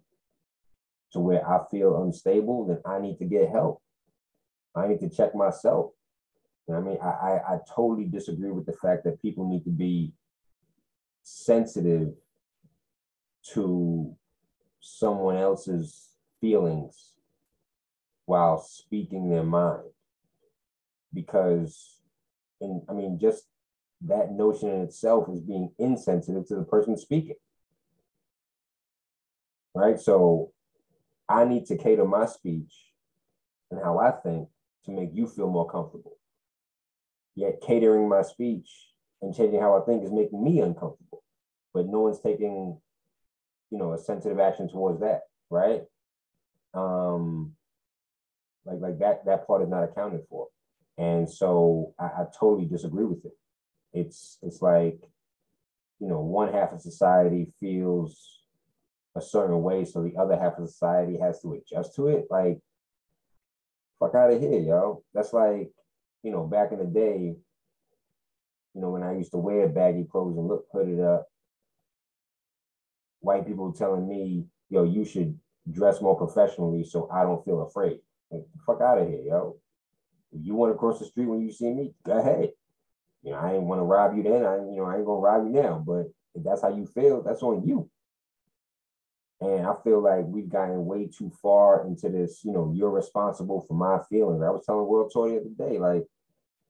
to 1.11 1.19
where 1.19 1.47
I 1.47 1.59
feel 1.71 2.03
unstable, 2.03 2.67
then 2.67 2.81
I 2.85 2.99
need 2.99 3.17
to 3.17 3.25
get 3.25 3.49
help. 3.49 3.81
I 4.75 4.87
need 4.87 4.99
to 5.01 5.09
check 5.09 5.33
myself. 5.35 5.91
You 6.67 6.75
know 6.75 6.81
I 6.81 6.83
mean? 6.83 6.97
I, 7.01 7.07
I, 7.07 7.53
I 7.55 7.57
totally 7.73 8.05
disagree 8.05 8.51
with 8.51 8.65
the 8.65 8.73
fact 8.73 9.03
that 9.05 9.21
people 9.21 9.49
need 9.49 9.63
to 9.63 9.71
be 9.71 10.13
sensitive 11.23 12.09
to 13.53 14.15
someone 14.79 15.37
else's 15.37 16.09
feelings 16.39 17.13
while 18.25 18.61
speaking 18.61 19.29
their 19.29 19.43
mind. 19.43 19.89
Because, 21.13 21.95
and 22.61 22.81
I 22.89 22.93
mean, 22.93 23.19
just 23.19 23.43
that 24.01 24.31
notion 24.31 24.69
in 24.69 24.81
itself 24.81 25.27
is 25.29 25.41
being 25.41 25.71
insensitive 25.77 26.47
to 26.47 26.55
the 26.55 26.63
person 26.63 26.97
speaking. 26.97 27.35
Right? 29.75 29.99
So 29.99 30.51
I 31.27 31.45
need 31.45 31.65
to 31.67 31.77
cater 31.77 32.05
my 32.05 32.25
speech 32.25 32.73
and 33.71 33.79
how 33.83 33.99
I 33.99 34.11
think 34.11 34.49
to 34.85 34.91
make 34.91 35.11
you 35.13 35.27
feel 35.27 35.49
more 35.49 35.69
comfortable. 35.69 36.17
Yet 37.35 37.61
catering 37.65 38.09
my 38.09 38.23
speech 38.23 38.69
and 39.21 39.35
changing 39.35 39.61
how 39.61 39.79
I 39.79 39.85
think 39.85 40.03
is 40.03 40.11
making 40.11 40.43
me 40.43 40.59
uncomfortable. 40.61 41.23
But 41.73 41.87
no 41.87 42.01
one's 42.01 42.19
taking, 42.19 42.79
you 43.69 43.77
know, 43.77 43.93
a 43.93 43.97
sensitive 43.97 44.39
action 44.39 44.69
towards 44.69 45.01
that, 45.01 45.21
right? 45.49 45.83
Um, 46.73 47.53
like 48.65 48.79
like 48.79 48.99
that 48.99 49.25
that 49.25 49.47
part 49.47 49.61
is 49.61 49.69
not 49.69 49.83
accounted 49.83 50.21
for. 50.29 50.47
And 50.99 51.29
so 51.31 51.93
I, 51.97 52.05
I 52.05 52.25
totally 52.37 52.67
disagree 52.67 53.05
with 53.05 53.25
it. 53.25 53.31
It's 53.93 54.37
it's 54.43 54.61
like, 54.61 54.99
you 55.99 56.07
know, 56.07 56.19
one 56.19 56.51
half 56.51 56.73
of 56.73 56.81
society 56.81 57.53
feels 57.59 58.41
a 59.15 59.21
certain 59.21 59.63
way, 59.63 59.85
so 59.85 60.03
the 60.03 60.17
other 60.19 60.37
half 60.37 60.59
of 60.59 60.69
society 60.69 61.17
has 61.19 61.41
to 61.41 61.53
adjust 61.53 61.95
to 61.95 62.09
it. 62.09 62.25
Like, 62.29 62.59
fuck 63.99 64.13
out 64.13 64.31
of 64.31 64.41
here, 64.41 64.59
yo. 64.59 65.03
That's 65.13 65.31
like, 65.31 65.71
you 66.21 66.31
know, 66.31 66.43
back 66.43 66.73
in 66.73 66.79
the 66.79 66.85
day, 66.85 67.35
you 68.75 68.81
know, 68.81 68.89
when 68.89 69.03
I 69.03 69.15
used 69.15 69.31
to 69.31 69.37
wear 69.37 69.69
baggy 69.69 70.03
clothes 70.03 70.37
and 70.37 70.47
look 70.47 70.65
hooded 70.71 70.99
up, 70.99 71.27
white 73.21 73.47
people 73.47 73.71
telling 73.71 74.07
me, 74.07 74.45
yo, 74.69 74.83
you 74.83 75.05
should 75.05 75.39
dress 75.71 76.01
more 76.01 76.17
professionally 76.17 76.83
so 76.83 77.09
I 77.09 77.23
don't 77.23 77.43
feel 77.45 77.61
afraid. 77.61 77.99
Like, 78.29 78.43
fuck 78.65 78.81
out 78.81 78.99
of 78.99 79.07
here, 79.07 79.21
yo. 79.21 79.57
If 80.31 80.45
you 80.45 80.55
want 80.55 80.73
to 80.73 80.77
cross 80.77 80.99
the 80.99 81.05
street 81.05 81.25
when 81.25 81.41
you 81.41 81.51
see 81.51 81.71
me, 81.71 81.93
go 82.05 82.17
ahead. 82.17 82.51
You 83.23 83.31
know, 83.31 83.37
I 83.37 83.53
ain't 83.53 83.63
want 83.63 83.79
to 83.79 83.85
rob 83.85 84.15
you 84.15 84.23
then. 84.23 84.45
I, 84.45 84.57
you 84.57 84.77
know, 84.77 84.85
I 84.85 84.95
ain't 84.95 85.05
gonna 85.05 85.19
rob 85.19 85.45
you 85.45 85.51
now. 85.51 85.83
But 85.85 86.07
if 86.35 86.43
that's 86.43 86.61
how 86.61 86.69
you 86.69 86.85
feel, 86.85 87.21
that's 87.21 87.43
on 87.43 87.67
you. 87.67 87.89
And 89.41 89.65
I 89.65 89.73
feel 89.83 90.01
like 90.01 90.25
we've 90.25 90.49
gotten 90.49 90.85
way 90.85 91.07
too 91.07 91.31
far 91.41 91.85
into 91.87 92.09
this, 92.09 92.41
you 92.43 92.51
know, 92.51 92.73
you're 92.75 92.89
responsible 92.89 93.61
for 93.67 93.73
my 93.73 93.99
feelings. 94.09 94.43
I 94.43 94.49
was 94.49 94.65
telling 94.65 94.85
World 94.85 95.11
Tour 95.13 95.29
the 95.29 95.37
other 95.37 95.71
day, 95.71 95.79
like, 95.79 96.05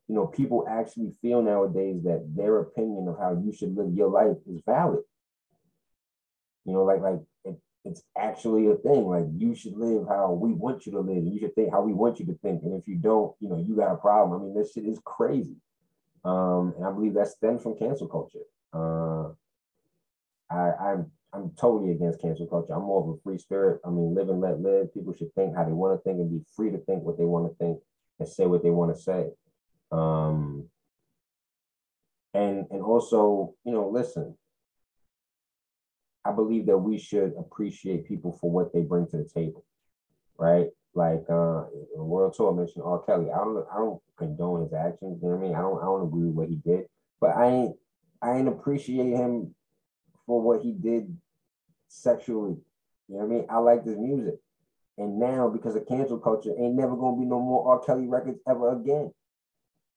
you 0.07 0.15
know, 0.15 0.27
people 0.27 0.68
actually 0.69 1.11
feel 1.22 1.41
nowadays 1.41 2.03
that 2.03 2.27
their 2.36 2.60
opinion 2.60 3.07
of 3.07 3.18
how 3.18 3.40
you 3.44 3.52
should 3.52 3.76
live 3.76 3.94
your 3.94 4.10
life 4.10 4.38
is 4.48 4.61
valid. 4.65 5.03
You 6.65 6.73
know, 6.73 6.84
like 6.84 7.02
like 7.02 7.19
it's 7.85 8.03
actually 8.18 8.68
a 8.68 8.76
thing. 8.76 9.06
Like 9.06 9.26
you 9.35 9.56
should 9.56 9.76
live 9.77 10.07
how 10.07 10.31
we 10.34 10.53
want 10.53 10.85
you 10.85 10.91
to 10.93 10.99
live. 10.99 11.23
You 11.23 11.39
should 11.39 11.56
think 11.56 11.72
how 11.72 11.81
we 11.81 11.93
want 11.93 12.19
you 12.19 12.26
to 12.27 12.38
think. 12.41 12.64
And 12.64 12.73
if 12.73 12.88
you 12.88 12.95
don't, 12.95 13.34
you 13.39 13.49
know, 13.49 13.57
you 13.57 13.76
got 13.76 13.93
a 13.93 13.97
problem. 13.97 14.39
I 14.39 14.43
mean, 14.43 14.56
this 14.56 14.73
shit 14.73 14.85
is 14.85 14.99
crazy. 15.03 15.56
Um, 16.26 16.73
and 16.77 16.85
I 16.85 16.91
believe 16.91 17.14
that 17.14 17.30
stems 17.30 17.64
from 17.64 17.77
cancel 17.77 18.07
culture. 18.07 18.39
Uh, 18.73 19.30
I, 20.53 20.91
I'm 20.91 21.11
I'm 21.31 21.51
totally 21.51 21.91
against 21.91 22.22
cancel 22.22 22.47
culture. 22.47 22.73
I'm 22.73 22.84
more 22.84 23.03
of 23.03 23.10
a 23.10 23.22
free 23.22 23.38
spirit. 23.38 23.81
I 23.85 23.89
mean, 23.89 24.15
live 24.15 24.30
and 24.30 24.41
let 24.41 24.60
live. 24.60 24.93
People 24.93 25.14
should 25.14 25.34
think 25.35 25.56
how 25.56 25.64
they 25.64 25.72
want 25.72 25.97
to 25.97 26.03
think 26.03 26.19
and 26.19 26.30
be 26.30 26.43
free 26.56 26.72
to 26.72 26.80
think 26.80 27.03
what 27.03 27.18
they 27.18 27.26
want 27.26 27.49
to 27.49 27.56
think 27.64 27.80
and 28.19 28.27
say 28.27 28.45
what 28.45 28.64
they 28.64 28.72
want 28.72 28.95
to 28.95 29.01
say. 29.01 29.30
Um, 29.91 30.65
and 32.34 32.65
and 32.72 32.81
also, 32.81 33.53
you 33.64 33.72
know, 33.72 33.89
listen. 33.89 34.35
I 36.25 36.31
believe 36.31 36.65
that 36.67 36.77
we 36.77 36.97
should 36.97 37.33
appreciate 37.37 38.07
people 38.07 38.37
for 38.39 38.51
what 38.51 38.73
they 38.73 38.81
bring 38.81 39.07
to 39.07 39.17
the 39.17 39.23
table, 39.23 39.63
right? 40.37 40.67
Like 40.93 41.23
uh, 41.29 41.65
World 41.95 42.33
Tour 42.35 42.53
mentioned 42.53 42.83
R. 42.85 42.99
Kelly. 43.03 43.31
I 43.31 43.37
don't 43.37 43.65
I 43.71 43.77
don't 43.77 44.01
condone 44.17 44.63
his 44.63 44.73
actions. 44.73 45.19
You 45.21 45.29
know 45.29 45.35
what 45.35 45.43
I 45.43 45.47
mean? 45.47 45.55
I 45.55 45.61
don't 45.61 45.81
I 45.81 45.85
don't 45.85 46.07
agree 46.07 46.25
with 46.25 46.35
what 46.35 46.49
he 46.49 46.55
did, 46.55 46.85
but 47.21 47.35
I 47.35 47.47
ain't 47.47 47.75
I 48.21 48.37
ain't 48.37 48.47
appreciate 48.47 49.15
him 49.15 49.55
for 50.25 50.41
what 50.41 50.61
he 50.61 50.73
did 50.73 51.15
sexually. 51.87 52.57
You 53.07 53.17
know 53.17 53.25
what 53.25 53.25
I 53.25 53.27
mean? 53.27 53.45
I 53.49 53.57
like 53.57 53.85
this 53.85 53.97
music. 53.97 54.35
And 54.97 55.17
now, 55.17 55.47
because 55.47 55.75
of 55.75 55.87
cancel 55.87 56.19
culture, 56.19 56.51
ain't 56.59 56.75
never 56.75 56.95
gonna 56.95 57.17
be 57.17 57.25
no 57.25 57.39
more 57.39 57.71
R. 57.71 57.79
Kelly 57.79 58.07
records 58.07 58.39
ever 58.47 58.73
again. 58.73 59.11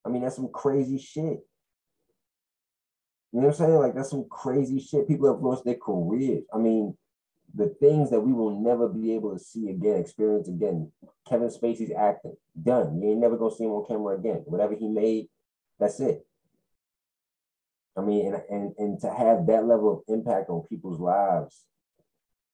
I 0.05 0.09
mean, 0.09 0.23
that's 0.23 0.37
some 0.37 0.49
crazy 0.49 0.99
shit. 0.99 1.41
You 3.33 3.41
know 3.41 3.47
what 3.49 3.61
I'm 3.61 3.67
saying? 3.67 3.79
Like 3.79 3.95
that's 3.95 4.11
some 4.11 4.27
crazy 4.29 4.79
shit. 4.79 5.09
People 5.09 5.33
have 5.33 5.43
lost 5.43 5.65
their 5.65 5.77
careers. 5.77 6.45
I 6.53 6.59
mean, 6.59 6.97
the 7.55 7.69
things 7.81 8.11
that 8.11 8.21
we 8.21 8.33
will 8.33 8.61
never 8.61 8.89
be 8.89 9.15
able 9.15 9.33
to 9.33 9.39
see 9.39 9.69
again, 9.71 9.99
experience 9.99 10.49
again. 10.49 10.91
Kevin 11.29 11.49
Spacey's 11.49 11.93
acting, 11.97 12.37
done. 12.63 13.01
You 13.01 13.11
ain't 13.11 13.21
never 13.21 13.37
gonna 13.37 13.55
see 13.55 13.65
him 13.65 13.71
on 13.71 13.87
camera 13.87 14.19
again. 14.19 14.43
Whatever 14.45 14.75
he 14.75 14.89
made, 14.89 15.29
that's 15.79 16.01
it. 16.01 16.27
I 17.97 18.01
mean, 18.01 18.27
and, 18.27 18.43
and, 18.49 18.75
and 18.79 19.01
to 19.01 19.11
have 19.11 19.47
that 19.47 19.67
level 19.67 19.93
of 19.93 20.15
impact 20.15 20.49
on 20.49 20.67
people's 20.69 20.99
lives 20.99 21.65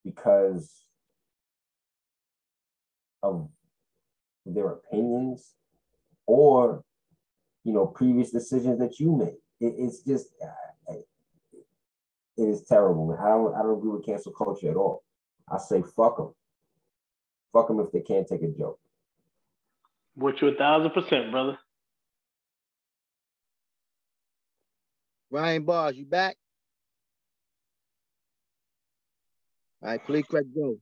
because 0.04 0.84
of 3.22 3.48
their 4.46 4.70
opinions 4.70 5.54
or, 6.26 6.82
you 7.64 7.72
know, 7.72 7.86
previous 7.86 8.30
decisions 8.30 8.78
that 8.80 8.98
you 8.98 9.16
made. 9.16 9.38
It, 9.60 9.74
it's 9.78 10.00
just, 10.00 10.28
uh, 10.42 10.94
it 12.36 12.42
is 12.42 12.62
terrible. 12.62 13.16
I 13.20 13.28
don't, 13.28 13.54
I 13.54 13.62
don't 13.62 13.78
agree 13.78 13.90
with 13.90 14.06
cancel 14.06 14.32
culture 14.32 14.70
at 14.70 14.76
all. 14.76 15.02
I 15.50 15.58
say 15.58 15.82
fuck 15.96 16.16
them. 16.16 16.34
Fuck 17.52 17.68
them 17.68 17.80
if 17.80 17.90
they 17.90 18.00
can't 18.00 18.26
take 18.26 18.42
a 18.42 18.48
joke. 18.48 18.78
With 20.16 20.36
you 20.40 20.48
a 20.48 20.54
thousand 20.54 20.90
percent, 20.90 21.30
brother. 21.30 21.58
Ryan 25.30 25.64
Bars, 25.64 25.96
you 25.96 26.06
back? 26.06 26.36
All 29.82 29.90
right, 29.90 30.04
please 30.04 30.24
let 30.30 30.44
go. 30.54 30.76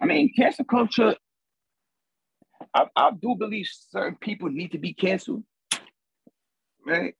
I 0.00 0.06
mean, 0.06 0.32
cancel 0.36 0.64
culture. 0.64 1.16
I, 2.74 2.86
I 2.94 3.10
do 3.10 3.34
believe 3.34 3.68
certain 3.90 4.16
people 4.16 4.48
need 4.48 4.72
to 4.72 4.78
be 4.78 4.92
canceled, 4.92 5.44
right? 6.86 7.14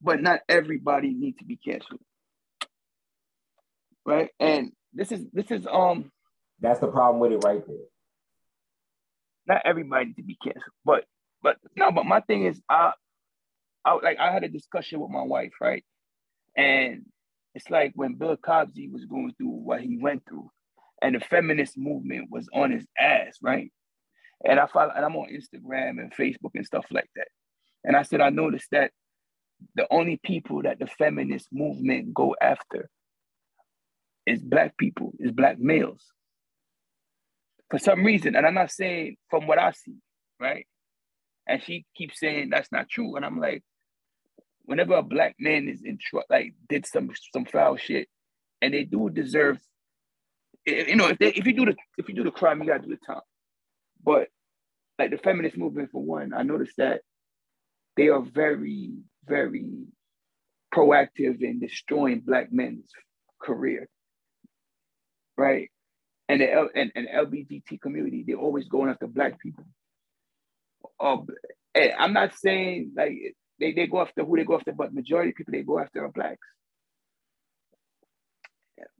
But 0.00 0.22
not 0.22 0.40
everybody 0.48 1.12
needs 1.12 1.38
to 1.38 1.44
be 1.44 1.56
canceled, 1.56 2.00
right? 4.04 4.30
And 4.38 4.72
this 4.92 5.12
is 5.12 5.24
this 5.32 5.50
is 5.50 5.66
um. 5.66 6.10
That's 6.60 6.80
the 6.80 6.88
problem 6.88 7.20
with 7.20 7.32
it 7.32 7.44
right 7.44 7.66
there. 7.66 7.76
Not 9.46 9.62
everybody 9.64 10.06
needs 10.06 10.16
to 10.16 10.22
be 10.22 10.38
canceled, 10.42 10.64
but 10.84 11.04
but 11.42 11.58
no, 11.76 11.92
but 11.92 12.06
my 12.06 12.20
thing 12.20 12.46
is, 12.46 12.60
I, 12.68 12.92
I 13.84 13.94
like 14.02 14.18
I 14.18 14.32
had 14.32 14.44
a 14.44 14.48
discussion 14.48 15.00
with 15.00 15.10
my 15.10 15.22
wife, 15.22 15.52
right? 15.60 15.84
And 16.56 17.04
it's 17.54 17.70
like 17.70 17.92
when 17.94 18.14
Bill 18.14 18.36
Cosby 18.36 18.88
was 18.88 19.04
going 19.04 19.34
through 19.36 19.48
what 19.48 19.80
he 19.80 19.98
went 19.98 20.24
through, 20.28 20.50
and 21.02 21.14
the 21.14 21.20
feminist 21.20 21.76
movement 21.76 22.30
was 22.30 22.48
on 22.52 22.70
his 22.70 22.86
ass, 22.98 23.38
right? 23.42 23.70
And 24.46 24.60
I 24.60 24.66
follow, 24.66 24.92
and 24.94 25.04
I'm 25.04 25.16
on 25.16 25.28
Instagram 25.28 26.00
and 26.00 26.12
Facebook 26.14 26.50
and 26.54 26.66
stuff 26.66 26.84
like 26.90 27.08
that. 27.16 27.28
And 27.84 27.96
I 27.96 28.02
said 28.02 28.20
I 28.20 28.30
noticed 28.30 28.68
that 28.72 28.90
the 29.74 29.86
only 29.90 30.18
people 30.22 30.62
that 30.62 30.78
the 30.78 30.86
feminist 30.86 31.48
movement 31.52 32.12
go 32.12 32.34
after 32.40 32.88
is 34.26 34.40
black 34.42 34.76
people, 34.76 35.12
is 35.18 35.32
black 35.32 35.58
males. 35.58 36.04
For 37.70 37.78
some 37.78 38.04
reason, 38.04 38.36
and 38.36 38.46
I'm 38.46 38.54
not 38.54 38.70
saying 38.70 39.16
from 39.30 39.46
what 39.46 39.58
I 39.58 39.72
see, 39.72 39.96
right? 40.40 40.66
And 41.46 41.62
she 41.62 41.84
keeps 41.96 42.20
saying 42.20 42.50
that's 42.50 42.72
not 42.72 42.88
true. 42.88 43.16
And 43.16 43.24
I'm 43.24 43.38
like, 43.40 43.62
whenever 44.64 44.94
a 44.94 45.02
black 45.02 45.36
man 45.38 45.68
is 45.68 45.82
in 45.82 45.98
trouble, 45.98 46.26
like 46.30 46.54
did 46.68 46.86
some 46.86 47.10
some 47.32 47.44
foul 47.44 47.76
shit, 47.76 48.08
and 48.62 48.72
they 48.72 48.84
do 48.84 49.10
deserve, 49.10 49.58
you 50.66 50.96
know, 50.96 51.08
if 51.08 51.18
they 51.18 51.28
if 51.28 51.46
you 51.46 51.52
do 51.52 51.66
the 51.66 51.76
if 51.98 52.08
you 52.08 52.14
do 52.14 52.24
the 52.24 52.30
crime, 52.30 52.60
you 52.60 52.68
gotta 52.68 52.82
do 52.82 52.90
the 52.90 53.06
time. 53.06 53.22
But 54.02 54.28
like 54.98 55.10
the 55.10 55.18
feminist 55.18 55.56
movement 55.56 55.90
for 55.92 56.02
one, 56.02 56.32
I 56.34 56.42
noticed 56.42 56.76
that 56.78 57.02
they 57.96 58.08
are 58.08 58.22
very, 58.22 58.92
very 59.26 59.86
proactive 60.74 61.42
in 61.42 61.60
destroying 61.60 62.20
black 62.20 62.52
men's 62.52 62.90
career, 63.42 63.88
right? 65.36 65.70
And 66.28 66.40
the 66.40 66.52
L- 66.52 66.70
and, 66.74 66.92
and 66.94 67.08
LGBT 67.08 67.80
community, 67.80 68.24
they're 68.26 68.36
always 68.36 68.68
going 68.68 68.90
after 68.90 69.06
black 69.06 69.40
people. 69.40 69.64
Um, 71.00 71.26
and 71.74 71.92
I'm 71.98 72.12
not 72.12 72.34
saying 72.36 72.92
like 72.96 73.12
they, 73.60 73.72
they 73.72 73.86
go 73.86 74.00
after 74.02 74.24
who 74.24 74.36
they 74.36 74.44
go 74.44 74.56
after, 74.56 74.72
but 74.72 74.94
majority 74.94 75.30
of 75.30 75.36
people 75.36 75.52
they 75.52 75.62
go 75.62 75.78
after 75.80 76.04
are 76.04 76.12
blacks. 76.12 76.46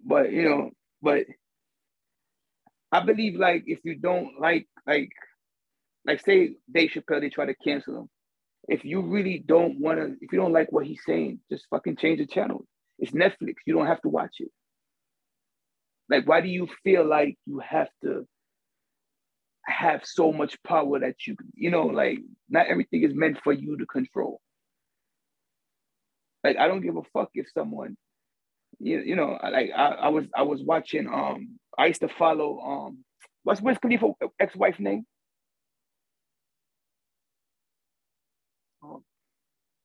But 0.05 0.33
you 0.33 0.49
know, 0.49 0.71
but 1.03 1.27
I 2.93 3.01
believe 3.05 3.37
like 3.37 3.65
if 3.67 3.81
you 3.85 3.97
don't 3.97 4.41
like 4.41 4.69
like 4.87 5.11
like 6.07 6.21
say 6.25 6.57
Dave 6.73 6.91
Chappelle, 6.91 7.21
they 7.21 7.31
try 7.31 7.47
to 7.47 7.55
cancel 7.55 7.97
him. 7.99 8.09
If 8.69 8.85
you 8.85 9.03
really 9.03 9.45
don't 9.47 9.79
want 9.81 9.99
to, 9.99 10.17
if 10.21 10.33
you 10.33 10.39
don't 10.39 10.53
like 10.53 10.73
what 10.73 10.87
he's 10.87 11.03
saying, 11.07 11.41
just 11.51 11.67
fucking 11.71 11.97
change 11.97 12.19
the 12.19 12.27
channel. 12.27 12.67
It's 12.99 13.13
Netflix. 13.13 13.55
You 13.67 13.75
don't 13.75 13.87
have 13.87 14.01
to 14.03 14.09
watch 14.09 14.37
it. 14.39 14.51
Like, 16.09 16.27
why 16.27 16.41
do 16.41 16.49
you 16.49 16.69
feel 16.83 17.07
like 17.07 17.37
you 17.47 17.61
have 17.61 17.89
to 18.03 18.27
have 19.67 20.03
so 20.05 20.33
much 20.33 20.63
power 20.63 20.99
that 21.01 21.27
you, 21.27 21.37
you 21.55 21.71
know, 21.71 21.87
like 21.87 22.19
not 22.49 22.67
everything 22.67 23.03
is 23.03 23.15
meant 23.15 23.39
for 23.43 23.53
you 23.53 23.77
to 23.79 23.87
control. 23.87 24.41
Like, 26.43 26.59
I 26.59 26.69
don't 26.69 26.83
give 26.83 26.97
a 26.97 27.03
fuck 27.13 27.31
if 27.35 27.47
someone, 27.53 27.97
you, 28.79 29.01
you 29.01 29.17
know, 29.17 29.39
like 29.43 29.71
I, 29.75 29.87
I 29.87 30.09
was 30.09 30.27
I 30.37 30.43
was 30.43 30.63
watching 30.63 31.07
um 31.07 31.59
I 31.79 31.87
used 31.87 32.01
to 32.01 32.09
follow 32.09 32.61
um 32.61 32.99
what's 33.43 33.61
Wiz 33.61 33.79
Khalifa 33.79 34.09
ex-wife 34.41 34.79
name? 34.79 35.07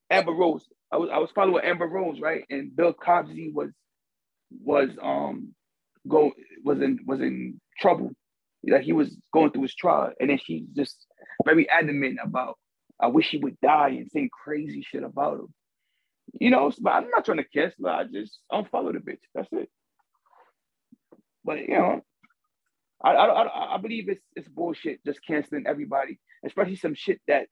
Amber 0.09 0.31
Rose. 0.31 0.65
I 0.91 0.97
was 0.97 1.09
I 1.13 1.19
was 1.19 1.31
following 1.31 1.65
Amber 1.65 1.87
Rose, 1.87 2.19
right? 2.19 2.43
And 2.49 2.75
Bill 2.75 2.93
Cosby 2.93 3.51
was 3.53 3.71
was 4.63 4.89
um 5.01 5.53
go 6.07 6.31
was 6.63 6.81
in 6.81 6.99
was 7.05 7.19
in 7.21 7.59
trouble. 7.79 8.11
Like 8.67 8.81
he 8.83 8.93
was 8.93 9.15
going 9.33 9.51
through 9.51 9.63
his 9.63 9.75
trial, 9.75 10.11
and 10.19 10.29
then 10.29 10.39
she 10.43 10.65
just 10.75 11.05
very 11.45 11.69
adamant 11.69 12.19
about 12.23 12.57
I 12.99 13.07
wish 13.07 13.29
he 13.29 13.37
would 13.37 13.59
die 13.61 13.89
and 13.89 14.11
saying 14.11 14.29
crazy 14.43 14.81
shit 14.81 15.03
about 15.03 15.39
him. 15.39 15.53
You 16.39 16.51
know, 16.51 16.71
but 16.81 16.91
I'm 16.91 17.09
not 17.09 17.25
trying 17.25 17.37
to 17.37 17.43
kiss, 17.43 17.73
but 17.79 17.91
I 17.91 18.03
just 18.05 18.39
unfollow 18.51 18.93
the 18.93 18.99
bitch. 18.99 19.19
That's 19.33 19.47
it. 19.51 19.69
But 21.45 21.59
you 21.59 21.69
know, 21.77 22.01
I 23.03 23.11
I, 23.11 23.43
I, 23.43 23.75
I 23.75 23.77
believe 23.77 24.09
it's 24.09 24.23
it's 24.35 24.47
bullshit 24.47 25.03
just 25.05 25.25
canceling 25.25 25.65
everybody, 25.67 26.19
especially 26.45 26.75
some 26.75 26.95
shit 26.95 27.21
that 27.27 27.47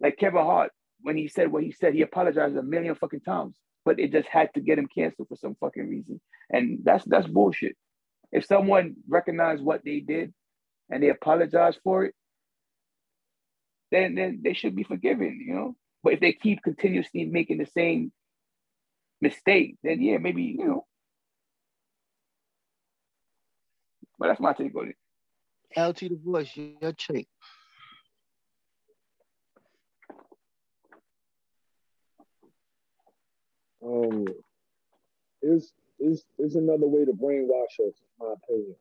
like 0.00 0.16
Kevin 0.18 0.42
Hart 0.42 0.70
when 1.02 1.16
he 1.16 1.28
said 1.28 1.50
what 1.50 1.62
he 1.62 1.72
said, 1.72 1.94
he 1.94 2.02
apologized 2.02 2.56
a 2.56 2.62
million 2.62 2.94
fucking 2.94 3.20
times, 3.20 3.56
but 3.84 4.00
it 4.00 4.12
just 4.12 4.28
had 4.28 4.52
to 4.54 4.60
get 4.60 4.78
him 4.78 4.88
canceled 4.92 5.28
for 5.28 5.36
some 5.36 5.56
fucking 5.60 5.88
reason, 5.88 6.20
and 6.50 6.80
that's 6.82 7.04
that's 7.04 7.26
bullshit. 7.26 7.76
If 8.30 8.46
someone 8.46 8.96
recognized 9.08 9.62
what 9.62 9.82
they 9.84 10.00
did 10.00 10.32
and 10.90 11.02
they 11.02 11.10
apologize 11.10 11.76
for 11.84 12.04
it, 12.06 12.14
then 13.90 14.14
then 14.14 14.40
they 14.42 14.54
should 14.54 14.74
be 14.74 14.84
forgiven, 14.84 15.44
you 15.46 15.54
know. 15.54 15.76
But 16.02 16.14
if 16.14 16.20
they 16.20 16.32
keep 16.32 16.62
continuously 16.62 17.24
making 17.26 17.58
the 17.58 17.66
same 17.66 18.12
mistake, 19.20 19.76
then 19.82 20.00
yeah, 20.02 20.18
maybe 20.18 20.42
you 20.42 20.66
know. 20.66 20.86
But 24.18 24.28
that's 24.28 24.40
my 24.40 24.52
take 24.52 24.74
on 24.76 24.90
it. 24.90 24.96
LT 25.76 26.00
the 26.00 26.18
voice, 26.22 26.56
your 26.56 26.92
take. 26.92 27.28
Um, 33.84 34.26
is 35.42 35.72
is 36.00 36.24
is 36.38 36.56
another 36.56 36.86
way 36.88 37.04
to 37.04 37.12
brainwash 37.12 37.80
us, 37.88 37.94
in 38.00 38.26
my 38.26 38.34
opinion. 38.34 38.76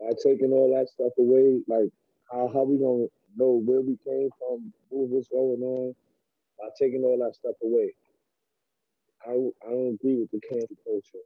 By 0.00 0.10
taking 0.24 0.52
all 0.52 0.74
that 0.76 0.88
stuff 0.90 1.12
away, 1.18 1.60
like 1.68 1.90
how 2.30 2.50
how 2.52 2.64
we 2.64 2.78
gonna 2.78 3.06
know 3.36 3.62
where 3.64 3.80
we 3.82 3.98
came 4.06 4.30
from, 4.38 4.72
what 4.90 5.08
was 5.10 5.28
going 5.28 5.62
on, 5.62 5.94
by 6.58 6.68
taking 6.80 7.04
all 7.04 7.18
that 7.18 7.34
stuff 7.36 7.56
away. 7.64 7.94
I 9.26 9.32
I 9.66 9.70
don't 9.70 9.94
agree 9.94 10.20
with 10.20 10.30
the 10.32 10.40
cancel 10.48 10.76
culture. 10.84 11.24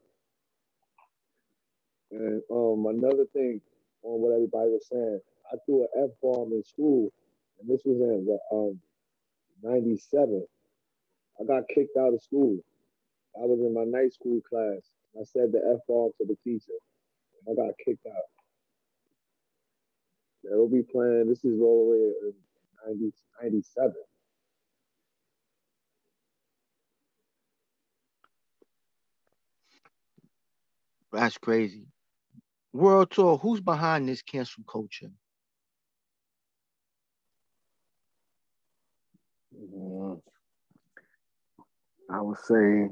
And 2.12 2.42
um 2.50 2.86
another 2.86 3.26
thing 3.32 3.60
on 4.04 4.20
what 4.22 4.34
everybody 4.34 4.70
was 4.70 4.86
saying, 4.90 5.20
I 5.52 5.56
threw 5.66 5.82
an 5.82 5.88
F 6.04 6.10
bomb 6.22 6.52
in 6.52 6.64
school, 6.64 7.12
and 7.60 7.68
this 7.70 7.82
was 7.84 8.00
in 8.00 8.38
um 8.52 8.80
'97. 9.62 10.46
I 11.40 11.44
got 11.44 11.68
kicked 11.68 11.96
out 11.98 12.14
of 12.14 12.22
school. 12.22 12.58
I 13.36 13.46
was 13.46 13.60
in 13.60 13.74
my 13.74 13.84
night 13.84 14.12
school 14.14 14.40
class. 14.48 14.82
I 15.20 15.24
said 15.24 15.52
the 15.52 15.60
F 15.74 15.80
bomb 15.88 16.12
to 16.18 16.26
the 16.26 16.36
teacher. 16.44 16.78
I 17.50 17.54
got 17.54 17.74
kicked 17.84 18.06
out. 18.06 18.30
They'll 20.44 20.68
be 20.68 20.82
playing. 20.82 21.28
This 21.28 21.44
is 21.44 21.60
all 21.60 21.86
the 21.86 21.92
way 21.92 22.32
in 22.92 23.00
90, 23.00 23.12
97. 23.42 23.92
That's 31.12 31.38
crazy. 31.38 31.86
World 32.72 33.10
tour. 33.12 33.38
Who's 33.38 33.60
behind 33.60 34.08
this 34.08 34.22
cancel 34.22 34.64
culture? 34.70 35.10
Mm, 39.56 40.20
I 42.12 42.20
would 42.20 42.38
say, 42.38 42.88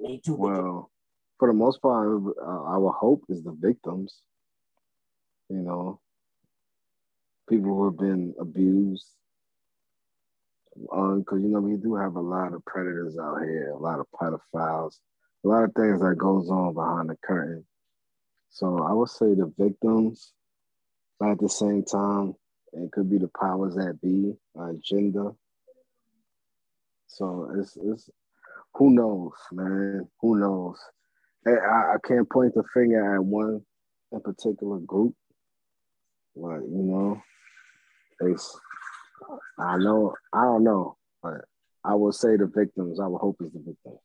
Me 0.00 0.20
too. 0.24 0.34
well, 0.34 0.90
for 1.38 1.48
the 1.48 1.54
most 1.54 1.80
part, 1.82 2.08
uh, 2.40 2.44
our 2.44 2.92
hope 2.92 3.24
is 3.28 3.42
the 3.42 3.52
victims. 3.52 4.20
You 5.48 5.58
know, 5.58 6.00
people 7.48 7.74
who 7.74 7.84
have 7.86 7.98
been 7.98 8.34
abused. 8.40 9.06
Because, 10.74 11.26
um, 11.32 11.40
you 11.40 11.48
know, 11.48 11.60
we 11.60 11.76
do 11.76 11.94
have 11.94 12.16
a 12.16 12.20
lot 12.20 12.54
of 12.54 12.64
predators 12.64 13.18
out 13.18 13.42
here, 13.42 13.70
a 13.70 13.78
lot 13.78 14.00
of 14.00 14.06
pedophiles, 14.14 14.98
a 15.44 15.48
lot 15.48 15.64
of 15.64 15.74
things 15.74 16.00
that 16.00 16.16
goes 16.16 16.48
on 16.48 16.72
behind 16.72 17.10
the 17.10 17.16
curtain. 17.22 17.66
So 18.50 18.82
I 18.82 18.92
would 18.92 19.10
say 19.10 19.34
the 19.34 19.52
victims, 19.58 20.32
but 21.20 21.32
at 21.32 21.40
the 21.40 21.48
same 21.48 21.84
time, 21.84 22.34
it 22.72 22.90
could 22.92 23.10
be 23.10 23.18
the 23.18 23.30
powers 23.38 23.74
that 23.74 24.00
be, 24.00 24.34
agenda. 24.58 25.32
So 27.12 27.50
it's 27.58 27.76
it's 27.76 28.08
who 28.74 28.90
knows, 28.90 29.32
man? 29.52 30.08
Who 30.20 30.38
knows? 30.38 30.78
I, 31.46 31.50
I 31.50 31.96
can't 32.06 32.28
point 32.30 32.54
the 32.54 32.64
finger 32.72 33.16
at 33.16 33.22
one 33.22 33.60
in 34.12 34.20
particular 34.20 34.78
group, 34.78 35.14
but 36.34 36.60
you 36.60 36.82
know, 36.82 37.22
it's 38.20 38.58
I 39.58 39.76
know 39.76 40.14
I 40.32 40.44
don't 40.44 40.64
know, 40.64 40.96
but 41.22 41.44
I 41.84 41.94
will 41.94 42.12
say 42.12 42.36
the 42.36 42.46
victims. 42.46 42.98
I 42.98 43.08
would 43.08 43.18
hope 43.18 43.36
it's 43.40 43.52
the 43.52 43.58
victims. 43.58 44.00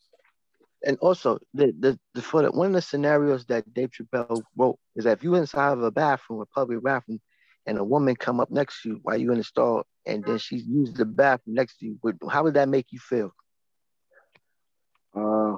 And 0.83 0.97
also, 0.99 1.39
the, 1.53 1.73
the, 1.79 1.99
the 2.13 2.21
for 2.21 2.43
the, 2.43 2.51
one 2.51 2.67
of 2.67 2.73
the 2.73 2.81
scenarios 2.81 3.45
that 3.45 3.73
Dave 3.73 3.91
Chappelle 3.91 4.43
wrote 4.55 4.77
is 4.95 5.05
that 5.05 5.17
if 5.17 5.23
you 5.23 5.35
inside 5.35 5.73
of 5.73 5.81
a 5.81 5.91
bathroom, 5.91 6.41
a 6.41 6.45
public 6.45 6.83
bathroom, 6.83 7.19
and 7.67 7.77
a 7.77 7.83
woman 7.83 8.15
come 8.15 8.39
up 8.39 8.49
next 8.49 8.81
to 8.81 8.89
you 8.89 8.99
while 9.03 9.17
you're 9.17 9.33
in 9.33 9.39
the 9.39 9.43
stall, 9.43 9.83
and 10.05 10.23
then 10.23 10.37
she 10.37 10.55
uses 10.57 10.95
the 10.95 11.05
bathroom 11.05 11.55
next 11.55 11.77
to 11.79 11.85
you, 11.85 11.99
how 12.31 12.43
would 12.43 12.53
that 12.53 12.69
make 12.69 12.87
you 12.91 12.99
feel? 12.99 13.31
Uh, 15.15 15.57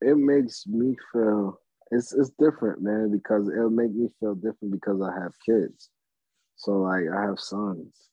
it 0.00 0.16
makes 0.16 0.66
me 0.66 0.96
feel 1.12 1.58
it's 1.90 2.12
it's 2.12 2.30
different, 2.38 2.82
man, 2.82 3.10
because 3.10 3.48
it'll 3.48 3.70
make 3.70 3.92
me 3.92 4.08
feel 4.20 4.34
different 4.34 4.70
because 4.70 5.02
I 5.02 5.12
have 5.20 5.32
kids. 5.44 5.90
So 6.56 6.82
like 6.82 7.04
I 7.12 7.22
have 7.22 7.40
sons, 7.40 8.10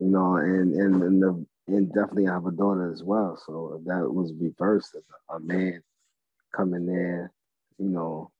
you 0.00 0.08
know, 0.08 0.36
and 0.36 0.74
and 0.74 1.02
and, 1.02 1.22
the, 1.22 1.46
and 1.68 1.88
definitely 1.92 2.28
I 2.28 2.32
have 2.32 2.46
a 2.46 2.52
daughter 2.52 2.90
as 2.92 3.02
well. 3.02 3.40
So 3.46 3.80
that 3.86 4.12
was 4.12 4.32
reversed, 4.34 4.96
a 5.28 5.40
man 5.40 5.82
coming 6.54 6.86
there, 6.86 7.32
you 7.78 7.88
know, 7.88 8.30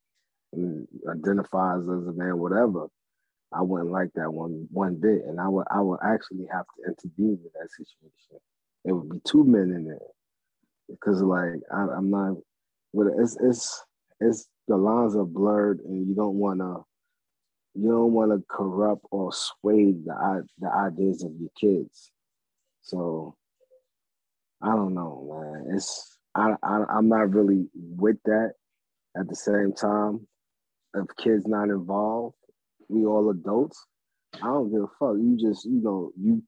identifies 1.08 1.82
as 1.82 2.06
a 2.06 2.12
man, 2.12 2.38
whatever, 2.38 2.88
I 3.52 3.62
wouldn't 3.62 3.90
like 3.90 4.10
that 4.14 4.32
one 4.32 4.68
one 4.70 4.96
bit, 4.96 5.24
and 5.26 5.40
I 5.40 5.48
would 5.48 5.66
I 5.70 5.80
would 5.80 5.98
actually 6.04 6.46
have 6.52 6.66
to 6.66 6.88
intervene 6.88 7.40
in 7.42 7.50
that 7.54 7.70
situation. 7.70 8.40
It 8.84 8.92
would 8.92 9.10
be 9.10 9.20
two 9.24 9.44
men 9.44 9.72
in 9.72 9.84
there 9.84 9.98
because 10.88 11.22
like 11.22 11.60
I, 11.72 11.96
am 11.96 12.10
not, 12.10 12.36
but 12.94 13.08
it's 13.18 13.36
it's 13.40 13.84
it's 14.20 14.48
the 14.68 14.76
lines 14.76 15.16
are 15.16 15.24
blurred, 15.24 15.80
and 15.80 16.06
you 16.06 16.14
don't 16.14 16.36
want 16.36 16.60
to 16.60 16.84
you 17.74 17.88
don't 17.88 18.12
want 18.12 18.30
to 18.32 18.44
corrupt 18.48 19.04
or 19.10 19.32
sway 19.32 19.92
the 19.92 20.46
the 20.60 20.72
ideas 20.72 21.24
of 21.24 21.32
your 21.38 21.50
kids. 21.58 22.12
So 22.82 23.36
I 24.62 24.68
don't 24.76 24.94
know, 24.94 25.26
man. 25.32 25.74
It's 25.76 26.18
I, 26.34 26.54
I 26.62 26.84
I'm 26.88 27.08
not 27.08 27.34
really 27.34 27.68
with 27.74 28.18
that. 28.26 28.52
At 29.16 29.28
the 29.28 29.34
same 29.34 29.72
time, 29.72 30.28
if 30.94 31.04
kids 31.16 31.44
not 31.46 31.64
involved, 31.64 32.36
we 32.90 33.06
all 33.06 33.30
adults. 33.30 33.86
I 34.34 34.46
don't 34.46 34.72
give 34.72 34.82
a 34.82 34.88
fuck. 34.98 35.16
You 35.18 35.38
just 35.40 35.64
you 35.66 35.82
know 35.82 36.12
you 36.20 36.42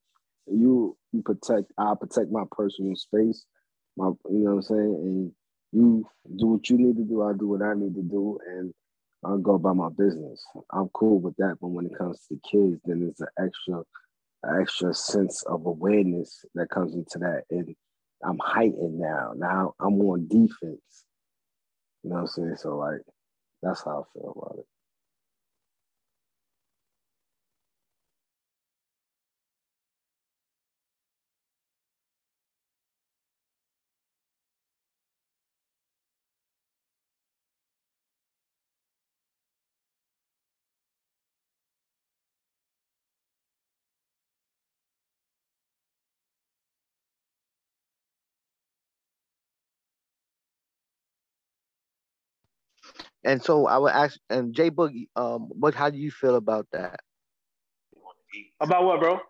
you 0.46 0.96
you 1.12 1.22
protect 1.22 1.72
I 1.78 1.94
protect 2.00 2.30
my 2.30 2.44
personal 2.50 2.96
space, 2.96 3.44
my 3.96 4.08
you 4.30 4.40
know 4.40 4.50
what 4.50 4.56
I'm 4.56 4.62
saying, 4.62 4.96
and 5.02 5.32
you 5.72 6.06
do 6.38 6.46
what 6.48 6.70
you 6.70 6.78
need 6.78 6.96
to 6.96 7.04
do, 7.04 7.22
I 7.22 7.32
do 7.32 7.48
what 7.48 7.62
I 7.62 7.74
need 7.74 7.94
to 7.94 8.02
do, 8.02 8.38
and 8.46 8.74
I'll 9.24 9.38
go 9.38 9.54
about 9.54 9.76
my 9.76 9.88
business. 9.90 10.44
I'm 10.72 10.88
cool 10.90 11.20
with 11.20 11.36
that. 11.38 11.58
But 11.60 11.68
when 11.68 11.86
it 11.86 11.98
comes 11.98 12.20
to 12.28 12.40
kids, 12.50 12.80
then 12.84 13.00
there's 13.00 13.20
an 13.20 13.46
extra 13.46 13.82
extra 14.60 14.94
sense 14.94 15.42
of 15.44 15.66
awareness 15.66 16.44
that 16.54 16.70
comes 16.70 16.94
into 16.94 17.18
that. 17.20 17.44
And 17.50 17.74
I'm 18.24 18.38
heightened 18.42 18.98
now. 18.98 19.32
Now 19.36 19.74
I'm 19.80 20.00
on 20.02 20.28
defense. 20.28 21.04
You 22.02 22.10
know 22.10 22.16
what 22.16 22.20
I'm 22.22 22.26
saying? 22.28 22.56
So 22.58 22.76
like 22.78 23.02
that's 23.62 23.84
how 23.84 24.06
I 24.06 24.18
feel 24.18 24.34
about 24.36 24.58
it. 24.60 24.71
And 53.24 53.42
so 53.42 53.66
I 53.66 53.78
would 53.78 53.92
ask, 53.92 54.18
and 54.30 54.54
J-Boogie, 54.54 55.08
um, 55.16 55.48
what? 55.50 55.74
How 55.74 55.90
do 55.90 55.98
you 55.98 56.10
feel 56.10 56.36
about 56.36 56.66
that? 56.72 56.96
About 58.60 58.84
what, 58.84 59.00
bro? 59.00 59.20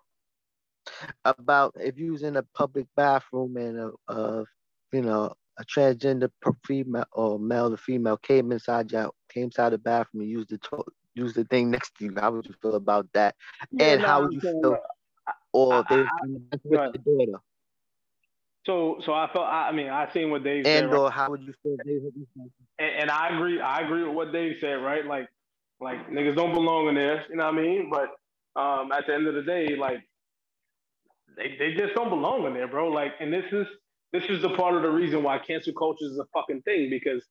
About 1.24 1.74
if 1.76 1.98
you 1.98 2.12
was 2.12 2.22
in 2.22 2.36
a 2.36 2.42
public 2.42 2.86
bathroom 2.96 3.56
and 3.56 3.78
a, 3.78 3.90
a 4.12 4.44
you 4.92 5.02
know, 5.02 5.34
a 5.58 5.64
transgender 5.64 6.30
female 6.64 7.04
or 7.12 7.38
male 7.38 7.70
to 7.70 7.76
female 7.76 8.16
came 8.16 8.52
inside 8.52 8.90
your 8.92 9.12
came 9.28 9.44
inside 9.44 9.70
the 9.70 9.78
bathroom 9.78 10.22
and 10.22 10.30
used 10.30 10.50
the 10.50 10.58
to- 10.58 10.84
used 11.14 11.36
the 11.36 11.44
thing 11.44 11.70
next 11.70 11.94
to 11.96 12.04
you. 12.04 12.14
How 12.18 12.32
would 12.32 12.46
you 12.46 12.54
feel 12.60 12.74
about 12.74 13.08
that? 13.14 13.34
Yeah, 13.70 13.96
and 13.96 14.00
no, 14.00 14.08
how 14.08 14.22
would 14.22 14.32
you 14.32 14.40
feel? 14.40 14.78
Or 15.52 15.84
I- 15.88 15.88
they 15.88 16.10
I- 16.22 16.58
with 16.68 16.82
go 16.84 16.92
your 16.92 17.02
daughter, 17.26 17.42
So, 18.66 19.00
so 19.04 19.12
I 19.12 19.28
felt. 19.32 19.46
I 19.46 19.68
I 19.68 19.72
mean, 19.72 19.88
I 19.88 20.10
seen 20.12 20.30
what 20.30 20.44
Dave 20.44 20.66
said. 20.66 20.84
and 20.84 20.92
right? 20.92 20.98
or 20.98 21.10
how 21.10 21.30
would 21.30 21.42
you 21.42 21.54
feel? 21.62 21.76
if 21.78 21.86
They 21.86 21.92
hit 21.94 22.12
you? 22.14 22.26
and, 22.78 23.02
and 23.02 23.10
I 23.10 23.34
agree. 23.34 23.60
I 23.60 23.80
agree 23.80 24.04
with 24.04 24.14
what 24.14 24.32
Dave 24.32 24.56
said. 24.60 24.74
Right? 24.74 25.04
Like, 25.04 25.28
like 25.80 26.08
niggas 26.10 26.36
don't 26.36 26.54
belong 26.54 26.88
in 26.88 26.94
there. 26.94 27.24
You 27.28 27.36
know 27.36 27.46
what 27.46 27.54
I 27.54 27.60
mean? 27.60 27.90
But 27.90 28.60
um, 28.60 28.92
at 28.92 29.06
the 29.06 29.14
end 29.14 29.26
of 29.26 29.34
the 29.34 29.42
day, 29.42 29.74
like, 29.76 30.02
they 31.36 31.56
they 31.58 31.74
just 31.74 31.94
don't 31.94 32.10
belong 32.10 32.46
in 32.46 32.54
there, 32.54 32.68
bro. 32.68 32.88
Like, 32.88 33.14
and 33.20 33.32
this 33.32 33.46
is 33.52 33.66
this 34.12 34.24
is 34.28 34.42
the 34.42 34.50
part 34.50 34.76
of 34.76 34.82
the 34.82 34.90
reason 34.90 35.22
why 35.22 35.38
cancel 35.38 35.72
culture 35.72 36.04
is 36.04 36.18
a 36.18 36.26
fucking 36.32 36.62
thing 36.62 36.90
because 36.90 37.24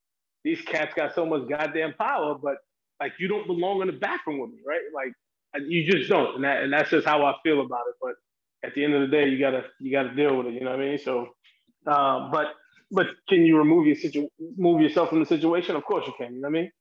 these 0.43 0.61
cats 0.61 0.93
got 0.95 1.13
so 1.15 1.25
much 1.25 1.47
goddamn 1.47 1.93
power, 1.93 2.35
but 2.35 2.55
like 2.99 3.13
you 3.19 3.27
don't 3.27 3.47
belong 3.47 3.81
in 3.81 3.87
the 3.87 3.93
bathroom 3.93 4.39
with 4.39 4.51
me, 4.51 4.59
right? 4.65 4.81
Like 4.93 5.13
you 5.67 5.89
just 5.89 6.09
don't, 6.09 6.35
and 6.35 6.43
that 6.43 6.63
and 6.63 6.73
that's 6.73 6.89
just 6.89 7.05
how 7.07 7.23
I 7.25 7.35
feel 7.43 7.61
about 7.61 7.83
it. 7.89 7.95
But 8.01 8.13
at 8.63 8.73
the 8.75 8.83
end 8.83 8.93
of 8.93 9.01
the 9.01 9.07
day, 9.07 9.27
you 9.29 9.39
gotta 9.39 9.63
you 9.79 9.91
gotta 9.91 10.15
deal 10.15 10.37
with 10.37 10.47
it. 10.47 10.53
You 10.53 10.61
know 10.61 10.71
what 10.71 10.79
I 10.81 10.85
mean? 10.89 10.99
So, 10.99 11.29
uh, 11.87 12.29
but 12.31 12.47
but 12.91 13.07
can 13.29 13.45
you 13.45 13.57
remove 13.57 13.87
your 13.87 13.95
situ 13.95 14.27
move 14.57 14.81
yourself 14.81 15.09
from 15.09 15.19
the 15.19 15.25
situation? 15.25 15.75
Of 15.75 15.83
course 15.85 16.05
you 16.07 16.13
can. 16.17 16.35
You 16.35 16.41
know 16.41 16.49
what 16.49 16.57
I 16.57 16.61
mean? 16.61 16.71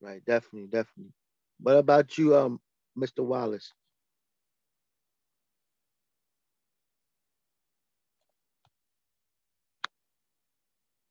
Right, 0.00 0.24
definitely, 0.26 0.68
definitely. 0.68 1.12
What 1.60 1.76
about 1.76 2.18
you, 2.18 2.36
um, 2.36 2.60
Mr. 2.98 3.24
Wallace? 3.24 3.72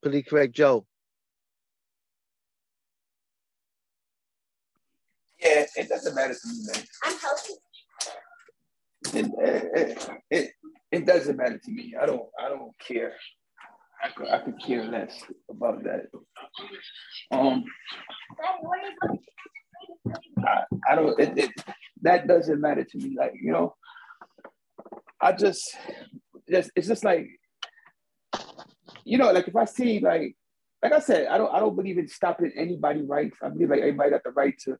Pretty 0.03 0.23
correct, 0.23 0.55
Joe. 0.55 0.85
Yeah, 5.43 5.65
it 5.77 5.89
doesn't 5.89 6.15
matter 6.15 6.33
to 6.33 6.47
me, 6.49 6.55
man. 6.73 6.83
I'm 7.03 7.17
healthy. 7.19 7.53
It, 9.13 10.21
it, 10.29 10.51
it, 10.91 11.05
doesn't 11.05 11.37
matter 11.37 11.57
to 11.57 11.71
me. 11.71 11.95
I 11.99 12.05
don't 12.05 12.23
I 12.39 12.49
don't 12.49 12.73
care. 12.79 13.13
I 14.03 14.09
could, 14.09 14.27
I 14.27 14.39
could 14.39 14.61
care 14.61 14.83
less 14.85 15.23
about 15.49 15.83
that. 15.83 16.05
Um, 17.31 17.63
I, 20.45 20.63
I 20.89 20.95
don't. 20.95 21.19
It, 21.19 21.37
it, 21.37 21.51
that 22.01 22.27
doesn't 22.27 22.61
matter 22.61 22.83
to 22.83 22.97
me. 22.97 23.15
Like 23.17 23.33
you 23.41 23.51
know, 23.51 23.75
I 25.21 25.33
just, 25.33 25.75
just 26.49 26.71
it's 26.75 26.87
just 26.87 27.03
like, 27.03 27.27
you 29.03 29.17
know, 29.17 29.31
like 29.31 29.47
if 29.47 29.55
I 29.55 29.65
see 29.65 29.99
like, 29.99 30.35
like 30.81 30.93
I 30.93 30.99
said, 30.99 31.27
I 31.27 31.37
don't 31.37 31.53
I 31.53 31.59
don't 31.59 31.75
believe 31.75 31.97
in 31.97 32.07
stopping 32.07 32.51
anybody 32.55 33.01
rights. 33.01 33.37
I 33.41 33.49
believe 33.49 33.69
like 33.69 33.79
everybody 33.79 34.11
got 34.11 34.23
the 34.23 34.31
right 34.31 34.57
to. 34.65 34.77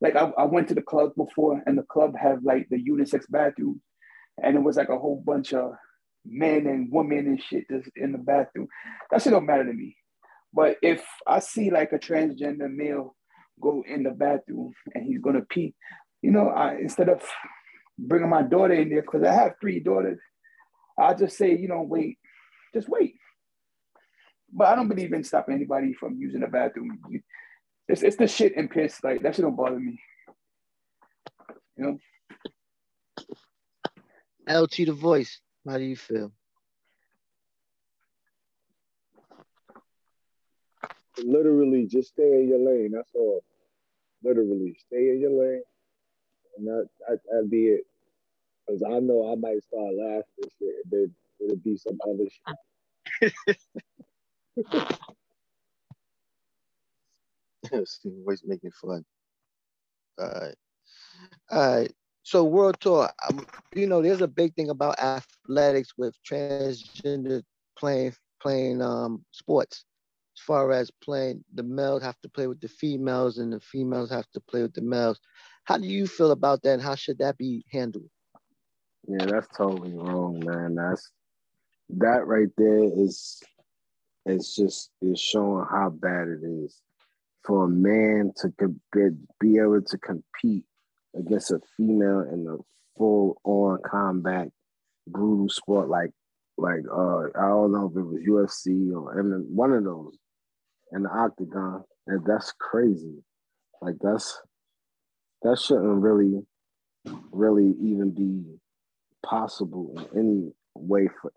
Like 0.00 0.16
I, 0.16 0.30
I 0.38 0.44
went 0.44 0.68
to 0.68 0.74
the 0.74 0.82
club 0.82 1.12
before, 1.16 1.62
and 1.66 1.76
the 1.76 1.82
club 1.84 2.14
have 2.20 2.42
like 2.42 2.68
the 2.70 2.82
unisex 2.82 3.24
bathroom, 3.28 3.80
and 4.42 4.56
it 4.56 4.62
was 4.62 4.76
like 4.76 4.88
a 4.90 4.98
whole 4.98 5.22
bunch 5.24 5.52
of 5.52 5.72
men 6.24 6.66
and 6.66 6.90
women 6.92 7.26
and 7.26 7.42
shit 7.42 7.64
just 7.70 7.90
in 7.96 8.12
the 8.12 8.18
bathroom. 8.18 8.68
That 9.10 9.22
shit 9.22 9.32
don't 9.32 9.46
matter 9.46 9.64
to 9.64 9.72
me. 9.72 9.96
But 10.52 10.76
if 10.82 11.04
I 11.26 11.40
see 11.40 11.70
like 11.70 11.92
a 11.92 11.98
transgender 11.98 12.72
male 12.72 13.16
go 13.60 13.82
in 13.86 14.04
the 14.04 14.10
bathroom 14.10 14.72
and 14.94 15.04
he's 15.04 15.20
gonna 15.20 15.42
pee, 15.50 15.74
you 16.22 16.30
know, 16.30 16.48
I 16.48 16.76
instead 16.76 17.08
of 17.08 17.22
bringing 17.98 18.30
my 18.30 18.42
daughter 18.42 18.74
in 18.74 18.90
there 18.90 19.02
because 19.02 19.24
I 19.24 19.32
have 19.32 19.54
three 19.60 19.80
daughters, 19.80 20.20
I'll 20.98 21.16
just 21.16 21.36
say, 21.36 21.56
you 21.56 21.68
know, 21.68 21.82
wait, 21.82 22.18
just 22.74 22.88
wait. 22.88 23.14
But 24.52 24.68
I 24.68 24.76
don't 24.76 24.88
believe 24.88 25.12
in 25.12 25.24
stopping 25.24 25.54
anybody 25.54 25.92
from 25.92 26.16
using 26.18 26.40
the 26.40 26.46
bathroom. 26.46 26.98
It's 27.88 28.02
it's 28.02 28.16
the 28.16 28.28
shit 28.28 28.56
and 28.56 28.70
piss 28.70 29.02
like 29.02 29.22
that 29.22 29.34
shit 29.34 29.44
don't 29.44 29.56
bother 29.56 29.80
me. 29.80 29.98
You 31.76 31.98
know. 34.46 34.60
LT 34.60 34.86
the 34.86 34.92
voice. 34.92 35.40
How 35.66 35.78
do 35.78 35.84
you 35.84 35.96
feel? 35.96 36.32
Literally, 41.24 41.86
just 41.86 42.10
stay 42.10 42.42
in 42.42 42.48
your 42.48 42.58
lane. 42.58 42.92
That's 42.92 43.10
all. 43.14 43.42
Literally, 44.22 44.76
stay 44.86 45.10
in 45.10 45.20
your 45.20 45.30
lane, 45.30 45.62
and 46.56 46.66
that, 46.66 46.88
that 47.08 47.18
that'd 47.30 47.50
be 47.50 47.66
it. 47.66 47.84
Cause 48.68 48.82
I 48.86 48.98
know 49.00 49.32
I 49.32 49.34
might 49.34 49.62
start 49.64 49.94
laughing 49.94 50.24
and 50.42 50.52
shit, 50.58 50.74
and 50.84 50.92
then 50.92 51.14
it'll 51.40 51.56
be 51.56 51.76
some 51.76 51.98
other 52.06 52.28
shit. 53.22 53.56
voice 58.24 58.42
making 58.44 58.70
fun. 58.72 59.04
All 60.18 60.26
right. 60.26 60.54
All 61.50 61.76
right. 61.76 61.92
So 62.22 62.44
World 62.44 62.80
Taur, 62.80 63.10
um, 63.28 63.46
you 63.74 63.86
know, 63.86 64.02
there's 64.02 64.20
a 64.20 64.28
big 64.28 64.54
thing 64.54 64.70
about 64.70 64.98
athletics 64.98 65.94
with 65.96 66.14
transgender 66.28 67.42
playing 67.78 68.14
playing 68.40 68.82
um 68.82 69.24
sports. 69.32 69.84
As 70.36 70.42
far 70.42 70.70
as 70.72 70.90
playing, 71.02 71.44
the 71.54 71.62
males 71.62 72.02
have 72.02 72.20
to 72.20 72.28
play 72.28 72.46
with 72.46 72.60
the 72.60 72.68
females, 72.68 73.38
and 73.38 73.52
the 73.52 73.60
females 73.60 74.10
have 74.10 74.30
to 74.32 74.40
play 74.40 74.62
with 74.62 74.74
the 74.74 74.82
males. 74.82 75.18
How 75.64 75.78
do 75.78 75.86
you 75.86 76.06
feel 76.06 76.30
about 76.30 76.62
that? 76.62 76.74
And 76.74 76.82
how 76.82 76.94
should 76.94 77.18
that 77.18 77.38
be 77.38 77.64
handled? 77.72 78.08
Yeah, 79.08 79.26
that's 79.26 79.48
totally 79.56 79.94
wrong, 79.94 80.42
man. 80.44 80.74
That's 80.74 81.10
that 81.90 82.26
right 82.26 82.48
there 82.56 82.84
is 82.84 83.40
it's 84.26 84.54
just 84.54 84.90
is 85.00 85.20
showing 85.20 85.66
how 85.70 85.90
bad 85.90 86.28
it 86.28 86.44
is 86.44 86.82
for 87.44 87.64
a 87.64 87.68
man 87.68 88.32
to 88.36 88.52
be, 89.40 89.58
able 89.58 89.82
to 89.82 89.98
compete 89.98 90.64
against 91.16 91.50
a 91.50 91.60
female 91.76 92.20
in 92.20 92.46
a 92.46 92.56
full 92.98 93.40
on 93.44 93.78
combat 93.88 94.48
brutal 95.06 95.48
sport 95.48 95.88
like 95.88 96.10
like 96.58 96.82
uh 96.92 97.24
I 97.34 97.48
don't 97.48 97.72
know 97.72 97.90
if 97.90 97.96
it 97.96 98.02
was 98.02 98.20
UFC 98.28 98.92
or 98.92 99.22
one 99.48 99.72
of 99.72 99.84
those 99.84 100.18
in 100.92 101.04
the 101.04 101.10
octagon 101.10 101.84
and 102.06 102.24
that's 102.26 102.52
crazy. 102.58 103.22
Like 103.80 103.94
that's 104.00 104.40
that 105.42 105.58
shouldn't 105.58 106.02
really 106.02 106.42
really 107.30 107.74
even 107.80 108.10
be 108.10 108.58
possible 109.24 109.94
in 110.12 110.18
any 110.18 110.52
way 110.74 111.08
for 111.20 111.32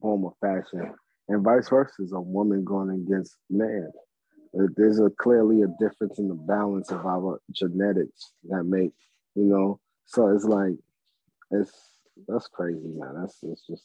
form 0.00 0.24
or 0.24 0.34
fashion. 0.40 0.94
And 1.28 1.42
vice 1.42 1.68
versa 1.68 2.02
a 2.14 2.20
woman 2.20 2.64
going 2.64 2.90
against 2.90 3.36
man 3.48 3.90
there's 4.76 5.00
a 5.00 5.10
clearly 5.10 5.62
a 5.62 5.66
difference 5.80 6.18
in 6.18 6.28
the 6.28 6.34
balance 6.34 6.90
of 6.90 7.04
our 7.06 7.40
genetics 7.50 8.32
that 8.48 8.64
make 8.64 8.92
you 9.34 9.44
know 9.44 9.80
so 10.04 10.28
it's 10.28 10.44
like 10.44 10.74
it's 11.50 11.72
that's 12.28 12.48
crazy 12.48 12.88
man 12.88 13.14
that's 13.20 13.38
it's 13.42 13.66
just 13.66 13.84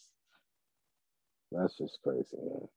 that's 1.52 1.78
just 1.78 2.00
crazy 2.04 2.38
man 2.38 2.68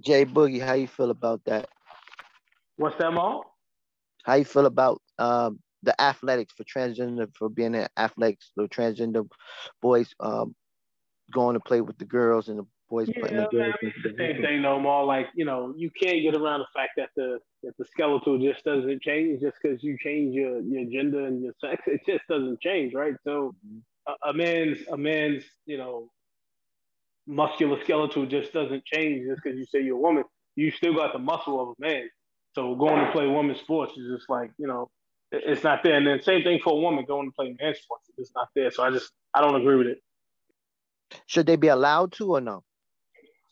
J-Boogie, 0.00 0.62
how 0.62 0.74
you 0.74 0.86
feel 0.86 1.10
about 1.10 1.44
that? 1.46 1.68
What's 2.76 2.94
that, 2.98 3.12
Maul? 3.12 3.58
how 4.28 4.34
you 4.34 4.44
feel 4.44 4.66
about 4.66 5.00
um, 5.18 5.58
the 5.82 5.98
athletics 6.00 6.52
for 6.54 6.64
transgender 6.64 7.28
for 7.34 7.48
being 7.48 7.74
an 7.74 7.88
athletics, 7.96 8.52
the 8.56 8.64
transgender 8.64 9.26
boys 9.80 10.14
um, 10.20 10.54
going 11.32 11.54
to 11.54 11.60
play 11.60 11.80
with 11.80 11.96
the 11.96 12.04
girls 12.04 12.48
and 12.48 12.58
the 12.58 12.66
boys 12.88 13.08
Yeah, 13.08 13.20
putting 13.22 13.36
the 13.36 13.48
girls. 13.48 13.74
it's 13.82 14.02
the 14.02 14.14
same 14.18 14.42
thing 14.42 14.62
no 14.62 14.80
more. 14.80 15.04
Like 15.04 15.28
you 15.34 15.44
know, 15.44 15.74
you 15.76 15.90
can't 15.90 16.22
get 16.22 16.34
around 16.34 16.60
the 16.60 16.66
fact 16.74 16.92
that 16.96 17.10
the 17.16 17.38
that 17.62 17.76
the 17.78 17.84
skeletal 17.84 18.38
just 18.38 18.64
doesn't 18.64 19.02
change 19.02 19.40
just 19.40 19.56
because 19.62 19.82
you 19.82 19.96
change 19.98 20.34
your 20.34 20.60
your 20.60 20.84
gender 20.90 21.26
and 21.26 21.42
your 21.42 21.52
sex. 21.60 21.82
It 21.86 22.00
just 22.06 22.26
doesn't 22.28 22.60
change, 22.60 22.94
right? 22.94 23.14
So 23.24 23.54
mm-hmm. 23.66 24.12
a, 24.26 24.30
a 24.30 24.32
man's 24.32 24.78
a 24.90 24.96
man's 24.96 25.44
you 25.66 25.78
know 25.78 26.10
muscular 27.26 27.78
skeletal 27.84 28.26
just 28.26 28.52
doesn't 28.52 28.84
change 28.84 29.26
just 29.28 29.42
because 29.42 29.58
you 29.58 29.66
say 29.66 29.82
you're 29.82 29.96
a 29.96 30.00
woman. 30.00 30.24
You 30.56 30.70
still 30.70 30.94
got 30.94 31.12
the 31.12 31.18
muscle 31.18 31.60
of 31.60 31.68
a 31.68 31.74
man. 31.78 32.08
So 32.54 32.74
going 32.74 33.04
to 33.04 33.12
play 33.12 33.26
women's 33.26 33.60
sports 33.60 33.96
is 33.96 34.10
just 34.16 34.28
like 34.28 34.50
you 34.58 34.66
know 34.66 34.90
it's 35.30 35.62
not 35.62 35.82
there. 35.82 35.94
And 35.94 36.06
then 36.06 36.22
same 36.22 36.42
thing 36.42 36.58
for 36.62 36.72
a 36.72 36.76
woman 36.76 37.04
going 37.06 37.30
to 37.30 37.34
play 37.34 37.54
men's 37.60 37.78
sports. 37.78 38.10
It's 38.16 38.32
not 38.34 38.48
there. 38.54 38.70
So 38.70 38.82
I 38.82 38.90
just 38.90 39.12
I 39.34 39.40
don't 39.40 39.60
agree 39.60 39.76
with 39.76 39.86
it. 39.88 39.98
Should 41.26 41.46
they 41.46 41.56
be 41.56 41.68
allowed 41.68 42.12
to 42.12 42.34
or 42.34 42.40
no? 42.40 42.64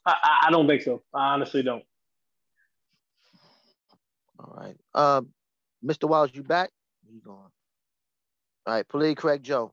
I, 0.07 0.15
I, 0.23 0.47
I 0.47 0.51
don't 0.51 0.67
think 0.67 0.83
so. 0.83 1.03
I 1.13 1.35
honestly 1.35 1.63
don't. 1.63 1.83
All 4.39 4.55
right. 4.57 4.77
Um, 4.95 5.29
Mr. 5.85 6.09
Wallace, 6.09 6.31
you 6.35 6.43
back? 6.43 6.71
You 7.13 7.21
going? 7.21 7.37
All 7.37 8.75
right, 8.75 8.89
politically 8.89 9.15
correct 9.21 9.43
Joe. 9.43 9.73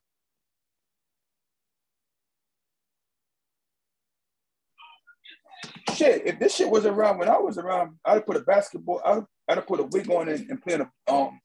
Shit, 5.96 6.24
if 6.26 6.40
this 6.40 6.56
shit 6.56 6.70
was 6.70 6.86
around 6.86 7.20
when 7.20 7.30
I 7.30 7.38
was 7.38 7.58
around, 7.58 7.98
I'd 8.04 8.14
have 8.16 8.26
put 8.26 8.38
a 8.38 8.42
basketball. 8.42 9.02
I'd, 9.06 9.24
I'd 9.48 9.58
have 9.58 9.68
put 9.68 9.80
a 9.80 9.84
wig 9.84 10.10
on 10.10 10.28
and, 10.30 10.50
and 10.50 10.62
played 10.62 10.82
a, 10.82 10.92
um 11.12 11.40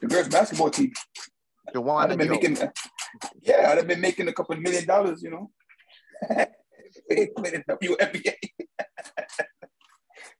the 0.00 0.08
girls 0.08 0.28
basketball 0.28 0.70
team. 0.70 0.92
The 1.72 1.80
one 1.80 2.04
I'd 2.04 2.10
have 2.10 2.18
been 2.18 2.30
making, 2.30 2.56
yeah, 3.42 3.70
I'd 3.70 3.78
have 3.78 3.86
been 3.86 4.00
making 4.00 4.28
a 4.28 4.32
couple 4.32 4.56
million 4.56 4.84
dollars, 4.86 5.22
you 5.22 5.30
know. 5.30 5.50
Playing 7.10 7.54
in 7.54 7.64
WNBA. 7.68 8.34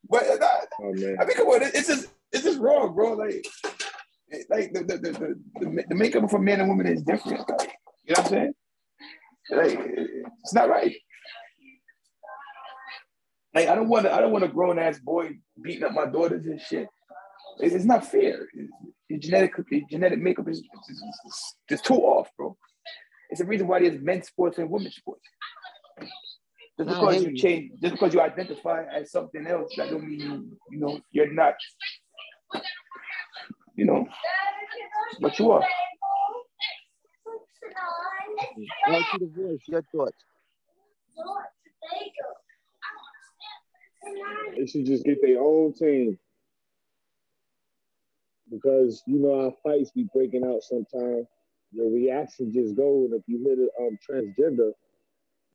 but 0.09 0.23
uh, 0.43 0.47
Oh 0.81 0.93
man. 0.95 1.17
I 1.21 1.25
mean, 1.25 1.37
come 1.37 1.49
on, 1.49 1.63
it's 1.63 1.89
just 1.89 2.09
it's 2.33 2.45
just 2.45 2.59
wrong, 2.61 2.95
bro. 2.95 3.13
Like, 3.13 3.45
it- 4.29 4.47
like 4.51 4.73
the 4.73 4.81
the, 4.81 4.99
the, 4.99 5.39
the, 5.61 5.85
the, 5.89 5.95
makeup 5.95 6.29
for 6.31 6.39
men 6.39 6.61
and 6.61 6.69
women 6.69 6.87
is 6.87 7.03
different. 7.03 7.49
Like, 7.49 7.73
you 8.05 8.15
know 8.15 8.23
what 8.23 8.25
I'm 8.25 8.29
saying? 8.31 8.55
Like, 9.51 9.79
it's 10.43 10.55
not 10.55 10.69
right. 10.69 10.95
Like, 13.55 13.69
I 13.69 13.75
don't 13.75 13.89
want 13.89 14.07
I 14.07 14.21
don't 14.21 14.33
want 14.33 14.45
a 14.45 14.49
grown 14.49 14.79
ass 14.79 14.99
boy 14.99 15.31
beating 15.63 15.85
up 15.85 15.93
my 15.93 16.07
daughters 16.07 16.47
and 16.47 16.61
shit. 16.61 16.89
It's, 17.61 17.75
it's 17.75 17.85
not 17.85 18.05
fair. 18.05 18.49
Your 19.09 19.21
genetic 19.21 19.53
your 19.71 19.83
genetic 19.89 20.19
makeup 20.19 20.49
is, 20.49 20.63
is 21.69 21.81
too 21.81 21.95
off, 21.95 22.29
bro. 22.37 22.57
It's 23.31 23.41
the 23.41 23.47
reason 23.47 23.69
why 23.69 23.81
there's 23.81 24.01
men's 24.01 24.27
sports 24.27 24.59
and 24.59 24.69
women's 24.71 24.97
sports. 24.97 25.23
Just 26.79 26.91
No, 26.91 27.01
because 27.01 27.23
you 27.23 27.31
you. 27.31 27.37
change, 27.37 27.73
just 27.81 27.95
because 27.95 28.15
you 28.15 28.21
identify 28.21 28.85
as 28.93 29.13
something 29.13 29.47
else, 29.47 29.73
that 29.77 29.91
don't 29.91 30.09
mean 30.09 30.21
you, 30.21 30.59
you 30.71 30.79
know 30.81 31.01
you're 31.13 31.33
not. 31.33 31.55
You 33.77 33.87
know, 33.87 34.09
but 35.21 35.39
you 35.39 35.51
are. 35.53 35.65
Right 38.89 39.05
to 39.13 39.19
the 39.19 39.27
voice. 39.37 39.61
Your 39.69 39.83
thoughts. 39.93 40.17
They 44.57 44.67
should 44.67 44.87
just 44.87 45.05
get 45.05 45.19
their 45.23 45.41
own 45.41 45.73
team. 45.75 46.19
Because 48.51 49.03
you 49.07 49.19
know 49.21 49.45
our 49.45 49.53
fights 49.63 49.91
be 49.93 50.09
breaking 50.13 50.45
out 50.45 50.63
sometimes. 50.63 51.27
Your 51.73 51.91
reaction 51.91 52.53
just 52.53 52.77
go, 52.77 53.05
and 53.05 53.15
if 53.15 53.23
you 53.27 53.39
hit 53.39 53.59
it 53.59 53.71
um 53.81 53.99
transgender, 54.09 54.73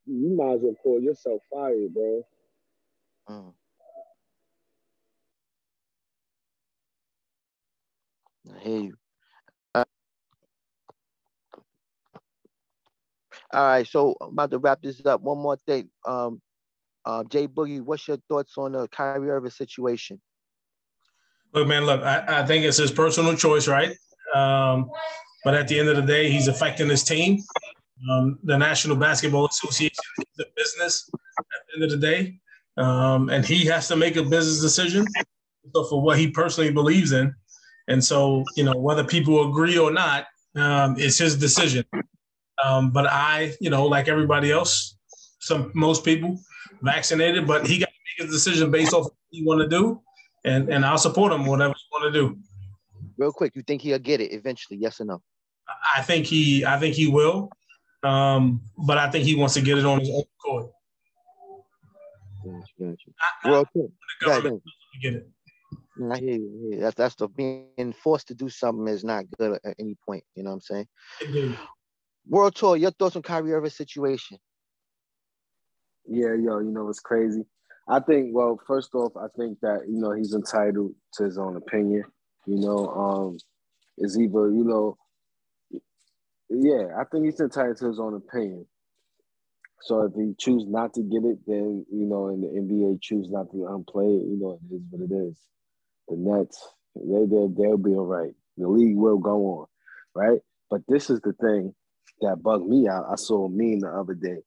you 0.10 0.36
might 0.36 0.56
as 0.56 0.60
well 0.62 0.76
call 0.82 1.00
yourself 1.00 1.42
fired, 1.52 1.94
bro. 1.94 2.24
Mm. 3.30 3.54
I 8.56 8.60
hear 8.60 8.80
you. 8.80 8.94
Uh, 9.76 9.84
all 13.54 13.64
right, 13.64 13.88
so 13.88 14.16
I'm 14.20 14.30
about 14.30 14.52
to 14.52 14.58
wrap 14.58 14.82
this 14.82 15.06
up. 15.06 15.22
One 15.22 15.38
more 15.38 15.58
thing. 15.58 15.90
Um, 16.06 16.42
uh, 17.06 17.24
J-Boogie, 17.26 17.82
what's 17.82 18.08
your 18.08 18.18
thoughts 18.28 18.58
on 18.58 18.72
the 18.72 18.88
Kyrie 18.88 19.30
Irving 19.30 19.52
situation? 19.52 20.20
Look, 21.54 21.68
man, 21.68 21.86
look, 21.86 22.02
I, 22.02 22.42
I 22.42 22.46
think 22.46 22.66
it's 22.66 22.78
his 22.78 22.92
personal 22.92 23.36
choice, 23.36 23.68
right? 23.68 23.96
Um, 24.36 24.90
but 25.44 25.54
at 25.56 25.68
the 25.68 25.80
end 25.80 25.90
of 25.90 25.96
the 25.96 26.02
day, 26.02 26.30
he's 26.30 26.48
affecting 26.48 26.90
his 26.90 27.04
team. 27.04 27.44
Um, 28.10 28.40
the 28.44 28.58
National 28.58 28.96
Basketball 28.96 29.48
Association 29.48 29.98
is 30.20 30.46
a 30.46 30.50
business 30.56 31.10
at 31.40 31.46
the 31.46 31.74
end 31.76 31.84
of 31.84 31.92
the 31.92 31.98
day. 31.98 32.40
Um, 32.78 33.30
and 33.30 33.46
he 33.46 33.66
has 33.66 33.88
to 33.90 33.96
make 33.96 34.16
a 34.16 34.24
business 34.24 34.62
decision 34.62 35.06
for 35.74 36.02
what 36.02 36.18
he 36.18 36.32
personally 36.32 36.72
believes 36.72 37.12
in. 37.12 37.34
And 37.88 38.04
so, 38.04 38.44
you 38.56 38.64
know, 38.64 38.78
whether 38.78 39.04
people 39.04 39.50
agree 39.50 39.78
or 39.78 39.92
not, 39.92 40.28
um, 40.56 40.96
it's 40.98 41.18
his 41.18 41.36
decision. 41.36 41.84
Um, 42.64 42.92
but 42.92 43.08
I, 43.08 43.54
you 43.60 43.70
know, 43.70 43.86
like 43.86 44.08
everybody 44.08 44.52
else, 44.52 44.98
some 45.40 45.72
most 45.74 46.06
people 46.06 46.40
vaccinated, 46.82 47.48
but 47.48 47.66
he 47.66 47.80
got 47.80 47.88
to 47.88 47.94
make 48.18 48.28
his 48.28 48.36
decision 48.36 48.72
based 48.72 48.94
off 48.94 49.06
what 49.06 49.14
he 49.32 49.44
want 49.46 49.62
to 49.62 49.68
do, 49.68 50.02
and 50.46 50.70
and 50.70 50.86
I'll 50.86 50.98
support 50.98 51.32
him 51.32 51.46
whatever 51.46 51.74
he 51.74 51.84
want 51.92 52.14
to 52.14 52.20
do. 52.20 52.38
Real 53.18 53.32
quick, 53.32 53.56
you 53.56 53.64
think 53.64 53.82
he'll 53.82 54.00
get 54.00 54.22
it 54.22 54.34
eventually? 54.34 54.78
Yes 54.78 55.00
or 55.00 55.06
no? 55.06 55.22
I 55.96 56.02
think 56.02 56.26
he, 56.26 56.66
I 56.66 56.80
think 56.80 56.96
he 56.96 57.08
will, 57.08 57.50
um, 58.04 58.62
but 58.78 58.98
I 58.98 59.10
think 59.10 59.26
he 59.26 59.36
wants 59.36 59.54
to 59.56 59.62
get 59.62 59.78
it 59.78 59.86
on 59.86 60.00
his 60.00 60.10
own 60.10 60.24
court. 60.44 60.72
Gotcha, 62.44 62.74
gotcha. 62.80 63.12
Real 63.46 63.66
quick, 63.66 63.92
The 64.22 64.26
go 64.26 64.32
ahead, 64.32 64.44
government 64.44 64.64
doesn't 64.64 65.02
get 65.02 65.14
it. 65.16 65.30
I 66.12 66.18
hear 66.18 66.36
you. 66.36 66.56
I 66.56 66.60
hear 66.62 66.74
you. 66.74 66.80
That's 66.80 66.96
that's 66.96 67.16
the 67.16 67.28
being 67.28 67.94
forced 68.02 68.28
to 68.30 68.36
do 68.36 68.50
something 68.50 68.88
is 68.88 69.04
not 69.04 69.26
good 69.38 69.60
at 69.66 69.76
any 69.80 69.98
point. 70.06 70.24
You 70.36 70.44
know 70.44 70.52
what 70.52 70.56
I'm 70.56 70.62
saying? 70.62 70.88
Indeed. 71.26 71.58
World 72.28 72.56
Taur. 72.56 72.78
Your 72.78 72.92
thoughts 72.92 73.16
on 73.16 73.22
Kyrie 73.22 73.54
Irving's 73.54 73.76
situation? 73.76 74.38
Yeah, 76.08 76.34
yo, 76.34 76.60
you 76.60 76.72
know 76.72 76.90
it's 76.90 77.00
crazy? 77.00 77.44
I 77.88 78.00
think, 78.00 78.30
well, 78.34 78.60
first 78.68 78.94
off, 78.94 79.14
I 79.18 79.28
think 79.38 79.60
that, 79.62 79.82
you 79.88 80.00
know, 80.00 80.12
he's 80.12 80.34
entitled 80.34 80.94
to 81.16 81.24
his 81.24 81.38
own 81.38 81.58
opinion. 81.58 82.04
You 82.46 82.58
know, 82.58 82.88
um, 82.88 83.38
is 83.98 84.18
either, 84.18 84.52
you 84.52 84.64
know, 84.64 84.98
yeah, 86.50 86.88
I 87.00 87.04
think 87.06 87.26
he's 87.26 87.40
entitled 87.40 87.78
to 87.78 87.88
his 87.88 88.00
own 88.00 88.16
opinion. 88.16 88.66
So 89.82 90.02
if 90.04 90.14
he 90.14 90.34
choose 90.38 90.66
not 90.68 90.94
to 90.96 91.02
get 91.02 91.24
it, 91.24 91.40
then 91.48 91.86
you 91.92 92.06
know, 92.06 92.28
and 92.28 92.44
the 92.44 92.48
NBA 92.48 93.02
choose 93.02 93.30
not 93.30 93.52
to 93.52 93.68
um, 93.68 93.86
play 93.88 94.06
it, 94.06 94.26
you 94.28 94.38
know, 94.40 94.60
it 94.70 94.76
is 94.76 94.82
what 94.90 95.10
it 95.10 95.14
is. 95.14 95.38
The 96.08 96.16
Nets, 96.18 96.68
they 96.96 97.26
they 97.26 97.48
they'll 97.56 97.78
be 97.78 97.92
all 97.92 98.06
right. 98.06 98.34
The 98.58 98.68
league 98.68 98.98
will 98.98 99.20
go 99.20 99.46
on, 99.46 99.66
right? 100.16 100.40
But 100.70 100.82
this 100.88 101.10
is 101.10 101.22
the 101.22 101.34
thing 101.34 101.74
that 102.22 102.44
bugged 102.44 102.68
me 102.68 102.88
out. 102.88 103.06
I 103.10 103.16
saw 103.16 103.46
a 103.46 103.50
meme 103.50 103.80
the 103.80 103.90
other 103.90 104.14
day. 104.14 104.40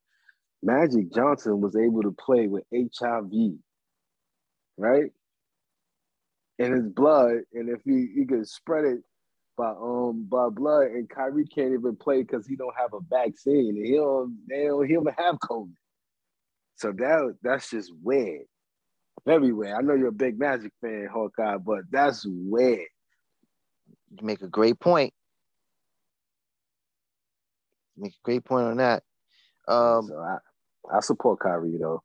Magic 0.62 1.12
Johnson 1.12 1.60
was 1.60 1.76
able 1.76 2.02
to 2.02 2.12
play 2.12 2.46
with 2.46 2.64
HIV, 2.72 3.32
right? 4.76 5.10
In 6.58 6.72
his 6.72 6.88
blood, 6.88 7.38
and 7.52 7.68
if 7.68 7.80
he, 7.84 8.06
he 8.14 8.26
could 8.26 8.46
spread 8.46 8.84
it 8.84 8.98
by 9.56 9.70
um 9.70 10.26
by 10.28 10.48
blood, 10.48 10.88
and 10.88 11.08
Kyrie 11.08 11.46
can't 11.46 11.74
even 11.74 11.96
play 11.96 12.22
because 12.22 12.46
he 12.46 12.56
don't 12.56 12.74
have 12.78 12.92
a 12.94 13.00
vaccine, 13.00 13.76
and 13.76 13.86
he 13.86 13.96
don't 13.96 14.38
they 14.48 14.64
don't 14.64 14.86
he 14.86 14.94
don't 14.94 15.14
have 15.18 15.36
COVID. 15.36 15.72
So 16.76 16.92
that 16.92 17.36
that's 17.42 17.70
just 17.70 17.92
weird, 18.02 18.42
very 19.24 19.52
weird. 19.52 19.76
I 19.76 19.82
know 19.82 19.94
you're 19.94 20.08
a 20.08 20.12
big 20.12 20.38
Magic 20.38 20.72
fan, 20.80 21.08
Hawkeye, 21.12 21.58
but 21.58 21.82
that's 21.90 22.24
weird. 22.26 22.86
You 24.10 24.26
make 24.26 24.42
a 24.42 24.48
great 24.48 24.80
point. 24.80 25.12
You 27.96 28.04
make 28.04 28.12
a 28.12 28.24
great 28.24 28.44
point 28.44 28.66
on 28.66 28.76
that. 28.78 29.02
Um, 29.68 30.08
so 30.08 30.18
I 30.18 30.38
I 30.96 31.00
support 31.00 31.40
Kyrie 31.40 31.78
though. 31.78 32.02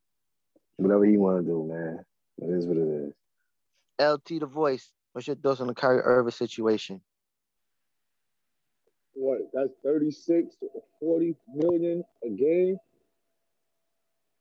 Whatever 0.77 1.05
he 1.05 1.17
want 1.17 1.43
to 1.43 1.43
do, 1.43 1.67
man. 1.67 2.03
It 2.39 2.55
is 2.55 2.67
what 2.67 2.77
it 2.77 2.87
is. 2.87 3.13
LT 3.99 4.39
the 4.41 4.45
voice. 4.45 4.91
What's 5.13 5.25
your 5.25 5.35
thoughts 5.35 5.61
on 5.61 5.67
the 5.67 5.73
Kyrie 5.73 6.01
Irving 6.01 6.31
situation? 6.31 7.01
What? 9.17 9.39
That's 9.53 9.71
36 9.85 10.57
to 10.61 10.69
40 11.01 11.35
million 11.55 12.03
a 12.25 12.29
game. 12.29 12.77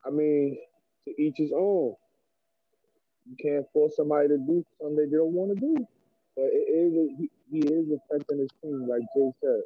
I 0.07 0.11
mean, 0.11 0.59
to 1.07 1.23
each 1.23 1.36
his 1.39 1.53
own. 1.53 1.94
You 3.28 3.36
can't 3.43 3.66
force 3.73 3.97
somebody 3.97 4.28
to 4.28 4.39
do 4.39 4.65
something 4.81 4.97
they 4.97 5.16
don't 5.16 5.32
want 5.32 5.55
to 5.55 5.61
do. 5.61 5.77
But 6.36 6.47
it 6.53 6.69
is 6.70 6.94
a, 6.94 7.16
he, 7.19 7.31
he 7.51 7.59
is 7.61 7.86
affecting 7.93 8.40
his 8.40 8.51
team, 8.62 8.89
like 8.89 9.03
Jay 9.16 9.31
said. 9.43 9.62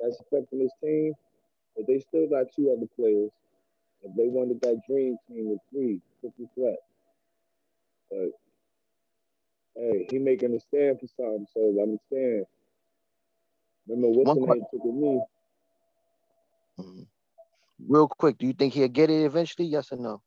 That's 0.00 0.20
affecting 0.20 0.60
his 0.60 0.72
team. 0.84 1.14
But 1.76 1.86
they 1.88 2.00
still 2.00 2.28
got 2.28 2.46
two 2.56 2.72
other 2.76 2.88
players. 2.96 3.30
If 4.02 4.16
they 4.16 4.28
wanted 4.28 4.60
that 4.62 4.80
dream 4.88 5.16
team 5.28 5.50
with 5.50 5.60
three, 5.72 6.00
triple 6.22 6.50
threat. 6.56 6.78
But 8.10 8.30
Hey, 9.76 10.06
he 10.10 10.18
making 10.18 10.54
a 10.54 10.60
stand 10.60 11.00
for 11.00 11.06
something, 11.16 11.46
so 11.52 11.72
him 11.76 11.98
stand. 12.06 12.44
Remember 13.86 14.08
what's 14.18 14.28
One 14.28 14.40
the 14.40 14.54
name 14.54 14.64
took 14.72 14.84
a 14.84 14.88
knee? 14.88 15.20
Mhm. 16.78 17.06
Real 17.86 18.08
quick, 18.08 18.38
do 18.38 18.46
you 18.46 18.52
think 18.52 18.72
he'll 18.74 18.88
get 18.88 19.10
it 19.10 19.24
eventually? 19.24 19.68
Yes 19.68 19.92
or 19.92 19.96
no? 19.96 20.22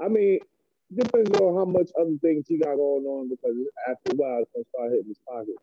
I 0.00 0.08
mean, 0.08 0.40
depends 0.94 1.30
on 1.38 1.54
how 1.56 1.64
much 1.64 1.90
other 2.00 2.16
things 2.22 2.46
he 2.48 2.58
got 2.58 2.76
going 2.76 3.04
on 3.04 3.28
because 3.28 3.54
after 3.88 4.12
a 4.12 4.16
while 4.16 4.40
it's 4.42 4.50
gonna 4.52 4.64
start 4.64 4.90
hitting 4.92 5.08
his 5.08 5.18
pocket. 5.28 5.56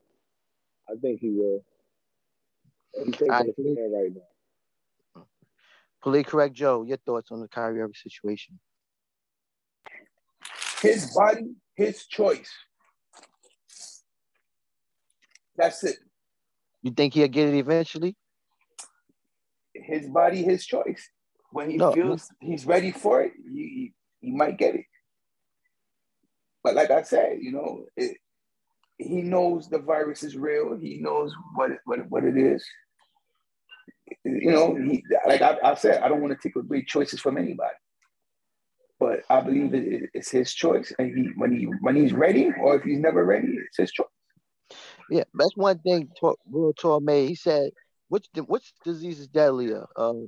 I 0.89 0.95
think 1.01 1.19
he 1.19 1.31
will. 1.31 1.63
He's 3.03 3.13
taking 3.17 3.31
I 3.31 3.43
the 3.43 3.49
agree. 3.49 3.73
stand 3.73 3.93
right 3.93 4.13
now. 4.15 5.25
Police 6.01 6.27
correct 6.27 6.53
Joe. 6.53 6.83
Your 6.83 6.97
thoughts 6.97 7.31
on 7.31 7.41
the 7.41 7.47
Kyrie 7.47 7.81
Irving 7.81 7.93
situation? 7.95 8.59
His 10.81 11.13
body, 11.13 11.55
his 11.75 12.05
choice. 12.05 12.51
That's 15.57 15.83
it. 15.83 15.97
You 16.83 16.91
think 16.91 17.13
he'll 17.13 17.27
get 17.27 17.49
it 17.49 17.55
eventually? 17.57 18.15
His 19.73 20.07
body, 20.07 20.43
his 20.43 20.65
choice. 20.65 21.09
When 21.51 21.69
he 21.69 21.77
No. 21.77 21.91
feels 21.91 22.29
he's 22.39 22.65
ready 22.65 22.91
for 22.91 23.23
it, 23.23 23.33
he, 23.51 23.93
he, 24.21 24.31
might 24.31 24.57
get 24.57 24.75
it. 24.75 24.85
But 26.63 26.75
like 26.75 26.91
I 26.91 27.01
said, 27.01 27.37
you 27.41 27.51
know, 27.51 27.85
it, 27.95 28.17
he 28.97 29.21
knows 29.21 29.69
the 29.69 29.79
virus 29.79 30.23
is 30.23 30.35
real. 30.35 30.77
He 30.77 30.99
knows 30.99 31.33
what 31.55 31.71
it, 31.71 31.79
what, 31.85 32.09
what 32.09 32.23
it 32.23 32.37
is. 32.37 32.65
You 34.23 34.51
know, 34.51 34.75
he, 34.75 35.03
like 35.25 35.41
I, 35.41 35.57
I 35.63 35.75
said, 35.75 36.01
I 36.01 36.07
don't 36.09 36.21
want 36.21 36.39
to 36.39 36.47
take 36.47 36.55
away 36.55 36.83
choices 36.83 37.19
from 37.19 37.37
anybody. 37.37 37.75
But 38.99 39.21
I 39.29 39.41
believe 39.41 39.73
it, 39.73 39.87
it- 39.87 40.09
it's 40.13 40.31
his 40.31 40.53
choice, 40.53 40.91
and 40.97 41.15
he 41.15 41.29
when 41.35 41.51
he 41.55 41.65
when 41.81 41.95
he's 41.95 42.13
ready, 42.13 42.49
or 42.59 42.75
if 42.77 42.83
he's 42.83 42.97
never 42.99 43.23
ready, 43.23 43.55
it's 43.67 43.77
his 43.77 43.91
choice. 43.91 44.07
Yeah, 45.09 45.23
that's 45.33 45.55
one 45.55 45.79
thing. 45.79 46.09
Talk 46.19 46.39
made. 47.03 47.29
He 47.29 47.35
said, 47.35 47.71
"Which 48.09 48.27
which 48.47 48.73
disease 48.83 49.19
is 49.19 49.27
deadlier, 49.27 49.85
um, 49.95 50.27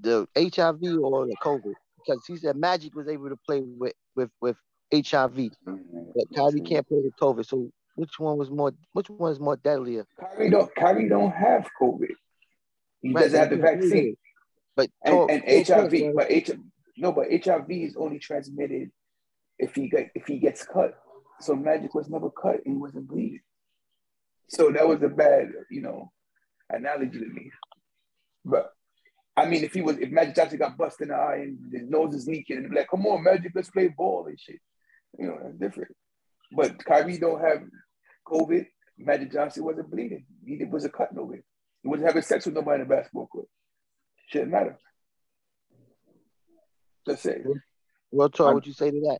the 0.00 0.26
HIV 0.36 0.82
or 1.02 1.26
the 1.26 1.36
COVID?" 1.42 1.74
Because 1.98 2.24
he 2.26 2.36
said 2.36 2.56
Magic 2.56 2.94
was 2.94 3.08
able 3.08 3.28
to 3.28 3.36
play 3.46 3.60
with 3.60 3.94
with 4.14 4.30
with 4.40 4.56
HIV, 4.92 5.50
but 5.64 6.24
Kyrie 6.34 6.60
can't 6.60 6.86
play 6.86 7.00
with 7.02 7.14
COVID. 7.20 7.46
So 7.46 7.70
which 7.96 8.18
one 8.18 8.36
was 8.36 8.50
more? 8.50 8.72
Which 8.92 9.08
one 9.08 9.32
is 9.32 9.40
more 9.40 9.56
deadlier? 9.56 10.06
Kyrie 10.18 10.50
don't 10.50 10.74
Kyrie 10.74 11.08
don't 11.08 11.32
have 11.32 11.68
COVID. 11.80 12.08
He 13.02 13.12
Right, 13.12 13.22
doesn't 13.22 13.38
have 13.38 13.50
the 13.50 13.56
but 13.56 13.68
he 13.70 13.78
can 13.78 13.78
play 13.78 13.88
vaccine. 13.88 14.16
But 14.76 14.90
and, 15.04 15.30
and 15.30 15.66
HIV, 15.66 16.14
but 16.16 16.30
H, 16.30 16.50
no, 16.96 17.12
but 17.12 17.26
HIV 17.30 17.70
is 17.70 17.96
only 17.96 18.18
transmitted 18.18 18.90
if 19.58 19.74
he 19.74 19.88
get 19.88 20.10
if 20.14 20.26
he 20.26 20.38
gets 20.38 20.64
cut. 20.64 20.94
So 21.40 21.54
Magic 21.54 21.94
was 21.94 22.08
never 22.08 22.30
cut 22.30 22.56
and 22.64 22.74
he 22.74 22.80
wasn't 22.80 23.08
bleeding. 23.08 23.40
So 24.48 24.70
that 24.70 24.86
was 24.86 25.02
a 25.02 25.08
bad, 25.08 25.48
you 25.70 25.82
know, 25.82 26.12
analogy 26.70 27.18
to 27.18 27.26
me. 27.26 27.50
But 28.44 28.72
I 29.36 29.46
mean, 29.46 29.64
if 29.64 29.74
he 29.74 29.82
was, 29.82 29.98
if 29.98 30.10
Magic 30.10 30.36
Johnson 30.36 30.58
got 30.58 30.76
busted 30.76 31.08
in 31.08 31.14
the 31.14 31.20
eye 31.20 31.36
and 31.36 31.58
his 31.72 31.88
nose 31.88 32.14
is 32.14 32.28
leaking, 32.28 32.58
and 32.58 32.70
be 32.70 32.76
like, 32.76 32.90
"Come 32.90 33.06
on, 33.06 33.24
Magic, 33.24 33.52
let's 33.54 33.70
play 33.70 33.88
ball 33.88 34.26
and 34.26 34.38
shit," 34.38 34.60
you 35.18 35.26
know, 35.26 35.38
that's 35.42 35.58
different. 35.58 35.96
But 36.52 36.84
Kyrie 36.84 37.18
don't 37.18 37.40
have 37.40 37.62
COVID. 38.26 38.66
Magic 38.96 39.32
Johnson 39.32 39.64
wasn't 39.64 39.90
bleeding. 39.90 40.24
He 40.46 40.64
was 40.64 40.84
a 40.84 40.88
cut 40.88 41.12
nowhere. 41.12 41.42
He 41.82 41.88
wasn't 41.88 42.06
having 42.06 42.22
sex 42.22 42.46
with 42.46 42.54
nobody 42.54 42.82
in 42.82 42.88
the 42.88 42.94
basketball 42.94 43.26
court. 43.26 43.48
Shouldn't 44.28 44.52
matter. 44.52 44.78
That's 47.06 47.26
it. 47.26 47.44
Real 48.12 48.30
talk. 48.30 48.54
What 48.54 48.66
you 48.66 48.72
say 48.72 48.90
to 48.90 49.00
that? 49.00 49.18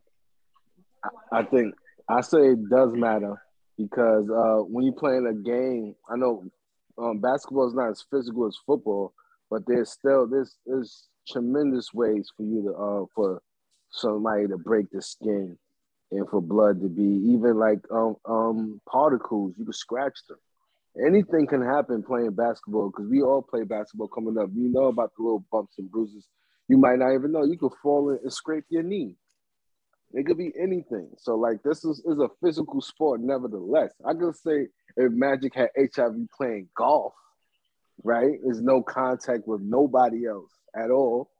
I 1.31 1.43
think 1.43 1.75
I 2.07 2.21
say 2.21 2.51
it 2.51 2.69
does 2.69 2.93
matter 2.93 3.41
because 3.77 4.29
uh, 4.29 4.63
when 4.63 4.85
you're 4.85 4.93
playing 4.93 5.27
a 5.27 5.33
game, 5.33 5.95
I 6.09 6.15
know 6.15 6.43
um, 6.97 7.19
basketball 7.19 7.67
is 7.67 7.73
not 7.73 7.89
as 7.89 8.05
physical 8.09 8.47
as 8.47 8.57
football, 8.65 9.13
but 9.49 9.63
there's 9.67 9.91
still 9.91 10.27
there's 10.27 10.57
there's 10.65 11.07
tremendous 11.27 11.93
ways 11.93 12.29
for 12.35 12.43
you 12.43 12.63
to 12.63 12.73
uh, 12.73 13.05
for 13.13 13.41
somebody 13.91 14.47
to 14.47 14.57
break 14.57 14.89
the 14.91 15.01
skin 15.01 15.57
and 16.11 16.29
for 16.29 16.41
blood 16.41 16.81
to 16.81 16.87
be 16.87 17.03
even 17.33 17.57
like 17.57 17.79
um, 17.91 18.15
um 18.25 18.81
particles. 18.89 19.53
You 19.57 19.65
can 19.65 19.73
scratch 19.73 20.17
them. 20.29 20.37
Anything 21.05 21.45
can 21.45 21.61
happen 21.61 22.03
playing 22.03 22.31
basketball 22.31 22.89
because 22.89 23.09
we 23.09 23.21
all 23.21 23.41
play 23.41 23.63
basketball 23.63 24.07
coming 24.07 24.37
up. 24.37 24.49
You 24.53 24.71
know 24.71 24.85
about 24.85 25.11
the 25.17 25.23
little 25.23 25.45
bumps 25.51 25.77
and 25.77 25.91
bruises. 25.91 26.27
You 26.69 26.77
might 26.77 26.99
not 26.99 27.13
even 27.13 27.33
know. 27.33 27.43
You 27.43 27.57
could 27.57 27.73
fall 27.83 28.09
and 28.09 28.33
scrape 28.33 28.63
your 28.69 28.83
knee. 28.83 29.13
It 30.15 30.25
could 30.25 30.37
be 30.37 30.53
anything. 30.57 31.09
So 31.17 31.35
like 31.35 31.61
this 31.63 31.83
is, 31.83 32.01
is 32.05 32.19
a 32.19 32.29
physical 32.41 32.79
sport, 32.79 33.19
nevertheless. 33.21 33.91
I 34.07 34.13
could 34.13 34.35
say 34.37 34.67
if 34.95 35.11
Magic 35.11 35.53
had 35.53 35.69
HIV 35.77 36.15
playing 36.35 36.69
golf, 36.75 37.13
right? 38.01 38.31
There's 38.41 38.61
no 38.61 38.81
contact 38.81 39.45
with 39.45 39.59
nobody 39.61 40.25
else 40.25 40.51
at 40.73 40.89
all. 40.89 41.31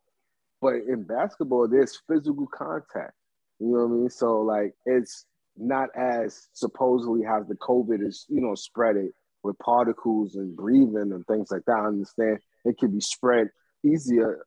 But 0.62 0.74
in 0.90 1.04
basketball, 1.04 1.70
there's 1.70 2.02
physical 2.06 2.48
contact. 2.54 3.14
You 3.60 3.68
know 3.68 3.86
what 3.86 3.96
I 3.96 3.98
mean? 3.98 4.10
So 4.10 4.42
like 4.42 4.74
it's 4.86 5.26
not 5.56 5.88
as 5.96 6.50
supposedly 6.52 7.24
how 7.26 7.44
the 7.44 7.56
COVID 7.56 8.06
is, 8.06 8.26
you 8.28 8.42
know, 8.42 8.56
spread 8.56 8.98
it 8.98 9.14
with 9.42 9.58
particles 9.60 10.36
and 10.36 10.54
breathing 10.54 11.12
and 11.14 11.26
things 11.28 11.48
like 11.50 11.64
that. 11.66 11.80
I 11.80 11.88
understand 11.88 12.40
it 12.66 12.78
can 12.78 12.92
be 12.92 13.00
spread 13.00 13.48
easier, 13.86 14.46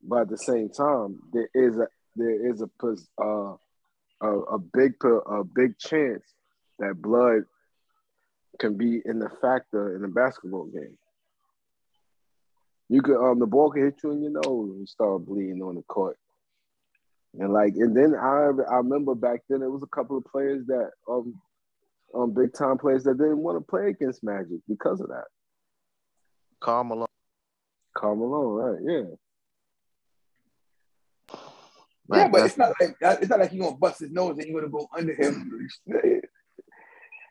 but 0.00 0.22
at 0.22 0.28
the 0.28 0.38
same 0.38 0.68
time, 0.68 1.18
there 1.32 1.48
is 1.54 1.76
a 1.76 1.88
there 2.18 2.50
is 2.50 2.62
a 2.62 2.68
uh, 3.22 3.56
a, 4.20 4.28
a 4.28 4.58
big 4.58 4.94
a 5.04 5.44
big 5.44 5.78
chance 5.78 6.24
that 6.78 7.00
blood 7.00 7.42
can 8.58 8.76
be 8.76 9.00
in 9.04 9.18
the 9.18 9.30
factor 9.40 9.96
in 9.96 10.04
a 10.04 10.08
basketball 10.08 10.66
game. 10.66 10.96
You 12.88 13.02
could 13.02 13.16
um 13.18 13.38
the 13.38 13.46
ball 13.46 13.70
can 13.70 13.84
hit 13.84 14.00
you 14.02 14.12
in 14.12 14.22
your 14.22 14.32
nose 14.32 14.70
and 14.76 14.88
start 14.88 15.26
bleeding 15.26 15.62
on 15.62 15.76
the 15.76 15.82
court. 15.82 16.18
And 17.38 17.52
like 17.52 17.74
and 17.76 17.96
then 17.96 18.14
I 18.14 18.50
I 18.70 18.76
remember 18.76 19.14
back 19.14 19.40
then 19.48 19.62
it 19.62 19.70
was 19.70 19.82
a 19.82 19.96
couple 19.96 20.16
of 20.16 20.24
players 20.24 20.66
that 20.66 20.90
um 21.08 21.40
um 22.14 22.32
big 22.32 22.54
time 22.54 22.78
players 22.78 23.04
that 23.04 23.18
didn't 23.18 23.38
want 23.38 23.58
to 23.58 23.70
play 23.70 23.88
against 23.90 24.24
Magic 24.24 24.60
because 24.66 25.00
of 25.00 25.08
that. 25.08 25.26
Carmelo. 26.60 27.06
Carmelo, 27.96 28.42
right? 28.50 28.80
Yeah. 28.82 29.14
Yeah, 32.10 32.28
but 32.28 32.46
it's 32.46 32.56
not 32.56 32.72
like 32.80 32.96
it's 33.00 33.28
not 33.30 33.38
like 33.40 33.52
you're 33.52 33.64
gonna 33.66 33.76
bust 33.76 34.00
his 34.00 34.10
nose 34.10 34.38
and 34.38 34.46
you're 34.46 34.60
gonna 34.60 34.72
go 34.72 34.88
under 34.96 35.14
him. 35.14 35.68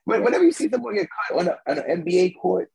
When- 0.05 0.23
Whenever 0.23 0.45
you 0.45 0.53
see 0.53 0.69
someone 0.69 0.95
get 0.95 1.09
caught 1.09 1.37
on, 1.39 1.47
a, 1.49 1.57
on 1.69 1.79
an 1.79 2.03
NBA 2.03 2.35
court, 2.39 2.71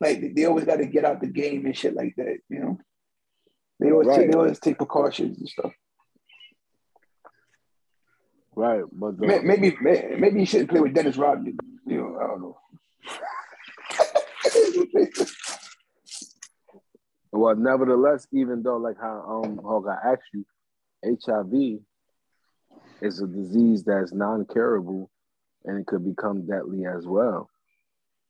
like 0.00 0.34
they 0.36 0.44
always 0.44 0.64
got 0.64 0.76
to 0.76 0.86
get 0.86 1.04
out 1.04 1.20
the 1.20 1.26
game 1.26 1.66
and 1.66 1.76
shit 1.76 1.94
like 1.94 2.14
that. 2.16 2.38
You 2.48 2.60
know, 2.60 2.78
they 3.80 3.90
always 3.90 4.06
take, 4.16 4.30
they 4.30 4.36
always 4.38 4.58
take 4.60 4.76
precautions 4.76 5.38
and 5.38 5.48
stuff. 5.48 5.72
Right, 8.54 8.84
but 8.92 9.18
the, 9.18 9.26
Maybe 9.26 9.76
may- 9.80 10.14
maybe 10.18 10.40
you 10.40 10.46
shouldn't 10.46 10.70
play 10.70 10.80
with 10.80 10.94
Dennis 10.94 11.16
Rodman. 11.16 11.56
You 11.86 11.96
know, 11.96 12.18
I 12.20 12.26
don't 12.28 12.40
know. 12.42 12.56
Well, 17.32 17.54
nevertheless, 17.56 18.26
even 18.32 18.62
though 18.62 18.76
like 18.76 18.96
how 19.00 19.42
um 19.44 19.58
Hog 19.62 19.86
I 19.86 20.12
asked 20.12 20.22
you, 20.34 20.44
HIV 21.04 21.80
is 23.00 23.20
a 23.20 23.26
disease 23.26 23.84
that's 23.84 24.12
non-curable 24.12 25.10
and 25.64 25.80
it 25.80 25.86
could 25.86 26.04
become 26.04 26.46
deadly 26.46 26.86
as 26.86 27.06
well. 27.06 27.50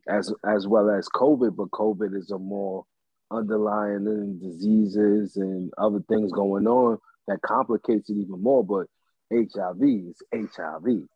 As 0.08 0.32
as 0.46 0.66
well 0.66 0.90
as 0.90 1.08
COVID, 1.08 1.56
but 1.56 1.70
COVID 1.70 2.16
is 2.16 2.30
a 2.30 2.38
more 2.38 2.84
underlying 3.30 4.38
diseases 4.40 5.36
and 5.36 5.72
other 5.78 6.02
things 6.08 6.32
going 6.32 6.66
on 6.66 6.98
that 7.28 7.42
complicates 7.42 8.10
it 8.10 8.14
even 8.14 8.42
more. 8.42 8.64
But 8.64 8.86
HIV 9.32 9.82
is 9.82 10.22
HIV. 10.32 11.06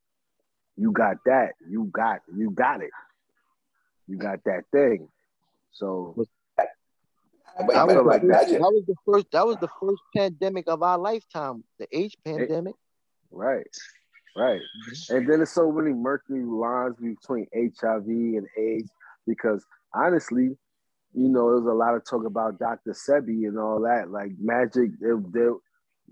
You 0.77 0.93
got 0.93 1.17
that. 1.25 1.53
You 1.69 1.91
got 1.93 2.21
you 2.37 2.51
got 2.51 2.83
it. 2.83 2.91
You 4.07 4.19
got 4.19 4.45
that 4.45 4.65
thing. 4.71 5.09
So 5.73 6.27
That 7.59 7.67
was, 7.67 7.77
feel 7.77 7.87
the 7.87 8.03
like 8.03 8.23
first, 8.23 8.49
that- 8.51 8.51
that 8.53 8.61
was 8.61 8.85
the 8.87 8.95
first. 9.07 9.27
That 9.33 9.47
was 9.47 9.57
the 9.59 9.69
first 9.81 10.03
pandemic 10.17 10.65
of 10.69 10.83
our 10.83 10.99
lifetime. 10.99 11.65
The 11.79 11.87
AIDS 11.97 12.17
pandemic. 12.25 12.75
Right, 13.31 13.67
right. 14.37 14.61
And 15.11 15.29
then 15.29 15.39
there's 15.39 15.51
so 15.51 15.71
many 15.73 15.93
murky 15.93 16.35
lines 16.41 16.97
between 17.01 17.47
HIV 17.55 18.07
and 18.07 18.47
AIDS 18.57 18.91
because 19.27 19.65
honestly, 19.95 20.57
you 21.15 21.29
know, 21.29 21.47
there 21.47 21.61
was 21.63 21.67
a 21.67 21.75
lot 21.77 21.95
of 21.95 22.05
talk 22.05 22.25
about 22.27 22.59
Dr. 22.59 22.93
Sebi 22.93 23.47
and 23.49 23.59
all 23.59 23.81
that. 23.83 24.11
Like 24.11 24.33
Magic, 24.41 24.91
they, 25.01 25.09
they, 25.33 25.49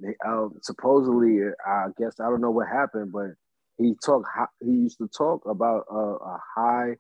they 0.01 0.15
uh, 0.27 0.49
supposedly, 0.63 1.41
I 1.67 1.87
guess 1.99 2.21
I 2.21 2.25
don't 2.25 2.41
know 2.41 2.51
what 2.51 2.69
happened, 2.69 3.13
but 3.13 3.31
he 3.79 3.95
talked. 4.05 4.29
He 4.65 4.71
used 4.71 4.99
to 4.99 5.09
talk 5.09 5.43
about 5.47 5.85
a, 5.91 5.95
a 5.97 6.41
high 6.57 6.97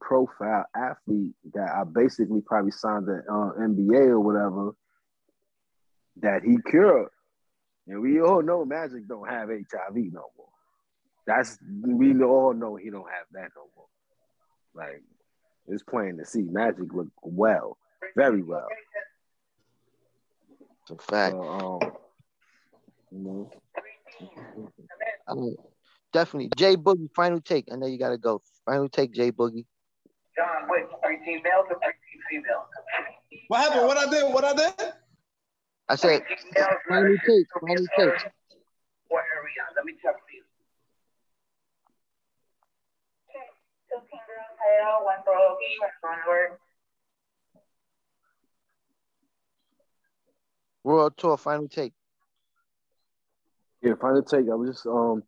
profile 0.00 0.64
athlete 0.76 1.34
that 1.54 1.70
I 1.70 1.84
basically 1.84 2.40
probably 2.40 2.70
signed 2.72 3.06
the 3.06 3.22
uh, 3.28 3.52
NBA 3.58 4.08
or 4.08 4.20
whatever 4.20 4.72
that 6.20 6.42
he 6.42 6.58
cured. 6.68 7.08
And 7.86 8.00
we 8.00 8.20
all 8.20 8.42
know 8.42 8.64
Magic 8.64 9.06
don't 9.08 9.28
have 9.28 9.48
HIV 9.48 9.96
no 10.12 10.24
more. 10.36 10.48
That's 11.26 11.58
we 11.82 12.22
all 12.22 12.52
know 12.54 12.76
he 12.76 12.90
don't 12.90 13.08
have 13.10 13.26
that 13.32 13.50
no 13.56 13.68
more. 13.76 13.86
Like 14.74 15.02
it's 15.66 15.82
plain 15.82 16.18
to 16.18 16.24
see. 16.24 16.42
Magic 16.42 16.92
look 16.92 17.08
well, 17.22 17.78
very 18.16 18.42
well. 18.42 18.68
It's 20.82 20.90
a 20.90 20.96
fact. 20.96 21.32
So, 21.32 21.42
um, 21.42 21.92
you 23.10 23.18
know, 23.18 23.50
Um, 25.26 25.56
definitely. 26.12 26.50
J-Boogie, 26.56 27.10
final 27.14 27.40
take. 27.40 27.68
I 27.72 27.76
know 27.76 27.86
you 27.86 27.98
gotta 27.98 28.18
go. 28.18 28.42
Final 28.66 28.88
take, 28.88 29.12
J-Boogie. 29.12 29.64
John 30.36 30.68
Wick, 30.68 30.88
13 31.02 31.42
males 31.42 31.66
or 31.70 31.78
13 31.78 31.94
females? 32.30 32.66
What 33.48 33.60
happened? 33.60 33.86
What 33.86 33.98
I 33.98 34.10
did? 34.10 34.32
What 34.32 34.44
I 34.44 34.54
did? 34.54 34.92
I 35.88 35.96
said 35.96 36.22
final 36.88 37.16
take, 37.26 37.46
final 37.60 37.86
take. 37.96 38.32
What 39.08 39.24
area? 39.36 39.62
Let 39.76 39.84
me 39.84 39.92
check 40.02 40.16
for 40.16 40.32
you. 40.32 40.42
15 43.90 44.08
girls 44.26 44.52
title, 44.58 45.04
one 45.04 45.22
bogey, 45.26 45.76
one 46.00 46.18
word. 46.26 46.58
World 50.82 51.16
Taur, 51.16 51.38
final 51.38 51.68
take. 51.68 51.92
yeah, 53.82 53.94
final 54.00 54.22
take. 54.22 54.48
I 54.50 54.54
was 54.54 54.70
just 54.70 54.86
um, 54.86 55.22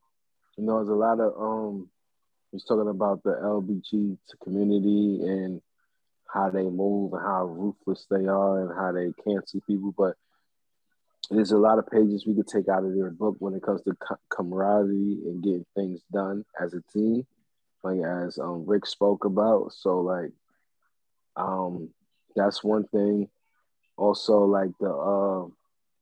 you 0.57 0.65
know, 0.65 0.77
there's 0.77 0.89
a 0.89 0.95
lot 0.95 1.21
of 1.21 1.33
um, 1.41 1.89
he's 2.57 2.65
talking 2.65 2.89
about 2.89 3.23
the 3.23 3.33
LBG 3.33 4.17
community 4.43 5.21
and 5.23 5.61
how 6.33 6.49
they 6.49 6.63
move 6.63 7.13
and 7.13 7.23
how 7.23 7.45
ruthless 7.45 8.07
they 8.11 8.27
are 8.27 8.63
and 8.63 8.75
how 8.75 8.93
they 8.93 9.13
cancel 9.25 9.61
people, 9.67 9.93
but 9.97 10.15
there's 11.31 11.53
a 11.53 11.59
lot 11.59 11.79
of 11.79 11.87
pages 11.91 12.27
we 12.27 12.35
could 12.35 12.47
take 12.47 12.69
out 12.69 12.85
of 12.85 12.95
their 12.95 13.11
book 13.11 13.37
when 13.41 13.53
it 13.53 13.63
comes 13.63 13.83
to 13.83 13.95
camaraderie 14.31 15.19
and 15.27 15.43
getting 15.43 15.67
things 15.75 16.01
done 16.11 16.45
as 16.59 16.73
a 16.73 16.81
team, 16.93 17.27
like 17.83 18.01
as 18.01 18.39
um, 18.39 18.65
Rick 18.67 18.87
spoke 18.87 19.27
about. 19.27 19.73
So 19.73 20.01
like, 20.01 20.31
um, 21.37 21.91
that's 22.35 22.65
one 22.65 22.85
thing. 22.85 23.29
Also, 23.99 24.45
like 24.45 24.71
the 24.81 24.91
uh, 24.91 25.47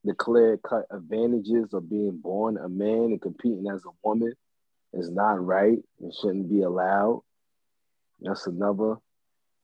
the 0.05 0.13
clear 0.13 0.57
cut 0.57 0.85
advantages 0.91 1.73
of 1.73 1.89
being 1.89 2.17
born 2.17 2.57
a 2.57 2.69
man 2.69 3.05
and 3.05 3.21
competing 3.21 3.67
as 3.67 3.83
a 3.83 4.07
woman 4.07 4.33
is 4.95 5.11
not 5.11 5.43
right. 5.45 5.77
It 5.99 6.15
shouldn't 6.21 6.49
be 6.49 6.61
allowed. 6.61 7.21
That's 8.21 8.47
another. 8.47 8.95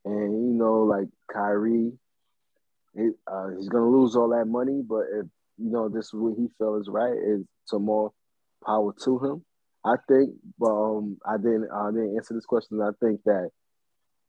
And 0.05 0.33
you 0.33 0.53
know, 0.53 0.83
like 0.83 1.07
Kyrie, 1.31 1.93
uh, 2.97 3.47
he's 3.55 3.69
gonna 3.69 3.89
lose 3.89 4.15
all 4.15 4.29
that 4.29 4.45
money, 4.45 4.81
but 4.87 5.05
if 5.13 5.25
you 5.57 5.71
know 5.71 5.89
this 5.89 6.07
is 6.07 6.13
what 6.13 6.37
he 6.37 6.47
feels 6.57 6.83
is 6.83 6.89
right, 6.89 7.13
is 7.13 7.45
some 7.65 7.85
more 7.85 8.11
power 8.65 8.93
to 9.03 9.19
him. 9.19 9.45
I 9.83 9.95
think, 10.07 10.35
but 10.59 10.71
um, 10.71 11.17
I 11.25 11.37
didn't, 11.37 11.69
I 11.73 11.89
didn't 11.91 12.15
answer 12.15 12.33
this 12.33 12.45
question. 12.45 12.81
I 12.81 12.91
think 13.03 13.21
that 13.25 13.49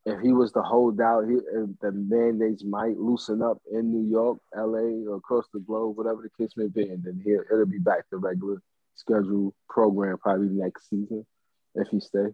if 0.05 0.20
he 0.20 0.33
was 0.33 0.53
to 0.53 0.62
hold 0.62 1.01
out, 1.01 1.29
he, 1.29 1.37
the 1.81 1.93
mandates 1.93 2.65
might 2.65 2.97
loosen 2.97 3.43
up 3.43 3.59
in 3.70 3.93
New 3.93 4.11
York, 4.11 4.39
LA, 4.57 5.11
or 5.11 5.16
across 5.16 5.45
the 5.53 5.61
globe, 5.61 5.97
whatever 5.97 6.23
the 6.23 6.43
case 6.43 6.55
may 6.57 6.69
be, 6.69 6.89
and 6.89 7.05
then 7.05 7.20
he'll, 7.24 7.43
it'll 7.53 7.66
be 7.66 7.79
back 7.79 8.09
to 8.11 8.16
regular 8.16 8.62
schedule 8.94 9.55
program 9.69 10.19
probably 10.19 10.48
next 10.48 10.89
season 10.89 11.27
if 11.74 11.89
he 11.89 12.01
stay. 12.01 12.28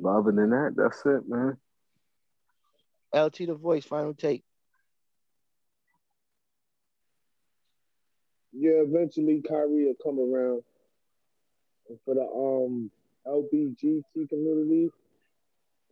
But 0.00 0.08
other 0.08 0.32
than 0.32 0.50
that, 0.50 0.74
that's 0.76 1.04
it, 1.04 1.28
man. 1.28 1.56
LT 3.14 3.46
the 3.46 3.54
voice, 3.54 3.84
final 3.84 4.14
take. 4.14 4.42
Yeah, 8.52 8.82
eventually 8.86 9.42
Kyrie 9.46 9.86
will 9.86 9.94
come 10.02 10.18
around. 10.18 10.62
And 11.88 11.98
for 12.04 12.14
the 12.14 12.22
um 12.22 12.90
LBGT 13.26 14.28
community, 14.28 14.90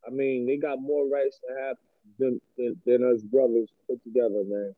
I 0.06 0.10
mean, 0.10 0.47
they 0.47 0.56
got 0.56 0.81
more 0.81 1.06
rights 1.09 1.39
to 1.40 1.62
have 1.62 1.77
than, 2.18 2.40
than, 2.56 2.81
than 2.86 3.05
us 3.05 3.22
brothers 3.22 3.68
put 3.89 4.02
together, 4.02 4.43
man. 4.47 4.74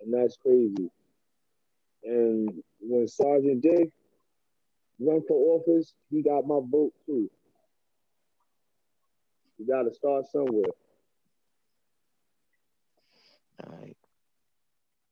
And 0.00 0.14
that's 0.14 0.36
crazy. 0.36 0.90
And 2.04 2.62
when 2.80 3.06
Sergeant 3.08 3.62
J 3.62 3.90
run 4.98 5.22
for 5.26 5.60
office, 5.60 5.94
he 6.10 6.22
got 6.22 6.46
my 6.46 6.60
vote 6.70 6.92
too. 7.06 7.30
You 9.58 9.66
got 9.66 9.82
to 9.82 9.94
start 9.94 10.26
somewhere. 10.30 10.72
All 13.64 13.78
right. 13.78 13.96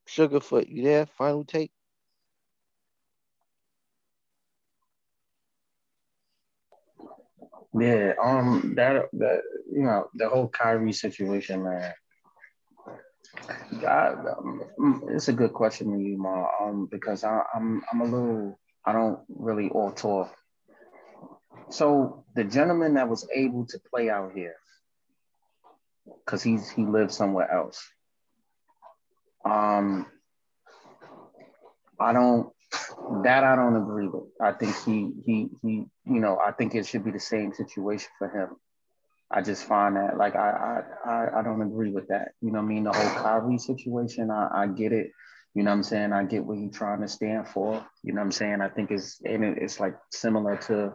Sugarfoot, 0.08 0.68
you 0.68 0.82
there? 0.82 1.06
Final 1.06 1.44
take. 1.44 1.70
Yeah, 7.72 8.14
um, 8.20 8.74
that 8.76 9.04
that 9.12 9.42
you 9.70 9.82
know 9.82 10.08
the 10.14 10.28
whole 10.28 10.48
Kyrie 10.48 10.92
situation, 10.92 11.62
man. 11.62 11.92
I, 13.86 14.08
um, 14.78 15.04
it's 15.08 15.28
a 15.28 15.32
good 15.32 15.52
question 15.52 15.92
to 15.92 15.98
you, 15.98 16.18
Ma. 16.18 16.46
Um, 16.60 16.88
because 16.90 17.24
I, 17.24 17.42
I'm 17.54 17.82
I'm 17.92 18.00
a 18.00 18.04
little 18.04 18.58
I 18.84 18.92
don't 18.92 19.20
really 19.28 19.68
all 19.68 19.92
talk. 19.92 20.34
So 21.70 22.24
the 22.34 22.44
gentleman 22.44 22.94
that 22.94 23.08
was 23.08 23.28
able 23.34 23.66
to 23.66 23.78
play 23.90 24.10
out 24.10 24.32
here, 24.34 24.56
because 26.24 26.42
he's 26.42 26.68
he 26.70 26.84
lives 26.84 27.16
somewhere 27.16 27.50
else. 27.50 27.86
Um, 29.44 30.06
I 31.98 32.12
don't 32.12 32.52
that 33.24 33.44
I 33.44 33.56
don't 33.56 33.76
agree 33.76 34.08
with. 34.08 34.24
I 34.40 34.52
think 34.52 34.76
he 34.84 35.10
he 35.24 35.48
he 35.62 35.68
you 36.04 36.20
know 36.20 36.38
I 36.44 36.52
think 36.52 36.74
it 36.74 36.86
should 36.86 37.04
be 37.04 37.10
the 37.10 37.20
same 37.20 37.52
situation 37.52 38.10
for 38.18 38.28
him. 38.28 38.56
I 39.30 39.42
just 39.42 39.64
find 39.64 39.96
that 39.96 40.16
like 40.16 40.34
I 40.34 40.82
I 41.04 41.38
I, 41.38 41.42
don't 41.42 41.62
agree 41.62 41.90
with 41.92 42.08
that. 42.08 42.32
You 42.40 42.50
know 42.50 42.58
what 42.58 42.64
I 42.64 42.68
mean? 42.68 42.84
The 42.84 42.92
whole 42.92 43.22
Kyrie 43.22 43.58
situation, 43.58 44.30
I, 44.30 44.48
I 44.52 44.66
get 44.66 44.92
it. 44.92 45.12
You 45.54 45.62
know 45.62 45.70
what 45.70 45.76
I'm 45.76 45.82
saying? 45.84 46.12
I 46.12 46.24
get 46.24 46.44
what 46.44 46.58
he's 46.58 46.76
trying 46.76 47.00
to 47.00 47.08
stand 47.08 47.48
for. 47.48 47.84
You 48.02 48.12
know 48.12 48.20
what 48.20 48.26
I'm 48.26 48.32
saying? 48.32 48.60
I 48.60 48.68
think 48.68 48.90
it's 48.90 49.20
and 49.24 49.44
it, 49.44 49.58
it's 49.58 49.78
like 49.78 49.96
similar 50.10 50.56
to 50.56 50.94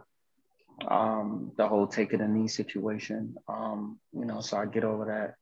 um 0.90 1.54
the 1.58 1.68
whole 1.68 1.88
take 1.88 2.14
it 2.14 2.20
a 2.20 2.28
knee 2.28 2.50
situation. 2.50 3.36
Um, 3.48 4.00
you 4.12 4.26
know, 4.26 4.42
so 4.42 4.58
I 4.58 4.66
get 4.66 4.84
over 4.84 5.06
that. 5.06 5.36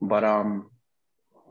But 0.00 0.24
um 0.24 0.70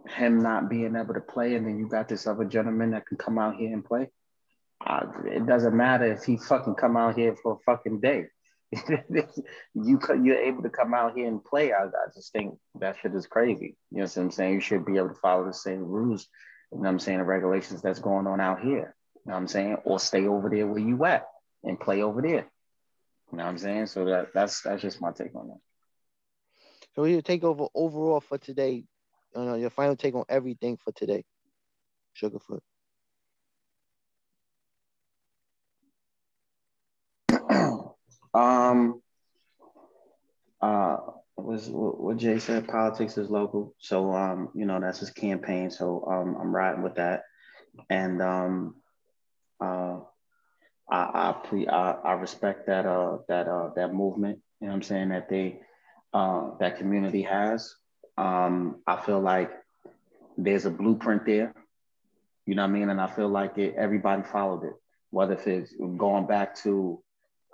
him 0.08 0.42
not 0.42 0.70
being 0.70 0.96
able 0.96 1.14
to 1.14 1.22
play 1.22 1.56
and 1.56 1.66
then 1.66 1.78
you 1.78 1.88
got 1.88 2.10
this 2.10 2.26
other 2.28 2.44
gentleman 2.44 2.92
that 2.92 3.06
can 3.06 3.18
come 3.18 3.38
out 3.38 3.56
here 3.56 3.72
and 3.72 3.86
play. 3.86 4.10
Uh, 4.86 5.06
it 5.26 5.46
doesn't 5.46 5.78
matter 5.78 6.12
if 6.12 6.24
he 6.24 6.38
fucking 6.38 6.76
come 6.76 6.98
out 6.98 7.16
here 7.16 7.36
for 7.36 7.54
a 7.54 7.60
fucking 7.66 8.00
day. 8.00 8.26
you 9.74 10.00
you're 10.24 10.38
able 10.38 10.64
to 10.64 10.70
come 10.70 10.94
out 10.94 11.16
here 11.16 11.28
and 11.28 11.44
play. 11.44 11.74
I, 11.74 11.84
I 11.84 11.90
just 12.16 12.32
think 12.32 12.58
that 12.80 12.96
shit 13.02 13.14
is 13.14 13.28
crazy. 13.28 13.76
You 13.92 13.98
know 13.98 14.04
what 14.04 14.18
I'm 14.18 14.32
saying? 14.32 14.54
You 14.54 14.60
should 14.62 14.86
be 14.86 14.98
able 14.98 15.10
to 15.10 15.16
follow 15.16 15.46
the 15.46 15.54
same 15.54 15.80
rules. 15.84 16.28
You 16.72 16.78
know 16.78 16.84
what 16.84 16.90
I'm 16.90 17.00
saying? 17.00 17.18
The 17.18 17.26
regulations 17.26 17.82
that's 17.82 18.00
going 18.00 18.28
on 18.28 18.40
out 18.40 18.62
here. 18.62 18.96
You 19.16 19.30
know 19.30 19.34
what 19.34 19.36
I'm 19.36 19.48
saying? 19.48 19.78
Or 19.84 20.00
stay 20.00 20.26
over 20.26 20.50
there 20.50 20.68
where 20.68 20.80
you 20.80 21.04
at 21.06 21.26
and 21.64 21.80
play 21.80 22.02
over 22.02 22.22
there. 22.22 22.50
You 23.32 23.38
know 23.38 23.44
what 23.44 23.50
I'm 23.50 23.58
saying? 23.58 23.88
So 23.88 24.06
that 24.06 24.28
that's 24.34 24.62
that's 24.62 24.82
just 24.82 25.02
my 25.02 25.12
take 25.12 25.36
on 25.36 25.50
that. 25.50 25.60
So 26.96 27.06
your 27.06 27.22
take 27.22 27.44
over 27.44 27.68
overall 27.76 28.22
for 28.22 28.38
today. 28.38 28.86
You 29.36 29.46
know, 29.46 29.56
your 29.56 29.70
final 29.70 29.96
take 29.96 30.16
on 30.16 30.26
everything 30.30 30.78
for 30.78 30.92
today. 30.92 31.24
Sugarfoot. 32.22 32.62
Um, 38.34 39.02
uh, 40.62 40.98
was 41.38 41.70
what 41.70 42.18
Jay 42.18 42.40
said. 42.40 42.68
Politics 42.68 43.18
is 43.18 43.30
local, 43.30 43.74
so 43.80 44.14
um, 44.14 44.50
you 44.54 44.66
know 44.66 44.80
that's 44.80 45.00
his 45.00 45.10
campaign. 45.10 45.72
So 45.72 46.06
um, 46.08 46.38
I'm 46.40 46.56
riding 46.56 46.84
with 46.84 46.96
that, 46.96 47.24
and 47.90 48.22
um, 48.22 48.76
uh, 49.60 50.00
I 50.90 51.30
I, 51.30 51.36
pre, 51.44 51.68
I 51.68 51.92
I 51.92 52.14
respect 52.14 52.68
that 52.68 52.86
uh 52.86 53.20
that 53.28 53.48
uh 53.48 53.70
that 53.76 53.94
movement. 53.94 54.40
You 54.60 54.68
know 54.68 54.74
what 54.74 54.78
I'm 54.78 54.84
saying 54.84 55.10
that 55.10 55.30
they 55.30 55.62
uh 56.14 56.52
that 56.60 56.78
community 56.78 57.24
has. 57.24 57.76
Um, 58.18 58.82
I 58.86 58.98
feel 58.98 59.20
like 59.20 59.52
there's 60.38 60.66
a 60.66 60.72
blueprint 60.72 61.26
there. 61.26 61.54
You 62.46 62.56
know 62.56 62.64
what 62.64 62.70
I 62.70 62.74
mean, 62.74 62.90
and 62.90 63.00
I 63.00 63.08
feel 63.08 63.30
like 63.30 63.58
it. 63.58 63.76
Everybody 63.78 64.24
followed 64.24 64.64
it, 64.66 64.74
whether 65.10 65.34
if 65.34 65.48
it's 65.48 65.74
going 65.98 66.28
back 66.28 66.56
to 66.64 67.02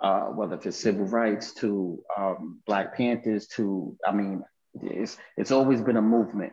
uh, 0.00 0.26
whether 0.26 0.56
it's 0.56 0.76
civil 0.76 1.06
rights 1.06 1.54
to 1.54 2.02
um, 2.16 2.60
Black 2.66 2.96
Panthers 2.96 3.46
to, 3.48 3.96
I 4.06 4.12
mean, 4.12 4.44
it's 4.80 5.16
it's 5.36 5.50
always 5.50 5.80
been 5.80 5.96
a 5.96 6.02
movement. 6.02 6.52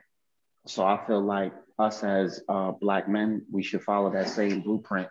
So 0.67 0.83
I 0.85 1.05
feel 1.05 1.21
like 1.21 1.53
us 1.77 2.03
as 2.03 2.41
uh, 2.49 2.71
Black 2.71 3.07
men, 3.07 3.45
we 3.51 3.61
should 3.61 3.83
follow 3.83 4.11
that 4.11 4.29
same 4.29 4.61
blueprint 4.61 5.07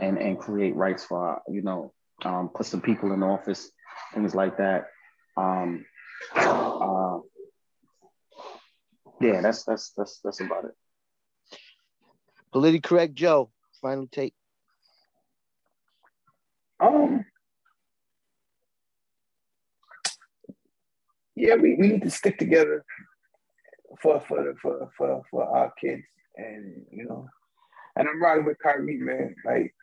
and 0.00 0.18
and 0.18 0.38
create 0.38 0.76
rights 0.76 1.04
for 1.04 1.26
our, 1.26 1.42
you 1.48 1.62
know, 1.62 1.92
um, 2.24 2.50
put 2.54 2.66
some 2.66 2.80
people 2.80 3.12
in 3.12 3.22
office, 3.22 3.70
things 4.14 4.34
like 4.34 4.58
that. 4.58 4.86
Um, 5.36 5.84
uh, 6.36 7.18
yeah, 9.20 9.40
that's 9.40 9.64
that's 9.64 9.92
that's 9.96 10.20
that's 10.22 10.40
about 10.40 10.66
it. 10.66 10.72
Politically 12.52 12.80
correct, 12.80 13.14
Joe. 13.14 13.50
Final 13.80 14.06
take. 14.06 14.34
Um, 16.78 17.21
yeah, 21.42 21.56
we, 21.56 21.74
we 21.74 21.88
need 21.88 22.02
to 22.02 22.10
stick 22.10 22.38
together 22.38 22.84
for 24.00 24.20
for 24.20 24.54
for 24.62 24.88
for 24.96 25.22
for 25.28 25.44
our 25.44 25.72
kids, 25.80 26.04
and 26.36 26.86
you 26.92 27.04
know, 27.04 27.26
and 27.96 28.08
I'm 28.08 28.22
riding 28.22 28.44
with 28.44 28.58
Kyrie, 28.62 28.98
man. 28.98 29.34
Like 29.44 29.74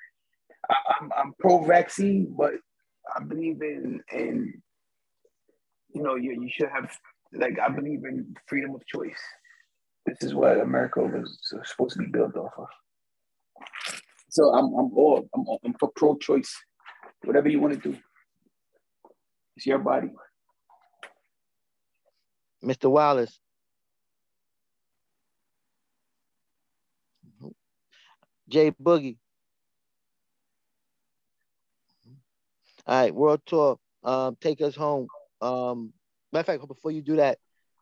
I, 0.69 0.76
I'm 1.02 1.11
I'm 1.18 1.34
pro 1.38 1.61
vaccine, 1.65 2.34
but 2.38 2.53
I 3.14 3.22
believe 3.22 3.61
in 3.61 4.02
in 4.14 4.53
you 5.94 6.02
know 6.02 6.15
you 6.15 6.31
you 6.41 6.49
should 6.49 6.69
have 6.69 6.90
like 7.34 7.60
I 7.60 7.68
believe 7.68 8.06
in 8.06 8.34
freedom 8.48 8.73
of 8.73 8.86
choice. 8.86 9.19
This 10.06 10.19
is 10.22 10.34
what 10.34 10.61
America 10.61 11.02
was 11.02 11.40
supposed 11.65 11.98
to 11.98 11.99
be 11.99 12.10
built 12.10 12.38
off 12.38 12.53
of. 12.57 12.68
So 14.30 14.53
I'm 14.53 14.68
I'm 14.80 14.98
all 14.98 15.27
I'm, 15.36 15.44
I'm 15.65 15.73
for 15.77 15.91
pro 15.94 16.15
choice. 16.19 16.56
Whatever 17.26 17.49
you 17.49 17.60
want 17.60 17.73
to 17.73 17.91
do, 17.91 17.98
it's 19.57 19.65
your 19.65 19.80
body. 19.80 20.10
Mr. 22.64 22.90
Wallace. 22.90 23.40
J-Boogie. 28.49 29.18
All 32.86 33.02
right, 33.02 33.14
World 33.14 33.41
Taur. 33.45 33.77
Um, 34.03 34.36
take 34.41 34.61
us 34.61 34.76
home. 34.76 35.07
Um, 35.41 35.94
matter 36.31 36.41
of 36.41 36.45
fact, 36.60 36.68
before 36.68 36.91
you 36.91 37.02
do 37.02 37.18
that, 37.18 37.38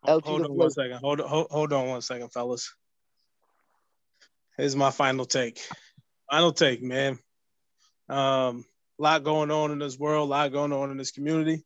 LT 0.05 0.25
Hold 0.25 0.45
on 0.45 0.55
one 0.55 0.69
second. 0.69 0.99
Hold, 0.99 1.19
hold, 1.21 1.47
hold 1.49 1.73
on 1.73 1.87
one 1.87 2.01
second, 2.01 2.29
fellas. 2.29 2.73
Here's 4.57 4.75
my 4.75 4.91
final 4.91 5.25
take. 5.25 5.61
Final 6.29 6.51
take, 6.51 6.83
man. 6.83 7.19
Um, 8.09 8.65
a 8.99 9.03
lot 9.03 9.23
going 9.23 9.51
on 9.51 9.71
in 9.71 9.79
this 9.79 9.97
world, 9.97 10.27
a 10.27 10.29
lot 10.29 10.51
going 10.51 10.73
on 10.73 10.91
in 10.91 10.97
this 10.97 11.11
community. 11.11 11.63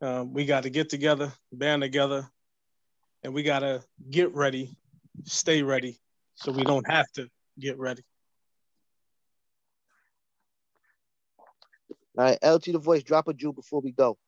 Um, 0.00 0.32
we 0.32 0.44
got 0.44 0.62
to 0.62 0.70
get 0.70 0.88
together, 0.88 1.32
band 1.52 1.82
together, 1.82 2.28
and 3.22 3.34
we 3.34 3.42
got 3.42 3.60
to 3.60 3.82
get 4.10 4.34
ready, 4.34 4.76
stay 5.24 5.62
ready, 5.62 5.98
so 6.34 6.52
we 6.52 6.62
don't 6.62 6.88
have 6.88 7.10
to 7.12 7.28
get 7.58 7.78
ready. 7.78 8.02
All 12.16 12.24
right, 12.24 12.38
LT 12.42 12.72
the 12.72 12.78
voice, 12.78 13.02
drop 13.02 13.28
a 13.28 13.34
Jew 13.34 13.52
before 13.52 13.80
we 13.80 13.92
go. 13.92 14.18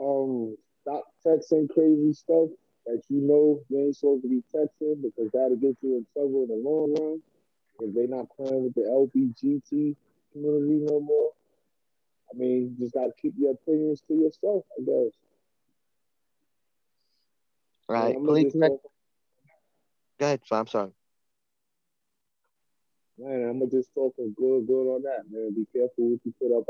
Um, 0.00 0.56
stop 0.82 1.04
texting 1.26 1.68
crazy 1.70 2.12
stuff 2.12 2.48
that 2.86 3.02
you 3.08 3.20
know 3.20 3.60
you 3.68 3.78
ain't 3.78 3.96
supposed 3.96 4.22
to 4.22 4.28
be 4.28 4.42
texting 4.54 5.02
because 5.02 5.30
that'll 5.32 5.56
get 5.56 5.76
you 5.82 5.96
in 5.96 6.06
trouble 6.12 6.44
in 6.44 6.48
the 6.48 6.68
long 6.68 6.94
run. 6.98 7.22
If 7.80 7.94
they're 7.94 8.06
not 8.06 8.26
playing 8.36 8.64
with 8.64 8.74
the 8.74 8.82
LBGT 8.82 9.96
community 10.32 10.86
no 10.86 11.00
more, 11.00 11.32
I 12.32 12.36
mean, 12.36 12.76
you 12.78 12.84
just 12.84 12.94
gotta 12.94 13.12
keep 13.20 13.34
your 13.38 13.52
opinions 13.52 14.02
to 14.08 14.14
yourself, 14.14 14.64
I 14.78 14.82
guess. 14.84 15.12
Right, 17.88 18.14
I'm 18.16 18.24
please. 18.24 18.52
just 18.52 18.56
Go 18.56 20.26
ahead, 20.26 20.40
I'm 20.52 20.66
sorry. 20.66 20.90
man, 23.18 23.48
I'm 23.48 23.58
gonna 23.58 23.70
just 23.70 23.92
talk 23.94 24.14
good, 24.16 24.66
good 24.66 24.94
on 24.94 25.02
that, 25.02 25.24
man. 25.30 25.54
Be 25.54 25.66
careful 25.72 26.10
what 26.10 26.20
you 26.24 26.34
put 26.40 26.56
up 26.56 26.64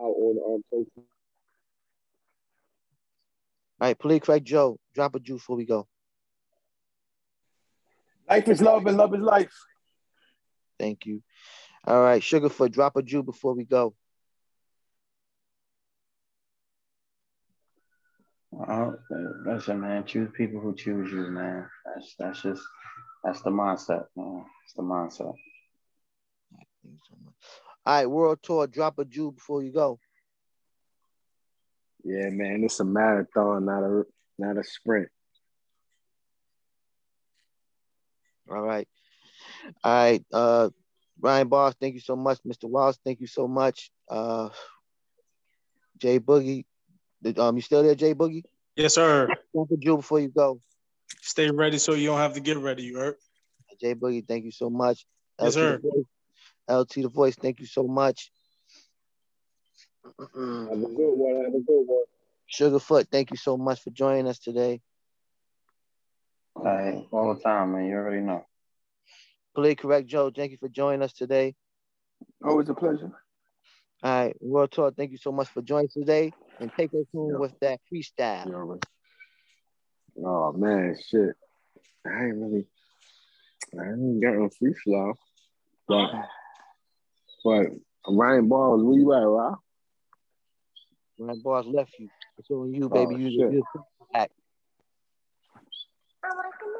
out 0.00 0.04
on 0.04 0.54
um 0.54 0.64
social. 0.70 1.04
All 3.78 3.88
right, 3.88 3.98
please, 3.98 4.20
Craig 4.20 4.44
Joe, 4.44 4.78
drop 4.94 5.14
a 5.14 5.20
Jew 5.20 5.34
before 5.34 5.56
we 5.56 5.66
go. 5.66 5.86
Life 8.28 8.48
is 8.48 8.60
love 8.60 8.86
and 8.86 8.96
love 8.96 9.14
is 9.14 9.20
life. 9.20 9.54
Thank 10.78 11.06
you. 11.06 11.22
All 11.86 12.02
right, 12.02 12.22
Sugarfoot, 12.22 12.72
drop 12.72 12.96
a 12.96 13.02
Jew 13.02 13.22
before 13.22 13.54
we 13.54 13.64
go. 13.64 13.94
Uh, 18.58 18.92
listen, 19.44 19.80
man. 19.80 20.04
Choose 20.04 20.30
people 20.34 20.60
who 20.60 20.74
choose 20.74 21.10
you, 21.10 21.30
man. 21.30 21.68
That's 21.84 22.14
that's 22.18 22.42
just 22.42 22.62
that's 23.22 23.42
the 23.42 23.50
mindset, 23.50 24.06
man. 24.16 24.44
It's 24.64 24.74
the 24.74 24.82
mindset. 24.82 25.34
All 27.84 27.94
right, 27.94 28.06
World 28.06 28.38
Taur, 28.42 28.66
drop 28.66 28.98
a 28.98 29.04
Jew 29.04 29.32
before 29.32 29.62
you 29.62 29.72
go. 29.72 29.98
Yeah, 32.04 32.30
man, 32.30 32.62
it's 32.64 32.80
a 32.80 32.84
marathon, 32.84 33.64
not 33.64 33.82
a 33.82 34.04
not 34.38 34.58
a 34.58 34.64
sprint. 34.64 35.08
All 38.50 38.62
right. 38.62 38.88
All 39.82 39.92
right. 39.92 40.24
Uh 40.32 40.70
Ryan 41.20 41.48
Bars, 41.48 41.74
thank 41.80 41.94
you 41.94 42.00
so 42.00 42.14
much. 42.14 42.38
Mr. 42.46 42.68
Wallace, 42.68 42.98
thank 43.04 43.20
you 43.20 43.26
so 43.26 43.48
much. 43.48 43.90
Uh 44.08 44.50
J-Boogie. 45.98 46.64
The- 47.22 47.40
Um, 47.42 47.56
you 47.56 47.62
still 47.62 47.82
there, 47.82 47.94
J-Boogie? 47.94 48.44
Yes, 48.76 48.94
sir. 48.94 49.32
Drop 49.54 49.70
a 49.70 49.76
Jew 49.76 49.96
before 49.96 50.20
you 50.20 50.28
go. 50.28 50.60
Stay 51.22 51.50
ready 51.50 51.78
so 51.78 51.94
you 51.94 52.06
don't 52.08 52.18
have 52.18 52.34
to 52.34 52.40
get 52.40 52.58
ready. 52.58 52.82
You 52.84 52.96
heard? 52.98 53.16
J-Boogie, 53.80 54.26
thank 54.26 54.44
you 54.44 54.50
so 54.52 54.70
much. 54.70 55.06
Yes, 55.40 55.54
LT 55.56 55.60
sir. 55.60 55.80
The 55.82 56.74
LT 56.74 57.02
the 57.02 57.08
voice, 57.08 57.36
thank 57.36 57.60
you 57.60 57.66
so 57.66 57.84
much. 57.84 58.30
Have 60.04 60.14
a 60.24 60.26
good 60.26 61.14
one. 61.14 61.44
Have 61.44 61.54
a 61.54 61.60
good 61.60 61.84
one. 61.86 62.04
Sugarfoot, 62.50 63.08
thank 63.10 63.30
you 63.30 63.36
so 63.36 63.56
much 63.56 63.80
for 63.82 63.90
joining 63.90 64.28
us 64.28 64.38
today. 64.38 64.80
Hey, 66.62 67.06
all 67.10 67.34
the 67.34 67.40
time, 67.40 67.72
man. 67.72 67.86
You 67.86 67.96
already 67.96 68.22
know. 68.22 68.46
Play 69.54 69.74
correct, 69.74 70.06
Joe. 70.06 70.30
Thank 70.30 70.52
you 70.52 70.58
for 70.58 70.68
joining 70.68 71.02
us 71.02 71.12
today. 71.12 71.54
Always 72.42 72.68
a 72.68 72.74
pleasure. 72.74 73.10
All 74.02 74.24
right, 74.24 74.36
World 74.40 74.72
Taur, 74.72 74.90
thank 74.90 75.10
you 75.10 75.18
so 75.18 75.32
much 75.32 75.48
for 75.48 75.62
joining 75.62 75.88
today. 75.88 76.32
And 76.60 76.70
take 76.76 76.92
us 76.94 77.06
home 77.12 77.38
with 77.38 77.58
that 77.60 77.80
freestyle. 77.92 78.80
Oh 80.24 80.52
man, 80.52 80.96
shit. 81.06 81.34
I 82.06 82.24
ain't 82.24 82.36
really 82.36 82.66
I 83.78 83.88
ain't 83.88 84.22
got 84.22 84.34
no 84.34 84.48
freestyle. 84.62 85.14
But 85.88 86.10
but 87.44 87.66
Ryan 88.08 88.48
Balls, 88.48 88.82
where 88.82 88.98
you 88.98 89.12
at, 89.12 89.26
Rob? 89.26 89.58
Ryan 91.18 91.40
Balls 91.40 91.66
left 91.66 91.92
you. 91.98 92.08
It's 92.38 92.50
on 92.50 92.72
you, 92.72 92.88
baby. 92.88 93.14
Oh, 93.14 93.18
you 93.18 93.30
shit. 93.50 93.82
back. 94.12 94.30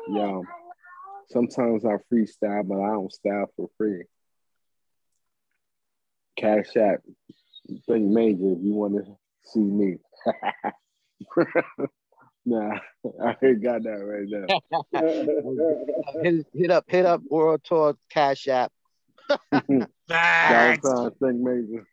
Yo, 0.09 0.45
sometimes 1.31 1.85
I 1.85 1.97
freestyle, 2.13 2.67
but 2.67 2.81
I 2.81 2.91
don't 2.91 3.13
style 3.13 3.51
for 3.57 3.69
free. 3.77 4.05
Cash 6.37 6.77
App, 6.77 7.01
Big 7.89 8.03
Major, 8.03 8.53
if 8.53 8.59
you 8.63 8.75
want 8.75 8.95
to 8.95 9.05
see 9.45 9.61
me. 9.61 9.97
nah, 12.45 12.79
I 13.25 13.37
ain't 13.43 13.63
got 13.63 13.83
that 13.83 14.05
right 14.05 14.29
now. 14.29 14.47
hit, 16.23 16.47
hit 16.55 16.71
up, 16.71 16.85
hit 16.89 17.07
up 17.07 17.23
World 17.29 17.63
Taur 17.65 17.97
Cash 18.11 18.49
App. 18.49 18.73
Downtown 20.09 21.13
Big 21.21 21.37
Major. 21.37 21.87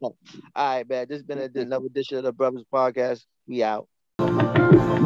All 0.00 0.16
right, 0.56 0.88
man. 0.88 1.06
This 1.08 1.18
has 1.18 1.22
been 1.22 1.38
another 1.38 1.86
edition 1.86 2.18
of 2.18 2.24
the 2.24 2.32
Brothers 2.32 2.64
Podcast. 2.72 3.24
We 3.46 3.62
out. 3.62 3.88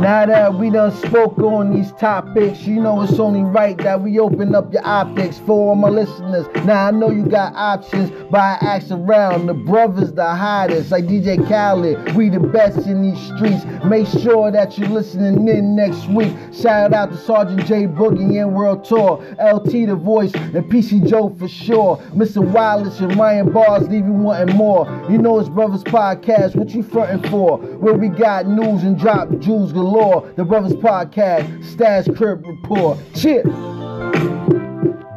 Now 0.06 0.26
that 0.26 0.54
we 0.54 0.68
done 0.68 0.94
spoke 0.94 1.38
on 1.38 1.72
these 1.72 1.90
topics, 1.92 2.60
you 2.60 2.80
know 2.82 3.00
it's 3.00 3.18
only 3.18 3.40
right 3.40 3.76
that 3.78 4.02
we 4.02 4.18
open 4.18 4.54
up 4.54 4.70
your 4.70 4.86
optics 4.86 5.38
for 5.38 5.70
all 5.70 5.74
my 5.74 5.88
listeners. 5.88 6.46
Now 6.66 6.88
I 6.88 6.90
know 6.90 7.10
you 7.10 7.24
got 7.24 7.54
options, 7.54 8.10
but 8.30 8.38
I 8.38 8.58
ask 8.60 8.90
around. 8.90 9.46
The 9.46 9.54
brothers 9.54 10.12
the 10.12 10.26
hottest, 10.26 10.90
like 10.90 11.06
DJ 11.06 11.38
Khaled. 11.48 12.14
We 12.14 12.28
the 12.28 12.38
best 12.38 12.86
in 12.86 13.02
these 13.02 13.18
streets. 13.34 13.64
Make 13.86 14.06
sure 14.06 14.52
that 14.52 14.76
you're 14.78 14.90
listening 14.90 15.48
in 15.48 15.74
next 15.74 16.06
week. 16.08 16.32
Shout 16.52 16.92
out 16.92 17.10
to 17.10 17.16
Sergeant 17.16 17.66
J 17.66 17.86
Boogie 17.86 18.40
and 18.40 18.54
World 18.54 18.84
Taur, 18.84 19.24
LT 19.42 19.86
the 19.86 19.96
voice, 19.96 20.32
and 20.34 20.70
PC 20.70 21.08
Joe 21.08 21.34
for 21.38 21.48
sure. 21.48 21.96
Mr. 22.14 22.46
Wallace 22.46 23.00
and 23.00 23.16
Ryan 23.16 23.50
Bars 23.50 23.88
leave 23.88 24.04
you 24.04 24.12
wanting 24.12 24.56
more. 24.56 24.86
You 25.10 25.16
know 25.16 25.40
it's 25.40 25.48
Brothers 25.48 25.84
Podcast. 25.84 26.54
What 26.54 26.68
you 26.68 26.82
fronting 26.82 27.28
for? 27.30 27.56
Where 27.56 27.94
we 27.94 28.08
got 28.08 28.46
news 28.46 28.82
and 28.82 28.98
drop 29.06 29.38
jewels 29.38 29.72
galore. 29.72 30.28
The 30.34 30.44
Brothers 30.44 30.72
Podcast, 30.72 31.64
Stash 31.64 32.06
Crib 32.16 32.44
Report. 32.44 32.98
Chip. 33.14 33.44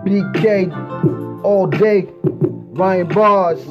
BK 0.05 0.71
all 1.43 1.65
day. 1.65 2.07
Ryan 2.21 3.07
Bars. 3.07 3.65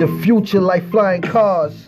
The 0.00 0.20
future 0.24 0.60
like 0.60 0.82
flying 0.90 1.22
cars. 1.22 1.86